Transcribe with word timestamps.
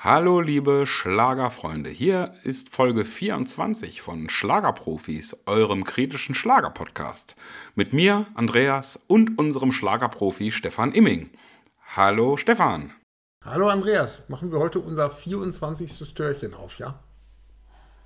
Hallo 0.00 0.40
liebe 0.40 0.86
Schlagerfreunde, 0.86 1.90
hier 1.90 2.32
ist 2.44 2.72
Folge 2.72 3.04
24 3.04 4.00
von 4.00 4.28
Schlagerprofis, 4.28 5.38
eurem 5.46 5.82
kritischen 5.82 6.36
Schlagerpodcast. 6.36 7.34
Mit 7.74 7.92
mir, 7.92 8.26
Andreas 8.34 9.00
und 9.08 9.36
unserem 9.40 9.72
Schlagerprofi 9.72 10.52
Stefan 10.52 10.92
Imming. 10.92 11.30
Hallo 11.96 12.36
Stefan. 12.36 12.92
Hallo 13.44 13.66
Andreas, 13.66 14.20
machen 14.28 14.52
wir 14.52 14.60
heute 14.60 14.78
unser 14.78 15.10
24. 15.10 16.14
Türchen 16.14 16.54
auf, 16.54 16.78
ja? 16.78 17.02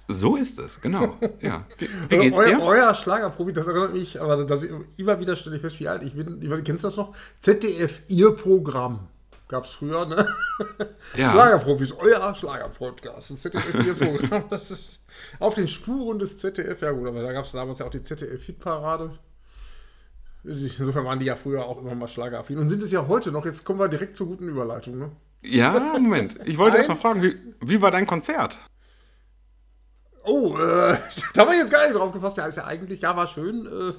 So 0.09 0.37
ist 0.37 0.61
es, 0.61 0.81
genau. 0.81 1.19
Ja. 1.43 1.67
Wie, 1.77 1.89
wie 2.09 2.17
geht's 2.17 2.43
dir? 2.43 2.59
Euer, 2.59 2.69
euer 2.69 2.95
Schlagerprofi, 2.95 3.53
das 3.53 3.67
erinnert 3.67 3.93
mich, 3.93 4.19
aber 4.19 4.47
das, 4.47 4.63
immer 4.97 5.21
wieder 5.21 5.37
stelle 5.37 5.57
ich 5.57 5.61
fest, 5.61 5.79
wie 5.79 5.89
alt 5.89 6.03
ich 6.05 6.15
bin. 6.15 6.41
Kennst 6.65 6.85
du 6.85 6.87
das 6.87 6.97
noch? 6.97 7.15
ZDF, 7.39 8.01
ihr 8.09 8.35
Programm. 8.35 9.09
Gab 9.53 9.67
es 9.67 9.73
früher, 9.73 10.07
ne? 10.07 10.27
Ja. 11.15 11.33
Schlagerprofis, 11.33 11.93
euer 11.93 12.35
Schlagerpodcast. 12.35 13.33
Das 13.33 13.41
ZDF, 13.43 13.87
ihr 13.87 13.95
Programm. 13.95 14.45
Das 14.51 14.71
ist 14.71 15.05
auf 15.41 15.53
den 15.53 15.69
Spuren 15.69 16.19
des 16.19 16.39
ZDF. 16.39 16.81
Ja, 16.81 16.93
gut, 16.93 17.07
aber 17.07 17.21
da 17.21 17.35
gab 17.35 17.45
es 17.45 17.53
damals 17.53 17.79
ja 17.79 17.85
auch 17.85 17.91
die 17.91 18.03
ZDF-Hitparade. 18.03 19.11
Insofern 20.43 21.05
waren 21.05 21.19
die 21.19 21.27
ja 21.27 21.37
früher 21.37 21.67
auch 21.67 21.79
immer 21.83 21.95
mal 21.95 22.09
schlageraffin 22.09 22.57
und 22.57 22.71
sind 22.71 22.83
es 22.83 22.93
ja 22.93 23.07
heute 23.09 23.31
noch. 23.31 23.45
Jetzt 23.45 23.65
kommen 23.65 23.79
wir 23.79 23.89
direkt 23.89 24.17
zur 24.17 24.27
guten 24.27 24.49
Überleitung, 24.49 24.97
ne? 24.97 25.11
Ja, 25.43 25.79
Moment. 25.79 26.37
Ich 26.47 26.57
wollte 26.57 26.79
erst 26.79 26.89
mal 26.89 26.95
fragen, 26.95 27.23
wie, 27.23 27.37
wie 27.61 27.83
war 27.83 27.91
dein 27.91 28.07
Konzert? 28.07 28.59
Oh, 30.25 30.57
äh, 30.57 30.97
da 31.35 31.47
war 31.47 31.53
ich 31.53 31.59
jetzt 31.59 31.71
gar 31.71 31.87
nicht 31.87 31.95
drauf 31.95 32.11
gefasst. 32.11 32.39
Ja, 32.39 32.47
ist 32.47 32.57
ja 32.57 32.65
eigentlich, 32.65 33.03
ja, 33.03 33.15
war 33.15 33.27
schön. 33.27 33.67
Äh, 33.67 33.93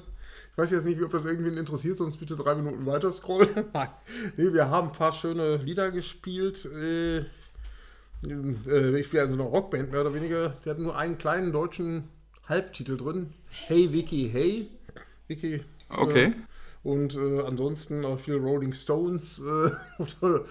ich 0.54 0.58
weiß 0.58 0.70
jetzt 0.70 0.84
nicht, 0.84 1.02
ob 1.02 1.10
das 1.10 1.24
irgendwen 1.24 1.56
interessiert, 1.56 1.98
sonst 1.98 2.18
bitte 2.18 2.36
drei 2.36 2.54
Minuten 2.54 2.86
weiter 2.86 3.12
scrollen. 3.12 3.64
nee, 4.36 4.52
wir 4.52 4.68
haben 4.68 4.88
ein 4.88 4.92
paar 4.92 5.10
schöne 5.10 5.56
Lieder 5.56 5.90
gespielt. 5.90 6.64
Äh, 6.66 7.24
äh, 8.22 9.00
ich 9.00 9.06
spiele 9.06 9.22
also 9.22 9.34
eine 9.34 9.42
Rockband, 9.42 9.90
mehr 9.90 10.02
oder 10.02 10.14
weniger. 10.14 10.56
Wir 10.62 10.70
hatten 10.70 10.84
nur 10.84 10.96
einen 10.96 11.18
kleinen 11.18 11.50
deutschen 11.50 12.04
Halbtitel 12.48 12.96
drin. 12.96 13.32
Hey 13.48 13.92
Vicky, 13.92 14.30
hey. 14.32 14.70
Vicky. 15.26 15.64
Okay. 15.88 16.26
Äh, 16.26 16.32
und 16.84 17.16
äh, 17.16 17.40
ansonsten 17.40 18.04
auch 18.04 18.20
viel 18.20 18.36
Rolling 18.36 18.74
Stones 18.74 19.40
äh, 19.40 19.70
oder, 20.22 20.44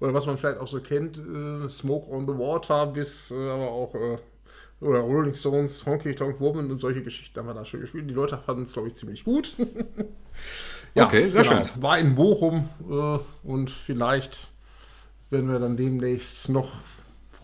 oder, 0.00 0.14
was 0.14 0.26
man 0.26 0.36
vielleicht 0.36 0.58
auch 0.58 0.66
so 0.66 0.80
kennt, 0.80 1.16
äh, 1.16 1.68
Smoke 1.68 2.10
on 2.10 2.26
the 2.26 2.34
Water, 2.34 2.86
bis 2.86 3.30
aber 3.30 3.70
auch 3.70 4.18
oder 4.80 5.00
Rolling 5.00 5.34
Stones, 5.34 5.84
Honky 5.86 6.14
Tonk 6.14 6.40
Woman 6.40 6.70
und 6.70 6.78
solche 6.78 7.02
Geschichten 7.02 7.38
haben 7.38 7.46
wir 7.46 7.54
da 7.54 7.64
schon 7.64 7.80
gespielt. 7.80 8.08
Die 8.08 8.14
Leute 8.14 8.38
fanden 8.38 8.64
es, 8.64 8.72
glaube 8.72 8.88
ich, 8.88 8.94
ziemlich 8.94 9.24
gut. 9.24 9.54
ja, 10.94 11.06
okay, 11.06 11.28
sehr 11.28 11.42
genau. 11.42 11.66
schön. 11.66 11.82
War 11.82 11.98
in 11.98 12.14
Bochum 12.14 12.68
äh, 12.90 13.18
und 13.48 13.70
vielleicht 13.70 14.48
werden 15.30 15.50
wir 15.50 15.58
dann 15.58 15.76
demnächst 15.76 16.48
noch 16.48 16.70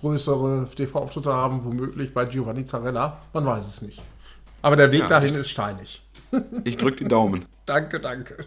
größere 0.00 0.68
TV-Auftritte 0.74 1.32
haben, 1.32 1.64
womöglich 1.64 2.14
bei 2.14 2.24
Giovanni 2.24 2.64
Zarella. 2.64 3.20
Man 3.32 3.46
weiß 3.46 3.66
es 3.66 3.82
nicht. 3.82 4.02
Aber 4.62 4.76
der 4.76 4.92
Weg 4.92 5.00
ja, 5.00 5.08
dahin 5.08 5.34
ist 5.34 5.50
steinig. 5.50 6.02
Ich 6.64 6.76
drücke 6.76 7.04
die 7.04 7.08
Daumen. 7.08 7.44
danke, 7.66 8.00
danke. 8.00 8.44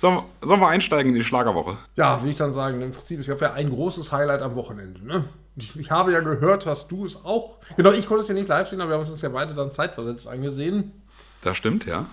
Sollen, 0.00 0.22
sollen 0.40 0.60
wir 0.60 0.68
einsteigen 0.68 1.10
in 1.10 1.14
die 1.14 1.22
Schlagerwoche? 1.22 1.76
Ja, 1.94 2.22
will 2.22 2.30
ich 2.30 2.36
dann 2.36 2.54
sagen, 2.54 2.80
im 2.80 2.90
Prinzip, 2.90 3.20
es 3.20 3.26
gab 3.26 3.42
ja 3.42 3.52
ein 3.52 3.68
großes 3.68 4.10
Highlight 4.10 4.40
am 4.40 4.54
Wochenende. 4.54 5.04
Ne? 5.04 5.24
Ich, 5.56 5.78
ich, 5.78 5.90
habe 5.90 6.10
ja 6.10 6.20
gehört, 6.20 6.64
dass 6.64 6.88
du 6.88 7.04
es 7.04 7.22
auch. 7.22 7.58
Genau, 7.76 7.92
ich 7.92 8.06
konnte 8.06 8.22
es 8.22 8.28
ja 8.28 8.32
nicht 8.34 8.48
live 8.48 8.66
sehen, 8.66 8.80
aber 8.80 8.92
wir 8.92 8.98
haben 8.98 9.06
uns 9.06 9.20
ja 9.20 9.28
beide 9.28 9.52
dann 9.52 9.70
zeitversetzt 9.70 10.26
angesehen. 10.26 11.02
Das 11.42 11.58
stimmt, 11.58 11.84
ja. 11.84 12.06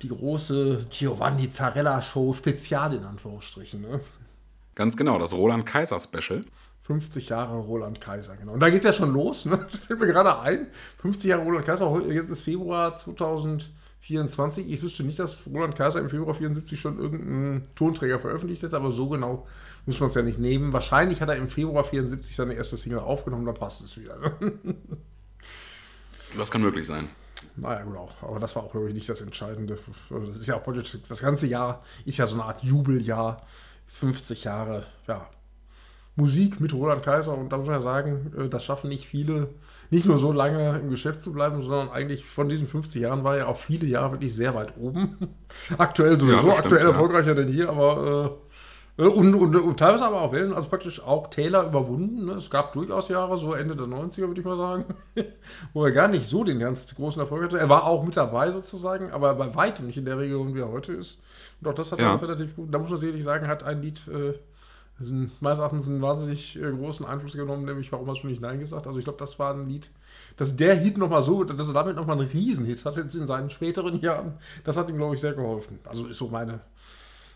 Die 0.00 0.08
große 0.08 0.86
Giovanni 0.88 1.50
Zarella 1.50 2.00
Show 2.00 2.32
Spezial 2.32 2.94
in 2.94 3.04
Anführungsstrichen. 3.04 3.82
Ne? 3.82 4.00
Ganz 4.74 4.96
genau, 4.96 5.18
das 5.18 5.34
Roland 5.34 5.66
Kaiser 5.66 6.00
Special. 6.00 6.46
50 6.84 7.28
Jahre 7.28 7.58
Roland 7.58 8.00
Kaiser, 8.00 8.36
genau. 8.36 8.52
Und 8.52 8.60
da 8.60 8.70
geht 8.70 8.78
es 8.78 8.84
ja 8.84 8.94
schon 8.94 9.12
los, 9.12 9.44
ne? 9.44 9.58
Das 9.62 9.76
fällt 9.76 10.00
mir 10.00 10.06
gerade 10.06 10.40
ein. 10.40 10.68
50 11.02 11.28
Jahre 11.28 11.42
Roland 11.42 11.66
Kaiser, 11.66 11.94
jetzt 12.08 12.30
ist 12.30 12.40
Februar 12.40 12.96
2024. 14.06 14.70
Ich 14.70 14.82
wüsste 14.82 15.02
nicht, 15.02 15.18
dass 15.18 15.38
Roland 15.46 15.76
Kaiser 15.76 16.00
im 16.00 16.10
Februar 16.10 16.34
74 16.34 16.80
schon 16.80 16.98
irgendeinen 16.98 17.66
Tonträger 17.74 18.20
veröffentlicht 18.20 18.62
hätte, 18.62 18.76
aber 18.76 18.90
so 18.90 19.08
genau 19.08 19.46
muss 19.84 20.00
man 20.00 20.08
es 20.08 20.14
ja 20.14 20.22
nicht 20.22 20.38
nehmen. 20.38 20.72
Wahrscheinlich 20.72 21.20
hat 21.20 21.28
er 21.28 21.36
im 21.36 21.48
Februar 21.48 21.84
74 21.84 22.34
seine 22.34 22.54
erste 22.54 22.76
Single 22.76 23.00
aufgenommen, 23.00 23.46
dann 23.46 23.54
passt 23.54 23.82
es 23.82 23.98
wieder. 23.98 24.18
Ne? 24.18 24.32
Das 26.36 26.50
kann 26.50 26.62
möglich 26.62 26.86
sein. 26.86 27.08
Naja, 27.56 27.82
genau. 27.82 28.10
Aber 28.20 28.40
das 28.40 28.56
war 28.56 28.64
auch, 28.64 28.72
glaube 28.72 28.88
ich, 28.88 28.94
nicht 28.94 29.08
das 29.08 29.20
Entscheidende. 29.20 29.78
Das 30.10 30.38
ist 30.38 30.48
ja 30.48 30.56
auch. 30.56 30.64
Das 30.72 31.20
ganze 31.22 31.46
Jahr 31.46 31.82
ist 32.04 32.18
ja 32.18 32.26
so 32.26 32.34
eine 32.34 32.44
Art 32.44 32.62
Jubeljahr. 32.62 33.46
50 33.86 34.44
Jahre, 34.44 34.84
ja. 35.06 35.26
Musik 36.16 36.60
mit 36.60 36.72
Roland 36.72 37.02
Kaiser 37.02 37.36
und 37.36 37.50
da 37.50 37.58
muss 37.58 37.66
man 37.66 37.76
ja 37.76 37.80
sagen, 37.82 38.32
äh, 38.38 38.48
das 38.48 38.64
schaffen 38.64 38.88
nicht 38.88 39.06
viele, 39.06 39.50
nicht 39.90 40.06
nur 40.06 40.18
so 40.18 40.32
lange 40.32 40.78
im 40.78 40.90
Geschäft 40.90 41.20
zu 41.20 41.32
bleiben, 41.32 41.60
sondern 41.60 41.90
eigentlich 41.90 42.24
von 42.24 42.48
diesen 42.48 42.66
50 42.66 43.02
Jahren 43.02 43.22
war 43.22 43.36
er 43.36 43.48
auch 43.48 43.58
viele 43.58 43.86
Jahre 43.86 44.12
wirklich 44.12 44.34
sehr 44.34 44.54
weit 44.54 44.74
oben. 44.78 45.16
aktuell 45.78 46.18
sowieso, 46.18 46.48
ja, 46.48 46.54
aktuell 46.54 46.80
stimmt, 46.80 46.94
erfolgreicher 46.94 47.28
ja. 47.28 47.34
denn 47.34 47.48
hier, 47.48 47.68
aber 47.68 48.38
äh, 48.40 48.46
äh, 48.98 49.06
und, 49.06 49.34
und, 49.34 49.56
und, 49.56 49.78
teilweise 49.78 50.06
aber 50.06 50.22
auch 50.22 50.32
Wellen, 50.32 50.54
also 50.54 50.68
praktisch 50.68 51.02
auch 51.02 51.28
Taylor 51.28 51.66
überwunden. 51.66 52.26
Ne? 52.26 52.32
Es 52.32 52.50
gab 52.50 52.72
durchaus 52.72 53.08
Jahre, 53.08 53.36
so 53.38 53.52
Ende 53.52 53.76
der 53.76 53.86
90er, 53.86 54.28
würde 54.28 54.40
ich 54.40 54.46
mal 54.46 54.56
sagen, 54.56 54.84
wo 55.72 55.84
er 55.84 55.92
gar 55.92 56.08
nicht 56.08 56.24
so 56.24 56.44
den 56.44 56.58
ganz 56.58 56.94
großen 56.94 57.20
Erfolg 57.20 57.44
hatte. 57.44 57.58
Er 57.58 57.68
war 57.68 57.84
auch 57.84 58.04
mit 58.04 58.16
dabei 58.16 58.50
sozusagen, 58.50 59.10
aber 59.10 59.34
bei 59.34 59.54
weitem 59.54 59.86
nicht 59.86 59.98
in 59.98 60.04
der 60.04 60.18
Region, 60.18 60.54
wie 60.54 60.60
er 60.60 60.72
heute 60.72 60.92
ist. 60.92 61.18
Und 61.60 61.68
auch 61.68 61.74
das 61.74 61.92
hat 61.92 62.00
ja. 62.00 62.14
er 62.14 62.22
relativ 62.22 62.56
gut, 62.56 62.72
da 62.72 62.78
muss 62.78 62.90
man 62.90 62.98
sicherlich 62.98 63.24
sagen, 63.24 63.48
hat 63.48 63.64
ein 63.64 63.82
Lied 63.82 64.00
äh, 64.08 64.34
sind, 64.98 65.42
meines 65.42 65.58
Erachtens 65.58 65.88
einen 65.88 66.00
wahnsinnig 66.00 66.56
äh, 66.56 66.70
großen 66.70 67.04
Einfluss 67.04 67.34
genommen, 67.34 67.64
nämlich 67.64 67.92
Warum 67.92 68.08
hast 68.08 68.22
du 68.22 68.28
nicht 68.28 68.40
Nein 68.40 68.60
gesagt? 68.60 68.86
Also 68.86 68.98
ich 68.98 69.04
glaube, 69.04 69.18
das 69.18 69.38
war 69.38 69.52
ein 69.52 69.68
Lied, 69.68 69.90
dass 70.36 70.56
der 70.56 70.74
Hit 70.74 70.96
nochmal 70.96 71.22
so, 71.22 71.44
dass 71.44 71.68
er 71.68 71.74
damit 71.74 71.96
nochmal 71.96 72.18
einen 72.18 72.28
Riesenhit 72.28 72.84
hat 72.84 72.96
jetzt 72.96 73.14
in 73.14 73.26
seinen 73.26 73.50
späteren 73.50 74.00
Jahren, 74.00 74.34
das 74.64 74.76
hat 74.76 74.88
ihm, 74.88 74.96
glaube 74.96 75.14
ich, 75.14 75.20
sehr 75.20 75.34
geholfen. 75.34 75.78
Also 75.84 76.06
ist 76.06 76.18
so 76.18 76.28
meine 76.28 76.60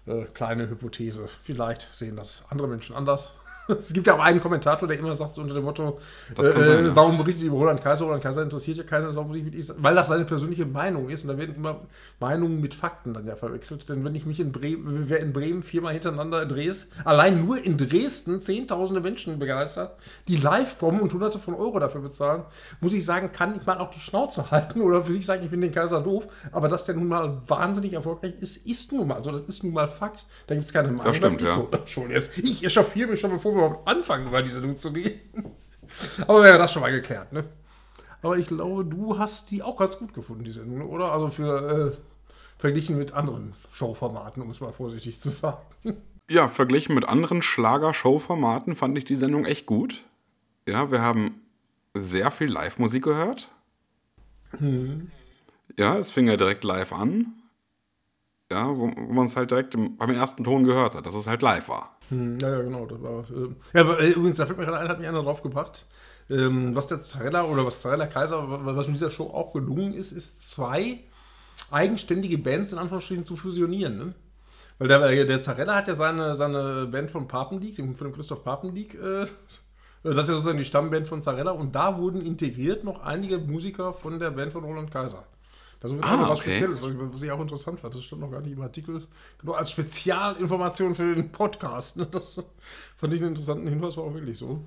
äh, 0.06 0.24
kleine 0.24 0.68
Hypothese. 0.68 1.26
Vielleicht 1.42 1.88
sehen 1.92 2.16
das 2.16 2.44
andere 2.48 2.68
Menschen 2.68 2.96
anders. 2.96 3.34
Es 3.80 3.92
gibt 3.92 4.06
ja 4.06 4.14
auch 4.14 4.20
einen 4.20 4.40
Kommentator, 4.40 4.88
der 4.88 4.98
immer 4.98 5.14
sagt, 5.14 5.34
so 5.34 5.42
unter 5.42 5.54
dem 5.54 5.64
Motto, 5.64 5.98
äh, 6.36 6.44
sein, 6.44 6.86
ja. 6.86 6.96
warum 6.96 7.18
berichtet 7.18 7.44
über 7.44 7.56
Roland 7.56 7.82
Kaiser? 7.82 8.04
Roland 8.04 8.22
Kaiser 8.22 8.42
interessiert 8.42 8.78
ja 8.78 8.84
keiner, 8.84 9.14
weil 9.14 9.94
das 9.94 10.08
seine 10.08 10.24
persönliche 10.24 10.66
Meinung 10.66 11.08
ist. 11.08 11.22
Und 11.22 11.28
da 11.28 11.38
werden 11.38 11.54
immer 11.54 11.80
Meinungen 12.18 12.60
mit 12.60 12.74
Fakten 12.74 13.14
dann 13.14 13.26
ja 13.26 13.36
verwechselt. 13.36 13.88
Denn 13.88 14.04
wenn 14.04 14.14
ich 14.14 14.26
mich 14.26 14.40
in 14.40 14.52
Bremen, 14.52 15.04
wer 15.08 15.20
in 15.20 15.32
Bremen 15.32 15.62
viermal 15.62 15.92
hintereinander 15.92 16.46
Dresden, 16.46 16.90
allein 17.04 17.44
nur 17.44 17.62
in 17.62 17.76
Dresden 17.76 18.42
zehntausende 18.42 19.00
Menschen 19.00 19.38
begeistert, 19.38 19.96
die 20.28 20.36
live 20.36 20.78
kommen 20.78 21.00
und 21.00 21.12
hunderte 21.12 21.38
von 21.38 21.54
Euro 21.54 21.78
dafür 21.78 22.00
bezahlen, 22.00 22.44
muss 22.80 22.92
ich 22.92 23.04
sagen, 23.04 23.32
kann 23.32 23.56
ich 23.56 23.66
mal 23.66 23.78
auch 23.78 23.90
die 23.90 24.00
Schnauze 24.00 24.50
halten 24.50 24.80
oder 24.80 25.02
für 25.02 25.12
sich 25.12 25.26
sagen, 25.26 25.42
ich 25.42 25.50
finde 25.50 25.68
den 25.68 25.74
Kaiser 25.74 26.00
doof. 26.00 26.26
Aber 26.52 26.68
dass 26.68 26.84
der 26.84 26.94
nun 26.94 27.08
mal 27.08 27.42
wahnsinnig 27.46 27.92
erfolgreich 27.92 28.34
ist, 28.40 28.66
ist 28.66 28.92
nun 28.92 29.08
mal. 29.08 29.16
Also 29.16 29.32
das 29.32 29.42
ist 29.42 29.64
nun 29.64 29.72
mal 29.72 29.88
Fakt. 29.88 30.24
Da 30.46 30.54
gibt 30.54 30.66
es 30.66 30.72
keine 30.72 30.88
Meinung. 30.88 31.04
Das, 31.04 31.16
stimmt, 31.16 31.40
das 31.40 31.48
ist 31.48 31.56
ja. 31.56 31.62
so. 31.72 31.86
Schon 31.86 32.10
jetzt. 32.10 32.38
Ich 32.38 32.64
echauffiere 32.64 33.10
mich 33.10 33.20
schon, 33.20 33.30
bevor 33.30 33.54
wir 33.54 33.59
überhaupt 33.66 33.88
anfangen, 33.88 34.26
über 34.26 34.42
diese 34.42 34.60
Sendung 34.60 34.76
zu 34.76 34.92
gehen. 34.92 35.20
Aber 36.26 36.42
wäre 36.42 36.58
das 36.58 36.72
schon 36.72 36.82
mal 36.82 36.92
geklärt, 36.92 37.32
ne? 37.32 37.44
Aber 38.22 38.36
ich 38.36 38.46
glaube, 38.46 38.84
du 38.84 39.18
hast 39.18 39.50
die 39.50 39.62
auch 39.62 39.76
ganz 39.76 39.98
gut 39.98 40.12
gefunden, 40.12 40.44
die 40.44 40.52
Sendung, 40.52 40.88
oder? 40.88 41.12
Also 41.12 41.30
für 41.30 41.92
äh, 41.94 41.98
verglichen 42.58 42.98
mit 42.98 43.12
anderen 43.12 43.54
Showformaten, 43.72 44.42
um 44.42 44.50
es 44.50 44.60
mal 44.60 44.72
vorsichtig 44.72 45.20
zu 45.20 45.30
sagen. 45.30 45.58
Ja, 46.30 46.48
verglichen 46.48 46.94
mit 46.94 47.08
anderen 47.08 47.42
Schlager-Show-Formaten 47.42 48.76
fand 48.76 48.96
ich 48.96 49.04
die 49.04 49.16
Sendung 49.16 49.46
echt 49.46 49.66
gut. 49.66 50.04
Ja, 50.68 50.92
wir 50.92 51.02
haben 51.02 51.40
sehr 51.94 52.30
viel 52.30 52.48
Live-Musik 52.48 53.02
gehört. 53.02 53.50
Hm. 54.58 55.10
Ja, 55.76 55.96
es 55.96 56.10
fing 56.10 56.28
ja 56.28 56.36
direkt 56.36 56.62
live 56.62 56.92
an. 56.92 57.32
Ja, 58.52 58.68
wo, 58.68 58.92
wo 58.94 59.12
man 59.12 59.26
es 59.26 59.34
halt 59.34 59.50
direkt 59.50 59.74
im, 59.74 59.96
beim 59.96 60.10
ersten 60.10 60.44
Ton 60.44 60.62
gehört 60.64 60.94
hat, 60.94 61.06
dass 61.06 61.14
es 61.14 61.26
halt 61.26 61.42
live 61.42 61.68
war. 61.68 61.98
Hm, 62.10 62.38
ja, 62.38 62.50
ja, 62.50 62.62
genau. 62.62 62.86
Das 62.86 63.00
war, 63.02 63.24
äh, 63.30 63.48
ja, 63.72 63.98
äh, 63.98 64.10
übrigens, 64.10 64.38
da 64.38 64.46
fällt 64.46 64.58
mir 64.58 64.66
gerade 64.66 64.78
ein, 64.78 64.88
hat 64.88 64.98
mich 64.98 65.08
einer 65.08 65.22
drauf 65.22 65.42
gebracht. 65.42 65.86
Ähm, 66.28 66.76
was 66.76 66.86
der 66.86 67.02
Zarella 67.02 67.44
oder 67.44 67.64
was 67.66 67.80
Zarella 67.80 68.06
Kaiser, 68.06 68.44
was 68.64 68.86
mit 68.86 68.96
dieser 68.96 69.10
Show 69.10 69.28
auch 69.28 69.52
gelungen 69.52 69.94
ist, 69.94 70.12
ist 70.12 70.48
zwei 70.48 71.00
eigenständige 71.70 72.38
Bands 72.38 72.72
in 72.72 72.78
Anführungsstrichen 72.78 73.24
zu 73.24 73.36
fusionieren. 73.36 73.96
Ne? 73.96 74.14
Weil 74.78 74.88
der, 74.88 75.24
der 75.24 75.42
Zarella 75.42 75.74
hat 75.74 75.88
ja 75.88 75.94
seine, 75.94 76.36
seine 76.36 76.86
Band 76.86 77.10
von 77.10 77.28
Papendiek, 77.28 77.76
von 77.76 77.96
dem 77.96 78.12
Christoph 78.12 78.44
Papendiek, 78.44 78.94
äh, 79.02 79.26
das 80.02 80.20
ist 80.20 80.28
ja 80.28 80.34
sozusagen 80.34 80.58
die 80.58 80.64
Stammband 80.64 81.08
von 81.08 81.22
Zarella 81.22 81.50
und 81.50 81.74
da 81.74 81.98
wurden 81.98 82.22
integriert 82.22 82.84
noch 82.84 83.02
einige 83.02 83.38
Musiker 83.38 83.92
von 83.92 84.18
der 84.18 84.30
Band 84.30 84.52
von 84.52 84.64
Roland 84.64 84.90
Kaiser. 84.90 85.24
Das 85.80 85.90
ist 85.90 86.04
ah, 86.04 86.28
was 86.28 86.40
okay. 86.40 86.56
Spezielles, 86.56 86.78
was 86.82 87.22
ich 87.22 87.30
auch 87.30 87.40
interessant 87.40 87.80
fand. 87.80 87.94
Das 87.94 88.04
stand 88.04 88.20
noch 88.20 88.30
gar 88.30 88.42
nicht 88.42 88.52
im 88.52 88.60
Artikel. 88.60 89.06
Genau 89.38 89.52
als 89.52 89.70
Spezialinformation 89.70 90.94
für 90.94 91.14
den 91.14 91.32
Podcast. 91.32 91.96
Das 92.10 92.42
fand 92.96 93.14
ich 93.14 93.20
einen 93.20 93.30
interessanten 93.30 93.66
Hinweis, 93.66 93.96
war 93.96 94.04
auch 94.04 94.14
wirklich 94.14 94.36
so. 94.36 94.62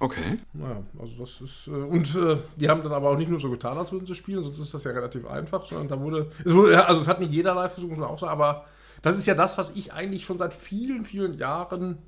Okay. 0.00 0.38
Naja, 0.52 0.82
also 0.98 1.12
das 1.18 1.40
ist. 1.40 1.66
Äh, 1.66 1.70
und 1.70 2.14
äh, 2.14 2.38
die 2.56 2.68
haben 2.68 2.82
dann 2.82 2.92
aber 2.92 3.10
auch 3.10 3.16
nicht 3.16 3.30
nur 3.30 3.40
so 3.40 3.50
getan, 3.50 3.76
als 3.76 3.90
würden 3.90 4.06
sie 4.06 4.14
spielen, 4.14 4.44
sonst 4.44 4.58
ist 4.58 4.72
das 4.72 4.84
ja 4.84 4.92
relativ 4.92 5.26
einfach, 5.26 5.66
sondern 5.66 5.88
da 5.88 6.00
wurde. 6.00 6.30
Es 6.44 6.54
wurde 6.54 6.86
also 6.86 7.00
es 7.00 7.08
hat 7.08 7.18
nicht 7.18 7.32
jeder 7.32 7.54
live 7.54 7.72
versucht, 7.72 7.90
muss 7.90 7.98
man 7.98 8.08
auch 8.08 8.18
sagen, 8.18 8.32
aber 8.32 8.66
das 9.02 9.18
ist 9.18 9.26
ja 9.26 9.34
das, 9.34 9.58
was 9.58 9.70
ich 9.70 9.92
eigentlich 9.92 10.24
schon 10.24 10.38
seit 10.38 10.54
vielen, 10.54 11.04
vielen 11.04 11.34
Jahren 11.34 11.98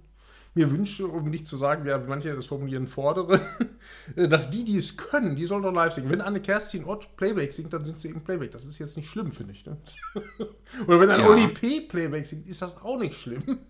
mir 0.55 0.71
wünsche, 0.71 1.07
um 1.07 1.31
nicht 1.31 1.47
zu 1.47 1.57
sagen, 1.57 1.85
wie 1.85 2.09
manche 2.09 2.35
das 2.35 2.47
formulieren, 2.47 2.87
fordere, 2.89 3.41
dass 4.17 4.51
die, 4.51 4.65
die 4.65 4.79
es 4.79 4.97
können, 4.97 5.37
die 5.37 5.47
sollen 5.47 5.63
doch 5.63 5.73
live 5.73 5.93
singen. 5.93 6.11
Wenn 6.11 6.21
Anne 6.21 6.41
Kerstin 6.41 6.85
Ott 6.85 7.17
Playback 7.17 7.53
singt, 7.53 7.73
dann 7.73 7.85
singt 7.85 8.01
sie 8.01 8.09
eben 8.09 8.23
Playback. 8.23 8.51
Das 8.51 8.65
ist 8.65 8.79
jetzt 8.79 8.97
nicht 8.97 9.09
schlimm, 9.09 9.31
finde 9.31 9.53
ich. 9.53 9.65
Ne? 9.65 9.77
Oder 10.87 11.01
wenn 11.01 11.11
ein 11.11 11.21
ja. 11.21 11.29
Oli 11.29 11.49
P. 11.49 11.83
Playback 11.83 12.27
singt, 12.27 12.49
ist 12.49 12.63
das 12.63 12.81
auch 12.83 12.99
nicht 12.99 13.15
schlimm. 13.15 13.61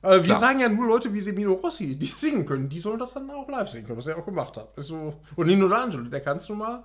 Aber 0.00 0.16
wir 0.16 0.22
Klar. 0.22 0.38
sagen 0.38 0.60
ja 0.60 0.68
nur 0.68 0.86
Leute 0.86 1.12
wie 1.12 1.20
Semino 1.20 1.54
Rossi, 1.54 1.96
die 1.96 2.06
singen 2.06 2.46
können, 2.46 2.68
die 2.68 2.78
sollen 2.78 3.00
das 3.00 3.14
dann 3.14 3.28
auch 3.30 3.48
live 3.48 3.68
singen 3.68 3.86
können, 3.86 3.98
was 3.98 4.06
er 4.06 4.16
auch 4.16 4.24
gemacht 4.24 4.56
hat. 4.56 4.72
so, 4.76 5.20
und 5.34 5.46
Nino 5.46 5.66
D'Angelo, 5.66 6.08
der 6.08 6.20
kannst 6.20 6.48
du 6.48 6.54
mal, 6.54 6.84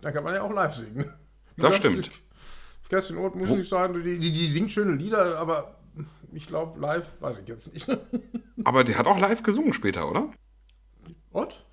da 0.00 0.12
kann 0.12 0.22
man 0.22 0.34
ja 0.34 0.42
auch 0.42 0.52
live 0.52 0.74
singen. 0.74 1.12
Das 1.56 1.76
stimmt. 1.76 2.10
Kerstin 2.88 3.16
Ott 3.16 3.34
muss 3.34 3.48
nicht 3.48 3.68
sagen, 3.68 4.02
die, 4.02 4.18
die, 4.18 4.30
die 4.30 4.46
singt 4.46 4.70
schöne 4.70 4.92
Lieder, 4.92 5.38
aber 5.38 5.81
ich 6.32 6.46
glaube, 6.46 6.78
live 6.80 7.10
weiß 7.20 7.38
ich 7.38 7.48
jetzt 7.48 7.72
nicht. 7.72 7.88
Aber 8.64 8.84
die 8.84 8.96
hat 8.96 9.06
auch 9.06 9.18
live 9.18 9.42
gesungen 9.42 9.72
später, 9.72 10.10
oder? 10.10 10.30
Ott? 11.32 11.64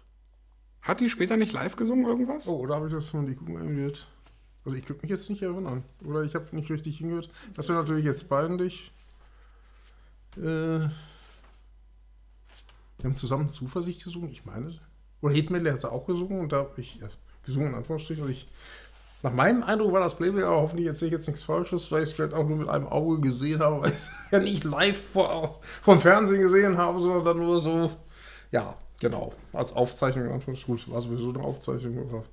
Hat 0.82 1.02
die 1.02 1.10
später 1.10 1.38
nicht 1.38 1.54
live 1.54 1.76
gesungen 1.76 2.06
irgendwas? 2.06 2.48
Oh, 2.48 2.60
oder 2.60 2.76
habe 2.76 2.88
ich 2.88 2.94
das 2.94 3.10
von 3.10 3.28
die 3.28 3.36
gehört? 3.36 4.08
Also 4.66 4.78
ich 4.78 4.86
könnte 4.86 5.02
mich 5.04 5.12
jetzt 5.12 5.30
nicht 5.30 5.42
erinnern. 5.42 5.84
Oder 6.04 6.24
ich 6.24 6.36
habe 6.36 6.56
nicht 6.56 6.70
richtig 6.70 6.98
hingehört. 6.98 7.30
Das 7.56 7.68
wäre 7.68 7.80
natürlich 7.80 8.06
jetzt 8.06 8.30
peinlich. 8.30 8.92
Äh, 10.38 10.42
wir 10.42 10.90
haben 13.04 13.16
zusammen 13.16 13.52
Zuversicht 13.52 14.04
gesungen, 14.04 14.30
ich 14.30 14.46
meine. 14.46 14.80
Oder 15.22 15.34
Hitmedley 15.34 15.72
hat 15.72 15.82
sie 15.82 15.92
auch 15.92 16.06
gesungen 16.06 16.40
und 16.42 16.52
da 16.52 16.58
habe 16.58 16.82
ich 16.82 16.96
ja, 16.96 17.10
gesungen 17.46 17.70
in 17.70 17.76
Anführungsstrichen. 17.76 18.24
Also 18.24 18.32
ich 18.32 18.48
nach 19.22 19.34
meinem 19.34 19.64
Eindruck 19.64 19.92
war 19.92 20.00
das 20.00 20.16
Playback, 20.16 20.44
aber 20.44 20.62
hoffentlich 20.62 20.88
erzähle 20.88 21.10
ich 21.10 21.18
jetzt 21.18 21.28
nichts 21.28 21.44
Falsches, 21.44 21.92
weil 21.92 22.04
ich 22.04 22.10
es 22.10 22.16
vielleicht 22.16 22.34
auch 22.34 22.48
nur 22.48 22.58
mit 22.58 22.70
einem 22.70 22.88
Auge 22.88 23.20
gesehen 23.20 23.60
habe, 23.60 23.82
weil 23.82 23.92
ich 23.92 23.98
es 23.98 24.12
ja 24.32 24.40
nicht 24.40 24.64
live 24.64 25.02
vor, 25.12 25.60
vom 25.82 26.00
Fernsehen 26.00 26.42
gesehen 26.42 26.78
habe, 26.78 27.00
sondern 27.00 27.26
dann 27.26 27.38
nur 27.38 27.60
so, 27.60 27.92
ja, 28.52 28.76
genau, 29.00 29.34
als 29.54 29.74
Aufzeichnung. 29.74 30.42
Gut, 30.66 30.90
war 30.90 31.02
sowieso 31.02 31.30
eine 31.30 31.40
Aufzeichnung, 31.40 32.00
aber 32.10 32.24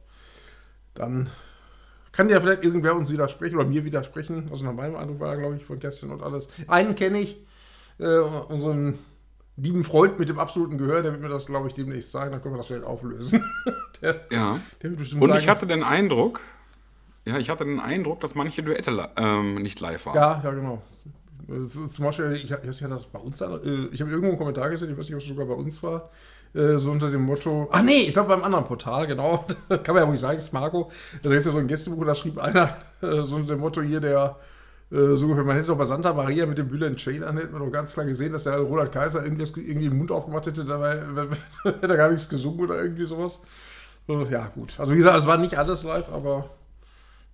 dann 0.95 1.31
kann 2.13 2.29
ja 2.31 2.41
vielleicht 2.41 2.65
irgendwer 2.65 2.95
uns 2.95 3.13
widersprechen 3.13 3.57
oder 3.57 3.67
mir 3.67 3.85
widersprechen. 3.85 4.49
Also 4.51 4.65
nach 4.65 4.73
meinem 4.73 4.97
Eindruck 4.97 5.21
war 5.21 5.33
er, 5.33 5.39
glaube 5.39 5.57
ich, 5.57 5.65
von 5.65 5.79
Kästchen 5.79 6.11
und 6.11 6.23
alles. 6.23 6.49
Einen 6.67 6.95
kenne 6.95 7.21
ich, 7.21 7.45
äh, 7.99 8.19
unseren 8.19 8.99
lieben 9.57 9.85
Freund 9.85 10.19
mit 10.19 10.29
dem 10.29 10.39
absoluten 10.39 10.79
Gehör, 10.79 11.03
der 11.03 11.13
wird 11.13 11.23
mir 11.23 11.29
das, 11.29 11.47
glaube 11.47 11.69
ich, 11.69 11.75
demnächst 11.75 12.13
sagen, 12.13 12.31
dann 12.31 12.43
können 12.43 12.55
wir 12.55 12.59
das 12.59 12.69
vielleicht 12.69 12.85
auflösen. 12.85 13.45
der, 14.03 14.21
ja. 14.31 14.61
Der 14.83 14.91
und 14.91 15.05
sagen, 15.07 15.39
ich 15.39 15.49
hatte 15.49 15.67
den 15.67 15.83
Eindruck, 15.83 16.41
ja, 17.27 17.39
ich 17.39 17.51
hatte 17.51 17.65
den 17.65 17.81
Eindruck, 17.81 18.21
dass 18.21 18.37
manche 18.37 18.63
Duette 18.63 19.11
ähm, 19.17 19.57
nicht 19.57 19.81
live 19.81 20.07
waren. 20.07 20.15
Ja, 20.15 20.41
ja, 20.45 20.51
genau. 20.53 20.81
Zum 21.49 22.05
Beispiel, 22.05 22.33
ich, 22.35 22.45
ich, 22.45 22.51
ich 22.51 22.79
das 22.89 23.07
bei 23.07 23.19
uns, 23.19 23.41
äh, 23.41 23.47
ich 23.93 24.01
habe 24.01 24.11
irgendwo 24.11 24.29
einen 24.29 24.39
Kommentar 24.39 24.71
gesehen, 24.71 24.91
ich 24.91 24.99
weiß 24.99 25.07
nicht, 25.07 25.15
ob 25.15 25.21
es 25.21 25.27
sogar 25.27 25.47
bei 25.47 25.55
uns 25.55 25.83
war, 25.83 26.11
äh, 26.55 26.79
so 26.79 26.91
unter 26.91 27.11
dem 27.11 27.23
Motto, 27.23 27.69
ach 27.73 27.83
nee, 27.83 28.03
ich 28.03 28.13
glaube 28.13 28.29
beim 28.29 28.45
anderen 28.45 28.65
Portal, 28.65 29.09
genau, 29.09 29.45
kann 29.69 29.95
man 29.95 29.97
ja 29.97 30.05
ruhig 30.05 30.21
sagen, 30.21 30.39
Smargo, 30.39 30.91
da 31.23 31.31
ist 31.33 31.47
ja 31.47 31.53
so 31.53 31.59
ein 31.59 31.67
Gästebuch, 31.67 32.05
da 32.05 32.15
schrieb 32.15 32.39
einer 32.39 32.77
äh, 33.03 33.23
so 33.23 33.37
unter 33.37 33.55
dem 33.55 33.61
Motto 33.61 33.83
hier, 33.83 34.01
der 34.01 34.37
so 34.89 35.25
ungefähr, 35.25 35.43
man 35.43 35.57
hätte 35.57 35.67
doch 35.67 35.77
bei 35.77 35.85
Santa 35.85 36.13
Maria 36.13 36.47
mit 36.47 36.59
dem 36.59 36.69
Bülent 36.69 36.99
Chain 36.99 37.25
hätte 37.37 37.49
man 37.51 37.61
doch 37.61 37.73
ganz 37.73 37.95
klar 37.95 38.07
gesehen, 38.07 38.33
dass 38.33 38.45
der 38.45 38.61
Roland 38.61 38.93
Kaiser 38.93 39.25
irgendwie, 39.25 39.43
irgendwie 39.43 39.89
den 39.89 39.99
Mund 39.99 40.13
aufgemacht 40.13 40.47
hätte, 40.47 40.65
dabei 40.65 41.01
hätte 41.65 41.89
er 41.89 41.97
gar 41.97 42.09
nichts 42.09 42.29
gesungen 42.29 42.61
oder 42.61 42.81
irgendwie 42.81 43.05
sowas. 43.05 43.41
Ja, 44.07 44.47
gut. 44.55 44.79
Also 44.79 44.93
wie 44.93 44.97
gesagt, 44.99 45.19
es 45.19 45.27
war 45.27 45.39
nicht 45.39 45.59
alles 45.59 45.83
live, 45.83 46.09
aber 46.09 46.51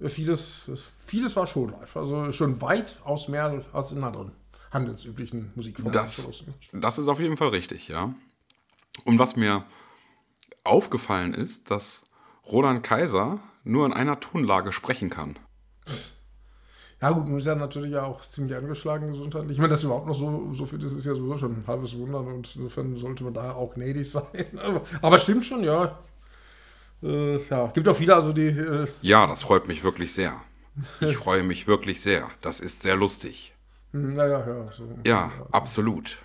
vieles, 0.08 0.70
vieles 1.06 1.36
war 1.36 1.46
schon 1.46 1.70
live. 1.70 1.96
Also 1.96 2.32
schon 2.32 2.60
weitaus 2.60 3.28
mehr 3.28 3.64
als 3.72 3.92
in 3.92 4.02
anderen 4.02 4.32
handelsüblichen 4.70 5.52
Musikformen. 5.54 5.92
Das, 5.92 6.44
das 6.72 6.98
ist 6.98 7.08
auf 7.08 7.20
jeden 7.20 7.36
Fall 7.36 7.48
richtig, 7.48 7.88
ja. 7.88 8.14
Und 9.04 9.18
was 9.18 9.36
mir 9.36 9.64
aufgefallen 10.64 11.34
ist, 11.34 11.70
dass 11.70 12.04
Roland 12.46 12.82
Kaiser 12.82 13.40
nur 13.64 13.86
in 13.86 13.92
einer 13.92 14.20
Tonlage 14.20 14.72
sprechen 14.72 15.10
kann. 15.10 15.38
Ja, 17.00 17.10
gut, 17.10 17.26
nun 17.26 17.38
ist 17.38 17.46
er 17.46 17.56
natürlich 17.56 17.92
ja 17.92 18.04
auch 18.04 18.20
ziemlich 18.20 18.56
angeschlagen 18.56 19.08
gesundheitlich. 19.08 19.52
Ich 19.52 19.58
meine, 19.58 19.70
dass 19.70 19.82
überhaupt 19.82 20.06
noch 20.06 20.14
so, 20.14 20.52
so 20.52 20.66
viel 20.66 20.82
ist, 20.82 20.92
ist 20.92 21.04
ja 21.04 21.14
sowieso 21.14 21.36
schon 21.36 21.52
ein 21.52 21.66
halbes 21.66 21.98
Wunder 21.98 22.20
und 22.20 22.54
insofern 22.54 22.94
sollte 22.96 23.24
man 23.24 23.34
da 23.34 23.52
auch 23.54 23.74
gnädig 23.74 24.08
sein. 24.10 24.58
Aber, 24.62 24.82
aber 25.00 25.18
stimmt 25.18 25.44
schon, 25.44 25.64
ja. 25.64 25.98
Äh, 27.02 27.38
ja, 27.48 27.66
gibt 27.68 27.88
auch 27.88 27.96
viele, 27.96 28.14
also 28.14 28.32
die. 28.32 28.48
Äh 28.48 28.86
ja, 29.02 29.26
das 29.26 29.42
freut 29.42 29.66
mich 29.68 29.82
wirklich 29.82 30.12
sehr. 30.12 30.40
Ich 31.00 31.16
freue 31.16 31.42
mich 31.42 31.66
wirklich 31.66 32.00
sehr. 32.00 32.28
Das 32.40 32.60
ist 32.60 32.82
sehr 32.82 32.96
lustig. 32.96 33.54
Naja, 33.92 34.44
hm, 34.44 34.56
ja. 34.56 34.72
So. 34.72 34.88
Ja, 35.04 35.32
absolut. 35.50 36.18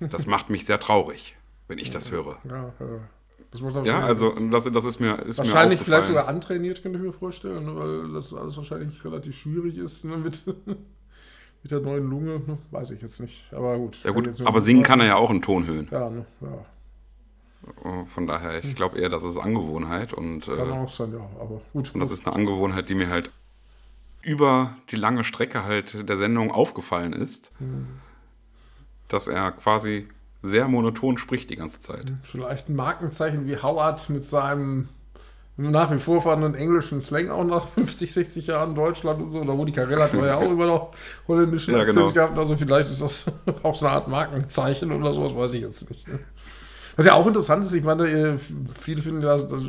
Das 0.00 0.26
macht 0.26 0.50
mich 0.50 0.66
sehr 0.66 0.78
traurig, 0.78 1.36
wenn 1.68 1.78
ich 1.78 1.90
das 1.90 2.10
höre. 2.10 2.38
Ja, 2.44 2.72
ja. 2.80 3.82
ja, 3.84 4.00
also 4.00 4.32
das, 4.50 4.64
das 4.64 4.84
ist 4.84 5.00
mir 5.00 5.18
ist 5.20 5.38
Wahrscheinlich 5.38 5.78
mir 5.78 5.84
vielleicht 5.84 6.06
sogar 6.06 6.28
antrainiert, 6.28 6.82
könnte 6.82 6.98
ich 6.98 7.04
mir 7.04 7.12
vorstellen, 7.12 7.76
weil 7.76 8.12
das 8.12 8.32
alles 8.34 8.56
wahrscheinlich 8.56 9.04
relativ 9.04 9.38
schwierig 9.38 9.76
ist 9.76 10.04
ne, 10.04 10.16
mit, 10.16 10.46
mit 11.62 11.70
der 11.70 11.80
neuen 11.80 12.08
Lunge. 12.08 12.40
Ne, 12.46 12.58
weiß 12.70 12.90
ich 12.90 13.02
jetzt 13.02 13.20
nicht. 13.20 13.44
Aber 13.52 13.78
gut. 13.78 13.98
Ja 14.04 14.10
gut, 14.10 14.40
aber 14.42 14.60
singen 14.60 14.82
kann 14.82 15.00
er 15.00 15.06
ja 15.06 15.16
auch 15.16 15.30
in 15.30 15.42
Tonhöhen. 15.42 15.88
Ja, 15.90 16.10
ne, 16.10 16.26
ja. 16.40 16.66
Äh, 17.84 18.04
von 18.06 18.26
daher, 18.26 18.62
ich 18.62 18.74
glaube 18.74 18.98
eher, 18.98 19.08
das 19.08 19.24
ist 19.24 19.36
Angewohnheit. 19.36 20.12
Und, 20.12 20.46
Kann 20.46 20.70
äh, 20.70 20.72
auch 20.72 20.88
sein, 20.88 21.12
ja. 21.12 21.28
Aber 21.40 21.60
gut. 21.72 21.94
Und 21.94 22.00
das 22.00 22.10
ist 22.10 22.26
eine 22.26 22.36
Angewohnheit, 22.36 22.88
die 22.88 22.94
mir 22.94 23.08
halt 23.08 23.30
über 24.22 24.76
die 24.90 24.96
lange 24.96 25.24
Strecke 25.24 25.64
halt 25.64 26.08
der 26.08 26.16
Sendung 26.16 26.52
aufgefallen 26.52 27.12
ist, 27.12 27.50
mhm. 27.58 27.88
dass 29.08 29.26
er 29.26 29.50
quasi 29.52 30.08
sehr 30.42 30.68
monoton 30.68 31.18
spricht 31.18 31.50
die 31.50 31.56
ganze 31.56 31.78
Zeit. 31.78 32.08
Hm, 32.08 32.20
vielleicht 32.22 32.68
ein 32.68 32.76
Markenzeichen 32.76 33.46
wie 33.46 33.56
Howard 33.56 34.10
mit 34.10 34.26
seinem 34.26 34.88
nach 35.56 35.92
wie 35.92 35.98
vor 35.98 36.22
vorhandenen 36.22 36.54
englischen 36.54 37.02
Slang 37.02 37.30
auch 37.30 37.44
nach 37.44 37.68
50, 37.74 38.12
60 38.12 38.46
Jahren 38.46 38.74
Deutschland 38.74 39.20
und 39.20 39.30
so. 39.30 39.46
Wo 39.46 39.64
die 39.64 39.72
Karriere 39.72 40.02
hat 40.02 40.14
man 40.14 40.24
ja 40.24 40.36
auch 40.36 40.42
immer 40.42 40.66
noch 40.66 40.92
holländischen 41.28 41.74
ja, 41.74 41.80
Akzent 41.80 41.96
genau. 41.96 42.12
gehabt. 42.12 42.38
Also 42.38 42.56
vielleicht 42.56 42.88
ist 42.88 43.02
das 43.02 43.26
auch 43.62 43.74
so 43.74 43.86
eine 43.86 43.94
Art 43.94 44.08
Markenzeichen 44.08 44.92
oder 44.92 45.12
sowas, 45.12 45.36
weiß 45.36 45.52
ich 45.54 45.62
jetzt 45.62 45.88
nicht. 45.90 46.08
Ne? 46.08 46.20
Was 46.96 47.06
ja 47.06 47.14
auch 47.14 47.26
interessant 47.26 47.64
ist, 47.64 47.72
ich 47.72 47.84
meine, 47.84 48.06
äh, 48.06 48.38
viele 48.78 49.00
finden 49.00 49.22
das, 49.22 49.48
das 49.48 49.62
äh, 49.62 49.66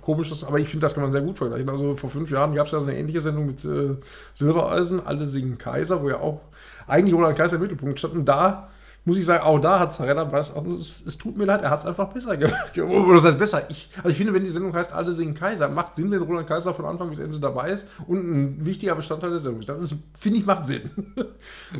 komisch, 0.00 0.30
das, 0.30 0.44
aber 0.44 0.58
ich 0.58 0.68
finde, 0.68 0.84
das 0.84 0.94
kann 0.94 1.02
man 1.02 1.12
sehr 1.12 1.20
gut 1.20 1.36
vergleichen. 1.36 1.68
Also 1.68 1.96
vor 1.96 2.08
fünf 2.08 2.30
Jahren 2.30 2.54
gab 2.54 2.66
es 2.66 2.72
ja 2.72 2.80
so 2.80 2.86
eine 2.86 2.96
ähnliche 2.96 3.20
Sendung 3.20 3.46
mit 3.46 3.64
äh, 3.64 3.96
Silbereisen, 4.32 5.04
alle 5.04 5.26
singen 5.26 5.58
Kaiser, 5.58 6.02
wo 6.02 6.08
ja 6.08 6.20
auch 6.20 6.40
eigentlich 6.86 7.14
Roland 7.14 7.36
Kaiser 7.36 7.56
im 7.56 7.62
Mittelpunkt 7.62 7.98
stand. 7.98 8.14
Und 8.14 8.24
da 8.24 8.70
muss 9.08 9.16
ich 9.16 9.24
sagen, 9.24 9.42
auch 9.42 9.58
da 9.58 9.80
hat 9.80 9.94
Zarella 9.94 10.30
was. 10.30 10.54
Also 10.54 10.76
es, 10.76 11.04
es, 11.06 11.16
tut 11.16 11.38
mir 11.38 11.46
leid, 11.46 11.62
er 11.62 11.70
hat 11.70 11.80
es 11.80 11.86
einfach 11.86 12.12
besser 12.12 12.36
gemacht. 12.36 12.78
Oder 12.78 13.14
das 13.14 13.24
heißt 13.24 13.38
besser. 13.38 13.62
Ich, 13.70 13.88
also 13.96 14.10
ich 14.10 14.18
finde, 14.18 14.34
wenn 14.34 14.44
die 14.44 14.50
Sendung 14.50 14.74
heißt, 14.74 14.92
alle 14.92 15.12
singen 15.12 15.34
Kaiser, 15.34 15.68
macht 15.68 15.96
Sinn, 15.96 16.10
wenn 16.10 16.22
Roland 16.22 16.46
Kaiser 16.46 16.74
von 16.74 16.84
Anfang 16.84 17.08
bis 17.08 17.18
Ende 17.18 17.40
dabei 17.40 17.70
ist 17.70 17.88
und 18.06 18.18
ein 18.18 18.66
wichtiger 18.66 18.94
Bestandteil 18.94 19.30
der 19.30 19.38
Sendung 19.38 19.60
ist. 19.60 19.68
Das 19.70 19.80
ist, 19.80 19.96
finde 20.18 20.40
ich, 20.40 20.46
macht 20.46 20.66
Sinn. 20.66 20.90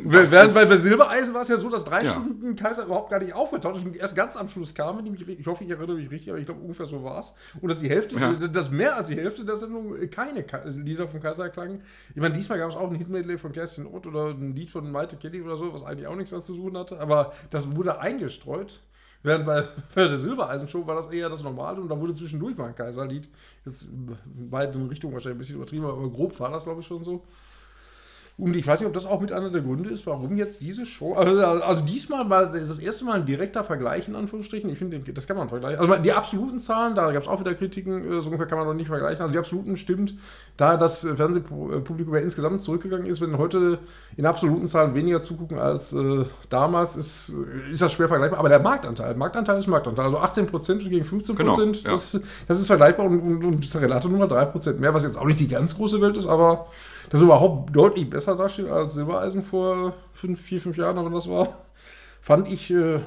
Während 0.03 0.31
bei, 0.31 0.65
bei 0.65 0.77
Silbereisen 0.77 1.33
war 1.33 1.43
es 1.43 1.47
ja 1.49 1.57
so, 1.57 1.69
dass 1.69 1.83
drei 1.83 2.03
ja. 2.03 2.09
Stunden 2.09 2.55
Kaiser 2.55 2.85
überhaupt 2.85 3.11
gar 3.11 3.19
nicht 3.19 3.33
aufgetaucht 3.33 3.77
ist 3.77 3.85
und 3.85 3.95
erst 3.95 4.15
ganz 4.15 4.35
am 4.35 4.49
Schluss 4.49 4.73
kam. 4.73 5.01
Ich 5.15 5.47
hoffe, 5.47 5.63
ich 5.63 5.69
erinnere 5.69 5.95
mich 5.97 6.09
richtig, 6.09 6.31
aber 6.31 6.39
ich 6.39 6.45
glaube, 6.45 6.61
ungefähr 6.61 6.87
so 6.87 7.03
war 7.03 7.19
es. 7.19 7.33
Und 7.61 7.69
dass 7.69 7.79
die 7.79 7.89
Hälfte, 7.89 8.15
ja. 8.15 8.33
dass 8.33 8.71
mehr 8.71 8.97
als 8.97 9.07
die 9.07 9.15
Hälfte 9.15 9.45
der 9.45 9.55
Sendung 9.55 9.93
keine 10.09 10.43
Lieder 10.65 11.07
von 11.07 11.21
Kaiser 11.21 11.49
klangen. 11.49 11.81
Ich 12.15 12.21
meine, 12.21 12.33
diesmal 12.33 12.57
gab 12.57 12.69
es 12.69 12.75
auch 12.75 12.89
ein 12.89 12.95
Hitmedley 12.95 13.37
von 13.37 13.51
Kerstin 13.51 13.85
Ott 13.85 14.07
oder 14.07 14.29
ein 14.29 14.55
Lied 14.55 14.71
von 14.71 14.91
Malte 14.91 15.15
Kelly 15.15 15.41
oder 15.41 15.57
so, 15.57 15.71
was 15.73 15.83
eigentlich 15.83 16.07
auch 16.07 16.15
nichts 16.15 16.31
dazu 16.31 16.49
zu 16.53 16.59
tun 16.59 16.77
hatte. 16.77 16.99
Aber 16.99 17.18
das 17.49 17.75
wurde 17.75 17.99
eingestreut. 17.99 18.81
Während 19.21 19.45
bei, 19.45 19.61
bei 19.95 20.07
der 20.07 20.17
Silbereisenshow 20.17 20.85
war 20.87 20.95
das 20.95 21.11
eher 21.11 21.29
das 21.29 21.43
Normale 21.43 21.81
und 21.81 21.89
da 21.89 21.99
wurde 21.99 22.13
zwischendurch 22.13 22.57
mal 22.57 22.67
ein 22.67 22.75
Kaiserlied. 22.75 23.29
Jetzt 23.65 23.83
in 23.83 24.87
Richtung 24.87 25.13
wahrscheinlich 25.13 25.35
ein 25.35 25.39
bisschen 25.39 25.55
übertrieben, 25.57 25.85
aber 25.85 26.09
grob 26.09 26.39
war 26.39 26.51
das, 26.51 26.63
glaube 26.63 26.81
ich, 26.81 26.87
schon 26.87 27.03
so. 27.03 27.25
Und 28.39 28.55
ich 28.55 28.65
weiß 28.65 28.79
nicht, 28.79 28.87
ob 28.87 28.93
das 28.93 29.05
auch 29.05 29.19
mit 29.19 29.33
einer 29.33 29.49
der 29.49 29.61
Gründe 29.61 29.89
ist, 29.89 30.07
warum 30.07 30.37
jetzt 30.37 30.61
diese 30.61 30.85
Show. 30.85 31.13
Also, 31.13 31.45
also 31.45 31.83
diesmal 31.83 32.23
mal 32.23 32.49
das 32.49 32.79
erste 32.79 33.03
Mal 33.03 33.19
ein 33.19 33.25
direkter 33.25 33.65
Vergleich 33.65 34.07
in 34.07 34.15
Anführungsstrichen. 34.15 34.69
Ich 34.69 34.77
finde, 34.77 34.99
das 34.99 35.27
kann 35.27 35.35
man 35.35 35.49
vergleichen. 35.49 35.77
Also 35.79 36.01
die 36.01 36.13
absoluten 36.13 36.61
Zahlen, 36.61 36.95
da 36.95 37.11
gab 37.11 37.21
es 37.21 37.27
auch 37.27 37.41
wieder 37.41 37.53
Kritiken, 37.53 38.13
äh, 38.13 38.21
so 38.21 38.27
ungefähr 38.27 38.47
kann 38.47 38.57
man 38.57 38.65
noch 38.65 38.73
nicht 38.73 38.87
vergleichen. 38.87 39.21
Also 39.21 39.33
die 39.33 39.39
absoluten 39.39 39.75
stimmt, 39.75 40.13
da 40.55 40.77
das 40.77 41.01
Fernsehpublikum 41.01 42.15
ja 42.15 42.21
insgesamt 42.21 42.61
zurückgegangen 42.61 43.07
ist, 43.07 43.19
wenn 43.19 43.37
heute 43.37 43.79
in 44.15 44.25
absoluten 44.25 44.69
Zahlen 44.69 44.95
weniger 44.95 45.21
zugucken 45.21 45.59
als 45.59 45.91
äh, 45.91 46.23
damals, 46.49 46.95
ist, 46.95 47.33
ist 47.69 47.81
das 47.81 47.91
schwer 47.91 48.07
vergleichbar. 48.07 48.39
Aber 48.39 48.49
der 48.49 48.61
Marktanteil, 48.61 49.15
Marktanteil 49.15 49.57
ist 49.57 49.67
Marktanteil. 49.67 50.05
Also 50.05 50.17
18% 50.17 50.87
gegen 50.87 51.05
15%, 51.05 51.35
genau, 51.35 51.59
ja. 51.59 51.73
das, 51.83 52.17
das 52.47 52.57
ist 52.57 52.67
vergleichbar 52.67 53.05
und, 53.05 53.19
und, 53.19 53.43
und 53.43 53.63
das 53.65 53.81
Relator 53.81 54.09
nur 54.09 54.25
mal 54.25 54.29
3% 54.29 54.75
mehr, 54.75 54.93
was 54.93 55.03
jetzt 55.03 55.17
auch 55.17 55.25
nicht 55.25 55.41
die 55.41 55.49
ganz 55.49 55.75
große 55.75 55.99
Welt 55.99 56.17
ist, 56.17 56.25
aber 56.25 56.67
das 57.09 57.21
überhaupt 57.21 57.75
deutlich 57.75 58.09
besser 58.09 58.35
dasteht 58.35 58.69
als 58.69 58.93
Silbereisen 58.93 59.43
vor 59.43 59.93
fünf, 60.13 60.39
vier, 60.39 60.61
fünf 60.61 60.77
Jahren, 60.77 60.97
aber 60.97 61.09
das 61.09 61.29
war, 61.29 61.57
fand 62.21 62.47
ich, 62.47 62.71
äh, 62.71 62.99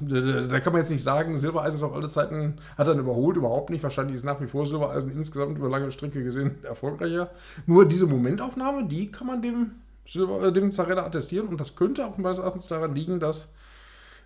da, 0.00 0.60
kann 0.60 0.72
man 0.72 0.82
jetzt 0.82 0.90
nicht 0.90 1.02
sagen, 1.02 1.36
Silbereisen 1.36 1.78
ist 1.78 1.82
auf 1.82 1.92
alle 1.92 2.08
Zeiten, 2.08 2.56
hat 2.78 2.86
dann 2.86 2.98
überholt, 2.98 3.36
überhaupt 3.36 3.70
nicht. 3.70 3.82
Wahrscheinlich 3.82 4.16
ist 4.16 4.24
nach 4.24 4.40
wie 4.40 4.46
vor 4.46 4.66
Silbereisen 4.66 5.10
insgesamt 5.10 5.58
über 5.58 5.68
lange 5.68 5.92
Strecke 5.92 6.22
gesehen 6.22 6.64
erfolgreicher. 6.64 7.30
Nur 7.66 7.86
diese 7.86 8.06
Momentaufnahme, 8.06 8.86
die 8.86 9.10
kann 9.10 9.26
man 9.26 9.42
dem, 9.42 9.72
Silber, 10.08 10.44
äh, 10.44 10.52
dem 10.52 10.72
Zarella 10.72 11.04
attestieren 11.04 11.48
und 11.48 11.60
das 11.60 11.76
könnte 11.76 12.06
auch 12.06 12.16
meines 12.18 12.38
Erachtens 12.38 12.68
daran 12.68 12.94
liegen, 12.94 13.20
dass 13.20 13.52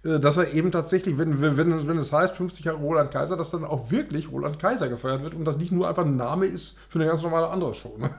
äh, 0.05 0.21
dass 0.21 0.37
er 0.37 0.53
eben 0.55 0.71
tatsächlich, 0.71 1.19
wenn, 1.19 1.41
wenn, 1.41 1.57
wenn 1.57 1.99
es 1.99 2.13
heißt 2.13 2.37
50 2.37 2.65
Jahre 2.65 2.79
Roland 2.79 3.11
Kaiser, 3.11 3.37
dass 3.37 3.51
dann 3.51 3.65
auch 3.65 3.91
wirklich 3.91 4.31
Roland 4.31 4.59
Kaiser 4.59 4.89
gefeiert 4.89 5.23
wird 5.23 5.35
und 5.35 5.45
das 5.45 5.59
nicht 5.59 5.73
nur 5.73 5.89
einfach 5.89 6.05
ein 6.05 6.17
Name 6.17 6.47
ist 6.47 6.77
für 6.89 6.99
eine 6.99 7.09
ganz 7.09 7.23
normale 7.23 7.49
andere 7.49 7.75
Show. 7.75 7.97
Ne? 7.99 8.11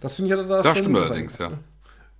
Das 0.00 0.14
finde 0.14 0.34
ich 0.34 0.38
ja 0.38 0.44
da 0.44 0.62
Das 0.62 0.78
stimmt 0.78 0.96
allerdings, 0.96 1.38
ja. 1.38 1.50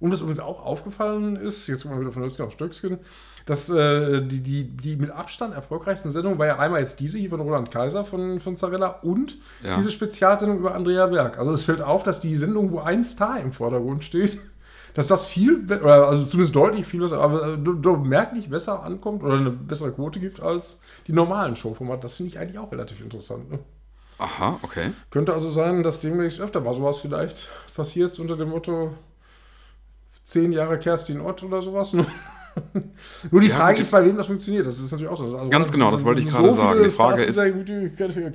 Und 0.02 0.10
was 0.10 0.20
übrigens 0.20 0.40
auch 0.40 0.66
aufgefallen 0.66 1.36
ist, 1.36 1.68
jetzt 1.68 1.84
mal 1.84 2.00
wieder 2.00 2.10
von 2.10 2.24
Höchstgen 2.24 2.44
auf 2.44 2.52
Stöckskin, 2.52 2.98
dass 3.46 3.70
äh, 3.70 4.20
die, 4.20 4.42
die, 4.42 4.64
die 4.64 4.96
mit 4.96 5.10
Abstand 5.10 5.54
erfolgreichsten 5.54 6.10
Sendung 6.10 6.40
war 6.40 6.46
ja 6.48 6.58
einmal 6.58 6.80
jetzt 6.80 6.98
diese 6.98 7.18
hier 7.18 7.30
von 7.30 7.40
Roland 7.40 7.70
Kaiser 7.70 8.04
von, 8.04 8.40
von 8.40 8.56
Zarella 8.56 8.88
und 9.02 9.38
ja. 9.62 9.76
diese 9.76 9.92
Spezialsendung 9.92 10.58
über 10.58 10.74
Andrea 10.74 11.06
Berg. 11.06 11.38
Also 11.38 11.52
es 11.52 11.62
fällt 11.62 11.82
auf, 11.82 12.02
dass 12.02 12.18
die 12.18 12.34
Sendung, 12.34 12.72
wo 12.72 12.80
ein 12.80 13.04
Star 13.04 13.38
im 13.38 13.52
Vordergrund 13.52 14.02
steht, 14.02 14.40
dass 14.94 15.06
das 15.06 15.24
viel, 15.24 15.64
oder 15.70 16.08
also 16.08 16.24
zumindest 16.24 16.56
deutlich 16.56 16.84
viel 16.84 16.98
besser, 16.98 17.20
aber 17.20 17.54
äh, 17.54 17.96
merklich 17.98 18.50
besser 18.50 18.82
ankommt 18.82 19.22
oder 19.22 19.34
eine 19.34 19.50
bessere 19.50 19.92
Quote 19.92 20.18
gibt 20.18 20.40
als 20.42 20.80
die 21.06 21.12
normalen 21.12 21.54
Showformate. 21.54 22.00
Das 22.00 22.14
finde 22.14 22.30
ich 22.30 22.40
eigentlich 22.40 22.58
auch 22.58 22.72
relativ 22.72 23.00
interessant. 23.00 23.52
Ne? 23.52 23.60
Aha, 24.18 24.58
okay. 24.62 24.90
Könnte 25.10 25.34
also 25.34 25.50
sein, 25.50 25.82
dass 25.82 26.00
demnächst 26.00 26.40
öfter 26.40 26.60
mal 26.60 26.74
sowas 26.74 26.98
vielleicht 26.98 27.48
passiert 27.74 28.18
unter 28.18 28.36
dem 28.36 28.50
Motto 28.50 28.94
zehn 30.24 30.52
Jahre 30.52 30.78
Kerstin 30.78 31.20
Ott 31.20 31.42
oder 31.42 31.62
sowas. 31.62 31.92
Nur 33.30 33.40
die 33.40 33.48
ja, 33.48 33.56
Frage 33.56 33.78
ist, 33.80 33.90
bei 33.90 34.04
wem 34.04 34.16
das 34.16 34.26
funktioniert. 34.26 34.66
Das 34.66 34.78
ist 34.78 34.92
natürlich 34.92 35.10
auch 35.10 35.16
so. 35.16 35.24
Also 35.24 35.48
ganz 35.48 35.72
genau, 35.72 35.90
das 35.90 36.04
wollte 36.04 36.20
ich 36.20 36.28
gerade 36.28 36.50
so 36.50 36.56
sagen. 36.56 36.82
Die 36.82 36.90
Frage 36.90 37.22
ist. 37.22 37.36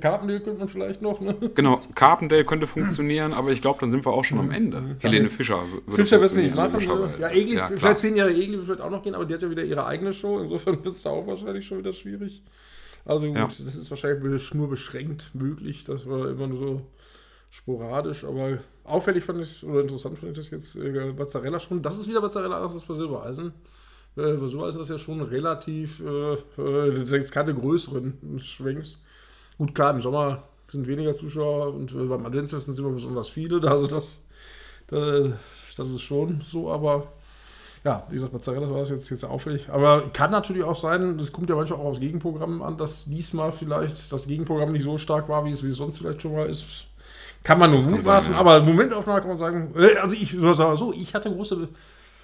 Carpendale 0.00 0.40
könnte 0.40 0.58
man 0.58 0.68
vielleicht 0.68 1.02
noch. 1.02 1.20
Ne? 1.20 1.36
Genau, 1.54 1.80
Carpendale 1.94 2.44
könnte 2.44 2.66
funktionieren, 2.66 3.32
aber 3.32 3.50
ich 3.50 3.60
glaube, 3.60 3.78
dann 3.80 3.90
sind 3.90 4.04
wir 4.04 4.12
auch 4.12 4.24
schon 4.24 4.38
am 4.38 4.50
Ende. 4.50 4.80
Mhm. 4.80 4.96
Helene 4.98 5.28
Fischer 5.28 5.62
würde 5.86 6.02
Fischer 6.02 6.20
wird 6.20 6.32
es 6.32 6.36
nicht 6.36 6.54
machen. 6.54 6.84
Ne? 6.84 7.14
Ja, 7.20 7.30
Egli, 7.30 7.56
ja, 7.56 7.64
vielleicht 7.64 7.98
zehn 7.98 8.16
Jahre 8.16 8.32
Egli 8.32 8.66
wird 8.66 8.80
auch 8.80 8.90
noch 8.90 9.02
gehen, 9.02 9.14
aber 9.14 9.24
die 9.24 9.34
hat 9.34 9.42
ja 9.42 9.50
wieder 9.50 9.64
ihre 9.64 9.86
eigene 9.86 10.12
Show. 10.12 10.40
Insofern 10.40 10.76
wird 10.84 10.96
es 10.96 11.02
da 11.02 11.10
auch 11.10 11.26
wahrscheinlich 11.26 11.66
schon 11.66 11.78
wieder 11.78 11.92
schwierig. 11.92 12.42
Also 13.08 13.26
gut, 13.26 13.36
ja. 13.36 13.46
das 13.46 13.58
ist 13.58 13.90
wahrscheinlich 13.90 14.52
nur 14.54 14.68
beschränkt 14.68 15.34
möglich. 15.34 15.82
Das 15.84 16.06
war 16.06 16.28
immer 16.28 16.46
nur 16.46 16.58
so 16.58 16.82
sporadisch, 17.50 18.22
aber 18.22 18.58
auffällig 18.84 19.24
fand 19.24 19.40
ich, 19.40 19.64
oder 19.64 19.80
interessant 19.80 20.18
fand 20.18 20.32
ich 20.32 20.38
das 20.38 20.50
jetzt, 20.50 20.76
äh, 20.76 21.12
Bazzarella 21.16 21.58
schon. 21.58 21.80
Das 21.80 21.98
ist 21.98 22.06
wieder 22.06 22.20
Bazzarella 22.20 22.56
anders 22.56 22.74
als 22.74 22.84
bei 22.84 22.94
Silbereisen. 22.94 23.54
Äh, 24.14 24.34
bei 24.34 24.46
Silbereisen 24.46 24.82
ist 24.82 24.90
das 24.90 25.00
ja 25.00 25.02
schon 25.02 25.22
relativ, 25.22 26.00
äh, 26.00 26.34
äh, 26.58 27.16
jetzt 27.16 27.32
keine 27.32 27.54
größeren 27.54 28.40
Schwenks. 28.40 29.02
Gut, 29.56 29.74
klar, 29.74 29.94
im 29.94 30.02
Sommer 30.02 30.42
sind 30.70 30.86
weniger 30.86 31.14
Zuschauer 31.14 31.72
und 31.72 31.90
äh, 31.92 32.04
beim 32.04 32.26
Adventsfest 32.26 32.66
sind 32.66 32.78
immer 32.78 32.90
besonders 32.90 33.30
viele, 33.30 33.66
also 33.70 33.86
das, 33.86 34.22
das, 34.88 35.32
das 35.78 35.90
ist 35.90 36.02
schon 36.02 36.42
so, 36.44 36.70
aber 36.70 37.10
ja, 37.84 38.06
wie 38.08 38.14
gesagt, 38.14 38.32
Mozzarella 38.32 38.68
war 38.68 38.78
das 38.78 38.90
jetzt, 38.90 39.08
jetzt 39.10 39.24
auffällig. 39.24 39.68
Aber 39.70 40.10
kann 40.12 40.30
natürlich 40.30 40.64
auch 40.64 40.76
sein, 40.76 41.18
das 41.18 41.32
kommt 41.32 41.48
ja 41.48 41.56
manchmal 41.56 41.78
auch 41.80 41.84
aus 41.84 42.00
Gegenprogrammen 42.00 42.62
an, 42.62 42.76
dass 42.76 43.04
diesmal 43.04 43.52
vielleicht 43.52 44.12
das 44.12 44.26
Gegenprogramm 44.26 44.72
nicht 44.72 44.82
so 44.82 44.98
stark 44.98 45.28
war, 45.28 45.44
wie 45.44 45.50
es, 45.50 45.62
wie 45.62 45.68
es 45.68 45.76
sonst 45.76 45.98
vielleicht 45.98 46.22
schon 46.22 46.32
mal 46.32 46.48
ist. 46.48 46.86
Kann 47.44 47.58
man 47.58 47.70
nur 47.70 47.80
mutmaßen, 47.82 48.32
ja. 48.32 48.38
aber 48.38 48.60
Momentaufnahme 48.62 49.20
kann 49.20 49.28
man 49.28 49.38
sagen, 49.38 49.72
äh, 49.76 49.96
also 49.98 50.16
ich 50.16 50.36
sage 50.38 50.76
so, 50.76 50.92
ich 50.92 51.14
hatte 51.14 51.30
große 51.30 51.68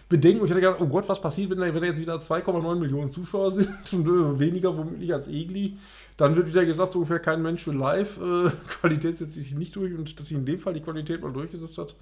Bedenken 0.08 0.40
und 0.40 0.46
ich 0.46 0.50
hatte 0.50 0.60
gedacht, 0.60 0.80
oh 0.80 0.86
Gott, 0.86 1.08
was 1.08 1.20
passiert, 1.20 1.50
wenn 1.50 1.58
da, 1.58 1.72
wenn 1.72 1.80
da 1.80 1.86
jetzt 1.86 2.00
wieder 2.00 2.16
2,9 2.16 2.74
Millionen 2.76 3.10
Zuschauer 3.10 3.50
sind 3.52 3.92
und 3.92 4.06
äh, 4.06 4.38
weniger 4.38 4.76
womöglich 4.76 5.12
als 5.14 5.28
Egli. 5.28 5.78
Dann 6.16 6.36
wird 6.36 6.46
wieder 6.46 6.64
gesagt, 6.64 6.92
so 6.92 6.98
ungefähr 6.98 7.20
kein 7.20 7.42
Mensch 7.42 7.62
für 7.62 7.72
live. 7.72 8.18
Äh, 8.18 8.50
Qualität 8.80 9.18
setzt 9.18 9.34
sich 9.34 9.54
nicht 9.54 9.74
durch 9.76 9.94
und 9.94 10.18
dass 10.18 10.26
sich 10.26 10.36
in 10.36 10.44
dem 10.44 10.58
Fall 10.58 10.74
die 10.74 10.82
Qualität 10.82 11.22
mal 11.22 11.32
durchgesetzt 11.32 11.78
hat, 11.78 11.94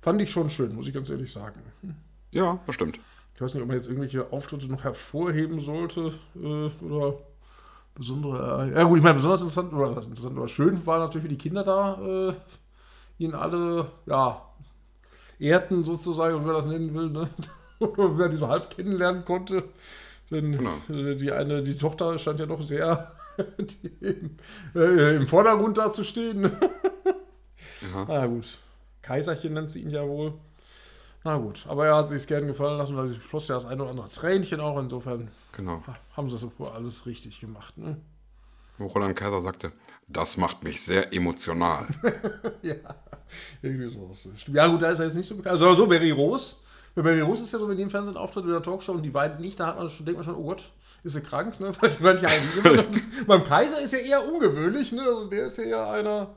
fand 0.00 0.20
ich 0.20 0.30
schon 0.30 0.50
schön, 0.50 0.74
muss 0.74 0.86
ich 0.86 0.94
ganz 0.94 1.08
ehrlich 1.08 1.32
sagen. 1.32 1.60
Ja, 2.36 2.58
bestimmt. 2.66 3.00
Ich 3.34 3.40
weiß 3.40 3.54
nicht, 3.54 3.62
ob 3.62 3.68
man 3.68 3.78
jetzt 3.78 3.88
irgendwelche 3.88 4.30
Auftritte 4.30 4.66
noch 4.66 4.84
hervorheben 4.84 5.58
sollte 5.60 6.12
äh, 6.34 6.84
oder 6.84 7.18
besondere. 7.94 8.68
Äh, 8.68 8.74
ja, 8.74 8.84
gut, 8.84 8.98
ich 8.98 9.02
meine, 9.02 9.14
besonders 9.14 9.40
interessant 9.40 9.72
oder 9.72 9.96
was 9.96 10.06
interessant 10.06 10.36
oder 10.36 10.46
schön 10.46 10.84
war 10.84 10.98
natürlich, 10.98 11.24
wie 11.24 11.34
die 11.34 11.38
Kinder 11.38 11.64
da 11.64 12.28
äh, 12.28 12.34
ihn 13.18 13.34
alle, 13.34 13.86
ja, 14.04 14.42
ehrten 15.38 15.82
sozusagen, 15.84 16.36
wenn 16.36 16.44
man 16.44 16.54
das 16.54 16.66
nennen 16.66 16.92
will, 16.92 17.08
ne? 17.08 17.30
man 17.80 18.30
die 18.30 18.36
so 18.36 18.48
halb 18.48 18.68
kennenlernen 18.68 19.24
konnte. 19.24 19.64
Denn 20.30 20.52
genau. 20.52 20.76
Äh, 20.90 21.16
die 21.16 21.32
eine, 21.32 21.62
die 21.62 21.78
Tochter 21.78 22.18
stand 22.18 22.40
ja 22.40 22.46
doch 22.46 22.60
sehr 22.60 23.12
die, 23.58 24.30
äh, 24.74 25.16
im 25.16 25.26
Vordergrund 25.26 25.78
da 25.78 25.90
zu 25.90 26.04
stehen. 26.04 26.42
ja. 26.42 28.04
Na 28.08 28.26
gut. 28.26 28.58
Kaiserchen 29.00 29.54
nennt 29.54 29.70
sie 29.70 29.80
ihn 29.80 29.90
ja 29.90 30.06
wohl. 30.06 30.34
Na 31.26 31.38
gut, 31.38 31.66
aber 31.68 31.88
er 31.88 31.96
hat 31.96 32.08
sich 32.08 32.24
gern 32.24 32.46
gefallen 32.46 32.78
lassen, 32.78 32.96
weil 32.96 33.08
sie 33.08 33.18
floss 33.18 33.48
ja 33.48 33.56
das 33.56 33.66
eine 33.66 33.82
oder 33.82 33.90
andere 33.90 34.08
Tränchen 34.08 34.60
auch. 34.60 34.78
Insofern 34.78 35.28
genau. 35.50 35.82
haben 36.16 36.28
sie 36.28 36.38
das 36.38 36.72
alles 36.72 37.04
richtig 37.04 37.40
gemacht. 37.40 37.76
Ne? 37.76 37.96
Wo 38.78 38.86
Roland 38.86 39.16
Kaiser 39.16 39.42
sagte, 39.42 39.72
das 40.06 40.36
macht 40.36 40.62
mich 40.62 40.80
sehr 40.80 41.12
emotional. 41.12 41.88
ja, 42.62 42.76
irgendwie 43.60 43.90
sowas. 43.90 44.28
Ja 44.46 44.68
gut, 44.68 44.82
da 44.82 44.92
ist 44.92 45.00
er 45.00 45.06
jetzt 45.06 45.16
nicht 45.16 45.26
so 45.26 45.34
bekannt. 45.34 45.54
Also 45.54 45.74
so 45.74 45.88
Barry 45.88 46.12
Rose. 46.12 46.54
Barry 46.94 47.22
Rose 47.22 47.42
ist 47.42 47.52
ja 47.52 47.58
so, 47.58 47.68
wenn 47.68 47.76
die 47.76 47.82
im 47.82 47.90
Fernsehen 47.90 48.16
auftritt, 48.16 48.44
in 48.44 48.52
der 48.52 48.62
Talkshow 48.62 48.92
und 48.92 49.02
die 49.02 49.10
beiden 49.10 49.40
nicht, 49.40 49.58
da 49.58 49.66
hat 49.66 49.78
man 49.78 49.90
schon, 49.90 50.06
denkt 50.06 50.20
man 50.20 50.24
schon, 50.24 50.36
oh 50.36 50.44
Gott, 50.44 50.70
ist 51.02 51.14
sie 51.14 51.22
krank, 51.22 51.58
ne? 51.58 51.72
Weil 51.80 51.90
die 51.90 52.04
waren 52.04 52.18
ja 52.18 52.28
eigentlich 52.28 52.64
immer 52.64 52.84
Beim 53.26 53.42
Kaiser 53.42 53.80
ist 53.80 53.92
ja 53.92 53.98
eher 53.98 54.32
ungewöhnlich, 54.32 54.92
ne? 54.92 55.02
Also 55.02 55.26
der 55.26 55.46
ist 55.46 55.58
ja 55.58 55.64
eher 55.64 55.90
einer 55.90 56.36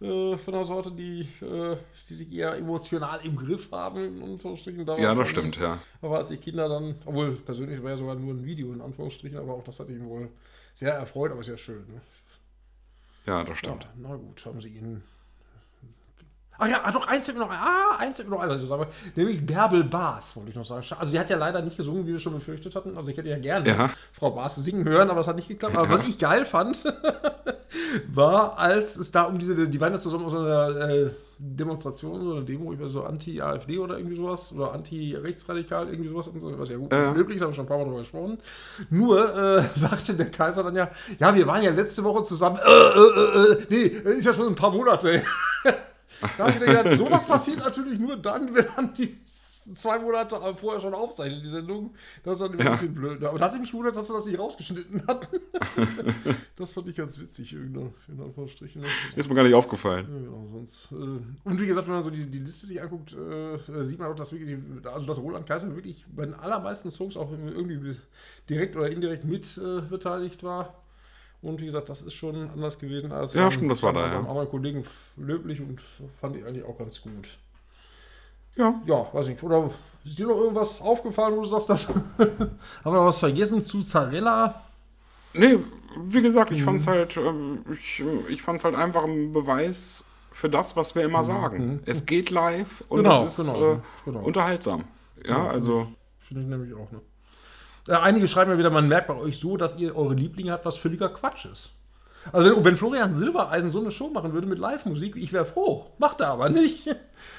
äh, 0.00 0.36
von 0.36 0.54
der 0.54 0.64
Sorte, 0.64 0.90
die, 0.92 1.22
äh, 1.40 1.76
die 2.08 2.14
sich 2.14 2.32
eher 2.32 2.56
emotional 2.56 3.20
im 3.24 3.36
Griff 3.36 3.70
haben, 3.72 4.16
in 4.16 4.22
Anführungsstrichen. 4.22 4.86
ja, 4.86 4.96
das 4.96 5.16
dann, 5.16 5.26
stimmt, 5.26 5.56
ja. 5.58 5.78
Aber 6.02 6.18
als 6.18 6.28
die 6.28 6.36
Kinder 6.36 6.68
dann, 6.68 6.96
obwohl 7.04 7.36
persönlich 7.36 7.82
war 7.82 7.90
ja 7.90 7.96
sogar 7.96 8.14
nur 8.14 8.34
ein 8.34 8.44
Video, 8.44 8.72
in 8.72 8.80
Anführungsstrichen, 8.80 9.38
aber 9.38 9.54
auch 9.54 9.64
das 9.64 9.80
hat 9.80 9.88
ihn 9.88 10.06
wohl 10.06 10.28
sehr 10.72 10.94
erfreut, 10.94 11.32
aber 11.32 11.42
sehr 11.42 11.56
schön. 11.56 11.86
Ne? 11.86 12.00
Ja, 13.26 13.44
das 13.44 13.58
stimmt. 13.58 13.84
Ja, 13.84 13.90
na 13.96 14.16
gut, 14.16 14.44
haben 14.44 14.60
sie 14.60 14.68
ihn 14.68 15.02
Ach 16.58 16.68
ja, 16.68 16.90
doch, 16.92 17.06
eins 17.08 17.24
fällt 17.24 17.36
mir 17.36 17.44
noch. 17.44 17.52
Ah, 17.52 17.96
eins 17.98 18.16
fällt 18.16 18.28
mir 18.28 18.36
noch 18.36 18.42
ein, 18.42 18.48
was 18.48 18.60
ich 18.60 18.68
sagen 18.68 18.86
Nämlich 19.16 19.44
Bärbel 19.44 19.82
Baas, 19.82 20.36
wollte 20.36 20.50
ich 20.50 20.56
noch 20.56 20.64
sagen. 20.64 20.86
Also, 20.98 21.10
sie 21.10 21.18
hat 21.18 21.28
ja 21.28 21.36
leider 21.36 21.60
nicht 21.62 21.76
gesungen, 21.76 22.06
wie 22.06 22.12
wir 22.12 22.20
schon 22.20 22.34
befürchtet 22.34 22.76
hatten. 22.76 22.96
Also, 22.96 23.10
ich 23.10 23.16
hätte 23.16 23.28
ja 23.28 23.38
gerne 23.38 23.68
ja. 23.68 23.90
Frau 24.12 24.30
Baas 24.30 24.54
singen 24.56 24.84
hören, 24.84 25.10
aber 25.10 25.20
es 25.20 25.26
hat 25.26 25.36
nicht 25.36 25.48
geklappt. 25.48 25.76
Aber 25.76 25.86
ja. 25.86 25.92
was 25.92 26.06
ich 26.06 26.18
geil 26.18 26.46
fand, 26.46 26.84
war, 28.12 28.58
als 28.58 28.96
es 28.96 29.10
da 29.10 29.24
um 29.24 29.38
diese. 29.38 29.68
Die 29.68 29.80
waren 29.80 29.92
ja 29.92 29.98
zusammen 29.98 30.24
aus 30.26 30.34
einer 30.34 30.88
äh, 30.88 31.10
Demonstration 31.38 32.26
oder 32.26 32.42
Demo, 32.42 32.72
ich 32.72 32.80
weiß 32.80 32.92
so 32.92 33.02
Anti-AfD 33.04 33.78
oder 33.78 33.98
irgendwie 33.98 34.16
sowas. 34.16 34.52
Oder 34.52 34.72
Anti-Rechtsradikal, 34.72 35.88
irgendwie 35.88 36.08
sowas. 36.08 36.30
Was 36.34 36.68
ja 36.68 36.76
gut 36.76 36.92
möglich 36.92 37.36
ist, 37.36 37.42
haben 37.42 37.50
wir 37.50 37.54
schon 37.54 37.64
ein 37.64 37.68
paar 37.68 37.78
Mal 37.78 37.84
darüber 37.84 38.00
gesprochen. 38.00 38.38
Nur 38.90 39.36
äh, 39.36 39.62
sagte 39.74 40.14
der 40.14 40.30
Kaiser 40.30 40.62
dann 40.62 40.76
ja: 40.76 40.90
Ja, 41.18 41.34
wir 41.34 41.46
waren 41.46 41.62
ja 41.62 41.70
letzte 41.70 42.04
Woche 42.04 42.24
zusammen. 42.24 42.58
Äh, 42.58 42.70
äh, 42.70 43.52
äh, 43.52 43.66
nee, 43.68 44.10
ist 44.12 44.26
ja 44.26 44.34
schon 44.34 44.48
ein 44.48 44.54
paar 44.54 44.70
Monate. 44.70 45.22
Da 46.38 46.44
habe 46.44 46.52
ich 46.52 46.60
gedacht, 46.60 46.96
sowas 46.96 47.26
passiert 47.26 47.58
natürlich 47.58 47.98
nur 47.98 48.16
dann, 48.16 48.54
wenn 48.54 48.66
man 48.76 48.94
die 48.94 49.18
zwei 49.74 49.98
Monate 49.98 50.36
vorher 50.56 50.80
schon 50.80 50.94
aufzeichnet, 50.94 51.44
die 51.44 51.48
Sendung. 51.48 51.94
Das 52.22 52.34
ist 52.34 52.42
dann 52.42 52.52
immer 52.52 52.64
ja. 52.64 52.70
ein 52.70 52.78
bisschen 52.78 52.94
blöd. 52.94 53.24
Aber 53.24 53.38
da 53.38 53.46
hatte 53.46 53.58
mich 53.58 53.70
gewundert, 53.70 53.96
dass 53.96 54.08
sie 54.08 54.12
das 54.12 54.26
nicht 54.26 54.38
rausgeschnitten 54.38 55.06
hat. 55.06 55.28
das 56.56 56.72
fand 56.72 56.88
ich 56.88 56.96
ganz 56.96 57.18
witzig, 57.18 57.52
in 57.52 57.92
Anführungsstrichen. 58.08 58.84
Ist 59.16 59.28
mir 59.28 59.34
gar 59.34 59.42
nicht 59.42 59.54
aufgefallen. 59.54 60.06
Ja, 60.08 60.18
genau, 60.18 60.48
sonst. 60.52 60.92
Äh, 60.92 61.48
und 61.48 61.60
wie 61.60 61.66
gesagt, 61.66 61.86
wenn 61.86 61.94
man 61.94 62.02
so 62.02 62.10
die, 62.10 62.26
die 62.26 62.38
Liste 62.38 62.66
sich 62.66 62.80
anguckt, 62.80 63.14
äh, 63.14 63.84
sieht 63.84 63.98
man 63.98 64.10
auch, 64.10 64.16
dass 64.16 64.32
wirklich, 64.32 64.58
also 64.84 65.06
dass 65.06 65.18
Roland 65.18 65.46
Kaiser 65.46 65.74
wirklich 65.74 66.04
bei 66.14 66.24
den 66.24 66.34
allermeisten 66.34 66.90
Songs 66.90 67.16
auch 67.16 67.30
irgendwie 67.32 67.96
direkt 68.48 68.76
oder 68.76 68.90
indirekt 68.90 69.24
mit 69.24 69.58
äh, 69.58 69.80
beteiligt 69.80 70.42
war. 70.42 70.74
Und 71.44 71.60
wie 71.60 71.66
gesagt, 71.66 71.90
das 71.90 72.00
ist 72.00 72.14
schon 72.14 72.48
anders 72.50 72.78
gewesen 72.78 73.12
als 73.12 73.34
ja, 73.34 73.50
stimmt, 73.50 73.70
das 73.70 73.82
war 73.82 73.92
da, 73.92 74.06
ja. 74.06 74.18
anderen 74.18 74.48
Kollegen 74.48 74.84
löblich 75.18 75.60
und 75.60 75.78
fand 76.18 76.36
ich 76.36 76.44
eigentlich 76.44 76.64
auch 76.64 76.78
ganz 76.78 77.02
gut. 77.02 77.38
Ja, 78.56 78.80
ja, 78.86 79.06
weiß 79.12 79.28
nicht. 79.28 79.42
Oder 79.42 79.70
ist 80.04 80.18
dir 80.18 80.26
noch 80.26 80.36
irgendwas 80.36 80.80
aufgefallen, 80.80 81.36
wo 81.36 81.40
du 81.40 81.46
sagst, 81.46 81.70
das 81.70 81.88
haben 81.88 82.58
wir 82.84 82.92
noch 82.92 83.06
was 83.06 83.18
vergessen 83.18 83.62
zu 83.64 83.80
Zarella? 83.80 84.62
Nee, 85.32 85.58
wie 86.06 86.22
gesagt, 86.22 86.50
ich 86.50 86.60
mhm. 86.60 86.64
fand 86.64 86.78
es 86.78 86.86
halt, 86.86 87.16
ähm, 87.16 87.64
ich, 87.72 88.02
ich 88.28 88.42
fand's 88.42 88.64
halt 88.64 88.76
einfach 88.76 89.04
ein 89.04 89.32
Beweis 89.32 90.04
für 90.30 90.48
das, 90.48 90.76
was 90.76 90.94
wir 90.94 91.04
immer 91.04 91.18
mhm. 91.18 91.24
sagen. 91.24 91.66
Mhm. 91.66 91.80
Es 91.86 92.06
geht 92.06 92.30
live 92.30 92.82
und 92.88 93.04
genau, 93.04 93.24
es 93.24 93.38
ist 93.38 93.52
genau, 93.52 93.72
äh, 93.72 93.78
genau. 94.04 94.20
unterhaltsam. 94.20 94.84
Ja, 95.24 95.30
ja 95.30 95.46
also. 95.48 95.88
Finde 96.20 96.42
ich 96.42 96.48
nämlich 96.48 96.74
auch, 96.74 96.90
ne? 96.90 97.00
Äh, 97.86 97.96
einige 97.96 98.26
schreiben 98.28 98.50
ja 98.50 98.58
wieder, 98.58 98.70
man 98.70 98.88
merkt 98.88 99.08
bei 99.08 99.16
euch 99.16 99.38
so, 99.38 99.56
dass 99.56 99.76
ihr 99.78 99.94
eure 99.96 100.14
Lieblinge 100.14 100.52
habt, 100.52 100.64
was 100.64 100.78
völliger 100.78 101.08
Quatsch 101.08 101.46
ist. 101.46 101.70
Also 102.32 102.56
wenn, 102.56 102.64
wenn 102.64 102.76
Florian 102.76 103.14
Silbereisen 103.14 103.70
so 103.70 103.80
eine 103.80 103.90
Show 103.90 104.08
machen 104.08 104.32
würde 104.32 104.46
mit 104.46 104.58
Live-Musik, 104.58 105.16
ich 105.16 105.32
wäre 105.32 105.44
froh. 105.44 105.86
Macht 105.98 106.20
er 106.20 106.28
aber 106.28 106.48
nicht. 106.48 106.86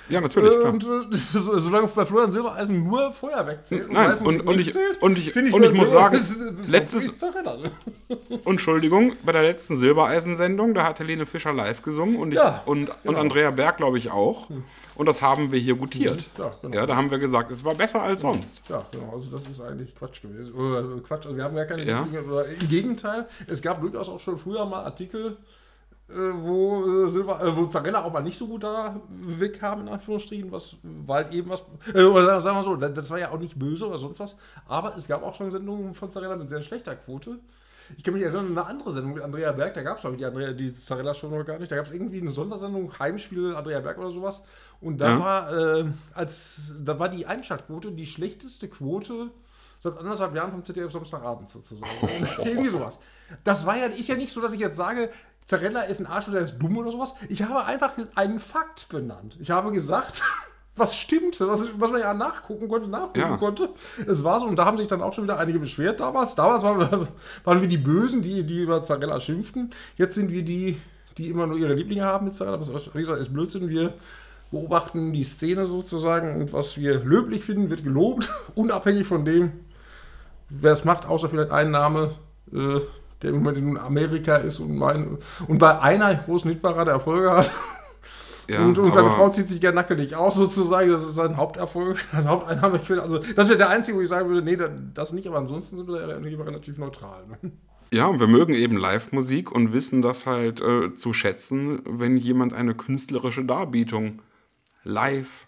Ja, 0.10 0.22
natürlich. 0.22 0.52
Äh, 0.52 0.68
und 0.68 0.84
äh, 0.84 1.16
solange 1.60 1.88
bei 1.88 2.06
Florian 2.06 2.32
Silbereisen 2.32 2.88
nur 2.88 3.12
Feuerwerk 3.14 3.66
zählt 3.66 3.92
Nein, 3.92 4.18
und, 4.20 4.42
und, 4.42 4.60
ich, 4.60 4.72
zählt, 4.72 5.02
und 5.02 5.18
ich, 5.18 5.36
ich, 5.36 5.54
und 5.54 5.64
ich 5.64 5.74
muss 5.74 5.92
sagen, 5.92 6.20
letztes. 6.68 7.14
Entschuldigung, 8.46 9.14
bei 9.24 9.32
der 9.32 9.42
letzten 9.42 9.76
Silbereisen-Sendung, 9.76 10.74
da 10.74 10.84
hat 10.84 11.00
Helene 11.00 11.26
Fischer 11.26 11.54
live 11.54 11.82
gesungen 11.82 12.18
und, 12.18 12.34
ich, 12.34 12.38
ja, 12.38 12.62
und, 12.66 12.86
genau. 12.86 12.96
und 13.04 13.16
Andrea 13.16 13.52
Berg, 13.52 13.78
glaube 13.78 13.98
ich, 13.98 14.12
auch. 14.12 14.50
Hm. 14.50 14.64
Und 14.96 15.06
das 15.08 15.22
haben 15.22 15.52
wir 15.52 15.60
hier 15.60 15.76
gutiert. 15.76 16.30
Ja, 16.38 16.54
genau. 16.62 16.76
ja, 16.76 16.86
da 16.86 16.96
haben 16.96 17.12
wir 17.12 17.20
gesagt, 17.20 17.52
es 17.52 17.64
war 17.64 17.76
besser 17.76 18.02
als 18.02 18.22
sonst. 18.22 18.62
Ja, 18.70 18.86
genau. 18.92 19.14
Also, 19.14 19.30
das 19.30 19.46
ist 19.48 19.62
eigentlich 19.62 19.96
Quatsch 19.96 20.22
gewesen. 20.22 20.54
Oder 20.54 20.84
Quatsch. 21.02 21.26
Also, 21.26 21.36
wir 21.36 21.44
haben 21.44 21.56
gar 21.56 21.66
keine. 21.66 21.86
Ja. 21.86 22.08
Im 22.60 22.70
Gegenteil, 22.70 23.28
es 23.48 23.62
gab 23.62 23.82
durchaus 23.82 24.10
auch 24.10 24.20
schon 24.20 24.38
früher 24.38 24.66
mal 24.66 24.84
Artikel 24.84 25.38
äh, 26.08 26.14
wo, 26.14 27.06
äh, 27.06 27.10
Silber, 27.10 27.42
äh, 27.42 27.56
wo 27.56 27.66
Zarella 27.66 28.04
auch 28.04 28.14
mal 28.14 28.22
nicht 28.22 28.38
so 28.38 28.46
gut 28.46 28.64
da 28.64 29.02
wegkam, 29.10 29.82
in 29.82 29.90
Anführungsstrichen, 29.90 30.52
was, 30.52 30.76
weil 30.84 31.34
eben 31.34 31.50
was, 31.50 31.64
äh, 31.96 32.04
oder 32.04 32.40
sagen 32.40 32.58
wir 32.58 32.64
so, 32.64 32.76
das 32.76 33.10
war 33.10 33.18
ja 33.18 33.32
auch 33.32 33.40
nicht 33.40 33.58
böse 33.58 33.88
oder 33.88 33.98
sonst 33.98 34.20
was, 34.20 34.36
aber 34.68 34.96
es 34.96 35.08
gab 35.08 35.24
auch 35.24 35.34
schon 35.34 35.50
Sendungen 35.50 35.96
von 35.96 36.12
Zarella 36.12 36.36
mit 36.36 36.50
sehr 36.50 36.62
schlechter 36.62 36.96
Quote. 36.96 37.40
Ich 37.98 38.04
kann 38.04 38.14
mich 38.14 38.24
erinnern 38.24 38.48
an 38.48 38.58
eine 38.58 38.68
andere 38.68 38.92
Sendung 38.92 39.14
mit 39.14 39.24
Andrea 39.24 39.52
Berg, 39.52 39.74
da 39.74 39.84
gab 39.84 39.96
es, 39.98 40.02
glaube 40.02 40.16
ich, 40.16 40.22
die, 40.22 40.26
Andrea, 40.26 40.54
die 40.54 40.76
Zarella 40.76 41.14
schon 41.14 41.32
noch 41.32 41.44
gar 41.46 41.60
nicht, 41.60 41.72
da 41.72 41.76
gab 41.76 41.86
es 41.86 41.92
irgendwie 41.92 42.22
eine 42.22 42.32
Sondersendung, 42.32 42.98
Heimspiel 42.98 43.56
Andrea 43.56 43.80
Berg 43.80 43.98
oder 43.98 44.12
sowas, 44.12 44.44
und 44.82 45.00
da 45.00 45.10
ja. 45.10 45.20
war, 45.20 45.58
äh, 45.58 45.86
als, 46.14 46.74
da 46.80 47.00
war 47.00 47.10
die 47.10 47.26
Einschaltquote 47.26 47.92
die 47.92 48.06
schlechteste 48.06 48.68
Quote 48.68 49.32
seit 49.80 49.98
anderthalb 49.98 50.36
Jahren 50.36 50.52
vom 50.52 50.64
ZDF 50.64 50.92
Samstagabend 50.92 51.50
sozusagen. 51.50 51.92
Irgendwie 52.44 52.70
sowas. 52.70 52.98
Das 53.44 53.66
war 53.66 53.78
ja, 53.78 53.88
ist 53.88 54.08
ja 54.08 54.16
nicht 54.16 54.32
so, 54.32 54.42
dass 54.42 54.54
ich 54.54 54.60
jetzt 54.60 54.78
sage, 54.78 55.10
Zarella 55.46 55.82
ist 55.82 56.00
ein 56.00 56.08
Arsch 56.08 56.28
oder 56.28 56.40
ist 56.40 56.58
dumm 56.58 56.78
oder 56.78 56.92
sowas. 56.92 57.14
Ich 57.30 57.44
habe 57.44 57.66
einfach 57.66 57.94
einen 58.16 58.40
Fakt 58.40 58.90
benannt. 58.90 59.38
Ich 59.40 59.52
habe 59.52 59.72
gesagt, 59.72 60.22
was 60.76 60.98
stimmt, 60.98 61.40
was, 61.40 61.70
was 61.78 61.92
man 61.92 62.02
ja 62.02 62.14
nachgucken 62.14 62.68
konnte, 62.68 62.90
nachgucken 62.90 63.20
ja. 63.20 63.38
konnte. 63.38 63.70
Es 64.06 64.24
war 64.24 64.40
so, 64.40 64.46
und 64.46 64.58
da 64.58 64.66
haben 64.66 64.78
sich 64.78 64.88
dann 64.88 65.02
auch 65.02 65.14
schon 65.14 65.24
wieder 65.24 65.40
einige 65.40 65.60
beschwert 65.60 66.00
damals. 66.00 66.36
Damals 66.36 66.64
waren 66.64 66.80
wir, 66.80 67.08
waren 67.44 67.62
wir 67.62 67.68
die 67.68 67.78
Bösen, 67.78 68.22
die, 68.22 68.44
die 68.44 68.62
über 68.62 68.84
Zarella 68.84 69.20
schimpften. 69.20 69.72
Jetzt 69.96 70.16
sind 70.16 70.32
wir 70.32 70.44
die, 70.44 70.78
die 71.18 71.30
immer 71.30 71.48
nur 71.48 71.58
ihre 71.58 71.74
Lieblinge 71.74 72.04
haben 72.04 72.26
mit 72.26 72.36
Zarella. 72.36 72.60
Was, 72.60 72.94
wie 72.94 73.00
gesagt, 73.00 73.20
ist 73.20 73.34
Blödsinn. 73.34 73.70
Wir 73.70 73.94
beobachten 74.52 75.14
die 75.14 75.24
Szene 75.24 75.66
sozusagen 75.66 76.42
und 76.42 76.54
was 76.54 76.78
wir 76.78 77.00
löblich 77.04 77.46
finden, 77.46 77.70
wird 77.70 77.84
gelobt, 77.84 78.30
unabhängig 78.56 79.08
von 79.08 79.24
dem, 79.24 79.54
wer 80.50 80.74
es 80.74 80.84
macht, 80.84 81.08
außer 81.08 81.30
vielleicht 81.30 81.52
ein 81.52 81.72
Name. 81.72 82.12
Äh, 82.54 82.80
der 83.22 83.30
im 83.30 83.38
Moment 83.38 83.58
in 83.58 83.78
Amerika 83.78 84.36
ist 84.36 84.60
und, 84.60 84.76
mein, 84.76 85.18
und 85.48 85.58
bei 85.58 85.80
einer 85.80 86.14
großen 86.14 86.52
Hitparade 86.52 86.92
Erfolge 86.92 87.32
hat. 87.32 87.54
Ja, 88.50 88.66
und, 88.66 88.78
und 88.78 88.94
seine 88.94 89.10
Frau 89.10 89.30
zieht 89.30 89.50
sich 89.50 89.60
gerne 89.60 89.76
nackelig 89.76 90.16
aus, 90.16 90.36
sozusagen. 90.36 90.90
Das 90.90 91.04
ist 91.04 91.16
sein 91.16 91.38
Haupterfolg, 91.38 91.98
sein 92.12 92.28
Haupteinnahmequelle. 92.28 93.02
Also, 93.02 93.20
das 93.20 93.46
ist 93.46 93.52
ja 93.52 93.58
der 93.58 93.70
einzige, 93.70 93.98
wo 93.98 94.02
ich 94.02 94.10
sagen 94.10 94.30
würde, 94.30 94.42
nee, 94.42 94.58
das 94.94 95.14
nicht, 95.14 95.28
aber 95.28 95.38
ansonsten 95.38 95.78
sind 95.78 95.88
wir 95.88 96.08
da 96.08 96.16
relativ 96.16 96.78
neutral. 96.78 97.26
Ne? 97.28 97.52
Ja, 97.92 98.08
und 98.08 98.20
wir 98.20 98.28
mögen 98.28 98.54
eben 98.54 98.78
Live-Musik 98.78 99.52
und 99.52 99.72
wissen 99.72 100.02
das 100.02 100.26
halt 100.26 100.62
äh, 100.62 100.94
zu 100.94 101.14
schätzen, 101.14 101.82
wenn 101.86 102.18
jemand 102.18 102.54
eine 102.54 102.76
künstlerische 102.76 103.46
Darbietung 103.46 104.22
live 104.84 105.48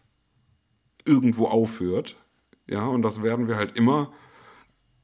irgendwo 1.06 1.48
aufführt. 1.48 2.16
Ja, 2.68 2.86
und 2.86 3.02
das 3.02 3.24
werden 3.24 3.48
wir 3.48 3.56
halt 3.56 3.76
immer 3.76 4.12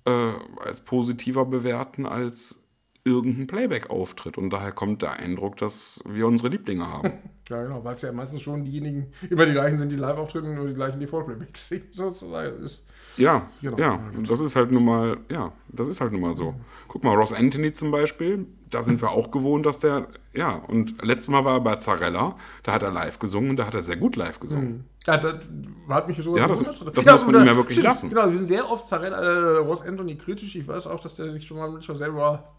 äh, 0.05 0.31
als 0.63 0.81
positiver 0.81 1.45
bewerten 1.45 2.05
als 2.05 2.62
irgendein 3.05 3.47
Playback-Auftritt. 3.47 4.37
Und 4.37 4.51
daher 4.51 4.71
kommt 4.71 5.01
der 5.01 5.13
Eindruck, 5.13 5.57
dass 5.57 6.01
wir 6.07 6.25
unsere 6.25 6.49
Lieblinge 6.49 6.87
haben. 6.87 7.11
ja, 7.49 7.63
genau, 7.63 7.83
weil 7.83 7.95
es 7.95 8.01
ja 8.01 8.11
meistens 8.11 8.41
schon 8.41 8.63
diejenigen 8.63 9.11
immer 9.29 9.45
die 9.45 9.51
gleichen 9.51 9.77
sind, 9.77 9.91
die 9.91 9.97
live 9.97 10.17
auftreten 10.17 10.57
und 10.57 10.67
die 10.67 10.73
gleichen, 10.73 10.99
die 10.99 11.07
Vollplaybacks 11.07 11.67
singen, 11.67 11.87
sozusagen. 11.91 12.63
Ist, 12.63 12.85
ja, 13.17 13.47
genau, 13.61 13.77
ja, 13.77 13.99
und 14.15 14.29
das 14.29 14.39
ist 14.39 14.55
halt 14.55 14.71
nun 14.71 14.85
mal, 14.85 15.17
ja, 15.29 15.51
das 15.69 15.87
ist 15.87 16.01
halt 16.01 16.13
nun 16.13 16.21
mal 16.21 16.35
so. 16.35 16.55
Guck 16.87 17.03
mal, 17.03 17.15
Ross 17.15 17.33
Anthony 17.33 17.73
zum 17.73 17.91
Beispiel, 17.91 18.47
da 18.69 18.81
sind 18.81 19.01
wir 19.01 19.11
auch 19.11 19.29
gewohnt, 19.29 19.65
dass 19.65 19.79
der, 19.79 20.07
ja, 20.33 20.55
und 20.67 21.05
letztes 21.05 21.29
Mal 21.29 21.45
war 21.45 21.57
er 21.57 21.61
bei 21.61 21.75
Zarella, 21.75 22.37
da 22.63 22.73
hat 22.73 22.83
er 22.83 22.91
live 22.91 23.19
gesungen 23.19 23.51
und 23.51 23.57
da 23.57 23.67
hat 23.67 23.75
er 23.75 23.81
sehr 23.81 23.97
gut 23.97 24.15
live 24.15 24.39
gesungen. 24.39 24.69
Mhm. 24.69 24.83
Ja, 25.05 25.17
das 25.17 25.35
hat 25.89 26.07
mich 26.07 26.17
so 26.17 26.37
Ja, 26.37 26.47
das, 26.47 26.63
das 26.63 27.05
ja, 27.05 27.11
muss 27.11 27.25
man 27.25 27.35
ihm 27.35 27.45
ja 27.45 27.55
wirklich 27.55 27.73
stimmt, 27.73 27.87
lassen. 27.87 28.09
Genau, 28.09 28.29
wir 28.29 28.37
sind 28.37 28.47
sehr 28.47 28.69
oft 28.69 28.87
Zarella, 28.87 29.17
äh, 29.17 29.57
Ross 29.57 29.81
Anthony 29.81 30.15
kritisch. 30.15 30.55
Ich 30.55 30.67
weiß 30.67 30.87
auch, 30.87 31.01
dass 31.01 31.15
der 31.15 31.29
sich 31.31 31.45
schon 31.45 31.57
mal 31.57 31.81
selber 31.81 32.53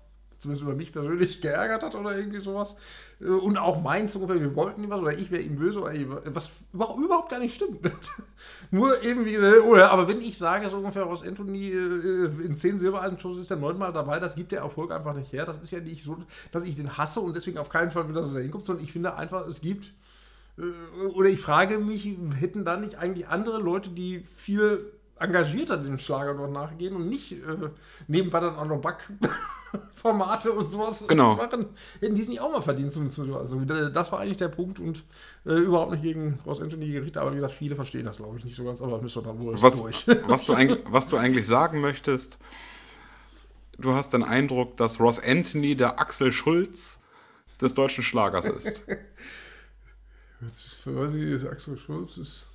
zumindest 0.45 0.63
über 0.63 0.75
mich 0.75 0.93
persönlich 0.93 1.41
geärgert 1.41 1.83
hat 1.83 1.95
oder 1.95 2.17
irgendwie 2.17 2.39
sowas. 2.39 2.77
Äh, 3.21 3.25
und 3.25 3.57
auch 3.57 3.83
meins 3.83 4.15
ungefähr, 4.15 4.41
wir 4.41 4.55
wollten 4.55 4.85
ihm 4.85 4.91
was 4.91 5.01
oder 5.01 5.13
ich 5.13 5.31
wäre 5.31 5.43
ihm 5.43 5.57
böse, 5.57 5.83
was 5.83 6.51
überhaupt 6.73 7.31
gar 7.31 7.39
nicht 7.39 7.55
stimmt. 7.55 7.81
Nur 8.71 9.03
irgendwie, 9.03 9.35
äh, 9.35 9.61
oder, 9.61 9.91
aber 9.91 10.07
wenn 10.07 10.21
ich 10.21 10.39
sage, 10.39 10.69
so 10.69 10.77
ungefähr 10.77 11.07
aus 11.07 11.27
Anthony 11.27 11.71
äh, 11.71 12.27
in 12.45 12.57
zehn 12.57 12.79
Silbereisen-Shows 12.79 13.39
ist 13.39 13.51
er 13.51 13.57
neunmal 13.57 13.93
dabei, 13.93 14.21
das 14.21 14.35
gibt 14.37 14.53
der 14.53 14.61
Erfolg 14.61 14.93
einfach 14.93 15.15
nicht 15.15 15.33
her. 15.33 15.47
Das 15.47 15.57
ist 15.57 15.71
ja 15.71 15.81
nicht 15.81 16.03
so, 16.03 16.19
dass 16.53 16.65
ich 16.65 16.77
den 16.77 16.97
hasse 16.97 17.21
und 17.21 17.35
deswegen 17.35 17.59
auf 17.59 17.71
keinen 17.71 17.91
Fall 17.91 18.07
will, 18.07 18.15
dass 18.15 18.29
er 18.29 18.35
da 18.35 18.41
hinkommt, 18.41 18.67
sondern 18.67 18.85
ich 18.85 18.93
finde 18.93 19.15
einfach, 19.15 19.47
es 19.47 19.61
gibt 19.61 19.93
oder 21.15 21.29
ich 21.29 21.41
frage 21.41 21.79
mich, 21.79 22.17
hätten 22.39 22.65
da 22.65 22.77
nicht 22.77 22.97
eigentlich 22.97 23.27
andere 23.27 23.59
Leute, 23.59 23.91
die 23.91 24.21
viel 24.37 24.93
engagierter 25.19 25.77
den 25.77 25.99
Schlager 25.99 26.35
noch 26.35 26.51
nachgehen 26.51 26.97
und 26.97 27.09
nicht 27.09 27.33
äh, 27.33 27.71
nebenbei 28.09 28.41
dann 28.41 28.57
auch 28.57 28.67
noch 28.67 28.81
Back 28.81 29.09
Formate 29.95 30.53
und 30.53 30.71
sowas 30.71 31.07
genau. 31.07 31.37
machen, 31.37 31.67
hätten 32.01 32.15
die 32.15 32.21
es 32.21 32.29
nicht 32.29 32.41
auch 32.41 32.53
mal 32.53 32.63
verdient. 32.63 32.97
Also 32.97 33.61
das 33.65 34.13
war 34.13 34.21
eigentlich 34.21 34.37
der 34.37 34.49
Punkt 34.49 34.81
und 34.81 35.05
äh, 35.47 35.55
überhaupt 35.55 35.93
nicht 35.93 36.03
gegen 36.03 36.39
Ross 36.47 36.61
Anthony 36.61 36.91
gerichtet, 36.91 37.19
aber 37.19 37.33
wie 37.33 37.37
gesagt, 37.37 37.55
viele 37.55 37.77
verstehen 37.77 38.05
das, 38.05 38.19
glaube 38.19 38.39
ich, 38.39 38.45
nicht 38.45 38.57
so 38.57 38.65
ganz, 38.65 38.83
aber 38.83 39.01
müssen 39.01 39.23
wir 39.23 39.29
dann 39.29 39.41
wohl 39.41 39.61
was, 39.61 39.81
durch. 39.81 40.07
was, 40.27 40.45
du 40.45 40.55
was 40.91 41.09
du 41.09 41.17
eigentlich 41.17 41.47
sagen 41.47 41.81
möchtest, 41.81 42.39
du 43.79 43.93
hast 43.93 44.13
den 44.13 44.23
Eindruck, 44.23 44.77
dass 44.77 45.01
Ross 45.01 45.21
Anthony 45.21 45.75
der 45.75 45.99
Axel 45.99 46.33
Schulz 46.33 47.01
des 47.61 47.75
deutschen 47.75 48.05
Schlagers 48.05 48.47
ist. 48.47 48.83
Weiß 50.41 51.15
ich, 51.15 51.49
Axel 51.49 51.79
Schulz 51.79 52.19
ist 52.19 52.51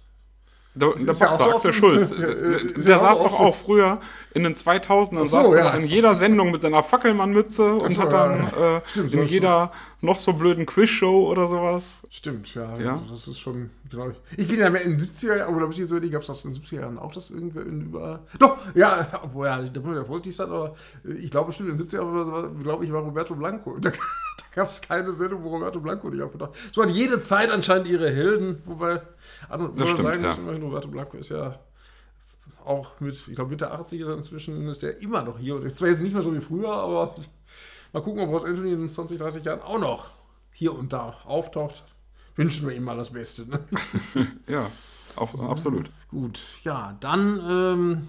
der, 0.79 0.93
der 0.93 1.05
Boxer, 1.05 1.29
ja 1.29 1.53
Axel 1.53 1.73
Schulz. 1.73 2.09
der, 2.09 2.33
der 2.33 2.99
saß 2.99 3.23
doch 3.23 3.39
auch 3.39 3.55
früher 3.55 3.99
in 4.33 4.43
den 4.43 4.53
2000ern, 4.53 5.25
so, 5.25 5.43
saß 5.43 5.55
ja. 5.55 5.69
in 5.71 5.85
jeder 5.85 6.13
Sendung 6.15 6.51
mit 6.51 6.61
seiner 6.61 6.83
Fackelmannmütze 6.83 7.73
und 7.73 7.91
so, 7.91 8.01
hat 8.01 8.13
dann 8.13 8.39
äh, 8.41 8.81
Stimmt, 8.91 9.13
in 9.13 9.25
jeder 9.25 9.71
noch 10.01 10.17
so 10.17 10.33
blöden 10.33 10.65
Quizshow 10.65 11.27
oder 11.27 11.47
sowas. 11.47 12.03
Stimmt, 12.09 12.53
ja. 12.53 12.77
ja. 12.77 13.03
Das 13.09 13.27
ist 13.27 13.39
schon, 13.39 13.69
genau. 13.89 14.11
Ich 14.37 14.47
bin 14.47 14.59
ja 14.59 14.69
mehr 14.69 14.83
in 14.83 14.97
den 14.97 14.99
70er 14.99 15.37
Jahren, 15.37 15.55
oder 15.55 15.67
bis 15.67 15.79
ich 15.79 15.87
so 15.87 15.99
gab 15.99 16.21
es 16.21 16.27
das 16.27 16.45
in 16.45 16.53
den 16.53 16.61
70er 16.61 16.81
Jahren 16.81 16.99
auch, 16.99 17.11
das 17.11 17.31
irgendwer 17.31 17.63
über. 17.63 18.19
Doch, 18.37 18.57
ja, 18.75 19.07
obwohl 19.23 19.47
ja, 19.47 19.61
da 19.61 19.79
muss 19.81 19.91
ich 19.91 19.97
ja 19.97 20.05
vorsichtig 20.05 20.35
sein, 20.35 20.49
aber 20.49 20.75
ich 21.03 21.31
glaube, 21.31 21.47
bestimmt 21.47 21.69
in 21.69 21.77
den 21.77 21.87
70er 21.87 21.95
Jahren, 21.97 22.63
glaube 22.63 22.85
ich, 22.85 22.93
war 22.93 23.01
Roberto 23.01 23.35
Blanco. 23.35 23.77
Da, 23.89 23.91
da 23.91 24.45
gab 24.55 24.67
es 24.67 24.81
keine 24.81 25.11
Sendung, 25.11 25.43
wo 25.43 25.49
Roberto 25.49 25.79
Blanco 25.79 26.09
nicht 26.09 26.21
aufgetaucht 26.21 26.55
So 26.71 26.81
hat 26.81 26.89
jede 26.91 27.19
Zeit 27.21 27.51
anscheinend 27.51 27.87
ihre 27.87 28.09
Helden, 28.09 28.61
wobei. 28.65 29.01
Also, 29.47 29.67
das 29.69 29.89
stimmt, 29.89 30.07
sagen, 30.07 30.23
ja. 30.23 30.33
immerhin, 30.33 30.63
Roberto 30.63 30.87
Blanco 30.87 31.17
ist 31.17 31.29
ja 31.29 31.59
auch 32.65 32.99
mit, 32.99 33.15
ich 33.27 33.35
glaube, 33.35 33.49
Mitte 33.49 33.73
80er 33.73 34.15
inzwischen 34.15 34.67
ist 34.67 34.81
der 34.81 35.01
immer 35.01 35.23
noch 35.23 35.39
hier. 35.39 35.55
Und 35.55 35.65
ist 35.65 35.77
zwar 35.77 35.89
jetzt 35.89 36.01
nicht 36.01 36.13
mehr 36.13 36.23
so 36.23 36.33
wie 36.35 36.41
früher, 36.41 36.69
aber 36.69 37.15
mal 37.93 38.01
gucken, 38.01 38.21
ob 38.21 38.29
Ross 38.29 38.43
Anthony 38.43 38.73
in 38.73 38.89
20, 38.89 39.17
30 39.17 39.43
Jahren 39.43 39.61
auch 39.61 39.79
noch 39.79 40.09
hier 40.51 40.73
und 40.73 40.93
da 40.93 41.15
auftaucht. 41.25 41.83
Wünschen 42.35 42.67
wir 42.67 42.75
ihm 42.75 42.83
mal 42.83 42.97
das 42.97 43.11
Beste. 43.11 43.45
Ne? 43.47 43.59
ja, 44.47 44.69
auf, 45.15 45.39
absolut. 45.39 45.89
Gut, 46.09 46.41
ja, 46.63 46.97
dann 46.99 47.39
ähm, 47.47 48.07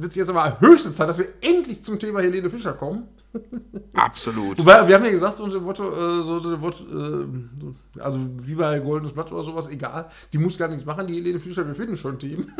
wird 0.00 0.10
es 0.10 0.16
jetzt 0.16 0.30
aber 0.30 0.58
höchste 0.60 0.92
Zeit, 0.92 1.08
dass 1.08 1.18
wir 1.18 1.28
endlich 1.40 1.82
zum 1.82 1.98
Thema 1.98 2.20
Helene 2.20 2.50
Fischer 2.50 2.72
kommen. 2.72 3.06
Absolut. 3.94 4.58
Wobei, 4.58 4.86
wir 4.88 4.96
haben 4.96 5.04
ja 5.04 5.10
gesagt, 5.10 5.36
so 5.36 5.44
unter 5.44 5.58
dem 5.58 5.64
Motto, 5.64 5.88
äh, 5.88 6.22
so 6.22 6.32
unter 6.34 6.56
Motto 6.56 6.84
äh, 6.84 7.26
also 8.00 8.20
wie 8.42 8.54
bei 8.54 8.78
Goldenes 8.80 9.12
Blatt 9.12 9.32
oder 9.32 9.42
sowas, 9.42 9.68
egal, 9.68 10.08
die 10.32 10.38
muss 10.38 10.58
gar 10.58 10.68
nichts 10.68 10.84
machen, 10.84 11.06
die 11.06 11.14
Helene 11.14 11.40
Fischer, 11.40 11.66
wir 11.66 11.74
finden 11.74 11.96
schon 11.96 12.14
ein 12.14 12.18
Team. 12.18 12.50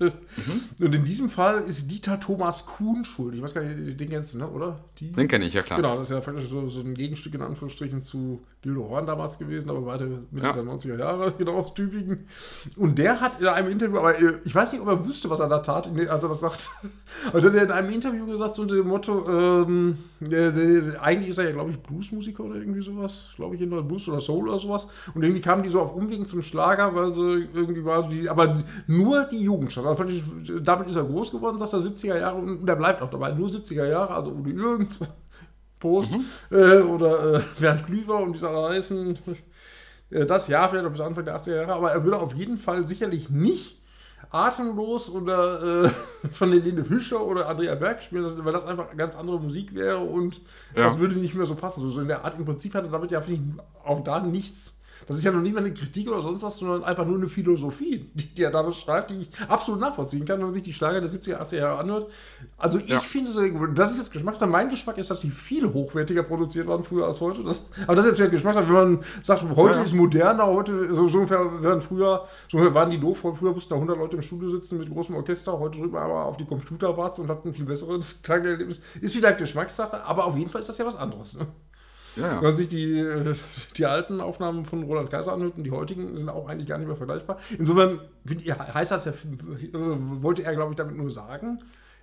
mhm. 0.00 0.12
Und 0.84 0.94
in 0.94 1.04
diesem 1.04 1.30
Fall 1.30 1.62
ist 1.62 1.90
Dieter 1.90 2.20
Thomas 2.20 2.66
Kuhn 2.66 3.04
schuld. 3.04 3.34
Ich 3.34 3.42
weiß 3.42 3.54
gar 3.54 3.62
nicht, 3.62 3.98
den 3.98 4.08
kennst 4.08 4.34
du, 4.34 4.38
ne? 4.38 4.48
oder? 4.48 4.80
Die? 4.98 5.12
Den 5.12 5.28
kenne 5.28 5.44
ich, 5.44 5.54
ja 5.54 5.62
klar. 5.62 5.80
Genau, 5.80 5.96
das 5.96 6.10
ist 6.10 6.14
ja 6.14 6.20
faktisch 6.20 6.48
so, 6.48 6.68
so 6.68 6.80
ein 6.80 6.94
Gegenstück 6.94 7.34
in 7.34 7.42
Anführungsstrichen 7.42 8.02
zu 8.02 8.42
Gildo 8.62 8.88
Horn 8.88 9.06
damals 9.06 9.38
gewesen, 9.38 9.70
aber 9.70 9.84
weiter 9.86 10.06
Mitte 10.30 10.46
ja. 10.46 10.52
der 10.52 10.64
90er 10.64 10.98
Jahre, 10.98 11.32
genau 11.38 11.54
aus 11.58 11.74
Tübingen. 11.74 12.26
Und 12.76 12.98
der 12.98 13.20
hat 13.20 13.40
in 13.40 13.46
einem 13.46 13.70
Interview, 13.70 13.98
aber 13.98 14.18
äh, 14.18 14.33
ich 14.44 14.54
weiß 14.54 14.72
nicht, 14.72 14.80
ob 14.80 14.88
er 14.88 15.06
wusste, 15.06 15.28
was 15.30 15.40
er 15.40 15.48
da 15.48 15.58
tat, 15.58 15.88
als 16.08 16.22
er 16.22 16.28
das 16.28 16.40
sagt. 16.40 16.70
Aber 17.28 17.40
der 17.40 17.52
hat 17.52 17.68
in 17.68 17.70
einem 17.70 17.92
Interview 17.92 18.26
gesagt, 18.26 18.54
so 18.54 18.62
unter 18.62 18.76
dem 18.76 18.88
Motto, 18.88 19.28
ähm, 19.28 19.98
der, 20.20 20.50
der, 20.52 21.02
eigentlich 21.02 21.30
ist 21.30 21.38
er 21.38 21.44
ja, 21.44 21.52
glaube 21.52 21.70
ich, 21.70 21.78
Bluesmusiker 21.78 22.44
oder 22.44 22.56
irgendwie 22.56 22.82
sowas. 22.82 23.26
Glaube 23.36 23.54
ich, 23.54 23.60
jedenfalls 23.60 23.86
Blues 23.86 24.08
oder 24.08 24.20
Soul 24.20 24.48
oder 24.48 24.58
sowas. 24.58 24.88
Und 25.14 25.22
irgendwie 25.22 25.40
kamen 25.40 25.62
die 25.62 25.68
so 25.68 25.80
auf 25.80 25.94
Umwegen 25.94 26.26
zum 26.26 26.42
Schlager, 26.42 26.94
weil 26.94 27.12
sie 27.12 27.48
irgendwie 27.52 27.84
war 27.84 28.08
die, 28.08 28.28
aber 28.28 28.62
nur 28.86 29.24
die 29.24 29.42
Jugendstadt. 29.42 29.86
Also 29.86 30.04
damit 30.60 30.88
ist 30.88 30.96
er 30.96 31.04
groß 31.04 31.30
geworden, 31.30 31.58
sagt 31.58 31.72
er, 31.72 31.80
70er 31.80 32.18
Jahre 32.18 32.36
und 32.36 32.66
der 32.66 32.76
bleibt 32.76 33.02
auch 33.02 33.10
dabei. 33.10 33.32
Nur 33.32 33.48
70er 33.48 33.88
Jahre, 33.88 34.14
also 34.14 34.32
ohne 34.32 34.50
irgendwas. 34.50 35.00
Post 35.78 36.12
mhm. 36.12 36.24
äh, 36.50 36.78
oder 36.78 37.34
äh, 37.34 37.40
Bernd 37.60 37.84
Klüver 37.84 38.18
und 38.22 38.32
dieser 38.32 38.70
heißen 38.70 39.18
Äh, 40.14 40.26
das 40.26 40.48
Jahr 40.48 40.68
vielleicht 40.68 40.84
noch 40.84 40.92
bis 40.92 41.00
Anfang 41.00 41.24
der 41.24 41.36
80er 41.36 41.56
Jahre, 41.56 41.74
aber 41.74 41.92
er 41.92 42.04
würde 42.04 42.18
auf 42.18 42.34
jeden 42.34 42.58
Fall 42.58 42.86
sicherlich 42.86 43.30
nicht 43.30 43.80
atemlos 44.34 45.08
oder 45.08 45.84
äh, 45.84 45.88
von 46.32 46.50
Helene 46.50 46.84
Fischer 46.84 47.24
oder 47.24 47.48
Andrea 47.48 47.74
Berg 47.76 48.02
spielen, 48.02 48.24
weil 48.44 48.52
das 48.52 48.64
einfach 48.64 48.94
ganz 48.96 49.14
andere 49.14 49.40
Musik 49.40 49.74
wäre 49.74 50.00
und 50.00 50.40
ja. 50.74 50.82
das 50.82 50.98
würde 50.98 51.14
nicht 51.14 51.34
mehr 51.34 51.46
so 51.46 51.54
passen. 51.54 51.88
So 51.88 52.00
in 52.00 52.08
der 52.08 52.24
Art, 52.24 52.36
im 52.36 52.44
Prinzip 52.44 52.74
hatte 52.74 52.88
damit 52.88 53.10
ja 53.12 53.20
ich, 53.20 53.40
auch 53.84 54.02
da 54.02 54.20
nichts 54.20 54.76
das 55.06 55.16
ist 55.16 55.24
ja 55.24 55.32
noch 55.32 55.40
nicht 55.40 55.54
mal 55.54 55.60
eine 55.60 55.74
Kritik 55.74 56.08
oder 56.08 56.22
sonst 56.22 56.42
was, 56.42 56.56
sondern 56.56 56.84
einfach 56.84 57.06
nur 57.06 57.16
eine 57.16 57.28
Philosophie, 57.28 58.10
die, 58.14 58.26
die 58.26 58.42
er 58.42 58.50
da 58.50 58.62
beschreibt, 58.62 59.10
die 59.10 59.22
ich 59.22 59.28
absolut 59.48 59.80
nachvollziehen 59.80 60.24
kann, 60.24 60.38
wenn 60.38 60.46
man 60.46 60.54
sich 60.54 60.62
die 60.62 60.72
Schlager 60.72 61.00
der 61.00 61.10
70er, 61.10 61.40
80er 61.40 61.56
Jahre 61.56 61.78
anhört. 61.78 62.10
Also 62.56 62.78
ich 62.78 62.88
ja. 62.88 63.00
finde, 63.00 63.30
das 63.74 63.92
ist 63.92 63.98
jetzt 63.98 64.12
Geschmackssache. 64.12 64.48
Mein 64.48 64.68
Geschmack 64.68 64.98
ist, 64.98 65.10
dass 65.10 65.20
die 65.20 65.30
viel 65.30 65.72
hochwertiger 65.72 66.22
produziert 66.22 66.66
waren 66.66 66.84
früher 66.84 67.06
als 67.06 67.20
heute. 67.20 67.42
Das, 67.42 67.62
aber 67.86 67.96
das 67.96 68.06
ist 68.06 68.12
jetzt 68.12 68.20
wieder 68.20 68.30
Geschmackssache. 68.30 68.66
Wenn 68.68 68.74
man 68.74 69.04
sagt, 69.22 69.44
heute 69.56 69.78
ja, 69.78 69.82
ist 69.82 69.94
moderner, 69.94 70.46
heute, 70.46 70.94
so, 70.94 71.08
so 71.08 71.18
ungefähr 71.18 71.62
wären 71.62 71.80
früher, 71.80 72.24
so 72.50 72.58
ungefähr 72.58 72.74
waren 72.74 72.90
die 72.90 72.98
doof. 72.98 73.18
Früher 73.18 73.52
mussten 73.52 73.70
da 73.70 73.76
100 73.76 73.98
Leute 73.98 74.16
im 74.16 74.22
Studio 74.22 74.50
sitzen 74.50 74.78
mit 74.78 74.90
großem 74.90 75.14
Orchester. 75.14 75.58
Heute 75.58 75.78
drückt 75.78 75.92
man 75.92 76.02
aber 76.02 76.24
auf 76.24 76.36
die 76.36 76.44
Computerwarze 76.44 77.22
und 77.22 77.28
hat 77.28 77.44
ein 77.44 77.54
viel 77.54 77.64
besseres 77.64 78.20
Klangerlebnis. 78.22 78.80
Ist 79.00 79.14
vielleicht 79.14 79.38
Geschmackssache, 79.38 80.04
aber 80.04 80.24
auf 80.26 80.36
jeden 80.36 80.50
Fall 80.50 80.60
ist 80.60 80.68
das 80.68 80.78
ja 80.78 80.86
was 80.86 80.96
anderes. 80.96 81.34
Ne? 81.34 81.46
Ja, 82.16 82.22
ja. 82.22 82.36
Wenn 82.36 82.44
man 82.44 82.56
sich 82.56 82.68
die, 82.68 82.98
äh, 82.98 83.34
die 83.76 83.86
alten 83.86 84.20
Aufnahmen 84.20 84.64
von 84.64 84.82
Roland 84.84 85.10
Kaiser 85.10 85.32
anhört 85.32 85.56
und 85.56 85.64
die 85.64 85.70
heutigen 85.70 86.16
sind 86.16 86.28
auch 86.28 86.48
eigentlich 86.48 86.68
gar 86.68 86.78
nicht 86.78 86.86
mehr 86.86 86.96
vergleichbar. 86.96 87.38
Insofern 87.58 88.00
heißt 88.48 88.90
das 88.90 89.04
ja, 89.06 89.12
äh, 89.12 89.68
wollte 89.72 90.44
er, 90.44 90.54
glaube 90.54 90.70
ich, 90.70 90.76
damit 90.76 90.96
nur 90.96 91.10
sagen, 91.10 91.62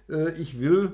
äh, 0.10 0.32
ich 0.34 0.60
will 0.60 0.91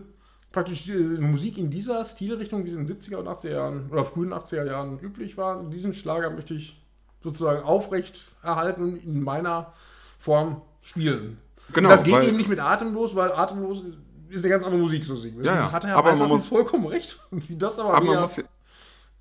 praktisch 0.51 0.87
Musik 1.19 1.57
in 1.57 1.69
dieser 1.69 2.03
Stilrichtung, 2.05 2.65
wie 2.65 2.69
sie 2.69 2.77
in 2.77 2.85
den 2.85 2.97
70er 2.97 3.17
und 3.17 3.27
80er 3.27 3.51
Jahren 3.51 3.89
oder 3.91 4.05
frühen 4.05 4.33
80er 4.33 4.65
Jahren 4.65 4.99
üblich 4.99 5.37
war, 5.37 5.63
diesen 5.69 5.93
Schlager 5.93 6.29
möchte 6.29 6.53
ich 6.53 6.81
sozusagen 7.21 7.63
aufrecht 7.63 8.21
erhalten 8.41 8.83
und 8.83 9.03
in 9.03 9.23
meiner 9.23 9.73
Form 10.19 10.61
spielen. 10.81 11.37
Genau, 11.73 11.89
und 11.89 11.91
das 11.91 12.03
geht 12.03 12.23
eben 12.23 12.37
nicht 12.37 12.49
mit 12.49 12.59
Atemlos, 12.59 13.15
weil 13.15 13.31
Atemlos 13.31 13.83
ist 14.29 14.43
eine 14.43 14.51
ganz 14.51 14.63
andere 14.63 14.81
Musik, 14.81 15.03
so 15.03 15.15
singen. 15.15 15.43
Ja, 15.43 15.55
ja. 15.55 15.71
Hat 15.71 15.85
er 15.85 15.97
aber 15.97 16.15
man 16.15 16.29
muss, 16.29 16.47
vollkommen 16.47 16.87
recht. 16.87 17.19
Wie 17.31 17.57
das 17.57 17.79
aber, 17.79 17.93
aber 17.93 18.05
man 18.05 18.21
muss, 18.21 18.41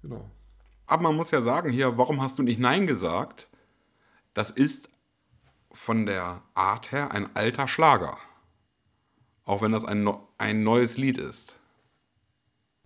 Genau. 0.02 0.30
Aber 0.86 1.02
man 1.02 1.16
muss 1.16 1.30
ja 1.30 1.40
sagen 1.40 1.70
hier, 1.70 1.98
warum 1.98 2.20
hast 2.22 2.38
du 2.38 2.42
nicht 2.42 2.60
Nein 2.60 2.86
gesagt? 2.86 3.48
Das 4.34 4.50
ist 4.50 4.88
von 5.72 6.06
der 6.06 6.42
Art 6.54 6.92
her 6.92 7.10
ein 7.10 7.34
alter 7.34 7.68
Schlager. 7.68 8.18
Auch 9.44 9.62
wenn 9.62 9.72
das 9.72 9.84
ein, 9.84 10.08
ein 10.38 10.62
neues 10.62 10.96
Lied 10.96 11.18
ist. 11.18 11.58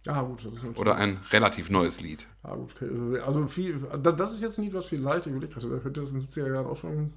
Ja, 0.07 0.23
gut. 0.23 0.47
Oder 0.79 0.97
ein 0.97 1.19
relativ 1.31 1.69
neues 1.69 2.01
Lied. 2.01 2.27
Ja, 2.43 2.55
gut. 2.55 2.75
Also 3.23 3.47
viel, 3.47 3.81
das 4.03 4.33
ist 4.33 4.41
jetzt 4.41 4.59
ein 4.59 4.65
Lied, 4.65 4.75
was 4.75 4.87
vielleicht 4.87 5.27
überlegt 5.27 5.57
hatte. 5.57 5.69
Könnte 5.69 6.01
das 6.01 6.11
in 6.13 6.21
den 6.21 6.29
70er 6.29 6.55
Jahren 6.55 6.67
auch 6.67 6.77
schon. 6.77 7.13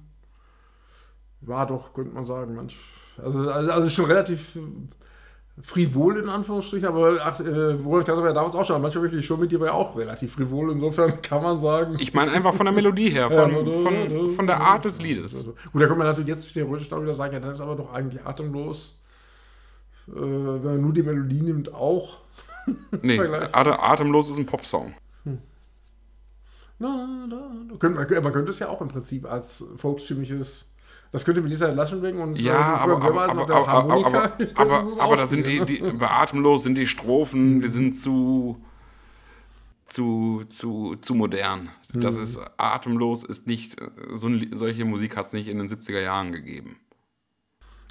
War 1.40 1.66
doch, 1.66 1.94
könnte 1.94 2.12
man 2.12 2.26
sagen. 2.26 2.54
Manch, 2.54 2.76
also, 3.18 3.50
also 3.50 3.88
schon 3.88 4.06
relativ 4.06 4.58
frivol 5.62 6.18
in 6.18 6.28
Anführungsstrichen, 6.28 6.88
aber 6.88 7.16
ach, 7.22 7.38
äh, 7.38 7.48
Roland 7.48 8.06
Kaiser 8.06 8.22
war 8.22 8.28
ja 8.28 8.34
damals 8.34 8.56
auch 8.56 8.64
schon, 8.64 8.82
manchmal 8.82 9.04
wirklich 9.04 9.20
die 9.20 9.26
Show 9.26 9.36
mit 9.36 9.52
dir 9.52 9.60
war 9.60 9.68
ja 9.68 9.72
auch 9.72 9.96
relativ 9.96 10.32
frivol, 10.32 10.72
insofern 10.72 11.22
kann 11.22 11.42
man 11.42 11.58
sagen. 11.58 11.96
Ich 12.00 12.12
meine 12.12 12.32
einfach 12.32 12.52
von 12.52 12.66
der 12.66 12.74
Melodie 12.74 13.10
her, 13.10 13.30
von, 13.30 13.50
ja, 13.66 13.72
von, 13.82 14.30
von 14.30 14.46
der 14.46 14.60
Art 14.60 14.84
des 14.84 15.00
Liedes. 15.00 15.46
Gut, 15.72 15.82
da 15.82 15.86
kann 15.86 15.96
man 15.96 16.08
natürlich 16.08 16.28
jetzt 16.28 16.52
theoretisch 16.52 16.92
auch 16.92 17.00
wieder 17.00 17.14
sagen, 17.14 17.34
ja, 17.34 17.40
dann 17.40 17.52
ist 17.52 17.60
aber 17.60 17.76
doch 17.76 17.92
eigentlich 17.92 18.26
atemlos, 18.26 19.00
äh, 20.08 20.12
wenn 20.12 20.64
man 20.64 20.80
nur 20.80 20.92
die 20.92 21.02
Melodie 21.04 21.42
nimmt, 21.42 21.72
auch. 21.72 22.18
nee, 23.02 23.20
atemlos 23.20 24.30
ist 24.30 24.38
ein 24.38 24.46
Popsong. 24.46 24.94
Hm. 25.24 25.38
Na, 26.80 27.26
na, 27.28 27.52
na. 27.68 28.20
Man 28.20 28.32
könnte 28.32 28.50
es 28.50 28.58
ja 28.58 28.68
auch 28.68 28.80
im 28.80 28.88
Prinzip 28.88 29.30
als 29.30 29.64
volkstümliches 29.76 30.66
das 31.12 31.24
könnte 31.24 31.40
Melissa 31.40 31.68
Laschenweg 31.68 32.16
und 32.16 32.40
ja, 32.40 32.76
aber, 32.76 32.96
aber, 33.02 33.28
aber, 33.28 33.58
aber, 33.58 34.32
aber, 34.54 34.84
aber 34.98 35.16
da 35.16 35.26
sind 35.26 35.46
die, 35.46 35.64
die 35.64 35.78
bei 35.80 36.10
Atemlos 36.10 36.64
sind 36.64 36.76
die 36.76 36.86
Strophen, 36.86 37.60
die 37.60 37.68
sind 37.68 37.92
zu 37.92 38.60
zu, 39.86 40.44
zu, 40.48 40.96
zu 40.96 41.14
modern. 41.14 41.70
Das 41.92 42.16
mhm. 42.16 42.22
ist 42.22 42.40
atemlos, 42.56 43.22
ist 43.22 43.46
nicht, 43.46 43.76
so, 44.12 44.28
solche 44.52 44.84
Musik 44.84 45.16
hat 45.16 45.26
es 45.26 45.32
nicht 45.32 45.48
in 45.48 45.58
den 45.58 45.68
70er 45.68 46.00
Jahren 46.00 46.32
gegeben. 46.32 46.76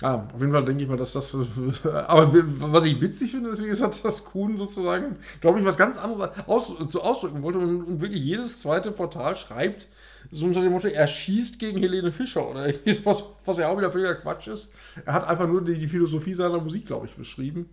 Ah, 0.01 0.27
auf 0.33 0.39
jeden 0.39 0.51
Fall 0.51 0.65
denke 0.65 0.83
ich 0.83 0.89
mal, 0.89 0.97
dass 0.97 1.13
das. 1.13 1.37
Aber 1.83 2.33
was 2.33 2.85
ich 2.85 2.99
witzig 2.99 3.31
finde, 3.31 3.51
ist, 3.51 3.61
wie 3.61 3.67
gesagt, 3.67 4.03
dass 4.03 4.25
Kuhn 4.25 4.57
sozusagen, 4.57 5.17
glaube 5.39 5.59
ich, 5.59 5.65
was 5.65 5.77
ganz 5.77 5.97
anderes 5.97 6.29
aus, 6.47 6.73
zu 6.87 7.01
ausdrücken 7.01 7.43
wollte 7.43 7.59
und, 7.59 7.83
und, 7.83 8.01
wirklich 8.01 8.21
jedes 8.21 8.61
zweite 8.61 8.91
Portal 8.91 9.37
schreibt, 9.37 9.87
so 10.31 10.45
unter 10.45 10.61
dem 10.61 10.71
Motto, 10.71 10.87
er 10.87 11.07
schießt 11.07 11.59
gegen 11.59 11.79
Helene 11.79 12.11
Fischer 12.11 12.49
oder 12.49 12.65
was, 13.03 13.23
was 13.45 13.57
ja 13.57 13.69
auch 13.69 13.77
wieder 13.77 13.91
völliger 13.91 14.15
Quatsch 14.15 14.47
ist. 14.47 14.71
Er 15.05 15.13
hat 15.13 15.27
einfach 15.27 15.47
nur 15.47 15.63
die, 15.63 15.77
die 15.77 15.87
Philosophie 15.87 16.33
seiner 16.33 16.59
Musik, 16.59 16.87
glaube 16.87 17.05
ich, 17.05 17.15
beschrieben. 17.15 17.69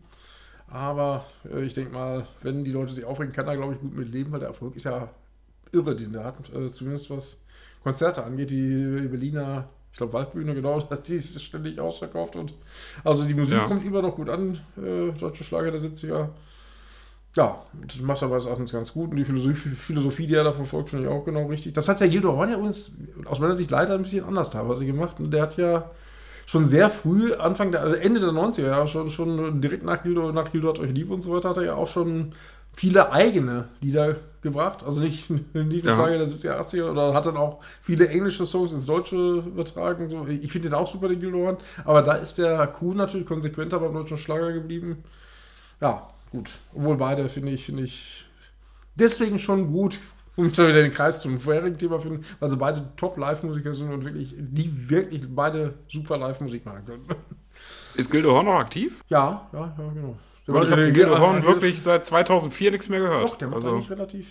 Aber 0.68 1.26
äh, 1.52 1.62
ich 1.62 1.74
denke 1.74 1.92
mal, 1.92 2.26
wenn 2.42 2.64
die 2.64 2.72
Leute 2.72 2.94
sich 2.94 3.04
aufregen, 3.04 3.32
kann 3.32 3.48
er, 3.48 3.56
glaube 3.56 3.74
ich, 3.74 3.80
gut 3.80 3.96
mit 3.96 4.12
leben, 4.12 4.30
weil 4.30 4.40
der 4.40 4.50
Erfolg 4.50 4.76
ist 4.76 4.84
ja 4.84 5.08
irre, 5.72 5.96
den 5.96 6.14
er 6.14 6.24
hat. 6.24 6.36
Äh, 6.54 6.70
zumindest 6.70 7.10
was 7.10 7.40
Konzerte 7.82 8.22
angeht. 8.24 8.50
Die 8.50 9.08
Berliner, 9.08 9.68
ich 9.92 9.98
glaube, 9.98 10.12
Waldbühne, 10.12 10.54
genau, 10.54 10.80
die 11.06 11.14
ist 11.14 11.42
ständig 11.42 11.78
ausverkauft. 11.80 12.36
Und 12.36 12.54
also 13.04 13.24
die 13.24 13.34
Musik 13.34 13.58
ja. 13.58 13.66
kommt 13.66 13.84
immer 13.84 14.02
noch 14.02 14.16
gut 14.16 14.28
an, 14.28 14.60
äh, 14.76 15.12
deutsche 15.18 15.44
Schlager 15.44 15.70
der 15.70 15.80
70er 15.80 16.30
ja, 17.36 17.62
das 17.86 18.00
macht 18.00 18.22
aber 18.22 18.34
erstens 18.34 18.72
ganz 18.72 18.92
gut. 18.92 19.10
Und 19.10 19.16
die 19.16 19.24
Philosophie, 19.24 19.68
Philosophie, 19.70 20.26
die 20.26 20.34
er 20.34 20.44
da 20.44 20.52
verfolgt, 20.52 20.90
finde 20.90 21.06
ich 21.06 21.10
auch 21.10 21.24
genau 21.24 21.46
richtig. 21.46 21.72
Das 21.74 21.88
hat 21.88 22.00
der 22.00 22.08
Gildo 22.08 22.36
Horn 22.36 22.50
ja 22.50 22.56
uns 22.56 22.92
aus 23.24 23.38
meiner 23.38 23.56
Sicht 23.56 23.70
leider 23.70 23.94
ein 23.94 24.02
bisschen 24.02 24.24
anders 24.24 24.50
teilweise 24.50 24.84
gemacht. 24.84 25.20
Und 25.20 25.30
der 25.32 25.42
hat 25.42 25.56
ja 25.56 25.90
schon 26.46 26.66
sehr 26.66 26.90
früh, 26.90 27.32
Anfang 27.34 27.70
der, 27.70 27.82
also 27.82 27.94
Ende 27.94 28.18
der 28.18 28.30
90er 28.30 28.66
Jahre, 28.66 28.88
schon, 28.88 29.10
schon 29.10 29.60
direkt 29.60 29.84
nach 29.84 30.02
Gildo, 30.02 30.32
nach 30.32 30.50
Gildo 30.50 30.70
hat 30.70 30.80
euch 30.80 30.90
lieb 30.90 31.10
und 31.10 31.22
so 31.22 31.32
weiter, 31.32 31.50
hat 31.50 31.58
er 31.58 31.64
ja 31.64 31.74
auch 31.76 31.86
schon 31.86 32.32
viele 32.76 33.12
eigene 33.12 33.68
Lieder 33.80 34.16
gebracht. 34.42 34.82
Also 34.84 35.02
nicht, 35.02 35.28
das 35.28 35.44
ja. 35.84 36.06
der 36.06 36.26
70er, 36.26 36.60
80er, 36.60 36.90
oder 36.90 37.14
hat 37.14 37.26
dann 37.26 37.36
auch 37.36 37.62
viele 37.82 38.08
englische 38.08 38.46
Songs 38.46 38.72
ins 38.72 38.86
Deutsche 38.86 39.16
übertragen. 39.46 40.08
So. 40.08 40.26
Ich 40.26 40.50
finde 40.50 40.68
den 40.68 40.74
auch 40.74 40.86
super, 40.86 41.08
den 41.08 41.20
Gildo 41.20 41.38
Horn. 41.38 41.58
Aber 41.84 42.02
da 42.02 42.14
ist 42.14 42.38
der 42.38 42.66
Kuh 42.68 42.94
natürlich 42.94 43.26
konsequenter 43.26 43.78
beim 43.80 43.92
deutschen 43.92 44.16
Schlager 44.16 44.52
geblieben. 44.52 45.04
Ja, 45.80 46.08
gut. 46.30 46.50
Obwohl 46.74 46.96
beide 46.96 47.28
finde 47.28 47.52
ich, 47.52 47.66
finde 47.66 47.84
ich 47.84 48.26
deswegen 48.94 49.38
schon 49.38 49.70
gut, 49.70 49.98
um 50.36 50.50
wieder 50.50 50.72
den 50.72 50.92
Kreis 50.92 51.20
zum 51.20 51.38
vorherigen 51.38 51.76
Thema 51.76 52.00
finden, 52.00 52.24
weil 52.38 52.48
sie 52.48 52.56
beide 52.56 52.96
Top-Live-Musiker 52.96 53.74
sind 53.74 53.92
und 53.92 54.04
wirklich, 54.04 54.34
die 54.38 54.88
wirklich 54.88 55.22
beide 55.28 55.74
super 55.88 56.16
Live-Musik 56.16 56.64
machen 56.64 56.84
können. 56.86 57.04
Ist 57.94 58.10
Gildo 58.10 58.32
Horn 58.32 58.46
noch 58.46 58.58
aktiv? 58.58 59.02
Ja, 59.08 59.48
ja, 59.52 59.74
ja, 59.76 59.92
genau. 59.92 60.16
Weil 60.52 60.64
ich 60.64 60.70
habe 60.70 60.84
von 60.84 60.92
Gildo 60.92 61.18
Horn 61.18 61.44
wirklich 61.44 61.80
seit 61.80 62.04
2004 62.04 62.70
nichts 62.70 62.88
mehr 62.88 63.00
gehört. 63.00 63.24
Doch, 63.24 63.36
der 63.36 63.48
macht 63.48 63.56
also. 63.56 63.72
eigentlich 63.72 63.90
relativ. 63.90 64.26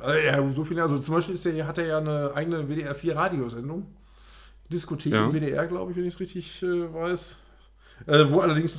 Also, 0.00 0.20
ja, 0.20 0.48
so 0.50 0.64
viel. 0.64 0.80
Also 0.80 0.98
zum 0.98 1.14
Beispiel 1.14 1.34
ist 1.34 1.44
der, 1.44 1.66
hat 1.66 1.78
er 1.78 1.86
ja 1.86 1.98
eine 1.98 2.32
eigene 2.34 2.68
WDR 2.68 2.94
4 2.94 3.16
Radiosendung. 3.16 3.86
Diskothek 4.72 5.12
ja. 5.12 5.26
im 5.26 5.32
WDR, 5.32 5.66
glaube 5.66 5.90
ich, 5.90 5.96
wenn 5.96 6.04
ich 6.06 6.14
es 6.14 6.20
richtig 6.20 6.62
äh, 6.62 6.94
weiß. 6.94 7.36
Äh, 8.06 8.30
wo 8.30 8.40
allerdings, 8.40 8.78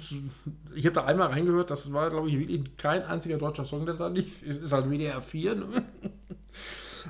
ich 0.73 0.85
habe 0.85 0.95
da 0.95 1.05
einmal 1.05 1.27
reingehört, 1.27 1.69
das 1.69 1.93
war, 1.93 2.09
glaube 2.09 2.29
ich, 2.29 2.39
wirklich 2.39 2.75
kein 2.77 3.03
einziger 3.03 3.37
deutscher 3.37 3.65
Song, 3.65 3.85
der 3.85 3.95
da 3.95 4.07
lief. 4.07 4.41
Es 4.47 4.57
ist 4.57 4.73
halt 4.73 4.89
WDR 4.89 5.21
4. 5.21 5.55
Ne? 5.55 5.65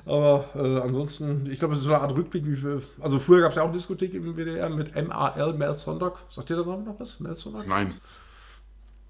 Aber 0.05 0.45
äh, 0.55 0.81
ansonsten, 0.81 1.49
ich 1.49 1.59
glaube, 1.59 1.73
es 1.73 1.79
ist 1.79 1.85
so 1.85 1.93
eine 1.93 2.01
Art 2.01 2.15
Rückblick. 2.15 2.45
Wie 2.45 2.55
viel, 2.55 2.81
also 2.99 3.19
früher 3.19 3.41
gab 3.41 3.51
es 3.51 3.57
ja 3.57 3.63
auch 3.63 3.71
Diskothek 3.71 4.13
im 4.13 4.35
WDR 4.35 4.69
mit 4.69 4.95
MAL, 4.95 5.53
Mel 5.53 5.75
Sonntag. 5.75 6.17
Sagt 6.29 6.49
ihr 6.49 6.57
da 6.57 6.63
noch 6.63 6.99
was? 6.99 7.19
Mel 7.19 7.35
Sonntag? 7.35 7.67
Nein. 7.67 7.93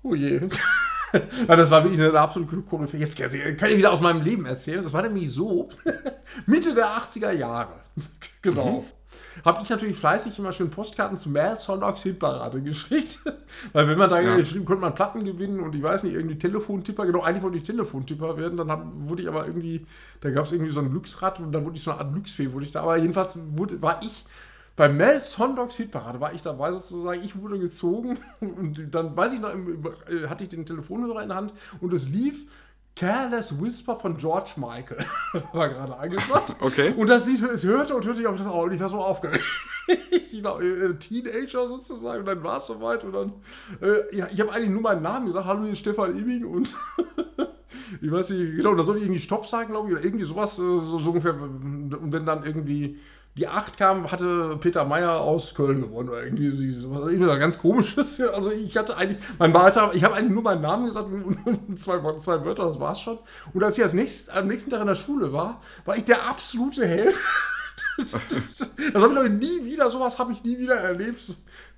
Oh 0.03 0.15
je. 0.15 0.41
das 1.47 1.71
war 1.71 1.83
wirklich 1.83 2.01
eine 2.01 2.19
absolute 2.19 2.55
Koryphäe. 2.61 2.99
Jetzt 2.99 3.17
kann 3.17 3.69
ich 3.69 3.77
wieder 3.77 3.91
aus 3.91 4.01
meinem 4.01 4.21
Leben 4.21 4.45
erzählen. 4.45 4.83
Das 4.83 4.93
war 4.93 5.01
nämlich 5.01 5.31
so, 5.31 5.69
Mitte 6.45 6.73
der 6.73 6.87
80er 6.87 7.31
Jahre. 7.31 7.73
genau. 8.41 8.81
Mhm 8.81 8.85
habe 9.45 9.61
ich 9.63 9.69
natürlich 9.69 9.97
fleißig 9.97 10.37
immer 10.39 10.51
schön 10.51 10.69
Postkarten 10.69 11.17
zu 11.17 11.29
Mad 11.29 11.55
Sonntags 11.55 12.03
Hitparade 12.03 12.61
geschickt. 12.61 13.19
Weil 13.73 13.87
wenn 13.87 13.97
man 13.97 14.09
da 14.09 14.19
ja. 14.19 14.35
geschrieben, 14.35 14.65
konnte 14.65 14.81
man 14.81 14.93
Platten 14.93 15.23
gewinnen 15.23 15.59
und 15.59 15.73
ich 15.75 15.81
weiß 15.81 16.03
nicht, 16.03 16.13
irgendwie 16.13 16.37
Telefontipper, 16.37 17.05
genau, 17.05 17.21
eigentlich 17.21 17.43
wollte 17.43 17.57
ich 17.57 17.63
Telefontipper 17.63 18.37
werden, 18.37 18.57
dann 18.57 18.69
hab, 18.69 18.85
wurde 18.93 19.23
ich 19.23 19.27
aber 19.27 19.47
irgendwie, 19.47 19.85
da 20.19 20.29
gab 20.29 20.45
es 20.45 20.51
irgendwie 20.51 20.71
so 20.71 20.81
ein 20.81 20.89
Glücksrad 20.91 21.39
und 21.39 21.51
dann 21.51 21.65
wurde 21.65 21.77
ich 21.77 21.83
so 21.83 21.91
eine 21.91 22.01
Art 22.01 22.13
Glücksfee, 22.13 22.51
wurde 22.51 22.65
ich 22.65 22.71
da, 22.71 22.81
aber 22.81 22.97
jedenfalls 22.97 23.37
wurde, 23.55 23.81
war 23.81 24.01
ich 24.03 24.25
bei 24.75 24.89
Mel 24.89 25.19
Sondogs 25.19 25.75
Hitparade 25.75 26.19
war 26.19 26.33
ich 26.33 26.41
dabei 26.41 26.71
sozusagen, 26.71 27.23
ich 27.23 27.39
wurde 27.39 27.59
gezogen 27.59 28.19
und 28.39 28.93
dann 28.93 29.15
weiß 29.15 29.33
ich 29.33 29.39
noch, 29.39 29.53
äh, 29.53 30.27
hatte 30.27 30.43
ich 30.43 30.49
den 30.49 30.65
Telefonhörer 30.65 31.21
in 31.21 31.29
der 31.29 31.37
Hand 31.37 31.53
und 31.79 31.93
es 31.93 32.09
lief 32.09 32.45
Careless 32.95 33.59
Whisper 33.61 33.97
von 33.97 34.17
George 34.17 34.51
Michael 34.57 35.05
war 35.53 35.69
gerade 35.69 35.95
angesagt. 35.97 36.55
Okay. 36.61 36.93
Und 36.95 37.09
das 37.09 37.25
Lied 37.25 37.41
es 37.41 37.63
hörte 37.63 37.95
und 37.95 38.05
hörte 38.05 38.21
ich 38.21 38.27
auf 38.27 38.37
das 38.37 38.47
Auge 38.47 38.67
und 38.67 38.73
ich 38.73 38.81
war 38.81 38.89
so 38.89 38.99
aufgeregt. 38.99 39.43
ich 40.11 40.43
war 40.43 40.61
äh, 40.61 40.93
Teenager 40.95 41.67
sozusagen 41.67 42.19
und 42.19 42.25
dann 42.25 42.43
war 42.43 42.57
es 42.57 42.67
soweit 42.67 43.03
und 43.03 43.13
dann, 43.13 43.33
äh, 43.81 44.15
ja, 44.15 44.27
ich 44.31 44.39
habe 44.41 44.51
eigentlich 44.51 44.69
nur 44.71 44.81
meinen 44.81 45.01
Namen 45.01 45.27
gesagt, 45.27 45.45
hallo, 45.45 45.63
hier 45.63 45.71
ist 45.71 45.79
Stefan 45.79 46.17
Imming 46.17 46.45
und 46.45 46.75
ich 48.01 48.11
weiß 48.11 48.29
nicht, 48.31 48.57
genau, 48.57 48.75
da 48.75 48.83
soll 48.83 48.97
ich 48.97 49.03
irgendwie 49.03 49.19
Stopp 49.19 49.45
sagen, 49.45 49.71
glaube 49.71 49.87
ich, 49.87 49.95
oder 49.95 50.03
irgendwie 50.03 50.25
sowas, 50.25 50.55
so, 50.55 50.79
so 50.79 51.09
ungefähr. 51.09 51.33
Und 51.33 52.11
wenn 52.11 52.25
dann 52.25 52.43
irgendwie 52.43 52.99
die 53.37 53.47
8 53.47 53.77
kam, 53.77 54.11
hatte 54.11 54.57
Peter 54.59 54.83
Meyer 54.83 55.21
aus 55.21 55.55
Köln 55.55 55.81
gewonnen 55.81 56.09
oder 56.09 56.23
irgendwie 56.23 56.69
sowas. 56.69 57.11
Irgendwie 57.11 57.39
ganz 57.39 57.57
komisches. 57.59 58.21
Also 58.31 58.51
ich 58.51 58.77
hatte 58.77 58.97
eigentlich, 58.97 59.21
mein 59.39 59.51
Vater, 59.51 59.91
ich 59.93 60.03
habe 60.03 60.15
eigentlich 60.15 60.33
nur 60.33 60.43
meinen 60.43 60.61
Namen 60.61 60.87
gesagt 60.87 61.07
und 61.11 61.79
zwei, 61.79 61.99
zwei 62.17 62.43
Wörter, 62.45 62.65
das 62.65 62.79
war's 62.79 63.01
schon. 63.01 63.19
Und 63.53 63.63
als 63.63 63.77
ich 63.77 63.83
als 63.83 63.93
nächst, 63.93 64.29
am 64.29 64.47
nächsten 64.47 64.69
Tag 64.69 64.81
in 64.81 64.87
der 64.87 64.95
Schule 64.95 65.31
war, 65.31 65.61
war 65.85 65.97
ich 65.97 66.03
der 66.03 66.27
absolute 66.27 66.85
Held. 66.85 67.15
das 67.97 68.13
habe 68.13 69.25
ich 69.25 69.31
nie 69.31 69.65
wieder, 69.65 69.89
sowas 69.89 70.17
habe 70.19 70.31
ich 70.33 70.43
nie 70.43 70.57
wieder 70.57 70.75
erlebt. 70.75 71.21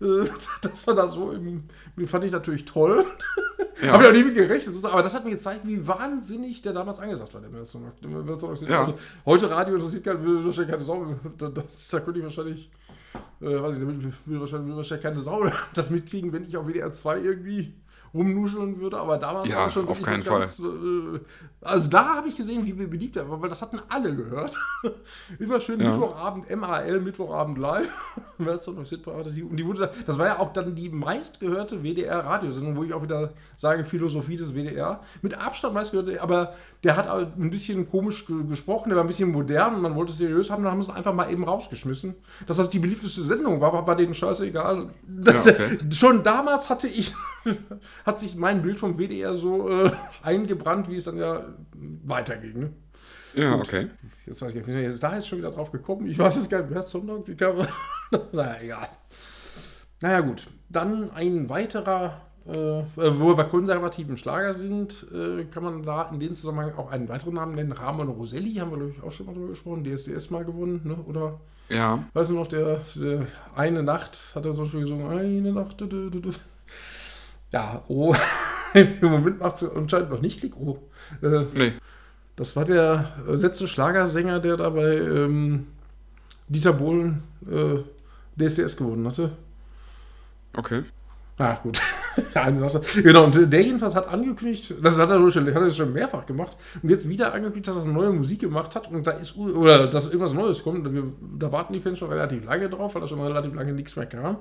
Äh, 0.01 0.25
das 0.61 0.87
war 0.87 0.95
da 0.95 1.07
so, 1.07 1.31
im, 1.31 1.63
fand 2.05 2.25
ich 2.25 2.31
natürlich 2.31 2.65
toll. 2.65 3.05
Ja. 3.81 3.93
Habe 3.93 4.03
ich 4.03 4.09
auch 4.09 4.13
nie 4.13 4.23
mit 4.23 4.35
gerechnet. 4.35 4.85
Aber 4.85 5.01
das 5.01 5.13
hat 5.13 5.25
mir 5.25 5.31
gezeigt, 5.31 5.61
wie 5.63 5.85
wahnsinnig 5.87 6.61
der 6.61 6.73
damals 6.73 6.99
angesagt 6.99 7.33
war, 7.33 7.41
der 7.41 7.49
Marathon. 7.49 7.89
Ja. 8.67 8.81
Also, 8.81 8.97
heute 9.25 9.49
Radio 9.49 9.75
interessiert 9.75 10.03
keine, 10.03 10.45
wahrscheinlich 10.45 10.71
keine 10.71 10.83
Sau. 10.83 11.15
Da, 11.37 11.49
da, 11.49 11.63
da 11.91 11.99
könnte 11.99 12.19
ich 12.19 12.25
wahrscheinlich, 12.25 12.71
äh, 13.41 13.61
weiß 13.61 13.77
ich, 13.77 13.81
will, 13.81 14.39
wahrscheinlich, 14.39 14.69
will 14.69 14.75
wahrscheinlich 14.77 15.03
keine 15.03 15.21
Sau 15.21 15.45
das 15.73 15.89
mitkriegen, 15.89 16.31
wenn 16.33 16.43
ich 16.43 16.55
auf 16.57 16.67
WDR 16.67 16.93
2 16.93 17.19
irgendwie 17.19 17.73
rumnuscheln 18.13 18.79
würde, 18.79 18.97
aber 18.99 19.17
damals 19.17 19.49
ja, 19.49 19.57
war 19.57 19.69
schon 19.69 19.87
auf 19.87 20.01
keinen 20.01 20.23
Fall. 20.23 20.39
Ganz, 20.39 20.59
äh, 20.59 21.19
also 21.61 21.89
da 21.89 22.15
habe 22.15 22.27
ich 22.27 22.37
gesehen, 22.37 22.65
wie 22.65 22.73
beliebt 22.73 23.15
er 23.15 23.29
war, 23.29 23.41
weil 23.41 23.49
das 23.49 23.61
hatten 23.61 23.79
alle 23.89 24.15
gehört. 24.15 24.59
Immer 25.39 25.59
schön 25.59 25.79
ja. 25.79 25.89
Mittwochabend, 25.89 26.55
MAL, 26.55 26.99
Mittwochabend 27.01 27.57
live. 27.57 27.89
Und 28.37 29.57
die 29.57 29.65
wurde, 29.65 29.91
das 30.05 30.17
war 30.17 30.27
ja 30.27 30.39
auch 30.39 30.53
dann 30.53 30.75
die 30.75 30.89
meistgehörte 30.89 31.83
WDR-Radiosendung, 31.83 32.75
wo 32.75 32.83
ich 32.83 32.93
auch 32.93 33.01
wieder 33.01 33.31
sage, 33.55 33.85
Philosophie 33.85 34.35
des 34.35 34.53
WDR. 34.53 35.01
Mit 35.21 35.33
Abstand 35.35 35.73
meistgehörte, 35.73 36.21
aber 36.21 36.53
der 36.83 36.97
hat 36.97 37.07
ein 37.07 37.49
bisschen 37.49 37.89
komisch 37.89 38.25
gesprochen, 38.25 38.89
der 38.89 38.97
war 38.97 39.03
ein 39.03 39.07
bisschen 39.07 39.31
modern 39.31 39.75
und 39.75 39.81
man 39.81 39.95
wollte 39.95 40.11
es 40.11 40.17
seriös 40.17 40.51
haben, 40.51 40.63
dann 40.63 40.73
haben 40.73 40.81
sie 40.81 40.91
es 40.91 40.95
einfach 40.95 41.13
mal 41.13 41.31
eben 41.31 41.43
rausgeschmissen. 41.43 42.15
Dass 42.45 42.57
das 42.57 42.69
die 42.69 42.79
beliebteste 42.79 43.23
Sendung 43.23 43.61
war, 43.61 43.73
war 43.73 43.85
bei 43.85 43.95
denen 43.95 44.13
scheißegal. 44.13 44.89
Das, 45.07 45.45
ja, 45.45 45.53
okay. 45.53 45.79
Schon 45.91 46.23
damals 46.23 46.69
hatte 46.69 46.87
ich 46.87 47.13
hat 48.05 48.19
sich 48.19 48.35
mein 48.35 48.61
Bild 48.61 48.79
vom 48.79 48.97
WDR 48.97 49.35
so 49.35 49.69
äh, 49.69 49.91
eingebrannt, 50.23 50.89
wie 50.89 50.95
es 50.95 51.05
dann 51.05 51.17
ja 51.17 51.45
weiterging. 52.05 52.59
Ne? 52.59 52.69
Ja, 53.35 53.55
Gut. 53.55 53.67
okay. 53.67 53.87
Jetzt 54.25 54.41
weiß 54.41 54.53
ich 54.53 54.65
nicht, 54.65 54.75
jetzt 54.75 55.01
da 55.01 55.15
ist 55.17 55.27
schon 55.27 55.39
wieder 55.39 55.51
drauf 55.51 55.71
gekommen. 55.71 56.07
Ich 56.07 56.17
weiß 56.17 56.37
es 56.37 56.49
gar 56.49 56.59
nicht 56.61 56.71
mehr, 56.71 56.81
Sonntag, 56.83 57.27
wie 57.27 57.35
man. 57.43 57.67
naja, 58.31 58.55
egal. 58.61 58.89
Naja, 60.01 60.19
gut. 60.21 60.47
Dann 60.69 61.11
ein 61.11 61.49
weiterer, 61.49 62.21
äh, 62.45 62.51
wo 62.51 63.27
wir 63.27 63.35
bei 63.35 63.43
konservativen 63.43 64.17
Schlager 64.17 64.53
sind, 64.53 65.05
äh, 65.13 65.45
kann 65.45 65.63
man 65.63 65.83
da 65.83 66.09
in 66.09 66.19
dem 66.19 66.35
Zusammenhang 66.35 66.75
auch 66.75 66.91
einen 66.91 67.09
weiteren 67.09 67.35
Namen 67.35 67.55
nennen. 67.55 67.71
Ramon 67.71 68.09
Roselli, 68.09 68.55
haben 68.55 68.71
wir, 68.71 68.77
glaube 68.77 68.93
ich, 68.95 69.03
auch 69.03 69.11
schon 69.11 69.25
mal 69.25 69.33
drüber 69.33 69.49
gesprochen. 69.49 69.83
DSDS 69.83 70.29
mal 70.29 70.45
gewonnen, 70.45 70.81
ne? 70.83 70.95
oder? 71.05 71.39
Ja. 71.69 72.03
Weißt 72.13 72.29
du 72.29 72.35
noch, 72.35 72.47
der, 72.47 72.81
der 72.95 73.27
eine 73.55 73.81
Nacht 73.81 74.21
hat 74.35 74.45
er 74.45 74.53
so 74.53 74.65
schön 74.65 74.81
gesungen, 74.81 75.09
eine 75.09 75.53
Nacht. 75.53 75.79
Du, 75.79 75.87
du, 75.87 76.09
du. 76.09 76.29
Ja, 77.53 77.83
oh. 77.87 78.15
Im 78.73 78.97
Moment 79.01 79.39
macht 79.39 79.61
es 79.61 79.71
anscheinend 79.71 80.09
noch 80.09 80.21
nicht 80.21 80.39
Klick. 80.39 80.57
Oh. 80.57 80.79
Äh, 81.21 81.45
nee. 81.53 81.73
Das 82.35 82.55
war 82.55 82.65
der 82.65 83.13
äh, 83.27 83.35
letzte 83.35 83.67
Schlagersänger, 83.67 84.39
der 84.39 84.57
da 84.57 84.69
bei 84.71 84.95
ähm, 84.95 85.67
Dieter 86.47 86.73
Bohlen 86.73 87.23
äh, 87.49 87.83
DSDS 88.37 88.75
gewonnen 88.75 89.07
hatte. 89.07 89.31
Okay. 90.57 90.83
Ah, 91.37 91.55
gut. 91.61 91.79
genau, 93.03 93.23
und 93.25 93.51
der 93.51 93.61
jedenfalls 93.63 93.95
hat 93.95 94.07
angekündigt, 94.07 94.75
das 94.81 94.99
hat 94.99 95.09
er 95.09 95.31
schon, 95.31 95.47
hat 95.47 95.61
er 95.63 95.69
schon 95.71 95.91
mehrfach 95.91 96.27
gemacht, 96.27 96.55
und 96.81 96.89
jetzt 96.89 97.09
wieder 97.09 97.33
angekündigt, 97.33 97.67
dass 97.67 97.77
er 97.77 97.85
neue 97.85 98.11
Musik 98.11 98.41
gemacht 98.41 98.75
hat 98.75 98.91
und 98.91 99.05
da 99.07 99.11
ist, 99.11 99.35
oder 99.35 99.87
dass 99.87 100.05
irgendwas 100.05 100.33
Neues 100.33 100.63
kommt. 100.63 100.87
Da 101.39 101.51
warten 101.51 101.73
die 101.73 101.79
Fans 101.79 101.97
schon 101.97 102.09
relativ 102.09 102.45
lange 102.45 102.69
drauf, 102.69 102.93
weil 102.93 103.01
da 103.01 103.07
schon 103.07 103.19
relativ 103.19 103.53
lange 103.55 103.73
nichts 103.73 103.95
mehr 103.95 104.05
kam. 104.05 104.37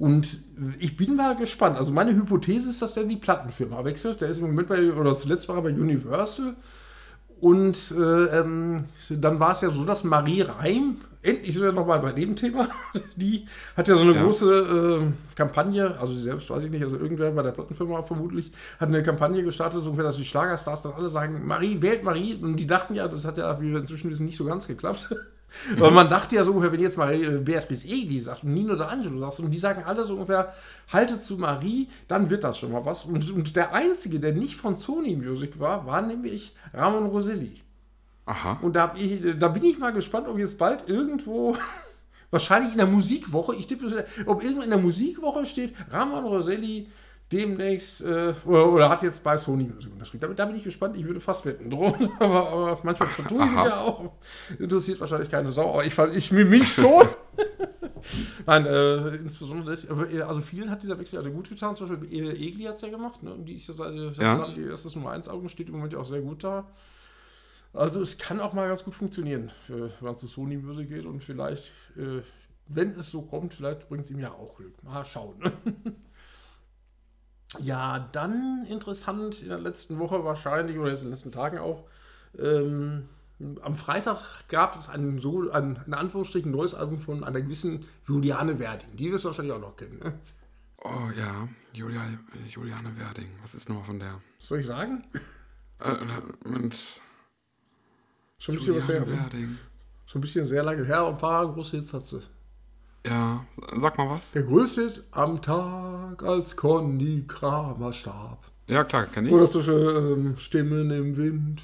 Und 0.00 0.40
ich 0.78 0.96
bin 0.96 1.14
mal 1.14 1.36
gespannt. 1.36 1.76
Also 1.76 1.92
meine 1.92 2.14
Hypothese 2.14 2.70
ist, 2.70 2.80
dass 2.80 2.94
der 2.94 3.04
die 3.04 3.16
Plattenfirma 3.16 3.84
wechselt. 3.84 4.22
Der 4.22 4.30
ist 4.30 4.38
im 4.38 4.46
Moment 4.46 4.68
bei, 4.68 4.92
oder 4.94 5.14
zuletzt 5.14 5.46
war 5.50 5.56
er 5.56 5.62
bei 5.62 5.74
Universal. 5.74 6.56
Und 7.38 7.94
äh, 7.98 8.40
ähm, 8.40 8.84
dann 9.10 9.40
war 9.40 9.52
es 9.52 9.60
ja 9.60 9.68
so, 9.68 9.84
dass 9.84 10.02
Marie 10.02 10.40
Reim, 10.40 10.96
endlich 11.22 11.52
sind 11.52 11.64
wir 11.64 11.72
nochmal 11.72 11.98
bei 12.00 12.12
dem 12.12 12.34
Thema, 12.34 12.68
die 13.16 13.44
hat 13.76 13.88
ja 13.88 13.96
so 13.96 14.02
eine 14.02 14.14
ja. 14.14 14.22
große 14.22 15.02
äh, 15.02 15.36
Kampagne, 15.36 15.98
also 15.98 16.14
sie 16.14 16.22
selbst 16.22 16.48
weiß 16.48 16.64
ich 16.64 16.70
nicht, 16.70 16.82
also 16.82 16.96
irgendwer 16.96 17.30
bei 17.32 17.42
der 17.42 17.52
Plattenfirma 17.52 18.02
vermutlich, 18.02 18.52
hat 18.78 18.88
eine 18.88 19.02
Kampagne 19.02 19.42
gestartet, 19.42 19.82
so 19.82 19.92
dass 19.92 20.16
die 20.16 20.24
Schlagerstars 20.24 20.82
dann 20.82 20.92
alle 20.92 21.10
sagen, 21.10 21.46
Marie, 21.46 21.82
wählt 21.82 22.04
Marie. 22.04 22.36
Und 22.36 22.56
die 22.56 22.66
dachten 22.66 22.94
ja, 22.94 23.06
das 23.06 23.26
hat 23.26 23.36
ja, 23.36 23.60
wie 23.60 23.70
wir 23.70 23.80
inzwischen 23.80 24.10
wissen, 24.10 24.24
nicht 24.24 24.36
so 24.36 24.46
ganz 24.46 24.66
geklappt. 24.66 25.14
Aber 25.76 25.90
man 25.90 26.08
dachte 26.08 26.36
ja 26.36 26.44
so 26.44 26.50
ungefähr, 26.52 26.72
wenn 26.72 26.80
jetzt 26.80 26.96
mal 26.96 27.12
äh, 27.14 27.38
Beatrice 27.38 27.86
Egli 27.86 28.18
sagt 28.18 28.44
und 28.44 28.54
Nino 28.54 28.74
oder 28.74 28.90
Angelo 28.90 29.18
sagt 29.20 29.40
und 29.40 29.50
die 29.50 29.58
sagen 29.58 29.82
alle 29.84 30.04
so 30.04 30.14
ungefähr, 30.14 30.52
halte 30.92 31.18
zu 31.18 31.36
Marie, 31.36 31.88
dann 32.08 32.30
wird 32.30 32.44
das 32.44 32.58
schon 32.58 32.72
mal 32.72 32.84
was. 32.84 33.04
Und, 33.04 33.30
und 33.30 33.56
der 33.56 33.72
Einzige, 33.72 34.20
der 34.20 34.32
nicht 34.32 34.56
von 34.56 34.76
Sony 34.76 35.16
Music 35.16 35.58
war, 35.58 35.86
war 35.86 36.02
nämlich 36.02 36.54
Ramon 36.72 37.06
Roselli. 37.06 37.60
Aha. 38.26 38.58
Und 38.62 38.76
da, 38.76 38.94
ich, 38.96 39.20
da 39.38 39.48
bin 39.48 39.64
ich 39.64 39.78
mal 39.78 39.92
gespannt, 39.92 40.28
ob 40.28 40.38
jetzt 40.38 40.58
bald 40.58 40.88
irgendwo, 40.88 41.56
wahrscheinlich 42.30 42.72
in 42.72 42.78
der 42.78 42.86
Musikwoche, 42.86 43.56
ich 43.56 43.66
tippe, 43.66 44.04
ob 44.26 44.42
irgendwo 44.42 44.62
in 44.62 44.70
der 44.70 44.78
Musikwoche 44.78 45.46
steht, 45.46 45.74
Ramon 45.90 46.24
Roselli 46.24 46.88
demnächst, 47.32 48.02
äh, 48.02 48.34
oder, 48.44 48.72
oder, 48.72 48.88
hat 48.88 49.02
jetzt 49.02 49.22
bei 49.22 49.36
Sony 49.36 49.70
unterschrieben. 49.70 50.20
Da, 50.20 50.26
da, 50.28 50.44
bin 50.46 50.56
ich 50.56 50.64
gespannt, 50.64 50.96
ich 50.96 51.04
würde 51.04 51.20
fast 51.20 51.44
wetten 51.44 51.70
drohen, 51.70 52.10
aber, 52.18 52.48
aber 52.48 52.80
manchmal 52.82 53.08
tue 53.28 53.38
ich 53.38 53.50
mich 53.50 53.64
ja 53.64 53.80
auch. 53.80 54.12
Interessiert 54.58 55.00
wahrscheinlich 55.00 55.30
keine 55.30 55.50
Sau, 55.50 55.72
aber 55.72 55.84
ich, 55.84 55.96
ich 55.98 56.32
mich 56.32 56.68
schon. 56.72 57.06
Nein, 58.46 58.66
äh, 58.66 59.08
insbesondere 59.16 59.70
das, 59.70 59.84
äh, 59.84 60.22
also 60.22 60.40
vielen 60.40 60.70
hat 60.70 60.82
dieser 60.82 60.98
Wechsel 60.98 61.18
also 61.18 61.30
gut 61.30 61.48
getan, 61.48 61.76
zum 61.76 61.88
Beispiel 61.88 62.30
Egli 62.30 62.64
hat 62.64 62.76
es 62.76 62.82
ja 62.82 62.88
gemacht, 62.88 63.22
ne? 63.22 63.32
und 63.34 63.44
die 63.44 63.54
ist 63.54 63.68
ja 63.68 63.74
seit 63.74 63.94
ja. 64.16 64.50
die 64.50 64.64
erste 64.64 64.88
Nummer 64.98 65.12
1 65.12 65.28
Augen 65.28 65.48
steht 65.48 65.68
im 65.68 65.74
Moment 65.74 65.92
ja 65.92 65.98
auch 65.98 66.06
sehr 66.06 66.20
gut 66.20 66.42
da. 66.42 66.66
Also 67.72 68.00
es 68.00 68.18
kann 68.18 68.40
auch 68.40 68.52
mal 68.52 68.66
ganz 68.66 68.82
gut 68.82 68.96
funktionieren, 68.96 69.52
wenn 69.68 70.14
es 70.14 70.20
zu 70.20 70.26
Sony 70.26 70.56
Music 70.56 70.88
geht 70.88 71.06
und 71.06 71.22
vielleicht, 71.22 71.72
äh, 71.96 72.22
wenn 72.66 72.90
es 72.90 73.10
so 73.12 73.22
kommt, 73.22 73.54
vielleicht 73.54 73.88
bringt 73.88 74.06
es 74.06 74.10
ihm 74.10 74.18
ja 74.18 74.32
auch 74.32 74.56
Glück. 74.56 74.82
Mal 74.82 75.04
schauen. 75.04 75.36
Ja, 77.58 78.08
dann 78.12 78.64
interessant 78.66 79.42
in 79.42 79.48
der 79.48 79.58
letzten 79.58 79.98
Woche 79.98 80.24
wahrscheinlich 80.24 80.78
oder 80.78 80.90
jetzt 80.90 81.00
in 81.00 81.06
den 81.06 81.12
letzten 81.12 81.32
Tagen 81.32 81.58
auch. 81.58 81.84
Ähm, 82.38 83.08
am 83.62 83.74
Freitag 83.74 84.48
gab 84.48 84.76
es 84.76 84.88
ein, 84.88 85.18
so, 85.18 85.50
ein, 85.50 85.80
in 85.86 85.94
Anführungsstrichen, 85.94 86.50
neues 86.50 86.74
Album 86.74 86.98
von 86.98 87.24
einer 87.24 87.40
gewissen 87.40 87.86
Juliane 88.06 88.58
Werding. 88.58 88.94
Die 88.96 89.10
wirst 89.10 89.24
du 89.24 89.28
wahrscheinlich 89.28 89.54
auch 89.54 89.60
noch 89.60 89.76
kennen. 89.76 89.98
Ne? 89.98 90.12
Oh 90.82 91.10
ja, 91.18 91.48
Julia, 91.74 92.02
Juliane 92.48 92.96
Werding. 92.98 93.28
Was 93.42 93.54
ist 93.54 93.68
nochmal 93.68 93.84
von 93.84 93.98
der? 93.98 94.20
Was 94.38 94.46
soll 94.46 94.60
ich 94.60 94.66
sagen? 94.66 95.04
Äh, 95.80 95.94
Moment. 96.44 97.00
Schon 98.38 98.54
ein 98.54 98.58
bisschen 98.58 98.74
Juliane 98.74 99.02
was 99.02 99.08
her. 99.10 99.22
Werding. 99.24 99.58
Schon 100.06 100.18
ein 100.18 100.22
bisschen 100.22 100.46
sehr 100.46 100.62
lange 100.62 100.84
her 100.84 101.04
und 101.06 101.14
ein 101.14 101.18
paar 101.18 101.52
große 101.52 101.78
Hits 101.78 101.92
hat 101.92 102.06
sie. 102.06 102.22
Ja, 103.06 103.44
sag 103.76 103.96
mal 103.96 104.10
was. 104.10 104.32
Der 104.32 104.42
größte 104.42 104.82
ist 104.82 105.04
am 105.10 105.40
Tag, 105.40 106.22
als 106.22 106.56
Conny 106.56 107.24
Kramer 107.26 107.92
starb. 107.92 108.38
Ja, 108.66 108.84
klar, 108.84 109.06
kenn 109.06 109.26
ich. 109.26 109.32
Oder 109.32 109.48
zwischen 109.48 109.74
ähm, 109.74 110.36
Stimmen 110.36 110.90
im 110.90 111.16
Wind. 111.16 111.62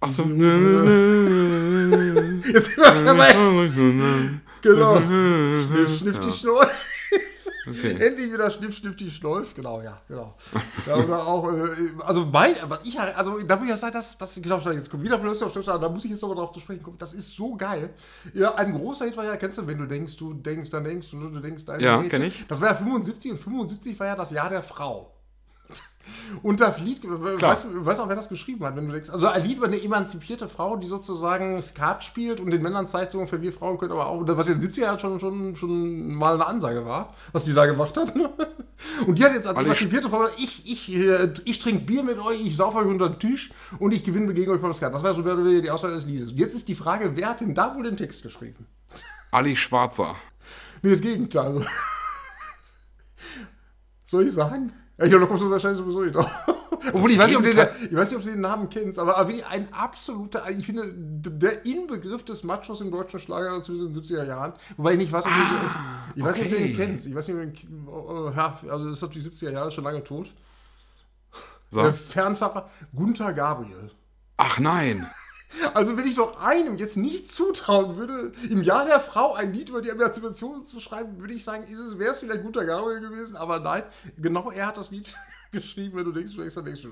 Achso. 0.00 0.22
Jetzt 2.52 2.76
Genau. 4.62 4.98
Schniff, 4.98 5.98
schniff 5.98 6.16
ja. 6.16 6.20
die 6.20 6.32
Schnur. 6.32 6.68
Okay. 7.70 7.96
Endlich 7.98 8.32
wieder 8.32 8.50
Schnipp, 8.50 8.72
Schnipp, 8.72 8.96
die 8.96 9.10
Schläuf. 9.10 9.54
Genau, 9.54 9.80
ja, 9.80 10.00
genau. 10.08 10.36
Ja, 10.86 10.96
oder 10.96 11.26
auch, 11.26 11.52
äh, 11.52 11.68
also 12.00 12.24
mein, 12.26 12.54
was 12.64 12.80
ich, 12.84 12.98
also 12.98 13.40
da 13.40 13.56
muss 13.56 13.64
ich 13.64 13.70
ja 13.70 13.76
sagen, 13.76 13.92
dass, 13.92 14.16
dass 14.18 14.34
genau, 14.34 14.58
jetzt 14.58 14.90
kommt 14.90 15.02
wieder 15.02 15.18
Flöße 15.18 15.46
auf 15.46 15.52
da 15.52 15.88
muss 15.88 16.04
ich 16.04 16.10
jetzt 16.10 16.22
nochmal 16.22 16.38
drauf 16.38 16.50
zu 16.50 16.60
sprechen 16.60 16.82
kommen. 16.82 16.98
Das 16.98 17.12
ist 17.12 17.34
so 17.34 17.56
geil. 17.56 17.90
Ja, 18.34 18.54
ein 18.54 18.72
großer 18.72 19.06
Hit 19.06 19.16
war 19.16 19.24
ja, 19.24 19.36
kennst 19.36 19.58
du, 19.58 19.66
wenn 19.66 19.78
du 19.78 19.86
denkst, 19.86 20.16
du 20.16 20.34
denkst, 20.34 20.70
dann 20.70 20.84
denkst 20.84 21.10
du, 21.10 21.20
du 21.28 21.40
denkst, 21.40 21.64
dein 21.64 21.80
Ja, 21.80 22.02
kenn 22.02 22.22
ich. 22.22 22.46
Das 22.46 22.60
war 22.60 22.68
ja 22.68 22.74
75 22.74 23.32
und 23.32 23.38
75 23.38 23.98
war 23.98 24.06
ja 24.06 24.16
das 24.16 24.30
Jahr 24.30 24.48
der 24.48 24.62
Frau. 24.62 25.19
Und 26.42 26.60
das 26.60 26.80
Lied, 26.80 27.02
weißt 27.04 27.64
du 27.64 27.84
weißt 27.84 28.00
auch, 28.00 28.08
wer 28.08 28.16
das 28.16 28.28
geschrieben 28.28 28.64
hat, 28.64 28.76
wenn 28.76 28.86
du 28.86 28.92
denkst, 28.92 29.10
also 29.10 29.26
ein 29.26 29.44
Lied 29.44 29.58
über 29.58 29.66
eine 29.66 29.80
emanzipierte 29.80 30.48
Frau, 30.48 30.76
die 30.76 30.86
sozusagen 30.86 31.60
Skat 31.62 32.02
spielt 32.04 32.40
und 32.40 32.50
den 32.50 32.62
Männern 32.62 32.88
zeigt, 32.88 33.12
so 33.12 33.18
ungefähr 33.18 33.42
wir 33.42 33.52
Frauen 33.52 33.78
können 33.78 33.92
aber 33.92 34.06
auch, 34.06 34.22
was 34.26 34.48
jetzt 34.48 34.56
in 34.56 34.62
den 34.62 34.70
70er 34.70 34.80
Jahren 34.82 34.98
schon, 34.98 35.20
schon, 35.20 35.56
schon 35.56 36.14
mal 36.14 36.34
eine 36.34 36.46
Ansage 36.46 36.84
war, 36.84 37.14
was 37.32 37.44
die 37.44 37.54
da 37.54 37.66
gemacht 37.66 37.96
hat. 37.96 38.12
Und 39.06 39.18
die 39.18 39.24
hat 39.24 39.34
jetzt 39.34 39.46
als 39.46 39.58
Alle 39.58 39.66
emanzipierte 39.66 40.08
Frau 40.08 40.26
ich, 40.38 40.66
ich, 40.66 40.90
äh, 40.90 41.30
ich 41.44 41.58
trinke 41.58 41.84
Bier 41.84 42.02
mit 42.02 42.18
euch, 42.18 42.44
ich 42.44 42.56
saufe 42.56 42.78
euch 42.78 42.86
unter 42.86 43.10
den 43.10 43.18
Tisch 43.18 43.52
und 43.78 43.92
ich 43.92 44.02
gewinne 44.04 44.32
gegen 44.32 44.50
euch 44.50 44.60
beim 44.60 44.72
Skat. 44.72 44.94
Das 44.94 45.02
war 45.02 45.12
so 45.12 45.22
die 45.22 45.70
Aussage 45.70 45.94
des 45.94 46.06
Liedes. 46.06 46.30
Und 46.32 46.38
jetzt 46.38 46.54
ist 46.54 46.66
die 46.66 46.74
Frage, 46.74 47.14
wer 47.14 47.28
hat 47.28 47.40
denn 47.40 47.54
da 47.54 47.74
wohl 47.76 47.82
den 47.82 47.98
Text 47.98 48.22
geschrieben? 48.22 48.66
Ali 49.30 49.54
Schwarzer. 49.54 50.16
Nee, 50.82 50.90
das 50.90 51.02
Gegenteil. 51.02 51.62
Soll 54.06 54.26
ich 54.26 54.32
sagen? 54.32 54.72
Ja, 55.00 55.06
ich 55.06 55.10
glaube, 55.10 55.24
da 55.24 55.28
kommst 55.28 55.42
du 55.42 55.50
wahrscheinlich 55.50 55.78
sowieso 55.78 56.02
nicht 56.02 56.14
drauf. 56.14 56.30
Obwohl, 56.92 57.10
ich 57.10 57.18
weiß, 57.18 57.28
nicht, 57.28 57.38
ob 57.38 57.44
du 57.44 57.54
den, 57.54 57.68
ich 57.90 57.96
weiß 57.96 58.10
nicht, 58.10 58.18
ob 58.18 58.24
du 58.24 58.30
den 58.30 58.40
Namen 58.40 58.68
kennst, 58.68 58.98
aber, 58.98 59.16
aber 59.16 59.28
wirklich 59.28 59.46
ein 59.46 59.72
absoluter, 59.72 60.44
ich 60.50 60.66
finde, 60.66 60.92
der 60.94 61.64
Inbegriff 61.64 62.22
des 62.24 62.44
Machos 62.44 62.82
im 62.82 62.90
deutschen 62.90 63.18
Schlager 63.18 63.54
aus 63.54 63.64
den 63.66 63.76
70er 63.76 64.24
Jahren. 64.24 64.52
Wobei 64.76 64.92
ich 64.92 64.98
nicht 64.98 65.12
weiß, 65.12 65.24
ob 65.24 65.30
ah, 65.32 66.12
du, 66.14 66.18
ich 66.18 66.24
weiß 66.24 66.36
okay. 66.36 66.44
nicht, 66.44 66.52
ob 66.52 66.58
du 66.58 66.66
den 66.66 66.76
kennst. 66.76 67.06
Ich 67.06 67.14
weiß 67.14 67.28
nicht, 67.28 67.36
ob 67.36 67.42
du 67.42 67.50
den, 67.50 67.88
oh, 67.88 68.32
ja, 68.34 68.60
also 68.68 68.84
das 68.88 68.98
ist 68.98 69.02
natürlich 69.02 69.28
70er 69.28 69.52
Jahre, 69.52 69.70
schon 69.70 69.84
lange 69.84 70.04
tot. 70.04 70.34
So. 71.68 71.82
Der 71.82 71.94
Fernfahrer 71.94 72.68
Gunther 72.94 73.32
Gabriel. 73.32 73.90
Ach 74.36 74.58
nein. 74.58 75.08
Also, 75.74 75.96
wenn 75.96 76.06
ich 76.06 76.16
noch 76.16 76.38
einem 76.38 76.76
jetzt 76.76 76.96
nicht 76.96 77.30
zutrauen 77.30 77.96
würde, 77.96 78.32
im 78.48 78.62
Jahr 78.62 78.86
der 78.86 79.00
Frau 79.00 79.34
ein 79.34 79.52
Lied 79.52 79.68
über 79.68 79.82
die 79.82 79.88
Emanzipation 79.88 80.64
zu 80.64 80.80
schreiben, 80.80 81.20
würde 81.20 81.34
ich 81.34 81.44
sagen, 81.44 81.64
wäre 81.98 82.10
es 82.10 82.18
vielleicht 82.18 82.42
guter 82.42 82.64
Gabriel 82.64 83.00
gewesen, 83.00 83.36
aber 83.36 83.60
nein, 83.60 83.82
genau 84.16 84.50
er 84.50 84.66
hat 84.66 84.76
das 84.76 84.90
Lied 84.90 85.16
geschrieben, 85.52 85.96
wenn 85.96 86.04
du 86.04 86.12
denkst, 86.12 86.32
du 86.32 86.38
denkst, 86.38 86.54
dann 86.54 86.64
denkst 86.64 86.82
du, 86.82 86.88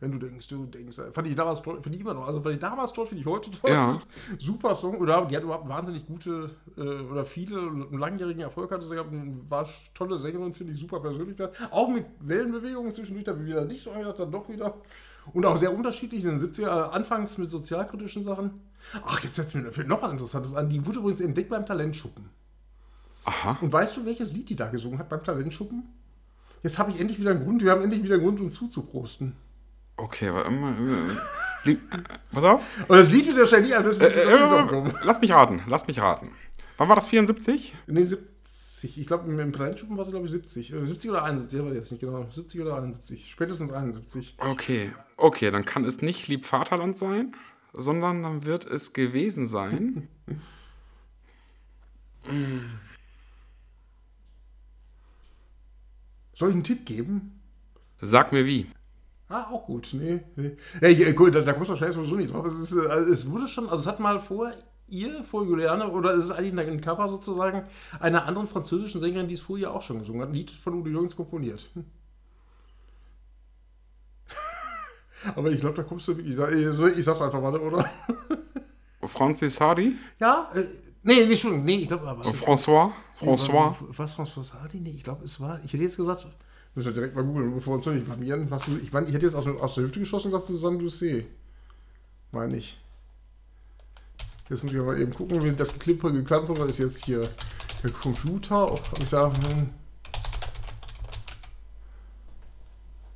wenn 0.00 0.12
du 0.12 0.18
denkst, 0.18 0.48
du 0.48 0.66
denkst, 0.66 0.96
fand 1.12 1.26
ich 1.26 1.34
damals 1.34 1.62
toll, 1.62 1.80
finde 1.82 1.96
ich 1.96 2.02
immer 2.02 2.14
noch, 2.14 2.26
also 2.26 2.40
fand 2.40 2.54
ich 2.54 2.60
damals 2.60 2.92
toll, 2.92 3.06
finde 3.06 3.22
ich 3.22 3.26
heute 3.26 3.50
toll. 3.50 3.70
Ja. 3.70 4.00
Super 4.38 4.74
Song, 4.74 4.98
oder 4.98 5.24
die 5.24 5.36
hat 5.36 5.42
überhaupt 5.42 5.68
wahnsinnig 5.68 6.06
gute, 6.06 6.50
äh, 6.76 6.80
oder 6.80 7.24
viele, 7.24 7.58
einen 7.58 7.98
langjährigen 7.98 8.42
Erfolg 8.42 8.70
hatte 8.70 8.86
sie 8.86 8.94
gehabt, 8.94 9.10
war 9.48 9.66
tolle 9.94 10.18
Sängerin, 10.18 10.52
finde 10.52 10.74
ich, 10.74 10.80
super 10.80 11.00
Persönlichkeit, 11.00 11.52
auch 11.70 11.88
mit 11.88 12.04
Wellenbewegungen 12.20 12.92
zwischendurch, 12.92 13.24
da 13.24 13.38
wieder 13.42 13.64
nicht 13.64 13.82
so 13.82 13.90
angedacht, 13.90 14.18
dann 14.18 14.30
doch 14.30 14.48
wieder 14.48 14.74
und 15.32 15.46
auch 15.46 15.56
sehr 15.56 15.74
unterschiedlich 15.74 16.24
in 16.24 16.38
den 16.38 16.40
70er, 16.40 16.90
anfangs 16.90 17.38
mit 17.38 17.50
sozialkritischen 17.50 18.22
Sachen. 18.22 18.60
Ach, 19.04 19.20
jetzt 19.22 19.34
setzt 19.34 19.54
mir 19.54 19.70
noch 19.84 20.02
was 20.02 20.12
Interessantes 20.12 20.54
an. 20.54 20.68
Die 20.68 20.84
wurde 20.84 20.98
übrigens 20.98 21.20
entdeckt 21.20 21.50
beim 21.50 21.64
Talentschuppen. 21.64 22.28
Aha. 23.24 23.56
Und 23.60 23.72
weißt 23.72 23.96
du, 23.96 24.04
welches 24.04 24.32
Lied 24.32 24.48
die 24.48 24.56
da 24.56 24.68
gesungen 24.68 24.98
hat 24.98 25.08
beim 25.08 25.22
Talentschuppen? 25.22 25.84
Jetzt 26.62 26.78
habe 26.78 26.90
ich 26.90 27.00
endlich 27.00 27.18
wieder 27.18 27.30
einen 27.30 27.44
Grund, 27.44 27.62
wir 27.62 27.70
haben 27.70 27.82
endlich 27.82 28.02
wieder 28.02 28.14
einen 28.14 28.24
Grund, 28.24 28.40
uns 28.40 28.54
zuzuprosten. 28.54 29.34
Okay, 29.96 30.28
aber 30.28 30.46
immer. 30.46 30.70
Äh, 31.64 31.76
pass 32.32 32.44
auf. 32.44 32.64
Und 32.88 32.96
das 32.96 33.10
Lied 33.10 33.26
wird 33.26 33.38
wahrscheinlich 33.38 33.76
alles. 33.76 33.98
Äh, 33.98 34.06
äh, 34.06 34.92
lass 35.04 35.20
mich 35.20 35.32
raten, 35.32 35.62
lass 35.66 35.86
mich 35.86 36.00
raten. 36.00 36.32
Wann 36.76 36.88
war 36.88 36.96
das? 36.96 37.06
74? 37.06 37.74
Nee, 37.86 38.02
70. 38.02 38.98
Ich 38.98 39.06
glaube, 39.06 39.30
im 39.30 39.52
Talentschuppen 39.52 39.96
war 39.96 40.04
es, 40.04 40.10
glaube 40.10 40.26
ich, 40.26 40.32
70. 40.32 40.74
70 40.84 41.10
oder 41.10 41.24
71, 41.24 41.60
aber 41.60 41.72
jetzt 41.72 41.90
nicht 41.92 42.00
genau. 42.00 42.26
70 42.28 42.60
oder 42.60 42.76
71. 42.76 43.30
Spätestens 43.30 43.70
71. 43.70 44.36
Okay, 44.38 44.92
okay, 45.22 45.50
dann 45.50 45.64
kann 45.64 45.84
es 45.84 46.02
nicht 46.02 46.28
Lieb 46.28 46.44
Vaterland 46.46 46.96
sein, 46.96 47.34
sondern 47.72 48.22
dann 48.22 48.44
wird 48.44 48.66
es 48.66 48.92
gewesen 48.92 49.46
sein. 49.46 50.08
Soll 56.34 56.48
ich 56.48 56.54
einen 56.54 56.64
Tipp 56.64 56.86
geben? 56.86 57.40
Sag 58.00 58.32
mir 58.32 58.46
wie. 58.46 58.66
Ah, 59.28 59.50
auch 59.50 59.66
gut. 59.66 59.90
Nee, 59.94 60.20
nee. 60.36 60.56
Ja, 60.80 61.12
gut, 61.12 61.34
da, 61.34 61.40
da 61.40 61.52
kommst 61.52 61.68
du 61.68 61.72
wahrscheinlich 61.72 61.94
sowieso 61.94 62.16
nicht 62.16 62.32
drauf. 62.32 62.44
Es, 62.46 62.54
ist, 62.54 62.76
also 62.76 63.10
es 63.10 63.30
wurde 63.30 63.48
schon, 63.48 63.68
also 63.68 63.80
es 63.80 63.86
hat 63.86 63.98
mal 63.98 64.20
vor 64.20 64.52
ihr, 64.88 65.24
vor 65.24 65.44
Juliane, 65.44 65.88
oder 65.88 66.12
ist 66.12 66.24
es 66.24 66.30
eigentlich 66.30 66.68
ein 66.68 66.80
Cover 66.80 67.08
sozusagen 67.08 67.64
einer 67.98 68.26
anderen 68.26 68.46
französischen 68.46 69.00
Sängerin, 69.00 69.28
die 69.28 69.34
es 69.34 69.40
vorher 69.40 69.72
auch 69.72 69.82
schon 69.82 70.00
gesungen 70.00 70.22
hat, 70.22 70.28
ein 70.28 70.34
Lied 70.34 70.50
von 70.50 70.74
Udo 70.74 70.90
Jürgens 70.90 71.16
komponiert. 71.16 71.70
Hm. 71.74 71.86
Aber 75.34 75.50
ich 75.50 75.60
glaube, 75.60 75.76
da 75.76 75.82
kommst 75.82 76.08
du 76.08 76.16
wirklich. 76.16 76.36
Da, 76.36 76.48
ich 76.50 77.04
sag's 77.04 77.22
einfach 77.22 77.40
mal, 77.40 77.54
oder? 77.56 77.90
Francis 79.04 79.60
Hardy? 79.60 79.96
Ja, 80.20 80.50
äh, 80.54 80.64
nee, 81.02 81.26
nicht 81.26 81.40
schon. 81.40 81.64
Nee, 81.64 81.76
ich 81.76 81.88
glaube. 81.88 82.06
François? 82.30 82.90
François? 83.18 83.74
Was, 83.88 84.16
François 84.16 84.54
Hardy? 84.54 84.80
Nee, 84.80 84.94
ich 84.96 85.04
glaube, 85.04 85.24
es 85.24 85.40
war. 85.40 85.60
Ich 85.64 85.72
hätte 85.72 85.82
jetzt 85.82 85.96
gesagt. 85.96 86.26
Müssen 86.74 86.86
wir 86.86 86.94
direkt 86.94 87.14
mal 87.14 87.24
googeln, 87.24 87.54
bevor 87.54 87.72
wir 87.72 87.76
uns 87.76 87.86
nicht 87.86 88.06
blamieren. 88.06 88.50
Ich 88.82 88.92
meine, 88.92 89.06
ich 89.06 89.12
hätte 89.12 89.26
jetzt 89.26 89.34
aus, 89.34 89.46
aus 89.46 89.74
der 89.74 89.84
Hüfte 89.84 90.00
geschossen 90.00 90.28
und 90.28 90.32
gesagt, 90.32 90.46
Susanne 90.46 90.78
Doucet. 90.78 91.26
Meine 92.30 92.56
ich. 92.56 92.80
Jetzt 94.48 94.64
muss 94.64 94.72
ich 94.72 94.78
aber 94.78 94.96
eben 94.96 95.14
gucken, 95.14 95.42
wie 95.42 95.52
das 95.52 95.72
Geklimpere, 95.72 96.14
Geklampere 96.14 96.64
ist 96.64 96.78
jetzt 96.78 97.04
hier 97.04 97.22
der 97.82 97.90
Computer. 97.90 98.72
Und 98.72 99.12
da, 99.12 99.30
hm. 99.30 99.70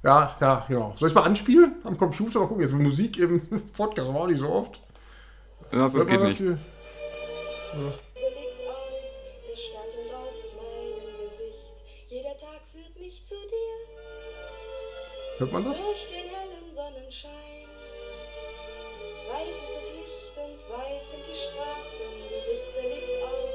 Ja, 0.06 0.36
ja, 0.40 0.64
genau. 0.68 0.94
Soll 0.96 1.08
ich 1.08 1.14
mal 1.14 1.22
anspielen 1.22 1.74
am 1.84 1.98
Computer? 1.98 2.40
Mal 2.40 2.46
gucken, 2.46 2.62
jetzt 2.62 2.72
Musik 2.72 3.18
im 3.18 3.40
Podcast, 3.76 4.12
war 4.12 4.22
auch 4.22 4.26
nicht 4.26 4.38
so 4.38 4.48
oft. 4.48 4.80
Das, 5.70 5.92
das 5.92 6.06
geht 6.06 6.20
nicht. 6.20 6.38
Hier? 6.38 6.52
Ja. 6.52 7.92
Hört 15.38 15.52
man 15.52 15.64
das? 15.64 15.82
Durch 15.82 16.06
den 16.08 16.30
hellen 16.30 16.74
Sonnenschein. 16.74 17.68
Weiß 19.28 19.54
ist 19.54 19.68
das 19.68 19.92
Licht 19.92 20.32
und 20.34 20.56
weiß 20.72 21.02
sind 21.10 21.24
die 21.28 21.36
Straßen. 21.36 22.08
Die 22.24 22.40
Blitze 22.46 22.80
liegt 22.88 23.22
auf 23.22 23.50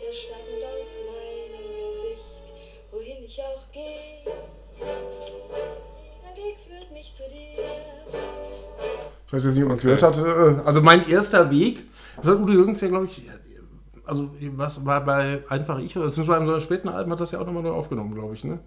der 0.00 0.12
Stadt 0.14 0.48
und 0.48 0.64
auf 0.64 0.88
meinem 1.04 1.68
Gesicht. 1.76 2.22
Wohin 2.90 3.24
ich 3.24 3.42
auch 3.42 3.70
gehe, 3.72 4.24
Ich 9.26 9.32
weiß 9.32 9.44
jetzt 9.44 9.54
nicht, 9.54 9.62
ob 9.62 9.68
man 9.68 9.76
es 9.76 9.82
gehört 9.82 10.02
hatte. 10.02 10.62
Also 10.64 10.80
mein 10.80 11.06
erster 11.06 11.50
Weg, 11.50 11.84
das 12.16 12.28
hat 12.28 12.38
Udo 12.38 12.52
Jürgens 12.52 12.80
ja, 12.80 12.88
glaube 12.88 13.06
ich, 13.06 13.22
also 14.06 14.30
was 14.56 14.84
war 14.86 15.04
bei 15.04 15.42
Einfach 15.50 15.78
Ich, 15.80 15.92
das 15.92 16.16
ist 16.16 16.26
bei 16.26 16.36
einem 16.36 16.60
späten 16.60 16.88
Alben 16.88 17.12
hat 17.12 17.20
das 17.20 17.32
ja 17.32 17.40
auch 17.40 17.46
nochmal 17.46 17.62
neu 17.62 17.72
aufgenommen, 17.72 18.14
glaube 18.14 18.34
ich, 18.34 18.42
ne? 18.42 18.58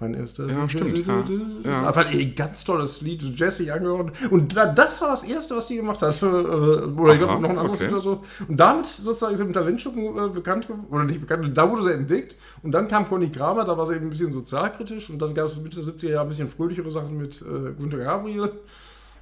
Mein 0.00 0.14
erster. 0.14 0.46
Ja, 0.46 0.68
stimmt. 0.68 1.04
Ja. 1.04 1.24
ja. 1.64 1.82
Aber 1.82 2.06
ein 2.06 2.34
ganz 2.36 2.62
tolles 2.62 3.00
Lied, 3.00 3.20
Jesse 3.36 3.72
angehört. 3.72 4.12
Und 4.30 4.56
das 4.56 5.02
war 5.02 5.08
das 5.08 5.24
erste, 5.24 5.56
was 5.56 5.66
die 5.66 5.76
gemacht 5.76 6.00
hat. 6.02 6.22
Äh, 6.22 6.26
oder 6.26 7.14
ich 7.14 7.18
glaube 7.18 7.42
noch 7.42 7.50
ein 7.50 7.58
anderes 7.58 7.80
okay. 7.80 7.90
oder 7.90 8.00
so. 8.00 8.22
Und 8.46 8.60
damit 8.60 8.86
sozusagen 8.86 9.32
ist 9.32 9.40
sie 9.40 9.44
im 9.44 9.52
Talentschuppen 9.52 10.16
äh, 10.16 10.28
bekannt 10.28 10.68
Oder 10.90 11.04
nicht 11.04 11.20
bekannt, 11.20 11.56
da 11.56 11.68
wurde 11.68 11.82
sie 11.82 11.92
entdeckt. 11.92 12.36
Und 12.62 12.70
dann 12.70 12.86
kam 12.86 13.08
Conny 13.08 13.28
Kramer, 13.30 13.64
da 13.64 13.76
war 13.76 13.86
sie 13.86 13.96
eben 13.96 14.06
ein 14.06 14.10
bisschen 14.10 14.32
sozialkritisch. 14.32 15.10
Und 15.10 15.20
dann 15.20 15.34
gab 15.34 15.46
es 15.46 15.56
Mitte 15.60 15.82
der 15.82 15.92
70er 15.92 16.10
Jahre 16.10 16.26
ein 16.26 16.28
bisschen 16.28 16.48
fröhlichere 16.48 16.92
Sachen 16.92 17.16
mit 17.16 17.42
äh, 17.42 17.72
Günter 17.76 17.98
Gabriel. 17.98 18.42
Und 18.42 18.52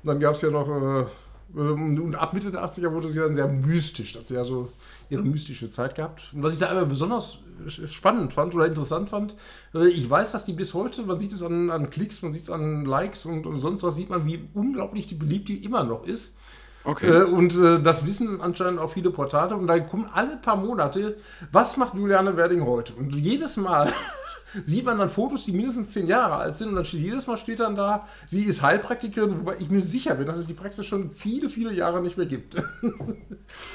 dann 0.04 0.20
gab 0.20 0.34
es 0.34 0.42
ja 0.42 0.50
noch. 0.50 0.68
Äh, 0.68 1.06
und 1.54 2.14
ab 2.16 2.34
Mitte 2.34 2.50
der 2.50 2.64
80er 2.64 2.92
wurde 2.92 3.08
sie 3.08 3.20
dann 3.20 3.34
sehr 3.34 3.46
mystisch. 3.46 4.12
Da 4.12 4.18
hat 4.18 4.26
sie 4.26 4.34
ja 4.34 4.44
so 4.44 4.70
ihre 5.08 5.22
mystische 5.22 5.70
Zeit 5.70 5.94
gehabt. 5.94 6.32
Und 6.34 6.42
was 6.42 6.52
ich 6.52 6.58
da 6.58 6.68
aber 6.68 6.84
besonders 6.84 7.38
spannend 7.66 8.32
fand 8.32 8.54
oder 8.54 8.66
interessant 8.66 9.10
fand, 9.10 9.36
äh, 9.74 9.86
ich 9.88 10.08
weiß, 10.08 10.32
dass 10.32 10.44
die 10.44 10.52
bis 10.52 10.74
heute, 10.74 11.02
man 11.04 11.18
sieht 11.18 11.32
es 11.32 11.42
an, 11.42 11.70
an 11.70 11.88
Klicks, 11.88 12.22
man 12.22 12.32
sieht 12.32 12.42
es 12.42 12.50
an 12.50 12.84
Likes 12.84 13.24
und, 13.24 13.46
und 13.46 13.58
sonst 13.58 13.82
was, 13.82 13.94
sieht 13.94 14.10
man, 14.10 14.26
wie 14.26 14.48
unglaublich 14.54 15.06
die 15.06 15.14
beliebt 15.14 15.48
die 15.48 15.64
immer 15.64 15.84
noch 15.84 16.04
ist. 16.04 16.36
Okay. 16.84 17.08
Äh, 17.08 17.24
und 17.24 17.56
äh, 17.56 17.80
das 17.80 18.06
wissen 18.06 18.40
anscheinend 18.40 18.78
auch 18.78 18.90
viele 18.90 19.10
Portale. 19.10 19.56
Und 19.56 19.66
da 19.66 19.78
kommen 19.80 20.08
alle 20.12 20.36
paar 20.36 20.56
Monate, 20.56 21.16
was 21.52 21.76
macht 21.76 21.94
Juliane 21.94 22.36
Werding 22.36 22.64
heute? 22.66 22.92
Und 22.94 23.14
jedes 23.14 23.56
Mal 23.56 23.92
sieht 24.64 24.84
man 24.84 24.98
dann 24.98 25.10
Fotos, 25.10 25.44
die 25.44 25.52
mindestens 25.52 25.90
zehn 25.90 26.06
Jahre 26.06 26.36
alt 26.36 26.56
sind 26.56 26.68
und 26.68 26.76
dann 26.76 26.84
steht 26.84 27.00
jedes 27.00 27.26
Mal 27.26 27.36
steht 27.36 27.60
dann 27.60 27.76
da, 27.76 28.06
sie 28.26 28.42
ist 28.42 28.62
Heilpraktikerin, 28.62 29.40
wobei 29.40 29.56
ich 29.58 29.70
mir 29.70 29.82
sicher 29.82 30.14
bin, 30.14 30.26
dass 30.26 30.38
es 30.38 30.46
die 30.46 30.54
Praxis 30.54 30.86
schon 30.86 31.10
viele, 31.10 31.48
viele 31.48 31.72
Jahre 31.72 32.02
nicht 32.02 32.16
mehr 32.16 32.26
gibt. 32.26 32.56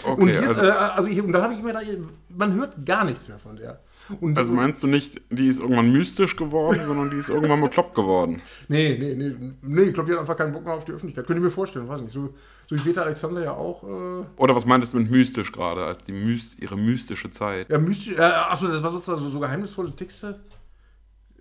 Okay, 0.03 0.21
und, 0.21 0.27
jetzt, 0.27 0.47
also, 0.47 0.63
äh, 0.63 0.69
also 0.69 1.09
ich, 1.09 1.21
und 1.21 1.31
dann 1.31 1.43
habe 1.43 1.53
ich 1.53 1.59
immer 1.59 1.71
da, 1.71 1.79
man 2.27 2.53
hört 2.55 2.85
gar 2.85 3.05
nichts 3.05 3.29
mehr 3.29 3.39
von 3.39 3.55
der. 3.55 3.79
Und, 4.19 4.37
also 4.37 4.51
meinst 4.51 4.81
du 4.83 4.87
nicht, 4.87 5.21
die 5.29 5.47
ist 5.47 5.59
irgendwann 5.59 5.91
mystisch 5.91 6.35
geworden, 6.35 6.81
sondern 6.85 7.09
die 7.09 7.17
ist 7.17 7.29
irgendwann 7.29 7.61
bekloppt 7.61 7.95
geworden? 7.95 8.41
Nee, 8.67 8.97
nee, 8.99 9.15
nee, 9.15 9.53
nee, 9.61 9.81
ich 9.83 9.93
glaube, 9.93 10.09
die 10.09 10.13
hat 10.13 10.21
einfach 10.21 10.35
keinen 10.35 10.53
Bock 10.53 10.63
mehr 10.63 10.73
auf 10.73 10.85
die 10.85 10.91
Öffentlichkeit. 10.91 11.25
Könnte 11.27 11.39
ich 11.39 11.43
mir 11.43 11.51
vorstellen, 11.51 11.87
weiß 11.87 12.01
nicht. 12.01 12.13
So, 12.13 12.33
so 12.69 12.75
wie 12.75 12.79
Peter 12.79 13.03
Alexander 13.03 13.43
ja 13.43 13.53
auch. 13.53 13.83
Äh 13.83 14.25
Oder 14.37 14.55
was 14.55 14.65
meintest 14.65 14.93
du 14.93 14.99
mit 14.99 15.11
mystisch 15.11 15.51
gerade, 15.51 15.85
als 15.85 16.03
die 16.03 16.11
Myst 16.11 16.61
ihre 16.61 16.77
mystische 16.77 17.29
Zeit? 17.29 17.69
Ja, 17.69 17.77
mystisch, 17.77 18.17
äh, 18.17 18.21
achso, 18.21 18.67
das 18.67 18.81
war 18.81 18.89
sozusagen 18.89 19.21
so, 19.21 19.29
so 19.29 19.39
geheimnisvolle 19.39 19.95
Texte. 19.95 20.39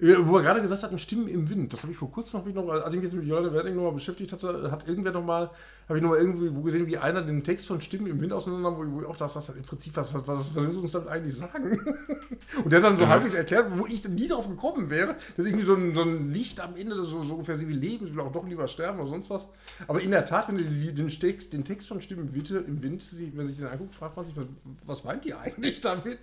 Wo 0.00 0.38
er 0.38 0.42
gerade 0.42 0.60
gesagt 0.62 0.82
hat, 0.82 1.00
Stimmen 1.00 1.28
im 1.28 1.50
Wind. 1.50 1.72
Das 1.72 1.82
habe 1.82 1.92
ich 1.92 1.98
vor 1.98 2.10
kurzem 2.10 2.40
noch, 2.54 2.68
als 2.68 2.94
ich 2.94 3.00
mich 3.00 3.10
jetzt 3.10 3.18
mit 3.18 3.26
Jolanda 3.26 3.52
Werding 3.52 3.74
nochmal 3.74 3.92
beschäftigt 3.92 4.32
hatte, 4.32 4.70
hat 4.70 4.88
irgendwer 4.88 5.12
nochmal, 5.12 5.50
habe 5.88 5.98
ich 5.98 6.02
nochmal 6.02 6.18
irgendwo 6.18 6.62
gesehen, 6.62 6.86
wie 6.86 6.96
einer 6.96 7.22
den 7.22 7.44
Text 7.44 7.66
von 7.66 7.80
Stimmen 7.80 8.06
im 8.06 8.20
Wind 8.20 8.32
auseinander, 8.32 8.76
wo 8.76 9.00
ich 9.00 9.06
auch 9.06 9.16
dachte, 9.16 9.52
im 9.56 9.62
Prinzip, 9.62 9.94
was, 9.96 10.12
was, 10.14 10.26
was, 10.26 10.54
was 10.54 10.62
willst 10.62 10.76
du 10.76 10.80
uns 10.80 10.92
damit 10.92 11.08
eigentlich 11.08 11.34
sagen? 11.34 11.78
Und 12.64 12.72
der 12.72 12.78
hat 12.78 12.86
dann 12.86 12.96
so 12.96 13.02
ja. 13.02 13.08
halbwegs 13.08 13.34
erklärt, 13.34 13.66
wo 13.76 13.86
ich 13.86 14.08
nie 14.08 14.28
drauf 14.28 14.48
gekommen 14.48 14.88
wäre, 14.88 15.16
dass 15.36 15.46
irgendwie 15.46 15.64
so 15.64 15.74
ein, 15.74 15.94
so 15.94 16.02
ein 16.02 16.32
Licht 16.32 16.60
am 16.60 16.76
Ende, 16.76 16.96
so, 16.96 17.22
so 17.22 17.34
ungefähr 17.34 17.58
wie 17.60 17.72
Leben, 17.72 18.06
ich 18.06 18.14
will 18.14 18.22
auch 18.22 18.32
doch 18.32 18.46
lieber 18.46 18.68
sterben 18.68 19.00
oder 19.00 19.08
sonst 19.08 19.28
was. 19.28 19.48
Aber 19.86 20.00
in 20.00 20.10
der 20.10 20.24
Tat, 20.24 20.48
wenn 20.48 20.56
du 20.56 20.64
den 20.64 21.08
Text, 21.08 21.52
den 21.52 21.64
Text 21.64 21.88
von 21.88 22.00
Stimmen 22.00 22.28
im 22.28 22.34
Wind, 22.82 23.04
wenn 23.36 23.46
sich 23.46 23.56
den 23.56 23.66
anguckt, 23.66 23.94
fragt 23.94 24.16
man 24.16 24.24
sich, 24.24 24.36
was, 24.36 24.46
was 24.86 25.04
meint 25.04 25.24
die 25.24 25.34
eigentlich 25.34 25.80
damit? 25.80 26.18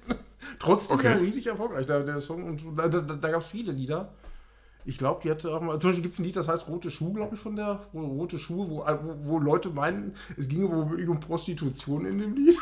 Trotzdem 0.59 0.97
okay. 0.97 1.13
riesig 1.13 1.47
erfolgreich, 1.47 1.85
der, 1.85 2.03
der 2.03 2.21
Song. 2.21 2.43
Und 2.43 2.63
da, 2.77 2.87
da, 2.87 3.01
da 3.01 3.29
gab 3.29 3.41
es 3.41 3.47
viele 3.47 3.71
Lieder. 3.71 4.13
Ich 4.85 4.97
glaube, 4.97 5.19
die 5.21 5.29
hatte 5.29 5.53
auch 5.53 5.59
mal. 5.59 5.77
Zum 5.79 5.89
Beispiel 5.89 6.03
gibt 6.03 6.13
es 6.13 6.19
ein 6.19 6.23
Lied, 6.23 6.37
das 6.37 6.47
heißt 6.47 6.69
Rote 6.69 6.89
Schuhe, 6.89 7.13
glaube 7.13 7.35
ich, 7.35 7.41
von 7.41 7.57
der. 7.57 7.87
Rote 7.93 8.39
Schuhe, 8.39 8.69
wo, 8.69 8.85
wo, 8.85 9.15
wo, 9.25 9.39
Leute 9.39 9.69
meinen, 9.69 10.15
es 10.37 10.47
ginge 10.47 10.69
wohl 10.69 11.09
um 11.09 11.19
Prostitution 11.19 12.05
in 12.05 12.19
dem 12.19 12.35
Lied. 12.35 12.57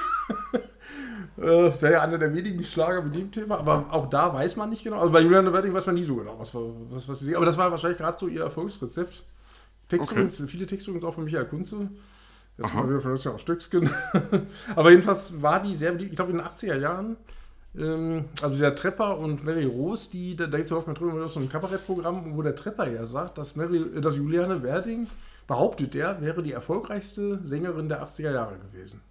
äh, 1.38 1.42
Wäre 1.42 1.92
ja 1.92 2.02
einer 2.02 2.18
der 2.18 2.34
wenigen 2.34 2.64
Schlager 2.64 3.04
mit 3.04 3.14
dem 3.14 3.32
Thema, 3.32 3.60
aber 3.60 3.86
auch 3.92 4.10
da 4.10 4.34
weiß 4.34 4.56
man 4.56 4.72
nicht 4.72 4.84
genau. 4.84 4.98
Also 4.98 5.12
bei 5.12 5.22
Juliane 5.22 5.54
Werding 5.54 5.74
weiß 5.74 5.86
man 5.86 5.94
nie 5.94 6.04
so 6.04 6.16
genau, 6.16 6.40
was, 6.40 6.52
was, 6.56 7.08
was 7.08 7.20
sie. 7.20 7.36
Aber 7.36 7.46
das 7.46 7.60
war 7.60 7.70
wahrscheinlich 7.70 8.00
gerade 8.00 8.18
so 8.18 8.28
ihr 8.28 8.42
Erfolgsrezept. 8.42 9.24
Text 9.88 10.10
Okay. 10.10 10.22
übrigens, 10.22 10.44
viele 10.48 10.66
Texte 10.66 10.90
übrigens 10.90 11.06
auch 11.06 11.14
von 11.14 11.26
Michael 11.26 11.46
Kunze. 11.46 11.90
Jetzt 12.58 12.74
mal 12.74 12.90
wieder 12.90 13.02
von 13.02 13.12
Löschen 13.12 13.34
auf 13.34 13.42
Stückskin. 13.42 13.90
Aber 14.76 14.90
jedenfalls 14.90 15.42
war 15.42 15.62
die 15.62 15.76
sehr 15.76 15.92
beliebt, 15.92 16.12
ich 16.12 16.16
glaube 16.16 16.32
in 16.32 16.38
den 16.38 16.48
80er 16.48 16.78
Jahren. 16.78 17.18
Ähm, 17.78 18.26
also 18.42 18.60
der 18.60 18.76
Trepper 18.76 19.18
und 19.18 19.44
Mary 19.44 19.66
Rose, 19.66 20.10
die, 20.12 20.36
da, 20.36 20.48
da 20.48 20.58
gibt 20.58 20.70
es 20.70 20.76
auch 20.76 20.88
mal 20.88 20.94
drüber 20.94 21.28
so 21.30 21.40
ein 21.40 21.50
Kabarettprogramm, 21.50 22.36
wo 22.36 22.42
der 22.42 22.56
Trepper 22.56 22.90
ja 22.90 23.06
sagt, 23.06 23.38
dass, 23.38 23.56
Mary, 23.56 23.78
äh, 23.78 24.02
dass 24.02 24.16
Juliane 24.16 24.64
Werding, 24.64 25.08
behauptet 25.48 25.96
er, 25.96 26.22
wäre 26.22 26.42
die 26.42 26.54
erfolgreichste 26.54 27.40
Sängerin 27.44 27.90
der 27.90 28.04
80er 28.04 28.32
Jahre 28.32 28.58
gewesen. 28.58 29.02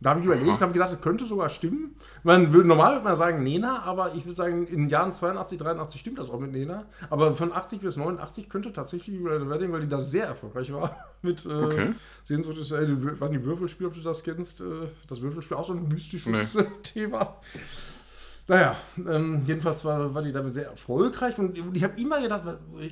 Da 0.00 0.10
habe 0.10 0.20
ich 0.20 0.26
überlegt 0.26 0.48
und 0.48 0.60
habe 0.60 0.72
gedacht, 0.72 0.92
das 0.92 1.00
könnte 1.00 1.24
sogar 1.24 1.48
stimmen. 1.48 1.94
Man 2.24 2.52
würde 2.52 2.68
normal 2.68 2.92
würde 2.94 3.04
man 3.04 3.16
sagen 3.16 3.42
Nena, 3.42 3.84
aber 3.84 4.14
ich 4.14 4.26
würde 4.26 4.36
sagen, 4.36 4.66
in 4.66 4.80
den 4.80 4.88
Jahren 4.90 5.14
82, 5.14 5.56
83 5.58 5.98
stimmt 6.00 6.18
das 6.18 6.28
auch 6.28 6.40
mit 6.40 6.52
Nena. 6.52 6.84
Aber 7.08 7.34
von 7.36 7.52
80 7.52 7.80
bis 7.80 7.96
89 7.96 8.48
könnte 8.50 8.72
tatsächlich 8.72 9.16
Juliane 9.16 9.48
Werding, 9.48 9.72
weil 9.72 9.80
die 9.80 9.88
da 9.88 9.98
sehr 9.98 10.26
erfolgreich 10.26 10.70
war, 10.72 10.96
mit 11.22 11.46
äh, 11.46 11.48
Okay. 11.48 11.94
Sehenswürdiges, 12.24 12.70
äh, 12.72 12.86
du- 12.86 13.18
was 13.20 13.30
nicht, 13.30 13.44
Würfelspiel, 13.44 13.86
ob 13.86 13.94
du 13.94 14.00
das 14.00 14.22
kennst. 14.22 14.60
Äh, 14.60 14.64
das 15.08 15.22
Würfelspiel 15.22 15.56
auch 15.56 15.64
so 15.64 15.72
ein 15.72 15.88
mystisches 15.88 16.54
Thema. 16.82 17.36
Naja, 18.46 18.76
ähm, 19.08 19.42
jedenfalls 19.46 19.86
war, 19.86 20.12
war 20.12 20.20
die 20.22 20.32
damit 20.32 20.52
sehr 20.52 20.66
erfolgreich 20.66 21.38
und 21.38 21.56
ich 21.74 21.82
habe 21.82 21.98
immer 21.98 22.20
gedacht, 22.20 22.42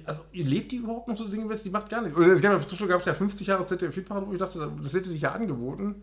also 0.06 0.20
lebt 0.32 0.72
die 0.72 0.76
überhaupt 0.76 1.08
noch 1.08 1.16
so 1.18 1.26
singen? 1.26 1.52
Die 1.62 1.68
macht 1.70 1.90
gar 1.90 2.00
nichts. 2.00 2.16
Oder 2.16 2.28
es 2.28 2.40
gab, 2.40 2.52
gab 2.88 3.00
es 3.00 3.04
ja 3.04 3.12
50 3.12 3.46
Jahre 3.48 3.66
ZDF-Hitparade, 3.66 4.26
wo 4.26 4.32
ich 4.32 4.38
dachte, 4.38 4.72
das 4.82 4.94
hätte 4.94 5.10
sich 5.10 5.20
ja 5.20 5.32
angeboten, 5.32 5.96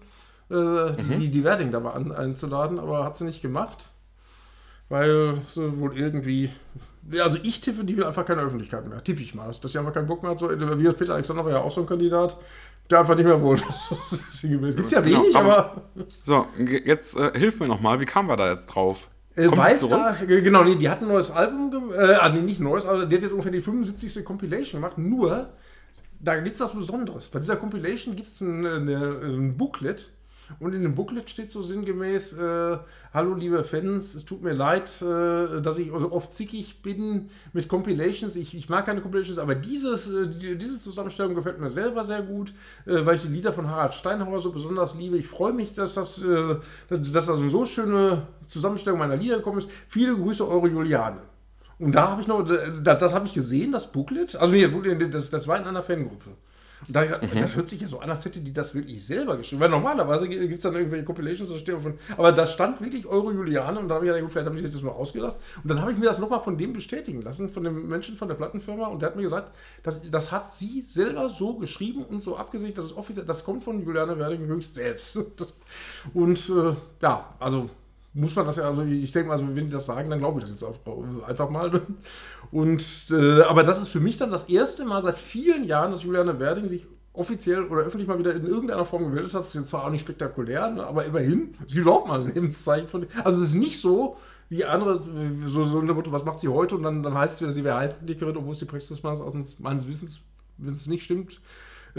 äh, 0.50 0.92
die, 1.20 1.30
die 1.30 1.44
Werding 1.44 1.72
da 1.72 1.80
mal 1.80 1.92
an, 1.92 2.12
einzuladen, 2.12 2.80
aber 2.80 3.04
hat 3.06 3.18
sie 3.18 3.26
nicht 3.26 3.42
gemacht, 3.42 3.90
weil 4.90 5.36
sie 5.46 5.80
wohl 5.80 5.98
irgendwie, 5.98 6.50
also 7.20 7.38
ich 7.44 7.62
tippe, 7.62 7.84
die 7.84 7.96
will 7.98 8.04
einfach 8.04 8.26
keine 8.26 8.42
Öffentlichkeit 8.42 8.88
mehr, 8.88 9.04
tippe 9.04 9.22
ich 9.22 9.36
mal, 9.36 9.52
dass 9.62 9.72
sie 9.72 9.78
einfach 9.80 9.94
keinen 9.94 10.08
Bock 10.08 10.24
mehr 10.24 10.32
hat, 10.32 10.40
so, 10.40 10.50
wie 10.50 10.84
das 10.84 10.96
Peter 10.96 11.14
Alexander 11.14 11.46
war 11.46 11.52
ja 11.52 11.60
auch 11.62 11.72
so 11.72 11.82
ein 11.82 11.88
Kandidat, 11.88 12.38
der 12.90 13.00
einfach 13.02 13.16
nicht 13.16 13.26
mehr 13.26 13.40
wollte. 13.42 13.64
Es 14.12 14.76
gibt 14.76 14.92
ja 14.92 15.02
Genau, 15.02 15.22
wenig, 15.24 15.36
aber- 15.36 15.58
aber 15.58 15.82
So, 16.24 16.48
jetzt 16.86 17.18
äh, 17.18 17.38
hilf 17.38 17.60
mir 17.60 17.68
nochmal, 17.68 18.00
wie 18.00 18.06
kamen 18.06 18.28
wir 18.30 18.36
da 18.36 18.50
jetzt 18.50 18.66
drauf? 18.68 19.10
Äh, 19.36 19.56
weiß 19.56 19.82
zurück? 19.82 19.92
da, 19.94 20.26
genau, 20.26 20.64
nee, 20.64 20.76
die 20.76 20.90
hat 20.90 21.02
ein 21.04 21.08
neues 21.08 21.30
Album, 21.30 21.92
äh, 21.94 22.16
ah, 22.16 22.30
nee, 22.30 22.42
nicht 22.42 22.60
neues, 22.60 22.86
aber 22.88 23.06
die 23.06 23.16
hat 23.16 23.22
jetzt 23.22 23.32
ungefähr 23.32 23.52
die 23.52 23.62
75. 23.62 24.26
Compilation 24.26 24.82
gemacht. 24.82 24.98
Nur, 24.98 25.50
da 26.20 26.36
gibt 26.40 26.56
es 26.56 26.60
was 26.62 26.74
Besonderes. 26.74 27.30
Bei 27.30 27.40
dieser 27.40 27.56
Compilation 27.58 28.16
gibt 28.16 28.28
es 28.28 28.42
ein, 28.42 28.66
ein 28.66 29.56
Booklet. 29.56 30.10
Und 30.60 30.74
in 30.74 30.82
dem 30.82 30.96
Booklet 30.96 31.30
steht 31.30 31.52
so 31.52 31.62
sinngemäß: 31.62 32.34
äh, 32.34 32.78
Hallo, 33.14 33.34
liebe 33.34 33.64
Fans, 33.64 34.16
es 34.16 34.26
tut 34.26 34.42
mir 34.42 34.54
leid, 34.54 35.02
äh, 35.02 35.62
dass 35.62 35.78
ich 35.78 35.92
oft 35.92 36.34
zickig 36.34 36.82
bin 36.82 37.30
mit 37.54 37.68
Compilations. 37.68 38.36
Ich, 38.36 38.56
ich 38.56 38.70
mag 38.70 38.86
keine 38.86 39.02
Compilations, 39.02 39.38
aber 39.38 39.56
dieses, 39.56 40.10
äh, 40.10 40.28
die, 40.28 40.58
diese 40.58 40.80
Zusammenstellung 40.80 41.36
gefällt 41.36 41.60
mir 41.60 41.70
selber 41.70 42.04
sehr 42.04 42.22
gut, 42.22 42.54
äh, 42.86 43.06
weil 43.06 43.16
ich 43.16 43.22
die 43.22 43.28
Lieder 43.28 43.54
von 43.54 43.70
Harald 43.70 43.94
Steinhauer 43.94 44.40
so 44.40 44.52
besonders 44.52 44.96
liebe. 44.96 45.18
Ich 45.18 45.28
freue 45.28 45.54
mich, 45.54 45.74
dass 45.74 45.94
das, 45.94 46.22
äh, 46.24 46.56
dass, 46.88 47.12
dass 47.12 47.26
da 47.28 47.38
so 47.38 47.66
schöne 47.66 48.28
Zusammenstellung 48.46 49.00
meiner 49.00 49.16
Lieder 49.16 49.38
gekommen 49.38 49.60
ist. 49.60 49.70
Viele 49.88 50.16
Grüße, 50.16 50.48
eure 50.48 50.68
Juliane. 50.68 51.22
Und 51.80 51.94
da 51.94 52.10
habe 52.10 52.22
ich 52.22 52.28
noch, 52.28 52.46
das, 52.84 53.14
habe 53.14 53.26
ich 53.26 53.34
gesehen, 53.34 53.72
das 53.72 53.92
Booklet. 53.92 54.36
Also 54.36 54.54
nee, 54.54 54.68
das, 55.10 55.30
das 55.30 55.48
war 55.48 55.58
in 55.58 55.64
einer 55.64 55.82
Fangruppe. 55.82 56.32
Und 56.88 56.96
da, 56.96 57.04
gedacht, 57.04 57.22
das 57.36 57.56
hört 57.56 57.68
sich 57.68 57.82
ja 57.82 57.88
so 57.88 58.00
an, 58.00 58.10
als 58.10 58.26
hätte 58.26 58.40
die 58.40 58.54
das 58.54 58.74
wirklich 58.74 59.06
selber 59.06 59.38
geschrieben. 59.38 59.62
Weil 59.62 59.70
normalerweise 59.70 60.28
gibt 60.30 60.54
es 60.54 60.62
dann 60.62 60.76
irgendwelche 60.76 61.06
Compilations, 61.06 61.50
da 61.50 61.58
steht 61.58 61.80
von. 61.80 61.96
Aber 62.18 62.32
da 62.32 62.48
stand 62.48 62.82
wirklich 62.82 63.06
Euro 63.06 63.32
Juliane 63.32 63.80
und 63.80 63.90
da 63.90 63.96
habe 63.96 64.06
ich 64.06 64.10
gedacht, 64.10 64.24
gut, 64.24 64.32
vielleicht 64.32 64.48
habe 64.48 64.60
ich 64.60 64.72
das 64.72 64.82
mal 64.82 64.92
ausgedacht. 64.92 65.36
Und 65.64 65.70
dann 65.70 65.82
habe 65.82 65.92
ich 65.92 65.98
mir 65.98 66.06
das 66.06 66.20
nochmal 66.20 66.42
von 66.42 66.58
dem 66.58 66.74
bestätigen 66.74 67.22
lassen, 67.22 67.50
von 67.50 67.64
dem 67.64 67.88
Menschen 67.88 68.16
von 68.16 68.28
der 68.28 68.36
Plattenfirma. 68.36 68.88
Und 68.88 69.02
der 69.02 69.10
hat 69.10 69.16
mir 69.16 69.24
gesagt, 69.24 69.52
das, 69.84 70.10
das 70.10 70.32
hat 70.32 70.50
sie 70.50 70.82
selber 70.82 71.30
so 71.30 71.56
geschrieben 71.56 72.04
und 72.04 72.22
so 72.22 72.38
abgesichert, 72.38 72.78
dass 72.78 72.86
es 72.86 72.96
offiziell, 72.96 73.26
das 73.26 73.44
kommt 73.44 73.64
von 73.64 73.84
Juliane 73.84 74.18
Werding 74.18 74.46
höchst 74.46 74.76
selbst. 74.76 75.18
Und 76.14 76.50
äh, 76.50 76.74
ja, 77.02 77.36
also 77.40 77.70
muss 78.14 78.36
man 78.36 78.46
das 78.46 78.58
ja, 78.58 78.64
also 78.66 78.82
ich 78.84 79.12
denke 79.12 79.28
mal, 79.28 79.34
also 79.34 79.48
wenn 79.48 79.66
die 79.66 79.70
das 79.70 79.86
sagen, 79.86 80.10
dann 80.10 80.20
glaube 80.20 80.40
ich 80.40 80.46
das 80.46 80.52
jetzt 80.52 80.64
auch 80.64 80.76
einfach 81.28 81.50
mal. 81.50 81.82
Und 82.52 82.84
äh, 83.12 83.42
aber 83.44 83.64
das 83.64 83.82
ist 83.82 83.90
für 83.90 84.00
mich 84.00 84.18
dann 84.18 84.32
das 84.32 84.50
erste 84.50 84.86
Mal 84.86 85.02
seit 85.04 85.18
vielen 85.18 85.64
Jahren, 85.64 85.92
dass 85.92 86.04
Juliane 86.04 86.40
Werding 86.40 86.68
sich 86.68 86.88
offiziell 87.14 87.66
oder 87.66 87.84
öffentlich 87.84 88.08
mal 88.08 88.18
wieder 88.18 88.34
in 88.34 88.46
irgendeiner 88.46 88.86
Form 88.86 89.04
gemeldet 89.04 89.34
hat. 89.34 89.42
Das 89.42 89.50
ist 89.50 89.56
jetzt 89.56 89.68
zwar 89.68 89.86
auch 89.86 89.90
nicht 89.90 90.02
spektakulär, 90.02 90.70
ne, 90.72 90.86
aber 90.86 91.06
immerhin, 91.06 91.56
es 91.68 91.74
gibt 91.74 91.86
überhaupt 91.86 92.08
mal 92.08 92.22
ein 92.22 92.34
Lebenszeichen 92.34 92.88
von 92.88 93.06
Also 93.24 93.42
es 93.42 93.50
ist 93.50 93.56
nicht 93.56 93.80
so, 93.80 94.18
wie 94.50 94.66
andere, 94.66 95.02
so, 95.46 95.64
so 95.64 95.80
eine 95.80 95.94
Motto, 95.94 96.12
was 96.12 96.26
macht 96.26 96.40
sie 96.40 96.48
heute? 96.48 96.76
Und 96.76 96.84
dann, 96.84 97.04
dann 97.04 97.14
heißt 97.14 97.36
es 97.36 97.42
wieder, 97.42 97.52
sie 97.52 97.64
wäre 97.64 97.78
Heilpraktikerin, 97.78 98.38
obwohl 98.38 98.54
es 98.54 98.60
die 98.60 98.66
Praxis 98.66 99.04
meines, 99.04 99.60
meines 99.60 99.88
Wissens, 99.88 100.22
wenn 100.58 100.74
es 100.74 100.88
nicht 100.88 101.04
stimmt, 101.04 101.40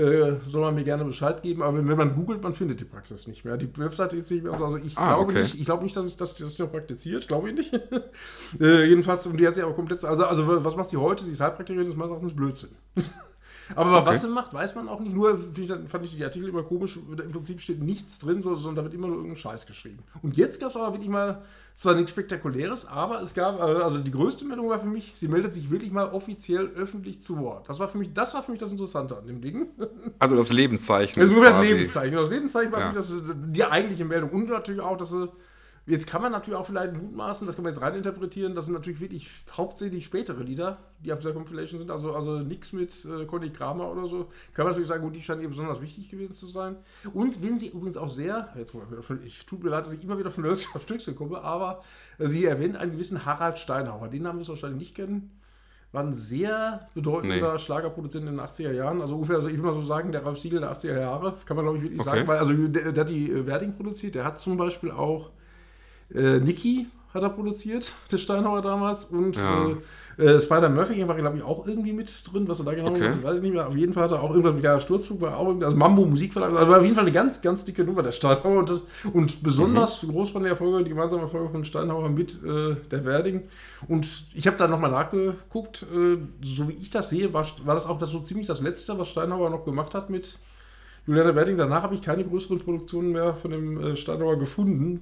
äh, 0.00 0.40
soll 0.44 0.62
man 0.62 0.74
mir 0.74 0.84
gerne 0.84 1.04
Bescheid 1.04 1.42
geben. 1.42 1.62
Aber 1.62 1.76
wenn, 1.76 1.96
man 1.96 2.14
googelt, 2.14 2.42
man 2.42 2.54
findet 2.54 2.80
die 2.80 2.84
Praxis 2.84 3.26
nicht 3.26 3.44
mehr. 3.44 3.56
Die 3.56 3.68
Webseite 3.78 4.16
ist 4.16 4.30
nicht 4.30 4.42
mehr. 4.42 4.52
Also 4.52 4.76
ich 4.76 4.96
Ah, 4.96 5.14
glaube 5.14 5.30
okay. 5.32 5.42
nicht, 5.42 5.60
ich 5.60 5.64
glaube 5.64 5.84
nicht, 5.84 5.96
dass 5.96 6.06
ich 6.06 6.16
das, 6.16 6.34
das 6.34 6.58
noch 6.58 6.70
praktiziert, 6.70 7.28
glaube 7.28 7.50
ich 7.50 7.56
nicht. 7.56 7.72
äh, 8.60 8.84
jedenfalls, 8.84 9.26
und 9.26 9.38
die 9.38 9.46
hat 9.46 9.54
sie 9.54 9.62
aber 9.62 9.74
komplett, 9.74 10.04
also, 10.04 10.24
also 10.24 10.64
was 10.64 10.76
macht 10.76 10.90
sie 10.90 10.96
heute? 10.96 11.24
Sie 11.24 11.32
ist 11.32 11.40
Heilpraktikerin, 11.40 11.84
das 11.84 11.94
ist 11.94 11.98
meines 11.98 12.10
Erachtens 12.10 12.34
Blödsinn. 12.34 12.70
Aber 13.76 13.98
Okay. 13.98 14.06
was 14.10 14.20
sie 14.22 14.28
macht, 14.28 14.52
weiß 14.54 14.74
man 14.74 14.88
auch 14.88 15.00
nicht. 15.00 15.14
Nur 15.14 15.38
ich, 15.56 15.68
fand 15.88 16.04
ich 16.04 16.16
die 16.16 16.24
Artikel 16.24 16.48
immer 16.48 16.62
komisch. 16.62 16.96
Im 16.96 17.32
Prinzip 17.32 17.60
steht 17.60 17.82
nichts 17.82 18.18
drin, 18.18 18.42
so- 18.42 18.54
sondern 18.54 18.76
da 18.76 18.82
wird 18.84 18.94
immer 18.94 19.06
nur 19.08 19.16
irgendein 19.16 19.36
Scheiß 19.36 19.66
geschrieben. 19.66 20.02
Und 20.22 20.36
jetzt 20.36 20.60
gab 20.60 20.70
es 20.70 20.76
aber 20.76 20.92
wirklich 20.92 21.08
mal, 21.10 21.42
zwar 21.76 21.94
nichts 21.94 22.10
Spektakuläres, 22.10 22.86
aber 22.86 23.22
es 23.22 23.32
gab, 23.32 23.58
äh, 23.58 23.62
also 23.62 23.98
die 23.98 24.10
größte 24.10 24.44
Meldung 24.44 24.68
war 24.68 24.80
für 24.80 24.86
mich, 24.86 25.12
sie 25.16 25.28
meldet 25.28 25.54
sich 25.54 25.70
wirklich 25.70 25.92
mal 25.92 26.10
offiziell 26.10 26.66
öffentlich 26.76 27.22
zu 27.22 27.38
Wort. 27.38 27.68
Das 27.68 27.78
war 27.78 27.88
für 27.88 27.96
mich, 27.98 28.12
das 28.12 28.34
war 28.34 28.42
für 28.42 28.50
mich 28.50 28.60
das 28.60 28.70
Interessante 28.72 29.16
an 29.16 29.26
dem 29.26 29.40
Ding. 29.40 29.68
Also 30.18 30.36
das 30.36 30.52
Lebenszeichen. 30.52 31.20
Also 31.22 31.30
ist 31.32 31.36
nur 31.36 31.44
das 31.46 31.60
Lebenszeichen. 31.60 32.14
Das 32.16 32.28
Lebenszeichen 32.28 32.72
war 32.72 32.80
Ja. 32.80 32.92
für 32.92 32.96
mich 32.98 33.06
das, 33.08 33.34
die 33.52 33.64
eigentliche 33.64 34.04
Meldung. 34.04 34.30
Und 34.30 34.48
natürlich 34.50 34.80
auch, 34.82 34.96
dass 34.98 35.10
sie. 35.10 35.28
Jetzt 35.90 36.06
kann 36.06 36.22
man 36.22 36.30
natürlich 36.32 36.58
auch 36.58 36.66
vielleicht 36.66 36.94
mutmaßen, 36.94 37.46
das 37.46 37.56
kann 37.56 37.64
man 37.64 37.72
jetzt 37.72 37.82
reininterpretieren, 37.82 38.54
das 38.54 38.66
sind 38.66 38.74
natürlich 38.74 39.00
wirklich 39.00 39.28
hauptsächlich 39.56 40.04
spätere 40.04 40.42
Lieder, 40.42 40.78
die 41.04 41.12
auf 41.12 41.18
dieser 41.18 41.32
Compilation 41.32 41.78
sind, 41.78 41.90
also, 41.90 42.14
also 42.14 42.38
nichts 42.38 42.72
mit 42.72 43.04
äh, 43.04 43.24
Conny 43.26 43.50
Kramer 43.50 43.90
oder 43.90 44.06
so. 44.06 44.28
Kann 44.54 44.64
man 44.64 44.68
natürlich 44.72 44.88
sagen, 44.88 45.02
gut, 45.02 45.16
die 45.16 45.20
scheinen 45.20 45.42
ihr 45.42 45.48
besonders 45.48 45.80
wichtig 45.82 46.08
gewesen 46.10 46.34
zu 46.34 46.46
sein. 46.46 46.76
Und 47.12 47.42
wenn 47.42 47.58
sie 47.58 47.68
übrigens 47.68 47.96
auch 47.96 48.08
sehr, 48.08 48.48
jetzt 48.56 48.74
mal 48.74 48.84
ich 49.24 49.44
tut 49.46 49.62
mir 49.64 49.70
leid, 49.70 49.84
dass 49.84 49.92
ich 49.92 50.04
immer 50.04 50.18
wieder 50.18 50.30
von 50.30 50.44
Lösung 50.44 50.70
auf 50.74 50.82
Stückchen 50.82 51.16
komme, 51.16 51.42
aber 51.42 51.82
äh, 52.18 52.26
sie 52.28 52.44
erwähnt 52.44 52.76
einen 52.76 52.92
gewissen 52.92 53.26
Harald 53.26 53.58
Steinhauer. 53.58 54.08
Den 54.08 54.22
Namen 54.22 54.38
wirst 54.38 54.48
du 54.48 54.52
wahrscheinlich 54.52 54.78
nicht 54.80 54.94
kennen. 54.94 55.30
War 55.92 56.04
ein 56.04 56.14
sehr 56.14 56.88
bedeutender 56.94 57.52
Nee. 57.54 57.58
Schlagerproduzent 57.58 58.24
in 58.28 58.36
den 58.36 58.40
80er 58.40 58.70
Jahren. 58.70 59.00
Also 59.00 59.16
ungefähr, 59.16 59.36
also 59.36 59.48
ich 59.48 59.56
will 59.56 59.64
mal 59.64 59.72
so 59.72 59.82
sagen, 59.82 60.12
der 60.12 60.24
Ralf 60.24 60.38
Siegel 60.38 60.60
der 60.60 60.70
80er 60.72 61.00
Jahre, 61.00 61.36
kann 61.46 61.56
man 61.56 61.64
glaube 61.64 61.78
ich 61.78 61.82
wirklich 61.82 62.00
Okay. 62.00 62.10
sagen, 62.10 62.28
weil 62.28 62.38
also 62.38 62.52
der, 62.52 62.92
der 62.92 63.00
hat 63.02 63.10
die 63.10 63.28
äh, 63.28 63.44
Werding 63.44 63.74
produziert, 63.74 64.14
der 64.14 64.24
hat 64.24 64.38
zum 64.38 64.56
Beispiel 64.56 64.92
auch 64.92 65.30
äh, 66.14 66.38
Niki 66.40 66.86
hat 67.12 67.24
er 67.24 67.30
produziert, 67.30 67.92
der 68.12 68.18
Steinhauer 68.18 68.62
damals, 68.62 69.04
und 69.06 69.36
Ja. 69.36 69.70
äh, 69.70 69.76
äh, 70.24 70.40
Spider 70.40 70.68
Murphy 70.68 71.08
war, 71.08 71.16
glaube 71.16 71.38
ich, 71.38 71.42
auch 71.42 71.66
irgendwie 71.66 71.92
mit 71.92 72.22
drin, 72.32 72.46
was 72.46 72.60
er 72.60 72.66
da 72.66 72.74
genau 72.74 72.90
Okay. 72.90 73.10
weiß 73.22 73.36
ich 73.36 73.42
nicht 73.42 73.54
mehr. 73.54 73.66
Auf 73.66 73.74
jeden 73.74 73.92
Fall 73.94 74.04
hat 74.04 74.12
er 74.12 74.22
auch 74.22 74.30
irgendwann 74.30 74.54
mit 74.56 74.64
der 74.64 74.78
Sturzflug, 74.80 75.20
war 75.22 75.36
auch 75.36 75.46
irgendwie, 75.48 75.64
also 75.64 75.76
Mambo 75.76 76.04
Musikverlag, 76.04 76.52
also 76.54 76.70
war 76.70 76.78
auf 76.78 76.84
jeden 76.84 76.94
Fall 76.94 77.04
eine 77.04 77.12
ganz, 77.12 77.40
ganz 77.40 77.64
dicke 77.64 77.82
Nummer, 77.84 78.02
der 78.02 78.12
Steinhauer. 78.12 78.58
Und, 78.58 78.82
und 79.12 79.42
besonders 79.42 80.02
Mhm. 80.02 80.08
groß 80.12 80.34
waren 80.34 80.42
die 80.44 80.50
Erfolge, 80.50 80.84
die 80.84 80.90
gemeinsamen 80.90 81.22
Erfolge 81.22 81.48
von 81.50 81.64
Steinhauer 81.64 82.08
mit 82.10 82.38
äh, 82.44 82.76
der 82.90 83.04
Werding. 83.04 83.42
Und 83.88 84.24
ich 84.34 84.46
habe 84.46 84.56
da 84.58 84.68
nochmal 84.68 84.90
nachgeguckt, 84.90 85.86
äh, 85.92 86.18
so 86.44 86.68
wie 86.68 86.74
ich 86.74 86.90
das 86.90 87.10
sehe, 87.10 87.32
war, 87.32 87.44
war 87.64 87.74
das 87.74 87.86
auch 87.86 87.98
das 87.98 88.10
so 88.10 88.20
ziemlich 88.20 88.46
das 88.46 88.60
Letzte, 88.62 88.96
was 88.98 89.08
Steinhauer 89.08 89.50
noch 89.50 89.64
gemacht 89.64 89.94
hat 89.94 90.10
mit 90.10 90.38
Juliana 91.06 91.34
Werding. 91.34 91.56
Danach 91.56 91.82
habe 91.82 91.94
ich 91.94 92.02
keine 92.02 92.24
größeren 92.24 92.58
Produktionen 92.58 93.12
mehr 93.12 93.34
von 93.34 93.50
dem 93.50 93.80
äh, 93.80 93.96
Steinhauer 93.96 94.38
gefunden. 94.38 95.00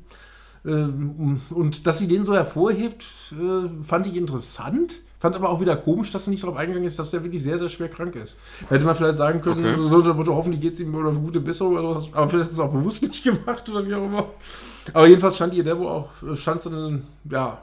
Ähm, 0.66 1.40
und 1.50 1.86
dass 1.86 1.98
sie 1.98 2.09
den 2.09 2.24
so 2.24 2.34
hervorhebt, 2.34 3.04
äh, 3.32 3.84
fand 3.84 4.06
ich 4.06 4.16
interessant. 4.16 5.02
Fand 5.20 5.34
aber 5.34 5.50
auch 5.50 5.61
wieder 5.61 5.76
komisch, 5.76 6.12
dass 6.12 6.28
er 6.28 6.30
nicht 6.30 6.44
darauf 6.44 6.56
eingegangen 6.56 6.86
ist, 6.86 6.98
dass 6.98 7.12
er 7.12 7.24
wirklich 7.24 7.42
sehr, 7.42 7.59
sehr 7.59 7.68
schwer 7.68 7.88
krank 7.88 8.14
ist. 8.14 8.38
Da 8.68 8.76
hätte 8.76 8.86
man 8.86 8.94
vielleicht 8.94 9.16
sagen 9.16 9.40
können, 9.40 9.64
Okay. 9.66 9.88
so 9.88 10.14
Motto, 10.14 10.34
hoffentlich 10.34 10.61
geht 10.61 10.74
es 10.74 10.80
ihm 10.80 10.94
oder 10.94 11.11
gute 11.11 11.40
Besserung 11.40 11.76
oder 11.76 11.94
sowas. 11.94 12.09
Aber 12.12 12.28
vielleicht 12.28 12.50
ist 12.50 12.54
es 12.54 12.61
auch 12.61 12.72
bewusst 12.72 13.02
nicht 13.02 13.24
gemacht 13.24 13.68
oder 13.68 13.84
wie 13.84 13.94
auch 13.94 14.04
immer. 14.04 14.28
Aber 14.92 15.06
jedenfalls 15.09 15.34
stand 15.34 15.54
die 15.54 15.59
Idee, 15.59 15.76
wo 15.76 15.88
auch, 15.88 16.09
stand 16.34 16.62
so 16.62 16.70
eine, 16.70 17.02
ja, 17.28 17.61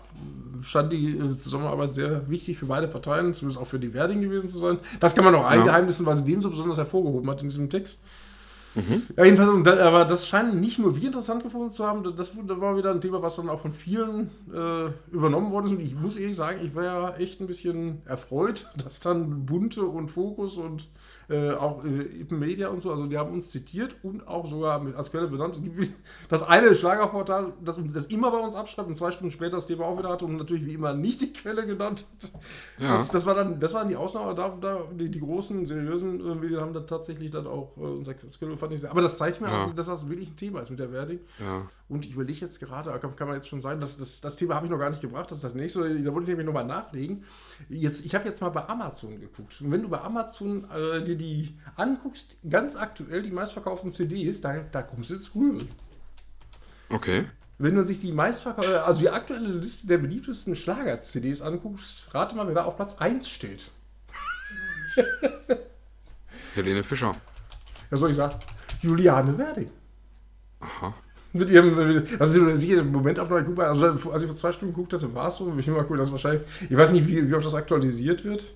stand 0.62 0.92
die 0.92 1.18
äh, 1.18 1.38
Zusammenarbeit 1.38 1.94
sehr 1.94 2.30
wichtig 2.30 2.58
für 2.58 2.66
beide 2.66 2.90
Parteien, 2.90 3.34
zumindest 3.34 3.62
auch 3.62 3.68
für 3.68 3.80
die 3.80 3.94
Werding 3.94 4.20
gewesen 4.20 4.50
zu 4.50 4.60
sein. 4.60 4.80
Das 5.00 5.16
kann 5.16 5.24
man 5.24 5.34
auch 5.36 5.46
eingeheimnissen, 5.46 6.06
weil 6.06 6.18
sie 6.18 6.26
den 6.26 6.42
so 6.42 6.50
besonders 6.50 6.78
hervorgehoben 6.78 7.30
hat 7.30 7.42
in 7.42 7.48
diesem 7.48 7.70
Text. 7.70 8.00
Ja, 9.16 9.26
jedenfalls, 9.26 9.68
aber 9.80 10.06
das 10.06 10.28
scheinen 10.28 10.60
nicht 10.60 10.80
nur 10.80 10.96
wir 10.96 11.08
interessant 11.08 11.44
gefunden 11.44 11.70
zu 11.70 11.86
haben, 11.86 12.04
das, 12.04 12.16
das 12.16 12.62
war 12.62 12.78
wieder 12.78 12.92
ein 12.92 13.02
Thema, 13.02 13.22
was 13.22 13.38
dann 13.38 13.50
auch 13.50 13.62
von 13.62 13.74
vielen 13.74 14.30
äh, 14.54 14.90
übernommen 15.12 15.52
worden 15.52 15.66
ist. 15.68 15.72
Und 15.72 15.82
ich 15.82 15.96
muss 15.96 16.16
ehrlich 16.16 16.36
sagen, 16.36 16.60
ich 16.64 16.76
war 16.76 16.84
ja 16.84 17.16
echt 17.16 17.40
ein 17.40 17.48
bisschen 17.48 18.02
erfreut, 18.06 18.68
dass 18.84 19.00
dann 19.00 19.46
Bunte 19.46 19.84
und 19.84 20.10
Fokus 20.10 20.58
und 20.58 20.88
äh, 21.30 21.52
auch 21.52 21.84
äh, 21.84 22.22
Ippen 22.22 22.40
Media 22.40 22.70
und 22.70 22.82
so, 22.82 22.92
also 22.92 23.06
die 23.08 23.18
haben 23.18 23.34
uns 23.34 23.50
zitiert 23.50 23.96
und 24.04 24.28
auch 24.28 24.48
sogar 24.48 24.80
mit, 24.80 24.96
als 24.96 25.12
Quelle 25.12 25.28
benannt. 25.28 25.62
Das 26.30 26.44
eine 26.44 26.74
Schlagerportal, 26.74 27.54
das, 27.64 27.78
das 27.94 28.06
immer 28.08 28.32
bei 28.32 28.40
uns 28.40 28.56
abschreibt 28.56 28.88
und 28.88 28.96
zwei 28.96 29.12
Stunden 29.12 29.32
später 29.32 29.56
das 29.56 29.66
Thema 29.66 29.86
auch 29.86 29.98
wieder 29.98 30.10
hatte 30.10 30.26
und 30.26 30.38
natürlich 30.38 30.66
wie 30.66 30.74
immer 30.74 30.94
nicht 30.94 31.22
die 31.22 31.34
Quelle 31.34 31.66
genannt. 31.66 32.06
Ja. 32.80 32.94
Das, 32.94 33.10
das, 33.10 33.26
war 33.26 33.36
dann, 33.36 33.60
das 33.60 33.74
waren 33.74 33.88
die 33.88 33.96
Ausnahmen, 33.96 34.36
da, 34.36 34.50
da 34.60 34.84
die, 34.92 35.10
die, 35.10 35.20
großen, 35.20 35.66
seriösen 35.66 36.20
äh, 36.20 36.36
Medien 36.36 36.62
haben 36.62 36.74
da 36.74 36.82
tatsächlich 36.82 37.32
dann 37.32 37.48
auch 37.48 37.76
äh, 37.78 37.82
unser 37.82 38.14
Quelle 38.14 38.58
fand 38.58 38.74
ich 38.74 38.82
sehr. 38.82 38.92
Aber 38.92 39.02
das 39.02 39.18
zeigt 39.18 39.42
mir 39.42 39.48
ja. 39.48 39.66
auch, 39.66 39.74
dass 39.74 39.88
das 39.88 40.10
wirklich 40.10 40.30
ein 40.30 40.36
Thema 40.36 40.62
ist 40.62 40.70
mit 40.70 40.80
der 40.80 40.92
Werding. 40.92 41.20
Ja. 41.40 41.68
Und 41.88 42.06
ich 42.06 42.14
überlege 42.14 42.40
jetzt 42.40 42.60
gerade, 42.60 42.90
kann, 43.00 43.16
kann, 43.16 43.28
man 43.28 43.36
jetzt 43.36 43.48
schon 43.48 43.62
sagen, 43.62 43.80
dass 43.80 43.98
das, 43.98 44.20
das 44.20 44.36
Thema 44.36 44.56
habe 44.56 44.66
ich 44.66 44.72
noch 44.72 44.80
gar 44.80 44.90
nicht 44.90 45.02
gebracht, 45.02 45.30
das 45.30 45.38
ist 45.38 45.44
das 45.44 45.54
nächste, 45.54 45.82
da 45.82 46.14
wollte 46.14 46.24
ich 46.24 46.30
nämlich 46.30 46.46
nochmal 46.46 46.66
nachlegen. 46.66 47.24
Jetzt, 47.70 48.04
ich 48.04 48.16
habe 48.16 48.26
jetzt 48.26 48.42
mal 48.42 48.50
bei 48.50 48.68
Amazon 48.68 49.20
geguckt. 49.20 49.62
Und 49.62 49.72
wenn 49.72 49.84
du 49.84 49.90
bei 49.90 50.02
Amazon 50.02 50.68
äh, 50.72 51.04
dir 51.18 51.44
die 51.44 51.58
anguckst, 51.76 52.38
ganz 52.50 52.76
aktuell 52.76 53.22
die 53.24 53.32
meistverkauften 53.32 53.92
CDs, 53.92 54.42
da, 54.42 54.60
da 54.72 54.82
kommst 54.82 55.10
du 55.10 55.16
ins 55.16 55.32
Grübeln. 55.32 55.68
Okay. 56.90 57.26
Wenn 57.58 57.76
man 57.76 57.88
sich 57.88 58.00
die 58.00 58.12
meistverkauften, 58.12 58.76
also 58.76 59.00
die 59.00 59.10
aktuelle 59.10 59.48
Liste 59.48 59.88
der 59.88 59.98
beliebtesten 59.98 60.56
Schlager-CDs 60.56 61.42
anguckst, 61.42 62.14
rate 62.14 62.36
mal, 62.36 62.48
wer 62.48 62.56
da 62.56 62.66
auf 62.66 62.76
Platz 62.76 62.96
1 62.98 63.30
steht. 63.30 63.72
Helene 66.54 66.84
Fischer. 66.84 67.16
Ja, 67.92 67.98
soll 67.98 68.12
ich 68.12 68.16
sagen? 68.16 68.36
Juliane 68.82 69.38
Werding. 69.38 69.70
Aha. 70.60 70.94
Mit 71.34 71.50
ihrem, 71.50 71.78
also 72.18 72.50
sie 72.52 72.74
im 72.74 72.92
Moment 72.92 73.20
auch 73.20 73.30
noch, 73.30 73.58
also 73.60 74.12
als 74.12 74.22
ich 74.22 74.28
vor 74.28 74.38
zwei 74.38 74.54
Stunden 74.54 74.74
geguckt 74.74 74.94
hatte, 74.94 75.14
war 75.14 75.28
es 75.28 75.36
so. 75.36 75.54
Ich 75.58 75.68
mal 75.68 75.86
cool, 75.90 75.98
das 75.98 76.12
wahrscheinlich, 76.12 76.44
ich 76.70 76.78
weiß 76.78 76.92
nicht, 76.92 77.06
wie, 77.08 77.28
wie 77.28 77.34
oft 77.34 77.46
das 77.46 77.56
aktualisiert 77.56 78.24
wird. 78.24 78.56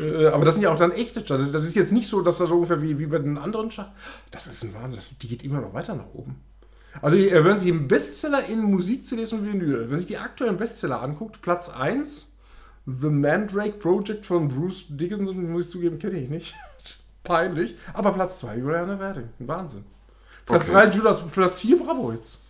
Äh, 0.00 0.26
aber 0.26 0.44
das 0.44 0.54
sind 0.54 0.64
ja 0.64 0.72
auch 0.72 0.78
dann 0.78 0.92
echte 0.92 1.22
Charts. 1.22 1.52
Das 1.52 1.64
ist 1.64 1.74
jetzt 1.74 1.92
nicht 1.92 2.08
so, 2.08 2.22
dass 2.22 2.38
das 2.38 2.48
so 2.48 2.54
ungefähr 2.54 2.80
wie, 2.82 2.98
wie 2.98 3.06
bei 3.06 3.18
den 3.18 3.38
anderen 3.38 3.68
Charts. 3.68 3.90
Das 4.30 4.46
ist 4.46 4.62
ein 4.64 4.74
Wahnsinn. 4.74 4.96
Das, 4.96 5.16
die 5.18 5.28
geht 5.28 5.44
immer 5.44 5.60
noch 5.60 5.74
weiter 5.74 5.94
nach 5.94 6.12
oben. 6.14 6.40
Also, 7.02 7.16
wenn 7.16 7.58
Sie 7.58 7.70
im 7.70 7.88
Bestseller 7.88 8.46
in 8.46 8.62
Musik-CDs 8.62 9.32
und 9.32 9.44
Vinyl, 9.44 9.90
wenn 9.90 9.98
sich 9.98 10.06
die 10.06 10.18
aktuellen 10.18 10.56
Bestseller 10.56 11.02
anguckt, 11.02 11.42
Platz 11.42 11.68
1, 11.68 12.32
The 12.86 13.08
Mandrake 13.08 13.78
Project 13.78 14.26
von 14.26 14.48
Bruce 14.48 14.84
Dickinson, 14.88 15.50
muss 15.50 15.66
ich 15.66 15.70
zugeben, 15.70 15.98
kenne 15.98 16.18
ich 16.18 16.28
nicht. 16.28 16.54
Peinlich. 17.24 17.74
Aber 17.94 18.12
Platz 18.12 18.38
2, 18.40 18.58
Juliana 18.58 18.98
Werding. 18.98 19.28
Wahnsinn. 19.40 19.84
Platz 20.46 20.70
3 20.70 20.86
okay. 20.86 20.96
Judas, 20.96 21.22
Platz 21.32 21.60
4 21.60 21.78
Bravo 21.78 22.12
jetzt. 22.12 22.40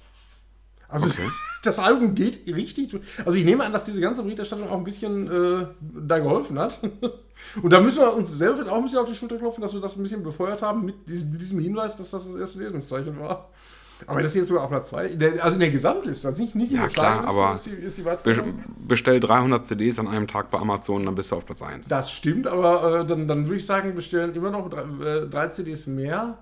Also 0.88 1.06
okay. 1.06 1.26
das, 1.26 1.34
das, 1.76 1.78
Album 1.78 2.14
geht 2.14 2.46
richtig. 2.46 2.96
Also 3.18 3.32
ich 3.32 3.44
nehme 3.44 3.64
an, 3.64 3.72
dass 3.72 3.84
diese 3.84 4.00
ganze 4.00 4.22
Berichterstattung 4.22 4.68
auch 4.68 4.78
ein 4.78 4.84
bisschen 4.84 5.26
äh, 5.26 5.66
da 5.80 6.18
geholfen 6.18 6.58
hat. 6.58 6.80
Und 7.62 7.72
da 7.72 7.80
müssen 7.80 7.98
wir 7.98 8.14
uns 8.14 8.30
selber 8.32 8.70
auch 8.70 8.76
ein 8.76 8.84
bisschen 8.84 8.98
auf 8.98 9.08
die 9.08 9.14
Schulter 9.14 9.38
klopfen, 9.38 9.60
dass 9.60 9.72
wir 9.72 9.80
das 9.80 9.96
ein 9.96 10.02
bisschen 10.02 10.22
befeuert 10.22 10.62
haben 10.62 10.84
mit 10.84 11.08
diesem, 11.08 11.32
mit 11.32 11.40
diesem 11.40 11.58
Hinweis, 11.58 11.96
dass 11.96 12.10
das 12.10 12.26
das 12.26 12.36
erste 12.36 12.62
Lebenszeichen 12.62 13.18
war. 13.18 13.50
Aber 14.06 14.22
das 14.22 14.32
ist 14.32 14.36
jetzt 14.36 14.48
sogar 14.48 14.64
auf 14.64 14.70
Platz 14.70 14.90
2. 14.90 15.40
Also 15.40 15.54
in 15.54 15.60
der 15.60 15.70
Gesamtliste, 15.70 16.28
also 16.28 16.42
nicht, 16.42 16.54
nicht 16.54 16.70
in 16.70 16.76
ja, 16.76 16.82
der 16.82 16.90
klar, 16.90 17.26
aber 17.26 17.54
ist 17.54 17.66
die, 17.66 17.70
ist 17.70 17.98
die 17.98 18.04
bestell 18.86 19.20
300 19.20 19.64
CDs 19.64 19.98
an 19.98 20.08
einem 20.08 20.26
Tag 20.26 20.50
bei 20.50 20.58
Amazon, 20.58 21.04
dann 21.04 21.14
bist 21.14 21.30
du 21.30 21.36
auf 21.36 21.46
Platz 21.46 21.62
1. 21.62 21.88
Das 21.88 22.10
stimmt, 22.10 22.46
aber 22.46 23.00
äh, 23.00 23.06
dann, 23.06 23.28
dann 23.28 23.46
würde 23.46 23.56
ich 23.56 23.66
sagen, 23.66 23.94
bestellen 23.94 24.34
immer 24.34 24.50
noch 24.50 24.68
drei, 24.68 24.82
äh, 25.04 25.28
drei 25.28 25.48
CDs 25.48 25.86
mehr 25.86 26.38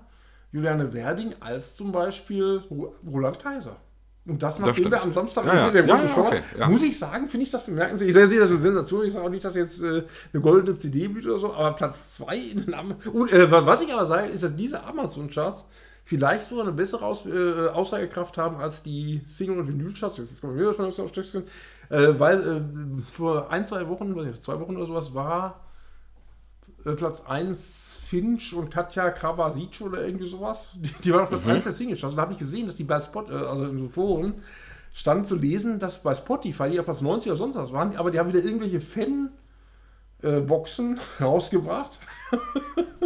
Juliane 0.51 0.93
Werding 0.93 1.33
als 1.39 1.75
zum 1.75 1.91
Beispiel 1.91 2.63
Roland 3.05 3.39
Kaiser. 3.39 3.77
Und 4.25 4.41
das, 4.41 4.59
nachdem 4.59 4.89
wir 4.89 5.01
am 5.01 5.11
Samstag 5.11 5.45
ja, 5.45 5.53
ja. 5.53 5.69
der 5.69 5.83
großen 5.83 6.07
ja, 6.07 6.13
Show 6.13 6.21
okay, 6.21 6.41
ja. 6.57 6.69
muss 6.69 6.81
ich 6.81 6.97
sagen, 6.97 7.27
finde 7.27 7.43
ich 7.43 7.49
das 7.49 7.65
bemerkenswert. 7.65 8.09
Ich 8.09 8.15
sehe 8.15 8.39
das 8.39 8.49
eine 8.49 8.57
Sensation. 8.57 9.05
Ich 9.05 9.13
sage 9.13 9.25
auch 9.25 9.29
nicht, 9.29 9.43
dass 9.43 9.55
jetzt 9.55 9.83
äh, 9.83 10.03
eine 10.31 10.41
goldene 10.41 10.77
CD 10.77 11.09
blüht 11.09 11.25
oder 11.25 11.39
so, 11.39 11.53
aber 11.53 11.73
Platz 11.73 12.15
2 12.15 12.37
in 12.37 12.65
den 12.65 12.73
Am 12.73 12.95
Und 13.11 13.33
äh, 13.33 13.51
was 13.51 13.81
ich 13.81 13.93
aber 13.93 14.05
sage, 14.05 14.29
ist, 14.29 14.43
dass 14.43 14.55
diese 14.55 14.83
Amazon-Charts 14.83 15.65
vielleicht 16.05 16.43
sogar 16.43 16.65
eine 16.65 16.73
bessere 16.73 17.05
Aus 17.05 17.25
äh, 17.25 17.67
Aussagekraft 17.67 18.37
haben 18.37 18.57
als 18.57 18.81
die 18.81 19.21
Single- 19.25 19.59
und 19.59 19.67
Vinyl-Charts. 19.67 20.17
Jetzt 20.17 20.39
kommen 20.39 20.55
wir 20.55 20.61
wieder 20.61 20.73
schon 20.73 21.03
auf 21.03 21.09
Stöckchen. 21.09 21.43
Äh, 21.89 22.13
weil 22.17 22.41
äh, 22.41 23.01
vor 23.13 23.51
ein, 23.51 23.65
zwei 23.65 23.89
Wochen, 23.89 24.15
weiß 24.15 24.25
nicht, 24.25 24.43
zwei 24.43 24.57
Wochen 24.57 24.77
oder 24.77 24.85
sowas, 24.85 25.13
war 25.13 25.62
Platz 26.83 27.23
1 27.25 27.99
Finch 28.05 28.53
und 28.53 28.69
Katja 28.69 29.11
Krawasic 29.11 29.81
oder 29.81 30.05
irgendwie 30.05 30.27
sowas. 30.27 30.71
Die, 30.75 30.91
die 31.03 31.13
waren 31.13 31.21
auf 31.21 31.29
Platz 31.29 31.45
mhm. 31.45 31.51
1 31.51 31.63
der 31.63 31.73
Singles. 31.73 32.03
Also 32.03 32.15
da 32.15 32.23
habe 32.23 32.33
ich 32.33 32.39
gesehen, 32.39 32.65
dass 32.65 32.75
die 32.75 32.83
bei 32.83 32.99
Spot, 32.99 33.23
äh, 33.29 33.33
also 33.33 33.65
in 33.65 33.77
so 33.77 33.87
Foren, 33.87 34.41
stand 34.93 35.27
zu 35.27 35.35
lesen, 35.35 35.79
dass 35.79 36.03
bei 36.03 36.13
Spotify 36.13 36.69
die 36.69 36.79
auf 36.79 36.85
Platz 36.85 37.01
90 37.01 37.31
oder 37.31 37.37
sonst 37.37 37.57
was 37.57 37.73
waren, 37.73 37.97
aber 37.97 38.11
die 38.11 38.19
haben 38.19 38.29
wieder 38.29 38.43
irgendwelche 38.43 38.79
Fan-Boxen 38.79 40.99
rausgebracht. 41.21 41.99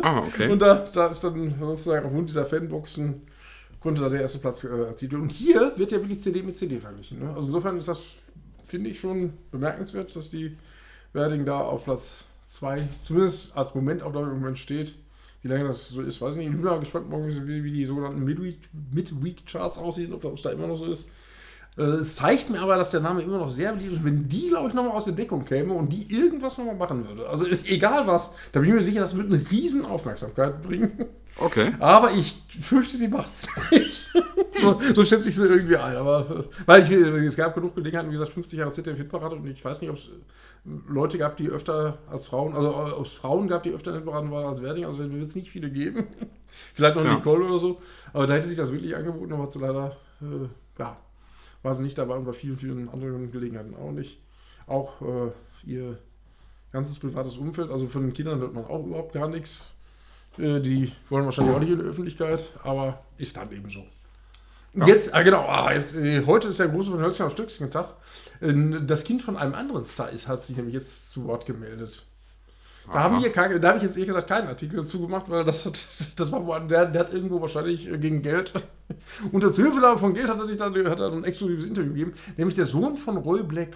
Ah, 0.01 0.19
okay. 0.19 0.51
Und 0.51 0.61
da, 0.61 0.85
da 0.93 1.07
ist 1.07 1.23
dann 1.23 1.55
sozusagen 1.59 2.05
aufgrund 2.05 2.29
dieser 2.29 2.45
Fanboxen 2.45 3.23
konnte 3.79 4.01
da 4.01 4.09
der 4.09 4.21
erste 4.21 4.39
Platz 4.39 4.63
äh, 4.63 4.85
erzielt 4.85 5.11
werden. 5.11 5.23
Und 5.23 5.31
hier 5.31 5.73
wird 5.77 5.91
ja 5.91 5.99
wirklich 5.99 6.21
CD 6.21 6.43
mit 6.43 6.57
CD 6.57 6.79
verglichen. 6.79 7.19
Ne? 7.19 7.29
Also 7.29 7.47
insofern 7.47 7.77
ist 7.77 7.87
das, 7.87 8.15
finde 8.65 8.89
ich, 8.89 8.99
schon 8.99 9.33
bemerkenswert, 9.51 10.15
dass 10.15 10.29
die 10.29 10.57
Werding 11.13 11.45
da 11.45 11.59
auf 11.59 11.85
Platz 11.85 12.25
2, 12.47 12.77
zumindest 13.03 13.55
als 13.55 13.75
Momentaufnahme 13.75 14.31
im 14.31 14.39
Moment 14.39 14.57
steht. 14.57 14.95
Wie 15.41 15.49
lange 15.49 15.65
das 15.65 15.89
so 15.89 16.01
ist, 16.01 16.21
weiß 16.21 16.35
ich 16.35 16.39
nicht. 16.39 16.49
Ich 16.49 16.55
bin 16.55 16.63
mal 16.63 16.79
gespannt, 16.79 17.07
wie, 17.11 17.63
wie 17.63 17.71
die 17.71 17.85
sogenannten 17.85 18.23
Midweek-Charts 18.23 19.77
aussehen, 19.77 20.13
ob 20.13 20.21
das 20.21 20.41
da 20.41 20.51
immer 20.51 20.67
noch 20.67 20.77
so 20.77 20.85
ist. 20.85 21.07
Äh, 21.77 21.81
es 21.81 22.15
zeigt 22.15 22.49
mir 22.49 22.61
aber, 22.61 22.75
dass 22.75 22.89
der 22.89 22.99
Name 22.99 23.21
immer 23.21 23.37
noch 23.37 23.49
sehr 23.49 23.73
beliebt 23.73 23.93
ist. 23.93 24.03
Wenn 24.03 24.27
die, 24.27 24.49
glaube 24.49 24.69
ich, 24.69 24.73
nochmal 24.73 24.93
aus 24.93 25.05
der 25.05 25.13
Deckung 25.13 25.45
käme 25.45 25.73
und 25.73 25.91
die 25.93 26.11
irgendwas 26.13 26.57
nochmal 26.57 26.75
machen 26.75 27.07
würde, 27.07 27.29
also 27.29 27.45
egal 27.65 28.07
was, 28.07 28.31
da 28.51 28.59
bin 28.59 28.69
ich 28.69 28.75
mir 28.75 28.81
sicher, 28.81 29.01
das 29.01 29.15
wird 29.15 29.27
eine 29.27 29.41
riesen 29.51 29.85
Aufmerksamkeit 29.85 30.61
bringen. 30.61 31.05
Okay. 31.39 31.73
Aber 31.79 32.11
ich 32.11 32.35
fürchte, 32.59 32.97
sie 32.97 33.07
macht 33.07 33.31
es 33.31 33.47
nicht. 33.71 34.09
so, 34.59 34.79
so 34.95 35.05
schätze 35.05 35.29
ich 35.29 35.35
sie 35.35 35.45
irgendwie 35.45 35.77
ein. 35.77 35.95
Aber 35.95 36.45
weil 36.65 36.81
ich, 36.81 36.91
es 36.91 37.35
gab 37.35 37.53
genug 37.53 37.75
Gelegenheiten, 37.75 38.09
wie 38.09 38.13
gesagt, 38.13 38.31
50 38.31 38.57
Jahre 38.57 38.71
ZDF 38.71 38.97
Hitparade 38.97 39.35
und 39.35 39.45
ich 39.45 39.63
weiß 39.63 39.81
nicht, 39.81 39.91
ob 39.91 39.97
es 39.97 40.09
Leute 40.87 41.19
gab, 41.19 41.37
die 41.37 41.47
öfter 41.47 41.99
als 42.09 42.25
Frauen, 42.25 42.55
also 42.55 42.75
ob 42.75 43.05
es 43.05 43.13
Frauen 43.13 43.47
gab, 43.47 43.63
die 43.63 43.71
öfter 43.71 43.93
Hitparaden 43.93 44.31
waren 44.31 44.47
als 44.47 44.63
Werding. 44.63 44.85
Also 44.85 44.99
wird 44.99 45.23
es 45.23 45.35
nicht 45.35 45.51
viele 45.51 45.69
geben. 45.69 46.07
Vielleicht 46.73 46.95
noch 46.95 47.05
ja. 47.05 47.13
Nicole 47.13 47.45
oder 47.45 47.59
so. 47.59 47.79
Aber 48.13 48.25
da 48.25 48.33
hätte 48.33 48.47
sich 48.47 48.57
das 48.57 48.71
wirklich 48.71 48.95
angeboten, 48.95 49.33
aber 49.33 49.43
hat 49.43 49.51
sie 49.51 49.59
leider, 49.59 49.95
äh, 50.21 50.47
ja, 50.79 50.97
war 51.63 51.73
sie 51.73 51.83
nicht 51.83 51.97
dabei 51.97 52.15
und 52.15 52.25
bei 52.25 52.33
vielen, 52.33 52.57
vielen 52.57 52.89
anderen 52.89 53.31
Gelegenheiten 53.31 53.75
auch 53.75 53.91
nicht. 53.91 54.19
Auch 54.67 55.01
äh, 55.01 55.31
ihr 55.65 55.97
ganzes 56.71 56.99
privates 56.99 57.37
Umfeld, 57.37 57.71
also 57.71 57.87
von 57.87 58.03
den 58.03 58.13
Kindern 58.13 58.39
hört 58.39 58.53
man 58.53 58.65
auch 58.65 58.85
überhaupt 58.85 59.13
gar 59.13 59.27
nichts. 59.27 59.71
Äh, 60.37 60.59
die 60.59 60.91
wollen 61.09 61.25
wahrscheinlich 61.25 61.55
auch 61.55 61.59
nicht 61.59 61.71
in 61.71 61.79
der 61.79 61.87
Öffentlichkeit, 61.87 62.51
aber 62.63 63.03
ist 63.17 63.37
dann 63.37 63.51
eben 63.51 63.69
so. 63.69 63.83
Ja. 64.73 64.85
Jetzt, 64.85 65.13
ah, 65.13 65.23
genau, 65.23 65.47
ah, 65.47 65.73
jetzt, 65.73 65.95
äh, 65.95 66.23
heute 66.25 66.49
ist 66.49 66.59
der 66.59 66.67
große 66.67 66.91
von 66.91 66.99
Hölzchen 66.99 67.25
auf 67.25 67.31
Stöckchen 67.31 67.71
Tag. 67.71 67.95
Äh, 68.41 68.53
das 68.85 69.03
Kind 69.03 69.23
von 69.23 69.37
einem 69.37 69.55
anderen 69.55 69.85
Star 69.85 70.09
ist, 70.09 70.27
hat 70.27 70.43
sich 70.43 70.55
nämlich 70.55 70.75
jetzt 70.75 71.11
zu 71.11 71.25
Wort 71.25 71.45
gemeldet. 71.45 72.05
Da 72.91 73.03
haben 73.03 73.21
wir 73.21 73.31
keine, 73.31 73.59
da 73.59 73.69
habe 73.69 73.77
ich 73.77 73.83
jetzt 73.83 73.97
ehrlich 73.97 74.07
gesagt 74.07 74.27
keinen 74.27 74.47
Artikel 74.47 74.77
dazu 74.77 75.01
gemacht, 75.01 75.29
weil 75.29 75.43
das, 75.43 75.65
hat, 75.65 75.85
das 76.15 76.31
war 76.31 76.59
der, 76.67 76.85
der 76.85 77.01
hat 77.01 77.13
irgendwo 77.13 77.41
wahrscheinlich 77.41 77.89
gegen 77.99 78.21
Geld. 78.21 78.53
Unter 79.31 79.51
Zuhilfe 79.51 79.97
von 79.97 80.13
Geld 80.13 80.29
hat 80.29 80.39
er 80.39 80.45
sich 80.45 80.57
dann 80.57 80.73
hat 80.89 80.99
er 80.99 81.11
ein 81.11 81.23
exklusives 81.23 81.65
Interview 81.65 81.93
gegeben, 81.93 82.13
nämlich 82.37 82.55
der 82.55 82.65
Sohn 82.65 82.97
von 82.97 83.17
Roy 83.17 83.43
Black. 83.43 83.75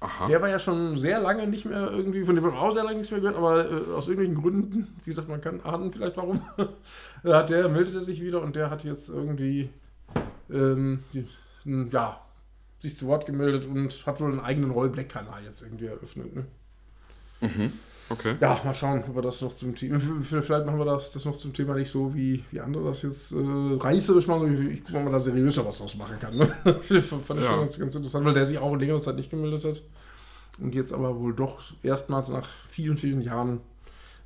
Aha. 0.00 0.26
Der 0.26 0.42
war 0.42 0.48
ja 0.48 0.58
schon 0.58 0.98
sehr 0.98 1.20
lange 1.20 1.46
nicht 1.46 1.64
mehr 1.64 1.90
irgendwie, 1.90 2.24
von 2.24 2.34
dem 2.34 2.44
wir 2.44 2.52
auch 2.52 2.70
sehr 2.70 2.84
lange 2.84 2.98
nichts 2.98 3.10
mehr 3.10 3.20
gehört, 3.20 3.36
aber 3.36 3.70
äh, 3.70 3.92
aus 3.92 4.08
irgendwelchen 4.08 4.34
Gründen, 4.34 4.88
wie 5.04 5.10
gesagt, 5.10 5.28
man 5.28 5.40
kann 5.40 5.60
ahnen 5.62 5.92
vielleicht 5.92 6.16
warum, 6.16 6.42
hat 7.24 7.50
der 7.50 7.68
meldete 7.68 8.02
sich 8.02 8.20
wieder 8.20 8.42
und 8.42 8.56
der 8.56 8.68
hat 8.68 8.84
jetzt 8.84 9.08
irgendwie 9.08 9.70
ähm, 10.50 11.02
die, 11.12 11.26
ja, 11.90 12.20
sich 12.78 12.96
zu 12.96 13.06
Wort 13.06 13.26
gemeldet 13.26 13.66
und 13.66 14.06
hat 14.06 14.20
wohl 14.20 14.30
einen 14.30 14.40
eigenen 14.40 14.70
Roy 14.70 14.88
Black 14.88 15.08
Kanal 15.08 15.42
jetzt 15.44 15.62
irgendwie 15.62 15.86
eröffnet. 15.86 16.34
Ne? 16.34 16.44
Mhm. 17.40 17.72
Okay. 18.08 18.36
Ja, 18.40 18.60
mal 18.64 18.72
schauen, 18.72 19.02
ob 19.08 19.16
wir 19.16 19.22
das 19.22 19.40
noch 19.40 19.52
zum 19.52 19.74
Thema. 19.74 19.98
Vielleicht 19.98 20.64
machen 20.64 20.78
wir 20.78 20.84
das, 20.84 21.10
das 21.10 21.24
noch 21.24 21.36
zum 21.36 21.52
Thema 21.52 21.74
nicht 21.74 21.90
so, 21.90 22.14
wie, 22.14 22.44
wie 22.52 22.60
andere 22.60 22.84
das 22.84 23.02
jetzt 23.02 23.32
äh, 23.32 23.36
reißerisch 23.36 24.28
machen. 24.28 24.70
Ich 24.70 24.80
gucke 24.84 24.92
mal, 24.92 24.98
ob 25.00 25.04
man 25.04 25.12
da 25.12 25.18
seriöser 25.18 25.66
was 25.66 25.78
draus 25.78 25.96
machen 25.96 26.18
kann. 26.20 26.36
Ne? 26.36 26.46
Fand 26.82 27.40
ich 27.40 27.44
ja. 27.44 27.50
schon 27.50 27.60
ganz, 27.60 27.78
ganz 27.78 27.94
interessant, 27.96 28.24
weil 28.24 28.34
der 28.34 28.46
sich 28.46 28.58
auch 28.58 28.72
in 28.72 28.78
längerer 28.78 29.00
Zeit 29.00 29.16
nicht 29.16 29.30
gemeldet 29.30 29.64
hat. 29.64 29.82
Und 30.60 30.74
jetzt 30.74 30.92
aber 30.92 31.18
wohl 31.18 31.34
doch 31.34 31.60
erstmals 31.82 32.28
nach 32.28 32.48
vielen, 32.68 32.96
vielen 32.96 33.20
Jahren 33.22 33.60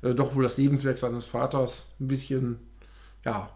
äh, 0.03 0.13
doch 0.13 0.35
wohl 0.35 0.43
das 0.43 0.57
Lebenswerk 0.57 0.99
seines 0.99 1.25
Vaters 1.25 1.93
ein 1.99 2.07
bisschen 2.07 2.59
ja, 3.25 3.49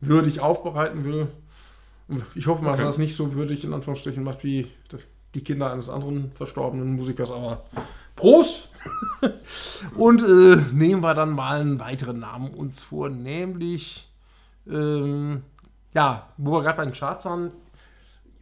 würdig 0.00 0.40
aufbereiten 0.40 1.04
will. 1.04 1.28
Ich 2.34 2.48
hoffe 2.48 2.62
mal, 2.62 2.70
okay. 2.70 2.78
dass 2.78 2.84
er 2.84 2.88
das 2.88 2.98
nicht 2.98 3.16
so 3.16 3.34
würdig 3.34 3.64
in 3.64 3.72
Anführungsstrichen 3.72 4.22
macht 4.22 4.44
wie 4.44 4.66
die 5.34 5.44
Kinder 5.44 5.72
eines 5.72 5.88
anderen 5.88 6.32
verstorbenen 6.32 6.96
Musikers, 6.96 7.30
aber 7.30 7.64
Prost! 8.16 8.68
und 9.96 10.22
äh, 10.22 10.56
nehmen 10.72 11.02
wir 11.02 11.14
dann 11.14 11.30
mal 11.30 11.60
einen 11.60 11.80
weiteren 11.80 12.20
Namen 12.20 12.54
uns 12.54 12.82
vor, 12.82 13.08
nämlich, 13.10 14.08
ähm, 14.66 15.42
ja, 15.92 16.28
wo 16.38 16.52
wir 16.52 16.62
gerade 16.62 16.78
bei 16.78 16.84
den 16.84 16.94
Charts 16.94 17.26
waren, 17.26 17.52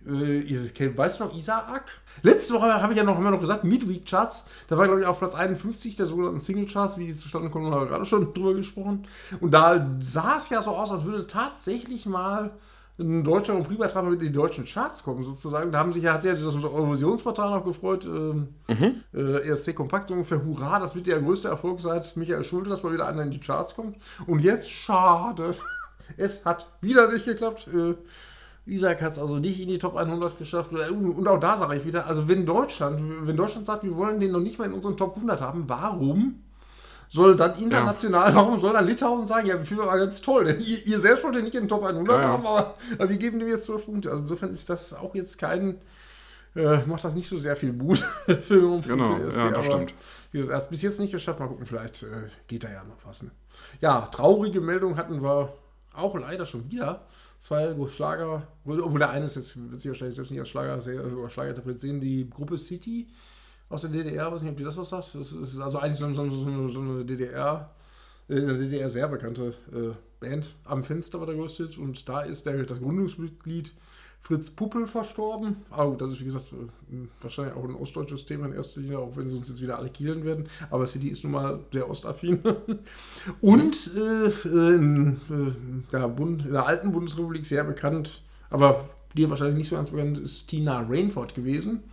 äh, 0.06 0.96
weißt 0.96 1.20
du 1.20 1.24
noch 1.24 1.34
Isaac? 1.34 1.84
Letzte 2.22 2.54
Woche 2.54 2.80
habe 2.80 2.92
ich 2.92 2.96
ja 2.96 3.04
noch 3.04 3.18
immer 3.18 3.30
noch 3.30 3.40
gesagt, 3.40 3.64
Midweek 3.64 4.06
Charts. 4.06 4.44
Da 4.68 4.76
war, 4.76 4.86
glaube 4.86 5.00
ich, 5.00 5.06
auf 5.06 5.18
Platz 5.18 5.34
51 5.34 5.96
der 5.96 6.06
sogenannten 6.06 6.40
Single 6.40 6.66
Charts, 6.66 6.98
wie 6.98 7.06
die 7.06 7.16
zustande 7.16 7.50
kommen, 7.50 7.72
haben 7.72 7.82
wir 7.82 7.88
gerade 7.88 8.06
schon 8.06 8.32
drüber 8.32 8.54
gesprochen. 8.54 9.06
Und 9.40 9.52
da 9.52 9.90
sah 10.00 10.36
es 10.36 10.48
ja 10.48 10.62
so 10.62 10.70
aus, 10.70 10.90
als 10.90 11.04
würde 11.04 11.26
tatsächlich 11.26 12.06
mal 12.06 12.52
ein 12.98 13.22
deutscher 13.22 13.54
und 13.54 13.64
Prix-Beitrag 13.64 14.04
mit 14.04 14.20
in 14.20 14.28
die 14.28 14.32
deutschen 14.32 14.64
Charts 14.64 15.02
kommen, 15.02 15.22
sozusagen. 15.22 15.70
Da 15.70 15.78
haben 15.78 15.92
sich 15.92 16.02
ja, 16.02 16.14
hat 16.14 16.22
sich 16.22 16.32
ja 16.32 16.36
das 16.36 16.54
Eurovisionsportal 16.54 17.50
noch 17.50 17.64
gefreut. 17.64 18.04
Ähm, 18.04 18.48
mhm. 18.68 19.02
äh, 19.14 19.48
ESC 19.48 19.74
Kompakt, 19.74 20.10
ungefähr, 20.10 20.44
hurra, 20.44 20.80
das 20.80 20.94
wird 20.94 21.06
der 21.06 21.20
größte 21.20 21.48
Erfolg 21.48 21.80
seit 21.80 22.16
Michael 22.16 22.44
Schulte, 22.44 22.70
dass 22.70 22.82
mal 22.82 22.92
wieder 22.92 23.06
einer 23.06 23.22
in 23.22 23.30
die 23.30 23.40
Charts 23.40 23.74
kommt. 23.74 23.98
Und 24.26 24.40
jetzt, 24.40 24.70
schade, 24.70 25.54
es 26.16 26.44
hat 26.44 26.68
wieder 26.80 27.10
nicht 27.10 27.24
geklappt. 27.24 27.68
Äh, 27.68 27.94
Isaac 28.66 29.00
hat 29.00 29.12
es 29.12 29.18
also 29.18 29.38
nicht 29.38 29.60
in 29.60 29.68
die 29.68 29.78
Top 29.78 29.96
100 29.96 30.36
geschafft. 30.36 30.72
Und 30.72 31.28
auch 31.28 31.40
da 31.40 31.56
sage 31.56 31.76
ich 31.76 31.86
wieder, 31.86 32.06
also 32.06 32.28
wenn 32.28 32.44
Deutschland, 32.44 33.00
wenn 33.26 33.36
Deutschland 33.36 33.64
sagt, 33.64 33.82
wir 33.84 33.96
wollen 33.96 34.20
den 34.20 34.32
noch 34.32 34.40
nicht 34.40 34.58
mal 34.58 34.66
in 34.66 34.74
unseren 34.74 34.96
Top 34.96 35.14
100 35.14 35.40
haben, 35.40 35.64
warum 35.68 36.42
soll 37.08 37.36
dann 37.36 37.58
international, 37.58 38.30
ja. 38.30 38.36
warum 38.36 38.60
soll 38.60 38.72
dann 38.72 38.86
Litauen 38.86 39.26
sagen, 39.26 39.46
ja, 39.46 39.58
wir 39.58 39.64
finden 39.64 39.84
das 39.84 39.94
ganz 39.94 40.20
toll, 40.20 40.44
denn 40.44 40.60
ihr, 40.60 40.86
ihr, 40.86 40.98
selbst 40.98 41.24
wollt 41.24 41.34
ja 41.36 41.40
nicht 41.40 41.54
in 41.54 41.62
den 41.62 41.68
Top 41.68 41.84
100 41.84 42.16
ja, 42.16 42.22
ja. 42.22 42.28
haben, 42.28 42.46
aber, 42.46 42.74
aber, 42.98 43.08
wir 43.08 43.16
geben 43.16 43.38
dem 43.38 43.48
jetzt 43.48 43.64
12 43.64 43.86
Punkte. 43.86 44.10
Also 44.10 44.22
insofern 44.22 44.52
ist 44.52 44.68
das 44.68 44.92
auch 44.92 45.14
jetzt 45.14 45.38
kein, 45.38 45.80
äh, 46.54 46.78
macht 46.86 47.04
das 47.04 47.14
nicht 47.14 47.28
so 47.28 47.38
sehr 47.38 47.56
viel 47.56 47.72
Mut 47.72 47.98
für 48.26 48.60
den 48.60 48.82
Genau, 48.82 49.16
für 49.16 49.38
ja, 49.38 49.50
das 49.50 49.66
stimmt. 49.66 49.94
Er 50.32 50.54
hat 50.54 50.62
es 50.62 50.68
bis 50.68 50.82
jetzt 50.82 51.00
nicht 51.00 51.12
geschafft, 51.12 51.40
mal 51.40 51.48
gucken, 51.48 51.66
vielleicht 51.66 52.02
äh, 52.02 52.28
geht 52.46 52.64
da 52.64 52.70
ja 52.70 52.84
noch 52.84 52.98
was. 53.04 53.22
Ne? 53.22 53.30
Ja, 53.80 54.02
traurige 54.12 54.60
Meldung 54.60 54.96
hatten 54.96 55.22
wir 55.22 55.52
auch 55.94 56.14
leider 56.14 56.44
schon 56.44 56.70
wieder. 56.70 57.06
Zwei 57.38 57.74
Schlager, 57.86 58.48
obwohl 58.64 58.98
der 58.98 59.10
eine 59.10 59.26
ist 59.26 59.36
jetzt, 59.36 59.70
wird 59.70 59.80
sich 59.80 59.90
wahrscheinlich 59.90 60.16
selbst 60.16 60.30
nicht 60.30 60.40
als 60.40 60.48
Schlager, 60.48 60.76
oder 60.76 61.30
Schlager 61.30 61.50
interpretieren, 61.50 62.00
die 62.00 62.28
Gruppe 62.28 62.58
City 62.58 63.08
aus 63.68 63.82
der 63.82 63.90
DDR, 63.90 64.32
weiß 64.32 64.42
nicht, 64.42 64.52
ob 64.52 64.56
die 64.56 64.64
das 64.64 64.76
was 64.76 64.90
sagt. 64.90 65.14
Das 65.14 65.32
ist 65.32 65.58
also 65.58 65.78
eigentlich 65.78 65.96
so, 65.96 66.12
so, 66.14 66.28
so, 66.28 66.68
so 66.68 66.80
eine 66.80 67.04
DDR, 67.04 67.70
äh, 68.28 68.34
in 68.34 68.46
der 68.46 68.56
DDR 68.56 68.88
sehr 68.88 69.08
bekannte 69.08 69.54
äh, 69.72 69.94
Band. 70.20 70.54
Am 70.64 70.84
Fenster 70.84 71.20
war 71.20 71.26
der 71.26 71.36
größte 71.36 71.66
Hit 71.66 71.78
und 71.78 72.08
da 72.08 72.22
ist 72.22 72.46
der, 72.46 72.62
das 72.64 72.80
Gründungsmitglied 72.80 73.74
Fritz 74.22 74.50
Puppel 74.50 74.86
verstorben. 74.86 75.56
Aber 75.70 75.96
das 75.96 76.12
ist, 76.12 76.20
wie 76.20 76.24
gesagt, 76.24 76.52
äh, 76.52 76.96
wahrscheinlich 77.20 77.54
auch 77.54 77.64
ein 77.64 77.74
ostdeutsches 77.74 78.26
Thema 78.26 78.46
in 78.46 78.52
erster 78.52 78.80
Linie, 78.80 78.98
auch 78.98 79.16
wenn 79.16 79.26
sie 79.26 79.36
uns 79.36 79.48
jetzt 79.48 79.62
wieder 79.62 79.78
alle 79.78 79.90
kielen 79.90 80.24
werden. 80.24 80.48
Aber 80.70 80.86
City 80.86 81.08
ist 81.08 81.24
nun 81.24 81.32
mal 81.32 81.60
sehr 81.72 81.88
ostaffin. 81.88 82.40
Und 83.40 83.90
äh, 83.96 84.74
in, 84.74 85.20
äh, 85.30 85.90
der 85.92 86.08
Bund, 86.08 86.44
in 86.44 86.52
der 86.52 86.66
alten 86.66 86.92
Bundesrepublik 86.92 87.46
sehr 87.46 87.64
bekannt, 87.64 88.22
aber 88.50 88.88
dir 89.16 89.30
wahrscheinlich 89.30 89.56
nicht 89.56 89.68
so 89.68 89.76
ganz 89.76 89.90
bekannt, 89.90 90.18
ist 90.18 90.48
Tina 90.48 90.80
Rainford 90.80 91.34
gewesen. 91.34 91.84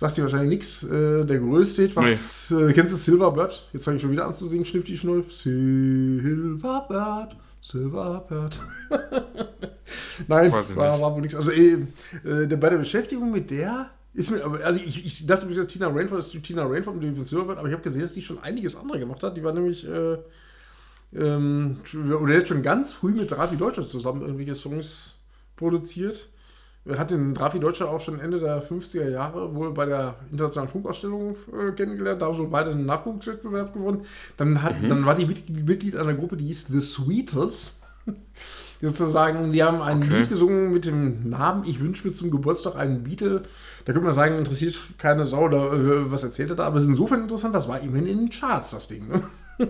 Sagt 0.00 0.16
dir 0.16 0.22
wahrscheinlich 0.22 0.48
nichts. 0.48 0.82
Äh, 0.82 1.26
der 1.26 1.40
größte 1.40 1.82
Hit, 1.82 1.94
was. 1.94 2.50
Nee. 2.50 2.70
Äh, 2.70 2.72
kennst 2.72 2.94
du 2.94 2.96
Silverbird? 2.96 3.68
Jetzt 3.74 3.84
fange 3.84 3.96
ich 3.96 4.02
schon 4.02 4.10
wieder 4.10 4.24
an 4.24 4.32
zu 4.32 4.46
singen, 4.46 4.64
schnipp 4.64 4.86
die 4.86 4.96
Schnull. 4.96 5.26
Silverbird, 5.28 6.56
Silverbird. 7.60 8.58
Nein, 10.26 10.52
war, 10.52 10.98
war 11.02 11.14
wohl 11.14 11.20
nichts. 11.20 11.36
Also 11.36 11.50
äh, 11.50 11.86
äh, 12.24 12.46
bei 12.46 12.70
der 12.70 12.78
Beschäftigung 12.78 13.30
mit 13.30 13.50
der 13.50 13.90
ist 14.14 14.30
mir, 14.30 14.42
also 14.42 14.80
ich, 14.82 15.04
ich 15.04 15.26
dachte 15.26 15.44
bis 15.44 15.58
jetzt 15.58 15.70
Tina 15.70 15.88
Rainford 15.88 16.20
ist 16.20 16.32
die 16.32 16.40
Tina 16.40 16.64
Rainford 16.64 16.96
mit 16.96 17.14
dem 17.14 17.26
Silverbird, 17.26 17.58
aber 17.58 17.68
ich 17.68 17.74
habe 17.74 17.82
gesehen, 17.82 18.00
dass 18.00 18.14
die 18.14 18.22
schon 18.22 18.38
einiges 18.38 18.76
andere 18.76 18.98
gemacht 18.98 19.22
hat. 19.22 19.36
Die 19.36 19.44
war 19.44 19.52
nämlich, 19.52 19.86
äh, 19.86 20.16
ähm, 21.14 21.76
oder 21.94 22.32
jetzt 22.32 22.48
schon 22.48 22.62
ganz 22.62 22.90
früh 22.92 23.12
mit 23.12 23.30
Ravi 23.32 23.58
Deutschland 23.58 23.90
zusammen 23.90 24.22
irgendwelche 24.22 24.54
Songs 24.54 25.16
produziert. 25.56 26.26
Er 26.86 26.98
hat 26.98 27.10
den 27.10 27.36
Rafi 27.36 27.60
Deutscher 27.60 27.90
auch 27.90 28.00
schon 28.00 28.20
Ende 28.20 28.40
der 28.40 28.62
50er 28.66 29.10
Jahre 29.10 29.54
wohl 29.54 29.72
bei 29.72 29.84
der 29.84 30.16
internationalen 30.30 30.70
Funkausstellung 30.70 31.36
äh, 31.52 31.72
kennengelernt. 31.72 32.22
Da 32.22 32.26
haben 32.26 32.34
sie 32.34 32.46
beide 32.46 32.70
einen 32.70 32.86
Nachwuchswettbewerb 32.86 33.74
gewonnen. 33.74 34.02
Dann, 34.36 34.62
hat, 34.62 34.80
mhm. 34.80 34.88
dann 34.88 35.06
war 35.06 35.14
die 35.14 35.26
Mitglied 35.26 35.96
einer 35.96 36.14
Gruppe, 36.14 36.36
die 36.36 36.46
hieß 36.46 36.68
The 36.68 36.80
Sweetles. 36.80 37.76
sozusagen, 38.80 39.52
die 39.52 39.62
haben 39.62 39.82
ein 39.82 39.98
okay. 39.98 40.18
Lied 40.18 40.28
gesungen 40.28 40.72
mit 40.72 40.86
dem 40.86 41.28
Namen 41.28 41.64
Ich 41.66 41.80
wünsche 41.80 42.06
mir 42.06 42.12
zum 42.12 42.30
Geburtstag 42.30 42.76
einen 42.76 43.02
Beatle. 43.02 43.42
Da 43.84 43.92
könnte 43.92 44.06
man 44.06 44.12
sagen, 44.12 44.38
interessiert 44.38 44.78
keine 44.98 45.24
Sau 45.24 45.44
oder 45.44 45.72
äh, 45.72 46.10
was 46.10 46.24
erzählt 46.24 46.50
er 46.50 46.56
da, 46.56 46.66
aber 46.66 46.76
es 46.76 46.84
ist 46.84 46.90
insofern 46.90 47.22
interessant, 47.22 47.54
das 47.54 47.68
war 47.68 47.80
immerhin 47.80 48.06
in 48.06 48.18
den 48.18 48.30
Charts, 48.30 48.70
das 48.70 48.88
Ding. 48.88 49.08
Ne? 49.08 49.22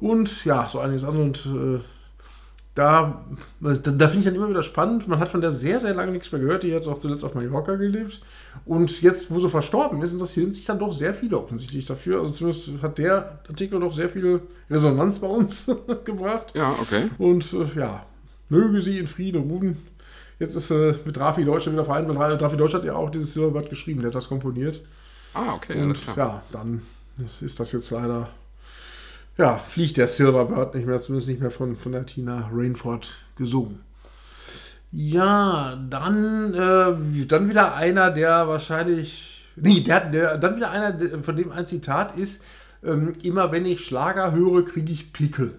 Und 0.00 0.44
ja, 0.44 0.68
so 0.68 0.78
einiges 0.78 1.04
an 1.04 1.16
und 1.16 1.46
äh, 1.46 1.80
da, 2.76 3.24
da, 3.58 3.72
da 3.72 4.06
finde 4.06 4.18
ich 4.18 4.24
dann 4.26 4.34
immer 4.34 4.50
wieder 4.50 4.62
spannend. 4.62 5.08
Man 5.08 5.18
hat 5.18 5.30
von 5.30 5.40
der 5.40 5.50
sehr, 5.50 5.80
sehr 5.80 5.94
lange 5.94 6.12
nichts 6.12 6.30
mehr 6.30 6.42
gehört. 6.42 6.62
Die 6.62 6.74
hat 6.74 6.86
auch 6.86 6.98
zuletzt 6.98 7.24
auf 7.24 7.34
Mallorca 7.34 7.74
gelebt. 7.74 8.20
Und 8.66 9.00
jetzt, 9.00 9.30
wo 9.30 9.40
sie 9.40 9.48
verstorben 9.48 10.02
ist, 10.02 10.12
interessieren 10.12 10.52
sich 10.52 10.66
dann 10.66 10.78
doch 10.78 10.92
sehr 10.92 11.14
viele 11.14 11.38
offensichtlich 11.38 11.86
dafür. 11.86 12.20
Also 12.20 12.34
zumindest 12.34 12.82
hat 12.82 12.98
der 12.98 13.40
Artikel 13.48 13.80
doch 13.80 13.94
sehr 13.94 14.10
viel 14.10 14.42
Resonanz 14.70 15.18
bei 15.18 15.26
uns 15.26 15.70
gebracht. 16.04 16.52
Ja, 16.54 16.74
okay. 16.78 17.08
Und 17.16 17.50
äh, 17.54 17.80
ja, 17.80 18.04
möge 18.50 18.82
sie 18.82 18.98
in 18.98 19.06
Frieden 19.06 19.50
ruhen. 19.50 19.78
Jetzt 20.38 20.54
ist 20.54 20.70
äh, 20.70 20.94
mit 21.06 21.18
Rafi 21.18 21.46
Deutschland 21.46 21.78
wieder 21.78 21.86
vereint, 21.86 22.06
weil 22.14 22.34
Rafi 22.34 22.58
Deutschland 22.58 22.84
hat 22.84 22.92
ja 22.92 22.98
auch 22.98 23.08
dieses 23.08 23.32
Silberblatt 23.32 23.70
geschrieben, 23.70 24.00
der 24.00 24.08
hat 24.08 24.16
das 24.16 24.28
komponiert. 24.28 24.82
Ah, 25.32 25.54
okay, 25.54 25.80
Und, 25.80 25.98
Ja, 26.14 26.42
dann 26.52 26.82
ist 27.40 27.58
das 27.58 27.72
jetzt 27.72 27.90
leider 27.90 28.28
ja, 29.38 29.58
fliegt 29.58 29.96
der 29.96 30.08
Silverbird 30.08 30.74
nicht 30.74 30.86
mehr, 30.86 30.98
zumindest 30.98 31.28
nicht 31.28 31.40
mehr 31.40 31.50
von, 31.50 31.76
von 31.76 31.92
der 31.92 32.06
Tina 32.06 32.50
Rainford 32.52 33.14
gesungen. 33.36 33.80
Ja, 34.92 35.78
dann, 35.90 36.54
äh, 36.54 37.26
dann 37.26 37.48
wieder 37.48 37.74
einer, 37.74 38.10
der 38.10 38.48
wahrscheinlich. 38.48 39.46
Nee, 39.56 39.80
der, 39.80 40.00
der, 40.00 40.38
dann 40.38 40.56
wieder 40.56 40.70
einer, 40.70 40.96
von 41.22 41.36
dem 41.36 41.52
ein 41.52 41.66
Zitat 41.66 42.16
ist: 42.16 42.42
ähm, 42.82 43.12
Immer 43.22 43.52
wenn 43.52 43.66
ich 43.66 43.84
Schlager 43.84 44.32
höre, 44.32 44.64
kriege 44.64 44.92
ich 44.92 45.12
Pickel. 45.12 45.58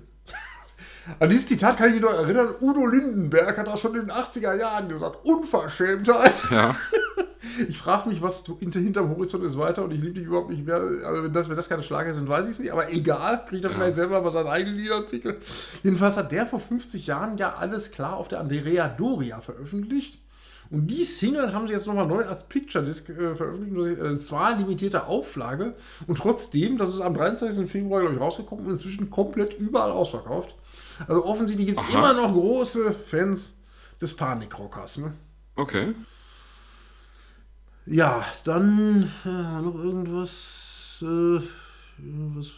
An 1.20 1.30
dieses 1.30 1.48
Zitat 1.48 1.78
kann 1.78 1.90
ich 1.90 1.94
mich 1.96 2.02
noch 2.02 2.14
erinnern. 2.14 2.50
Udo 2.62 2.86
Lindenberg 2.88 3.58
hat 3.58 3.68
auch 3.68 3.78
schon 3.78 3.96
in 3.96 4.08
den 4.08 4.12
80er 4.12 4.56
Jahren 4.56 4.90
gesagt: 4.90 5.24
Unverschämtheit. 5.24 6.48
Ja. 6.50 6.76
Ich 7.68 7.78
frage 7.78 8.10
mich, 8.10 8.22
was 8.22 8.44
hinterm 8.60 9.10
Horizont 9.10 9.44
ist 9.44 9.58
weiter 9.58 9.84
und 9.84 9.92
ich 9.92 10.02
liebe 10.02 10.14
dich 10.14 10.26
überhaupt 10.26 10.50
nicht 10.50 10.66
mehr. 10.66 10.76
Also, 10.76 11.24
wenn 11.24 11.34
das, 11.34 11.50
wenn 11.50 11.56
das 11.56 11.70
keine 11.70 11.84
Schlager 11.84 12.14
sind, 12.14 12.28
weiß 12.28 12.46
ich 12.46 12.52
es 12.52 12.60
nicht. 12.60 12.72
Aber 12.72 12.92
egal, 12.92 13.46
kriegt 13.46 13.64
er 13.64 13.72
ja. 13.72 13.78
vielleicht 13.78 13.96
selber 13.96 14.22
mal 14.22 14.32
seine 14.32 14.50
eigenen 14.50 14.78
Lieder 14.78 14.98
entwickelt. 14.98 15.42
Jedenfalls 15.84 16.18
hat 16.18 16.32
der 16.32 16.46
vor 16.46 16.60
50 16.60 17.08
Jahren 17.08 17.38
ja 17.38 17.56
alles 17.56 17.92
klar 17.92 18.18
auf 18.18 18.28
der 18.28 18.40
Andrea 18.40 18.88
Doria 18.88 19.42
veröffentlicht. 19.42 20.20
Und 20.70 20.88
die 20.88 21.04
Single 21.04 21.54
haben 21.54 21.68
sie 21.68 21.74
jetzt 21.74 21.88
nochmal 21.88 22.08
neu 22.08 22.26
als 22.26 22.44
Picture 22.44 22.84
Disc 22.84 23.10
äh, 23.10 23.36
veröffentlicht. 23.36 24.02
Äh, 24.02 24.20
zwar 24.20 24.58
limitierte 24.58 25.08
Auflage 25.08 25.76
und 26.08 26.18
trotzdem, 26.18 26.78
das 26.78 26.90
ist 26.90 27.02
am 27.02 27.14
23. 27.14 27.70
Februar, 27.70 28.02
glaube 28.02 28.16
ich, 28.16 28.22
rausgekommen 28.22 28.66
und 28.66 28.72
inzwischen 28.72 29.10
komplett 29.10 29.54
überall 29.54 29.92
ausverkauft. 29.92 30.56
Also 31.08 31.26
offensichtlich 31.26 31.68
gibt 31.68 31.80
es 31.80 31.94
immer 31.94 32.14
noch 32.14 32.34
große 32.34 32.92
Fans 32.92 33.56
des 34.02 34.16
Panikrockers. 34.16 34.98
Ne? 34.98 35.14
Okay. 35.56 35.94
Ja, 37.88 38.26
dann 38.44 39.10
äh, 39.26 39.62
noch 39.62 39.76
irgendwas. 39.76 41.02
Äh, 41.02 41.42
was, 42.36 42.52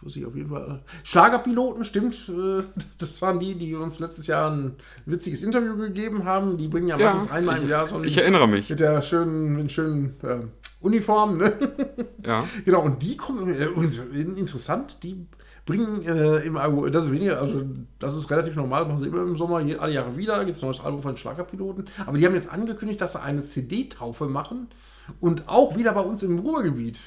was 0.00 0.16
ich 0.16 0.24
auf 0.24 0.34
jeden 0.34 0.48
Fall. 0.48 0.82
Schlagerpiloten, 1.04 1.84
stimmt. 1.84 2.14
Äh, 2.28 2.62
das 2.98 3.20
waren 3.20 3.38
die, 3.38 3.54
die 3.54 3.74
uns 3.74 3.98
letztes 3.98 4.26
Jahr 4.26 4.50
ein 4.50 4.76
witziges 5.04 5.42
Interview 5.42 5.76
gegeben 5.76 6.24
haben. 6.24 6.56
Die 6.56 6.68
bringen 6.68 6.88
ja 6.88 6.96
meistens 6.96 7.26
ja, 7.26 7.32
einmal 7.32 7.60
im 7.60 7.68
Jahr 7.68 7.86
so 7.86 7.96
ein, 7.96 8.04
Ich 8.04 8.16
erinnere 8.16 8.48
mich. 8.48 8.70
Mit 8.70 8.80
der 8.80 9.02
schönen, 9.02 9.56
mit 9.56 9.72
schönen 9.72 10.14
äh, 10.22 10.38
Uniform, 10.80 11.38
ne? 11.38 11.52
Ja. 12.24 12.44
genau, 12.64 12.82
und 12.82 13.02
die 13.02 13.16
kommen. 13.16 13.52
Äh, 13.52 13.66
interessant, 14.20 15.02
die 15.02 15.26
bringen 15.66 16.02
äh, 16.04 16.38
im 16.46 16.56
Album, 16.56 16.90
das 16.90 17.04
ist 17.04 17.12
weniger, 17.12 17.40
also 17.40 17.64
das 17.98 18.14
ist 18.14 18.30
relativ 18.30 18.54
normal, 18.54 18.86
machen 18.86 18.98
sie 18.98 19.08
immer 19.08 19.22
im 19.22 19.36
Sommer, 19.36 19.56
alle 19.56 19.92
Jahre 19.92 20.16
wieder, 20.16 20.44
gibt 20.44 20.56
es 20.56 20.62
ein 20.62 20.66
neues 20.66 20.80
Album 20.80 21.02
von 21.02 21.16
Schlagerpiloten. 21.16 21.86
Aber 22.06 22.16
die 22.16 22.24
haben 22.24 22.34
jetzt 22.34 22.50
angekündigt, 22.50 23.00
dass 23.00 23.12
sie 23.12 23.20
eine 23.20 23.44
CD-Taufe 23.44 24.26
machen 24.26 24.68
und 25.20 25.48
auch 25.48 25.76
wieder 25.76 25.92
bei 25.92 26.00
uns 26.00 26.22
im 26.22 26.38
Ruhrgebiet. 26.38 27.00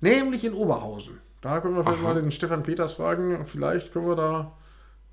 Nämlich 0.00 0.44
in 0.44 0.54
Oberhausen. 0.54 1.18
Da 1.42 1.60
können 1.60 1.74
wir 1.74 1.82
vielleicht 1.82 2.02
Aha. 2.02 2.14
mal 2.14 2.22
den 2.22 2.30
Stefan 2.30 2.62
Peters 2.62 2.94
fragen, 2.94 3.44
vielleicht 3.46 3.92
können 3.92 4.06
wir 4.06 4.16
da 4.16 4.52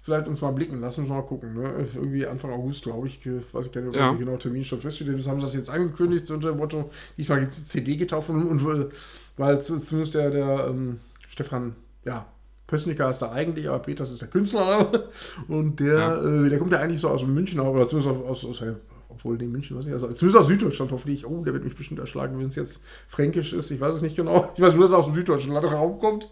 vielleicht 0.01 0.27
uns 0.27 0.41
mal 0.41 0.51
blicken 0.51 0.79
lassen, 0.79 1.01
uns 1.01 1.09
mal 1.09 1.23
gucken. 1.23 1.55
Ne? 1.55 1.87
Irgendwie 1.95 2.27
Anfang 2.27 2.51
August, 2.51 2.83
glaube 2.83 3.07
ich, 3.07 3.19
weiß 3.25 3.65
ich 3.65 3.71
gar 3.71 3.81
nicht, 3.81 3.89
ob 3.89 3.95
ja. 3.95 4.09
der 4.09 4.19
genaue 4.19 4.37
Termin 4.37 4.63
schon 4.63 4.79
feststeht. 4.79 5.07
Das 5.07 5.27
haben 5.27 5.39
sie 5.39 5.45
das 5.47 5.55
jetzt 5.55 5.69
angekündigt, 5.69 6.29
unter 6.29 6.51
dem 6.51 6.57
Motto, 6.57 6.91
diesmal 7.17 7.39
gibt 7.39 7.51
es 7.51 7.65
CD 7.67 7.97
getauft 7.97 8.29
und, 8.29 8.47
und 8.47 8.91
weil 9.37 9.59
zumindest 9.59 10.13
der, 10.13 10.29
der 10.29 10.67
ähm, 10.69 10.99
Stefan 11.29 11.75
ja, 12.05 12.27
Pössnicker 12.67 13.09
ist 13.09 13.19
da 13.19 13.31
eigentlich, 13.31 13.67
aber 13.67 13.79
Peters 13.79 14.11
ist 14.11 14.21
der 14.21 14.27
Künstlername. 14.27 15.09
Und 15.47 15.79
der, 15.79 15.97
ja. 15.97 16.45
äh, 16.45 16.49
der 16.49 16.59
kommt 16.59 16.71
ja 16.71 16.79
eigentlich 16.79 17.01
so 17.01 17.09
aus 17.09 17.25
München, 17.25 17.59
oder 17.59 17.87
zumindest 17.87 18.23
aus, 18.23 18.43
aus, 18.43 18.61
aus 18.61 18.75
obwohl 19.09 19.41
in 19.41 19.51
München, 19.51 19.77
weiß 19.77 19.87
ich, 19.87 19.93
also 19.93 20.11
zumindest 20.11 20.43
aus 20.43 20.47
Süddeutschland 20.47 20.91
hoffentlich. 20.91 21.25
Oh, 21.25 21.43
der 21.43 21.53
wird 21.53 21.63
mich 21.63 21.75
bestimmt 21.75 21.99
erschlagen, 21.99 22.37
wenn 22.37 22.49
es 22.49 22.55
jetzt 22.55 22.81
fränkisch 23.07 23.53
ist. 23.53 23.71
Ich 23.71 23.79
weiß 23.79 23.95
es 23.95 24.01
nicht 24.01 24.15
genau. 24.15 24.51
Ich 24.55 24.61
weiß 24.61 24.73
nur, 24.73 24.83
dass 24.83 24.91
er 24.91 24.99
aus 24.99 25.05
dem 25.05 25.13
süddeutschen 25.13 25.55
Raum 25.55 25.97
kommt. 25.97 26.29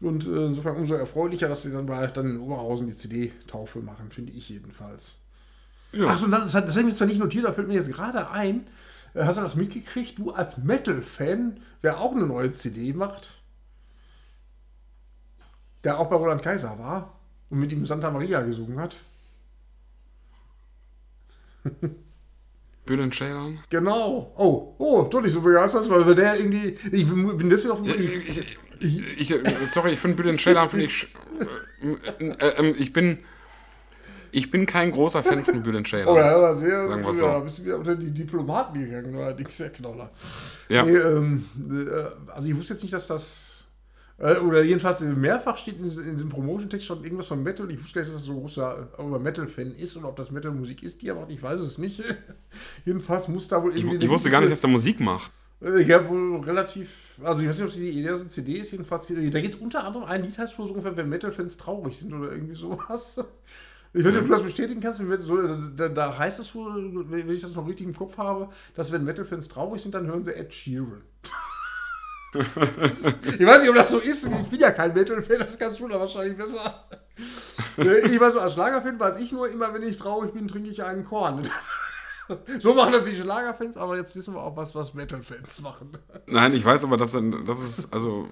Und 0.00 0.26
äh, 0.26 0.46
insofern 0.46 0.76
umso 0.76 0.94
erfreulicher, 0.94 1.48
dass 1.48 1.62
sie 1.62 1.72
dann 1.72 1.86
bei 1.86 2.06
dann 2.08 2.26
in 2.26 2.40
Oberhausen 2.40 2.86
die 2.86 2.94
CD-Taufe 2.94 3.80
machen, 3.80 4.10
finde 4.10 4.32
ich 4.32 4.48
jedenfalls. 4.48 5.18
Ja. 5.92 6.08
Achso, 6.08 6.26
das, 6.26 6.52
das 6.52 6.54
habe 6.54 6.80
ich 6.80 6.84
mir 6.84 6.92
zwar 6.92 7.06
nicht 7.06 7.20
notiert, 7.20 7.44
aber 7.44 7.54
fällt 7.54 7.68
mir 7.68 7.74
jetzt 7.74 7.92
gerade 7.92 8.30
ein. 8.30 8.66
Äh, 9.14 9.24
hast 9.24 9.38
du 9.38 9.42
das 9.42 9.56
mitgekriegt? 9.56 10.18
Du 10.18 10.30
als 10.30 10.58
Metal-Fan, 10.58 11.60
wer 11.82 12.00
auch 12.00 12.12
eine 12.12 12.26
neue 12.26 12.50
CD 12.52 12.92
macht, 12.92 13.42
der 15.84 15.98
auch 15.98 16.08
bei 16.08 16.16
Roland 16.16 16.42
Kaiser 16.42 16.78
war 16.78 17.18
und 17.50 17.58
mit 17.58 17.72
ihm 17.72 17.86
Santa 17.86 18.10
Maria 18.10 18.40
gesungen 18.42 18.78
hat. 18.78 18.96
Bülent 22.86 23.14
Ceylan? 23.14 23.60
Genau. 23.70 24.32
Oh, 24.36 24.74
oh, 24.78 25.02
doch 25.02 25.20
nicht 25.20 25.32
so 25.32 25.40
begeistert, 25.40 25.88
weil 25.88 26.14
der 26.14 26.36
irgendwie. 26.36 26.76
Ich 26.90 27.06
bin 27.08 27.50
deswegen 27.50 27.72
auch. 27.72 27.84
Ich, 28.80 29.30
ich, 29.30 29.34
sorry, 29.66 29.92
ich 29.92 30.00
finde 30.00 30.16
Bülent 30.16 30.40
Ceylan 30.40 30.68
finde 30.70 30.86
ich. 30.86 31.14
Äh, 32.18 32.48
äh, 32.48 32.70
ich 32.72 32.92
bin. 32.92 33.18
Ich 34.32 34.50
bin 34.50 34.64
kein 34.64 34.92
großer 34.92 35.24
Fan 35.24 35.44
von 35.44 35.62
Bülent 35.62 35.88
Ceylan. 35.88 36.08
Oh, 36.08 36.16
er 36.16 36.40
war 36.40 36.54
sehr. 36.54 36.88
Sagen 36.88 37.04
wir 37.04 37.14
so. 37.14 37.26
Ja, 37.26 37.40
bist 37.40 37.58
du 37.58 37.64
wieder 37.64 37.78
unter 37.78 37.96
die 37.96 38.12
Diplomaten 38.12 38.78
gegangen, 38.78 39.14
war 39.14 39.26
allerdings 39.26 39.56
sehr 39.56 39.70
Knoller. 39.70 40.10
Ja. 40.68 40.84
Nee, 40.84 40.96
ähm, 40.96 41.44
äh, 41.68 42.30
also 42.32 42.48
ich 42.48 42.56
wusste 42.56 42.74
jetzt 42.74 42.82
nicht, 42.82 42.94
dass 42.94 43.08
das 43.08 43.49
oder 44.20 44.62
jedenfalls 44.62 45.00
mehrfach 45.00 45.56
steht 45.56 45.78
in, 45.78 45.84
diesem 45.84 46.28
Promotion-Text 46.28 46.86
schon 46.86 47.02
irgendwas 47.02 47.28
von 47.28 47.42
Metal. 47.42 47.70
Ich 47.70 47.80
wusste 47.80 47.94
gar 47.94 48.02
nicht, 48.02 48.14
dass 48.14 48.20
das 48.20 48.24
so 48.24 48.32
ein 48.32 48.40
großer 48.40 49.18
Metal-Fan 49.18 49.74
ist 49.74 49.96
und 49.96 50.04
ob 50.04 50.16
das 50.16 50.30
Metal-Musik 50.30 50.82
ist, 50.82 51.00
die 51.00 51.08
er 51.08 51.14
macht. 51.14 51.30
Ich 51.30 51.42
weiß 51.42 51.60
es 51.60 51.78
nicht. 51.78 52.02
jedenfalls 52.84 53.28
muss 53.28 53.48
da 53.48 53.62
wohl 53.62 53.74
irgendwie. 53.76 53.96
Ich, 53.96 54.04
ich 54.04 54.10
wusste 54.10 54.28
gar 54.28 54.40
nicht, 54.40 54.52
dass 54.52 54.62
er 54.62 54.68
Musik 54.70 55.00
macht. 55.00 55.32
Äh, 55.62 55.82
ja, 55.82 56.06
wohl 56.08 56.40
relativ. 56.40 57.18
Also, 57.22 57.42
ich 57.42 57.48
weiß 57.48 57.56
nicht, 57.56 57.64
ob 57.64 57.70
es 57.70 57.76
die 57.76 58.02
erste 58.02 58.28
CD 58.28 58.54
ist. 58.54 58.72
Jedenfalls, 58.72 59.06
da 59.06 59.14
geht 59.14 59.48
es 59.48 59.54
unter 59.54 59.84
anderem 59.84 60.06
ein 60.06 60.22
Lied, 60.22 60.38
heißt 60.38 60.58
wohl 60.58 60.66
so 60.66 60.72
ungefähr, 60.72 60.96
wenn 60.96 61.08
Metal-Fans 61.08 61.56
traurig 61.56 61.98
sind 61.98 62.12
oder 62.12 62.32
irgendwie 62.32 62.54
sowas. 62.54 63.24
Ich 63.92 64.04
weiß 64.04 64.12
nicht, 64.12 64.22
ob 64.22 64.28
du 64.28 64.34
das 64.34 64.44
bestätigen 64.44 64.80
kannst. 64.80 65.02
Da, 65.76 65.88
da 65.88 66.16
heißt 66.16 66.38
es 66.38 66.54
wohl, 66.54 67.10
wenn 67.10 67.28
ich 67.28 67.42
das 67.42 67.56
noch 67.56 67.66
richtig 67.66 67.88
im 67.88 67.92
Kopf 67.92 68.18
habe, 68.18 68.48
dass 68.76 68.92
wenn 68.92 69.02
Metal-Fans 69.02 69.48
traurig 69.48 69.82
sind, 69.82 69.94
dann 69.94 70.06
hören 70.06 70.22
sie 70.22 70.32
Ed 70.32 70.54
Sheeran 70.54 71.02
ich 72.32 73.46
weiß 73.46 73.62
nicht, 73.62 73.70
ob 73.70 73.76
das 73.76 73.90
so 73.90 73.98
ist. 73.98 74.26
Ich 74.26 74.48
bin 74.48 74.60
ja 74.60 74.70
kein 74.70 74.94
Metal-Fan, 74.94 75.40
das 75.40 75.58
kannst 75.58 75.80
du 75.80 75.88
da 75.88 75.98
wahrscheinlich 75.98 76.36
besser. 76.36 76.86
Ich 77.76 78.20
weiß, 78.20 78.36
als 78.36 78.52
Schlagerfan 78.54 78.98
weiß 78.98 79.18
ich 79.18 79.32
nur 79.32 79.48
immer, 79.48 79.74
wenn 79.74 79.82
ich 79.82 79.96
traurig 79.96 80.32
bin, 80.32 80.46
trinke 80.46 80.70
ich 80.70 80.82
einen 80.82 81.04
Korn. 81.04 81.42
Das, 81.42 81.72
so 82.60 82.74
machen 82.74 82.92
das 82.92 83.06
die 83.06 83.16
Schlagerfans, 83.16 83.76
aber 83.76 83.96
jetzt 83.96 84.14
wissen 84.14 84.34
wir 84.34 84.42
auch 84.42 84.56
was, 84.56 84.74
was 84.74 84.94
Metal-Fans 84.94 85.60
machen. 85.62 85.98
Nein, 86.26 86.54
ich 86.54 86.64
weiß 86.64 86.84
aber, 86.84 86.96
dass 86.96 87.18
das 87.46 87.60
ist, 87.60 87.92
also, 87.92 88.28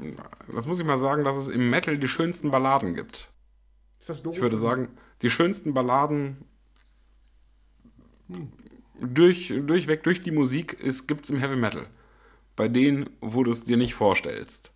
das 0.54 0.66
muss 0.66 0.78
ich 0.78 0.86
mal 0.86 0.98
sagen, 0.98 1.24
dass 1.24 1.36
es 1.36 1.48
im 1.48 1.68
Metal 1.68 1.98
die 1.98 2.08
schönsten 2.08 2.52
Balladen 2.52 2.94
gibt. 2.94 3.32
Ist 3.98 4.08
das 4.08 4.22
doof? 4.22 4.36
Ich 4.36 4.42
würde 4.42 4.56
sagen, 4.56 4.96
die 5.22 5.30
schönsten 5.30 5.74
Balladen 5.74 6.44
hm. 8.32 8.52
durch, 9.00 9.52
durchweg 9.66 10.04
durch 10.04 10.22
die 10.22 10.30
Musik 10.30 10.78
gibt 11.08 11.24
es 11.24 11.30
im 11.30 11.38
Heavy 11.38 11.56
Metal 11.56 11.88
bei 12.58 12.66
denen, 12.66 13.08
wo 13.20 13.44
du 13.44 13.52
es 13.52 13.64
dir 13.64 13.76
nicht 13.76 13.94
vorstellst. 13.94 14.72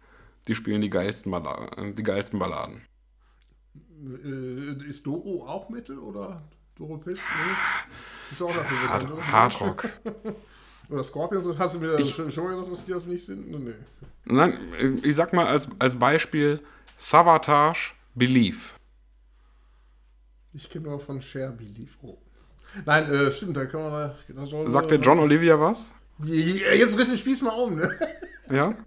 Die 0.46 0.54
spielen 0.54 0.80
die 0.80 0.88
geilsten, 0.88 1.32
Balladen, 1.32 1.96
die 1.96 2.02
geilsten 2.02 2.38
Balladen. 2.38 2.82
Äh, 4.24 4.88
ist 4.88 5.04
Doro 5.04 5.46
auch 5.48 5.68
Metal 5.68 5.98
oder 5.98 6.42
Doro 6.76 6.98
Pitt? 6.98 7.16
Nee. 7.16 8.30
Ist 8.30 8.40
auch 8.40 8.54
dafür 8.54 8.88
Hard, 8.88 9.02
bekannt, 9.02 9.32
Hardrock. 9.32 9.88
oder 10.88 11.02
Scorpions, 11.04 11.46
hast 11.58 11.74
du 11.74 11.80
mir 11.80 11.98
ich, 11.98 12.14
schon 12.14 12.26
gesagt, 12.26 12.70
dass 12.70 12.84
die 12.84 12.92
das 12.92 13.06
nicht 13.06 13.26
sind? 13.26 13.50
Nee. 13.50 13.74
Nein, 14.26 15.00
ich 15.02 15.16
sag 15.16 15.32
mal 15.32 15.48
als, 15.48 15.68
als 15.80 15.96
Beispiel 15.96 16.60
Savatage 16.96 17.94
Belief. 18.14 18.78
Ich 20.52 20.70
kenne 20.70 20.88
nur 20.88 21.00
von 21.00 21.20
Share 21.20 21.50
Belief. 21.50 21.98
Oh. 22.00 22.16
Nein, 22.86 23.10
äh, 23.10 23.32
stimmt, 23.32 23.56
da 23.56 23.66
kann 23.66 23.90
man. 23.90 24.70
Sagt 24.70 24.90
der 24.90 25.00
John 25.00 25.18
Olivia 25.18 25.58
was? 25.58 25.94
Jetzt 26.24 26.98
riss 26.98 27.08
den 27.08 27.18
Spieß 27.18 27.42
mal 27.42 27.50
um, 27.50 27.76
ne? 27.76 27.98
Ja? 28.50 28.74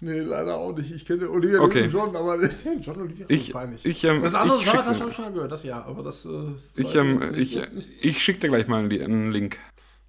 Nee, 0.00 0.20
leider 0.20 0.58
auch 0.58 0.76
nicht. 0.76 0.90
Ich 0.90 1.06
kenne 1.06 1.30
Olivia 1.30 1.60
okay. 1.60 1.86
John, 1.86 2.14
aber 2.14 2.38
John 2.82 3.00
Olivia 3.00 3.24
ich, 3.26 3.54
peinlich. 3.54 3.86
Ich, 3.86 4.04
ähm, 4.04 4.22
das 4.22 4.34
andere 4.34 4.58
ich 4.60 4.66
habe 4.66 4.92
ich 4.92 5.14
schon 5.14 5.32
gehört, 5.32 5.50
das 5.50 5.62
ja, 5.62 5.82
aber 5.82 6.02
das. 6.02 6.26
Äh, 6.26 6.52
ich, 6.76 6.94
ähm, 6.94 7.22
ich, 7.34 7.58
ich 8.02 8.22
schicke 8.22 8.40
dir 8.40 8.48
gleich 8.48 8.68
mal 8.68 8.80
einen 8.84 9.32
Link. 9.32 9.58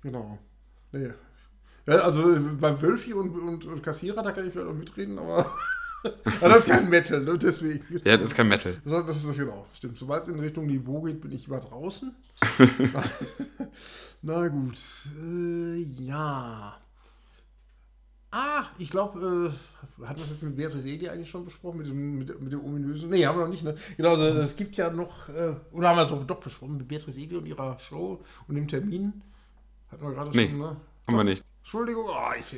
Genau. 0.02 0.38
Nee. 0.92 1.12
Ja, 1.88 2.00
also 2.00 2.38
bei 2.60 2.82
Wölfi 2.82 3.14
und, 3.14 3.38
und, 3.40 3.66
und, 3.66 3.84
Kassierer, 3.84 4.22
da 4.22 4.34
kann 4.34 4.46
ich 4.46 4.52
vielleicht 4.52 4.68
auch 4.68 4.74
mitreden, 4.74 5.18
aber. 5.18 5.56
aber 6.42 6.50
das 6.50 6.60
ist 6.60 6.70
kein 6.70 6.90
Metal, 6.90 7.22
ne? 7.22 7.38
deswegen. 7.38 7.84
Ja, 8.04 8.18
das 8.18 8.30
ist 8.30 8.36
kein 8.36 8.48
Metal. 8.48 8.78
Das, 8.84 9.06
das 9.06 9.24
ist 9.24 9.38
genau, 9.38 9.66
stimmt. 9.74 9.98
Sobald 9.98 10.24
es 10.24 10.30
in 10.30 10.40
Richtung 10.40 10.66
Niveau 10.66 11.02
geht, 11.02 11.22
bin 11.22 11.32
ich 11.32 11.48
über 11.48 11.60
draußen. 11.60 12.14
Na 14.22 14.48
gut. 14.48 14.78
Äh, 15.22 15.82
ja. 16.04 16.78
Ah, 18.38 18.66
ich 18.78 18.90
glaube, 18.90 19.54
äh, 19.98 20.02
wir 20.02 20.14
das 20.14 20.30
jetzt 20.30 20.44
mit 20.44 20.58
Beatrice 20.58 20.90
Edi 20.90 21.08
eigentlich 21.08 21.30
schon 21.30 21.46
besprochen, 21.46 21.78
mit 21.78 21.88
dem, 21.88 22.18
mit, 22.18 22.42
mit 22.42 22.52
dem 22.52 22.66
ominösen? 22.66 23.10
Nee, 23.10 23.26
haben 23.26 23.38
wir 23.38 23.46
noch 23.46 23.52
nicht, 23.52 23.64
ne? 23.64 23.76
Genau, 23.96 24.10
also, 24.10 24.26
es 24.26 24.58
gibt 24.58 24.76
ja 24.76 24.90
noch, 24.90 25.30
äh, 25.30 25.56
oder 25.72 25.90
haben 25.90 25.98
wir 25.98 26.06
doch, 26.06 26.26
doch 26.26 26.42
besprochen, 26.42 26.78
mit 26.78 26.88
Beatrice 26.88 27.18
Edi 27.18 27.38
und 27.38 27.46
ihrer 27.46 27.80
Show 27.80 28.22
und 28.50 28.56
dem 28.56 28.68
Termin. 28.68 29.22
Hatten 29.90 30.04
wir 30.04 30.12
gerade 30.12 30.32
nee, 30.36 30.50
schon, 30.50 30.58
ne? 30.58 30.76
Haben 31.08 31.16
wir 31.16 31.24
nicht. 31.24 31.44
Entschuldigung, 31.60 32.08
oh, 32.10 32.34
ich, 32.38 32.58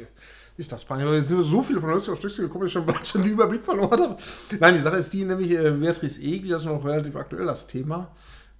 ist 0.57 0.71
das. 0.71 0.85
Es 0.89 1.27
sind 1.27 1.43
so 1.43 1.61
viele 1.61 1.79
von 1.79 1.93
uns 1.93 2.09
auf 2.09 2.17
Stückchen 2.17 2.45
gekommen, 2.45 2.65
ich 2.65 2.71
schon, 2.71 2.83
schon 3.03 3.23
den 3.23 3.31
Überblick 3.31 3.63
verloren 3.63 4.01
habe. 4.01 4.17
Nein, 4.59 4.73
die 4.73 4.79
Sache 4.79 4.97
ist 4.97 5.13
die, 5.13 5.23
nämlich 5.23 5.51
äh, 5.51 5.71
Beatrice 5.71 6.19
Egli, 6.19 6.49
das 6.49 6.63
ist 6.63 6.67
noch 6.67 6.83
relativ 6.83 7.15
aktuell, 7.15 7.45
das 7.45 7.67
Thema. 7.67 8.09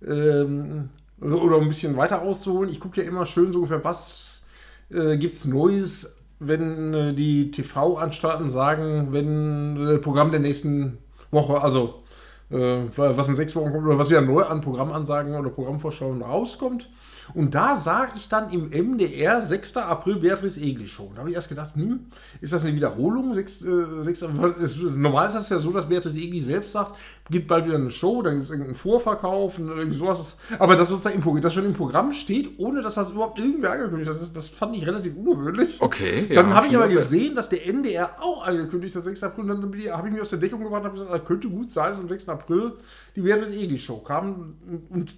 Ähm, 0.06 0.90
oder 1.20 1.58
um 1.58 1.64
ein 1.64 1.70
bisschen 1.70 1.98
weiter 1.98 2.22
auszuholen, 2.22 2.70
ich 2.70 2.80
gucke 2.80 3.02
ja 3.02 3.08
immer 3.08 3.26
schön 3.26 3.52
so 3.52 3.60
ungefähr, 3.60 3.84
was 3.84 4.44
äh, 4.92 5.18
gibt 5.18 5.34
es 5.34 5.46
Neues, 5.46 6.16
wenn 6.40 6.94
äh, 6.94 7.14
die 7.14 7.50
TV-Anstalten 7.50 8.48
sagen, 8.48 9.08
wenn 9.12 9.88
äh, 9.88 9.98
Programm 9.98 10.30
der 10.30 10.40
nächsten 10.40 11.00
Woche, 11.32 11.60
also 11.62 12.04
äh, 12.52 12.84
was 12.96 13.28
in 13.28 13.36
sechs 13.36 13.56
Wochen 13.56 13.72
kommt, 13.72 13.88
oder 13.88 13.98
was 13.98 14.12
wieder 14.12 14.22
neu 14.22 14.44
an 14.44 14.62
Programmansagen 14.62 15.34
oder 15.34 15.50
Programmvorschauen 15.50 16.22
rauskommt. 16.22 16.90
Und 17.34 17.56
da 17.56 17.76
sah 17.76 18.10
ich 18.16 18.28
dann 18.28 18.52
im 18.52 18.70
MDR 18.70 19.42
6. 19.42 19.78
April 19.78 20.18
Beatrice 20.18 20.60
Egli 20.60 20.88
schon. 20.88 21.10
Da 21.14 21.20
habe 21.20 21.30
ich 21.30 21.36
erst 21.36 21.50
gedacht, 21.50 21.76
hm, 21.76 22.08
ist 22.42 22.54
das 22.54 22.64
eine 22.66 22.76
Wiederholung? 22.76 23.34
6, 23.34 23.62
äh, 23.62 24.04
6, 24.04 24.22
ist, 24.60 24.82
normal 24.82 25.28
ist 25.28 25.36
das 25.36 25.50
ja 25.50 25.60
so, 25.60 25.72
dass 25.72 25.88
Beatrice 25.88 26.18
Egli 26.18 26.42
selbst 26.42 26.72
sagt, 26.72 26.96
gibt 27.30 27.48
bald 27.48 27.66
wieder 27.66 27.76
eine 27.76 27.92
Show, 27.92 28.22
dann 28.22 28.34
gibt 28.34 28.46
es 28.46 28.50
irgendeinen 28.50 28.76
Vorverkauf 28.76 29.60
und 29.60 29.70
irgendwie 29.70 29.98
sowas. 29.98 30.36
Aber 30.60 30.76
dass 30.76 30.90
sozusagen 30.90 31.22
im, 31.22 31.42
das 31.42 31.54
schon 31.54 31.66
im 31.66 31.74
Programm 31.74 32.14
steht, 32.14 32.60
ohne 32.60 32.82
dass 32.82 32.96
das 32.96 33.12
überhaupt 33.12 33.40
irgendwer 33.40 33.72
angekündigt 33.72 34.10
hat, 34.10 34.22
das, 34.22 34.32
das 34.32 34.48
fand 34.48 34.76
ich 34.76 34.86
relativ 34.86 35.16
ungewöhnlich. 35.16 35.78
Okay. 35.80 36.28
Dann 36.34 36.50
ja, 36.50 36.56
habe 36.56 36.68
ich 36.68 36.76
aber 36.76 36.88
gesehen, 36.88 37.36
dass 37.36 37.50
der 37.50 37.66
NDR 37.68 38.22
auch 38.22 38.46
angekündigt 38.46 38.96
hat, 38.96 39.04
6. 39.04 39.24
April. 39.24 39.52
Und 39.52 39.62
dann 39.62 39.92
habe 39.92 40.08
ich 40.08 40.14
mich 40.14 40.22
aus 40.22 40.30
der 40.30 40.40
Deckung 40.40 40.62
gebracht 40.62 40.82
und 40.82 40.86
habe 40.86 40.96
gesagt, 40.96 41.14
das 41.14 41.26
könnte 41.26 41.50
gut 41.50 41.70
sein, 41.70 41.90
dass 41.90 42.00
am 42.00 42.10
6. 42.10 42.30
April 42.30 42.74
die 43.16 43.22
Beatrice 43.22 43.54
Egli 43.54 43.78
Show 43.78 43.98
kam. 44.00 44.56
Und 44.90 45.16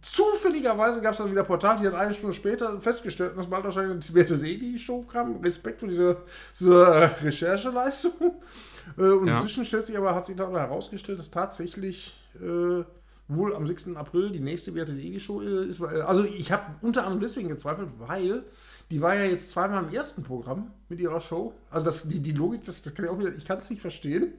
zufälligerweise 0.00 1.00
gab 1.00 1.12
es 1.12 1.18
dann 1.18 1.30
wieder 1.30 1.44
Portale, 1.44 1.78
die 1.78 1.84
dann 1.84 1.94
eine 1.94 2.12
Stunde 2.12 2.34
später 2.34 2.80
festgestellt 2.80 3.30
haben, 3.30 3.38
dass 3.38 3.46
bald 3.46 3.64
wahrscheinlich 3.64 4.06
die 4.06 4.14
Werte 4.14 4.36
Sedi-Show 4.36 5.02
kam. 5.02 5.36
Respekt 5.40 5.80
für 5.80 5.88
diese, 5.88 6.18
diese 6.58 7.10
Rechercheleistung. 7.22 8.42
Äh, 8.98 9.02
und 9.02 9.28
ja. 9.28 9.32
inzwischen 9.34 9.64
stellt 9.64 9.86
sich 9.86 9.96
aber, 9.96 10.14
hat 10.14 10.26
sich 10.26 10.36
dabei 10.36 10.60
herausgestellt, 10.60 11.18
dass 11.18 11.30
tatsächlich 11.30 12.16
äh, 12.36 12.84
wohl 13.28 13.54
am 13.54 13.66
6. 13.66 13.94
April 13.94 14.30
die 14.30 14.40
nächste 14.40 14.74
Werte 14.74 14.92
Sedi-Show 14.92 15.40
äh, 15.42 15.66
ist. 15.66 15.80
Äh, 15.80 16.02
also 16.02 16.24
ich 16.24 16.52
habe 16.52 16.64
unter 16.82 17.02
anderem 17.02 17.20
deswegen 17.20 17.48
gezweifelt, 17.48 17.88
weil 17.98 18.44
die 18.90 19.00
war 19.00 19.14
ja 19.14 19.24
jetzt 19.24 19.50
zweimal 19.50 19.84
im 19.84 19.94
ersten 19.94 20.22
Programm 20.22 20.70
mit 20.88 21.00
ihrer 21.00 21.20
Show. 21.20 21.54
Also 21.70 21.86
das, 21.86 22.06
die, 22.08 22.20
die 22.20 22.32
Logik, 22.32 22.64
das, 22.64 22.82
das 22.82 22.94
kann 22.94 23.04
ich 23.06 23.10
auch 23.10 23.18
wieder, 23.18 23.34
ich 23.34 23.46
kann 23.46 23.58
es 23.58 23.70
nicht 23.70 23.80
verstehen. 23.80 24.34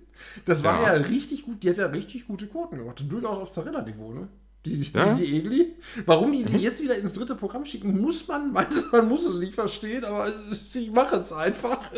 Das 0.46 0.64
war 0.64 0.84
ja. 0.84 0.96
ja 0.96 1.02
richtig 1.02 1.44
gut, 1.44 1.64
die 1.64 1.70
hat 1.70 1.78
ja 1.78 1.88
richtig 1.88 2.28
gute 2.28 2.48
Quoten 2.48 2.78
gemacht. 2.78 3.04
Durchaus 3.10 3.40
auf 3.40 3.52
Zarella-Niveau, 3.52 4.14
ne? 4.14 4.28
Die, 4.66 4.80
die, 4.80 4.98
ja? 4.98 5.14
die 5.14 5.38
Egli. 5.38 5.76
Warum 6.06 6.32
die 6.32 6.46
die 6.46 6.58
jetzt 6.58 6.82
wieder 6.82 6.96
ins 6.98 7.14
dritte 7.14 7.36
Programm 7.36 7.66
schicken, 7.66 8.00
muss 8.00 8.28
man, 8.28 8.54
man 8.92 9.10
muss 9.10 9.26
es 9.26 9.40
nicht 9.40 9.56
verstehen, 9.56 10.06
aber 10.06 10.28
es, 10.28 10.74
ich 10.76 10.92
mache 10.92 11.18
es 11.18 11.34
einfach. 11.34 11.80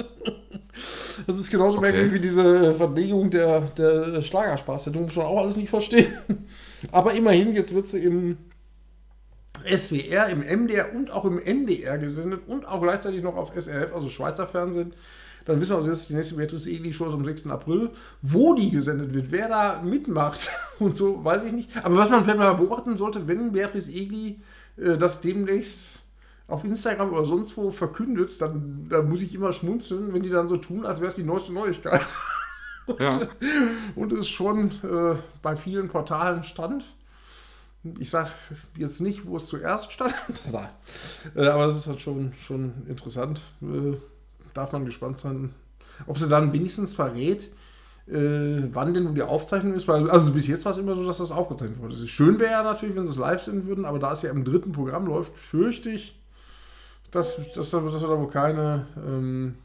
Das 1.25 1.37
ist 1.37 1.49
genauso 1.49 1.77
okay. 1.77 1.91
merkwürdig 1.91 2.13
wie 2.13 2.19
diese 2.19 2.75
Verlegung 2.75 3.29
der, 3.29 3.61
der 3.61 4.21
Schlagerspaß. 4.21 4.83
Das 4.83 4.93
muss 4.93 5.15
man 5.15 5.25
auch 5.25 5.39
alles 5.39 5.55
nicht 5.55 5.69
verstehen. 5.69 6.13
Aber 6.91 7.13
immerhin, 7.13 7.53
jetzt 7.53 7.73
wird 7.73 7.87
sie 7.87 7.99
im 7.99 8.37
SWR, 9.65 10.27
im 10.27 10.41
MDR 10.41 10.93
und 10.93 11.11
auch 11.11 11.23
im 11.23 11.39
NDR 11.39 11.97
gesendet 11.97 12.41
und 12.47 12.67
auch 12.67 12.81
gleichzeitig 12.81 13.23
noch 13.23 13.37
auf 13.37 13.51
SRF, 13.55 13.93
also 13.93 14.09
Schweizer 14.09 14.47
Fernsehen. 14.47 14.93
Dann 15.45 15.61
wissen 15.61 15.71
wir 15.71 15.77
also 15.77 15.89
jetzt 15.89 16.09
die 16.09 16.15
nächste 16.15 16.35
Beatrice 16.35 16.69
Egli 16.69 16.91
Show 16.91 17.05
am 17.05 17.23
6. 17.23 17.47
April. 17.47 17.91
Wo 18.21 18.55
die 18.55 18.71
gesendet 18.71 19.13
wird, 19.13 19.31
wer 19.31 19.47
da 19.47 19.81
mitmacht 19.81 20.49
und 20.79 20.97
so, 20.97 21.23
weiß 21.23 21.43
ich 21.43 21.53
nicht. 21.53 21.69
Aber 21.85 21.97
was 21.97 22.09
man 22.09 22.23
vielleicht 22.23 22.39
mal 22.39 22.53
beobachten 22.53 22.97
sollte, 22.97 23.27
wenn 23.27 23.51
Beatrice 23.51 23.91
Egli 23.91 24.41
äh, 24.77 24.97
das 24.97 25.21
demnächst 25.21 26.03
auf 26.47 26.63
Instagram 26.63 27.11
oder 27.11 27.25
sonst 27.25 27.55
wo 27.57 27.71
verkündet, 27.71 28.39
dann, 28.41 28.87
dann 28.89 29.09
muss 29.09 29.21
ich 29.21 29.33
immer 29.33 29.51
schmunzeln, 29.51 30.13
wenn 30.13 30.21
die 30.21 30.29
dann 30.29 30.47
so 30.47 30.57
tun, 30.57 30.85
als 30.85 30.99
wäre 30.99 31.09
es 31.09 31.15
die 31.15 31.23
neueste 31.23 31.53
Neuigkeit. 31.53 32.07
Ja. 32.99 33.19
und 33.95 34.13
es 34.13 34.19
ist 34.19 34.29
schon 34.29 34.69
äh, 34.83 35.15
bei 35.41 35.55
vielen 35.55 35.87
Portalen 35.87 36.43
stand. 36.43 36.85
Ich 37.97 38.11
sage 38.11 38.29
jetzt 38.77 39.01
nicht, 39.01 39.25
wo 39.25 39.37
es 39.37 39.47
zuerst 39.47 39.91
stand, 39.91 40.13
äh, 41.35 41.47
aber 41.47 41.65
das 41.65 41.77
ist 41.77 41.87
halt 41.87 41.99
schon, 41.99 42.33
schon 42.39 42.73
interessant. 42.87 43.41
Äh, 43.63 43.97
darf 44.55 44.71
man 44.71 44.85
gespannt 44.85 45.19
sein, 45.19 45.53
ob 46.07 46.17
sie 46.17 46.27
dann 46.27 46.51
wenigstens 46.53 46.93
verrät, 46.93 47.51
äh, 48.07 48.63
wann 48.71 48.93
denn 48.93 49.15
die 49.15 49.21
Aufzeichnung 49.21 49.73
ist, 49.73 49.87
weil, 49.87 50.09
also 50.09 50.31
bis 50.31 50.47
jetzt 50.47 50.65
war 50.65 50.71
es 50.71 50.77
immer 50.77 50.95
so, 50.95 51.05
dass 51.05 51.17
das 51.17 51.31
aufgezeichnet 51.31 51.79
wurde. 51.79 51.95
Schön 52.07 52.39
wäre 52.39 52.51
ja 52.51 52.63
natürlich, 52.63 52.95
wenn 52.95 53.05
sie 53.05 53.11
es 53.11 53.17
live 53.17 53.43
senden 53.43 53.67
würden, 53.67 53.85
aber 53.85 53.99
da 53.99 54.11
es 54.11 54.21
ja 54.21 54.31
im 54.31 54.43
dritten 54.43 54.71
Programm 54.71 55.07
läuft, 55.07 55.35
fürchte 55.37 55.89
ich, 55.89 56.19
dass, 57.11 57.37
dass, 57.53 57.71
dass 57.71 58.01
wir 58.01 58.07
da 58.07 58.19
wohl 58.19 58.29
keine, 58.29 58.87
ähm, 58.97 59.55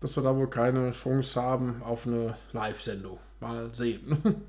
dass 0.00 0.16
wir 0.16 0.22
da 0.22 0.34
wohl 0.34 0.48
keine 0.48 0.92
Chance 0.92 1.40
haben 1.40 1.82
auf 1.82 2.06
eine 2.06 2.36
Live-Sendung. 2.52 3.18
Mal 3.40 3.74
sehen. 3.74 4.16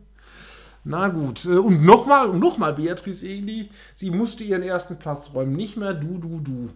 Na 0.83 1.09
gut, 1.09 1.45
äh, 1.45 1.57
und 1.57 1.83
nochmal, 1.83 2.29
nochmal 2.29 2.73
Beatrice 2.73 3.23
Egli, 3.27 3.69
sie 3.93 4.11
musste 4.11 4.43
ihren 4.43 4.63
ersten 4.63 4.97
Platz 4.97 5.31
räumen. 5.33 5.55
Nicht 5.55 5.77
mehr 5.77 5.93
du, 5.93 6.17
du, 6.17 6.39
du, 6.39 6.69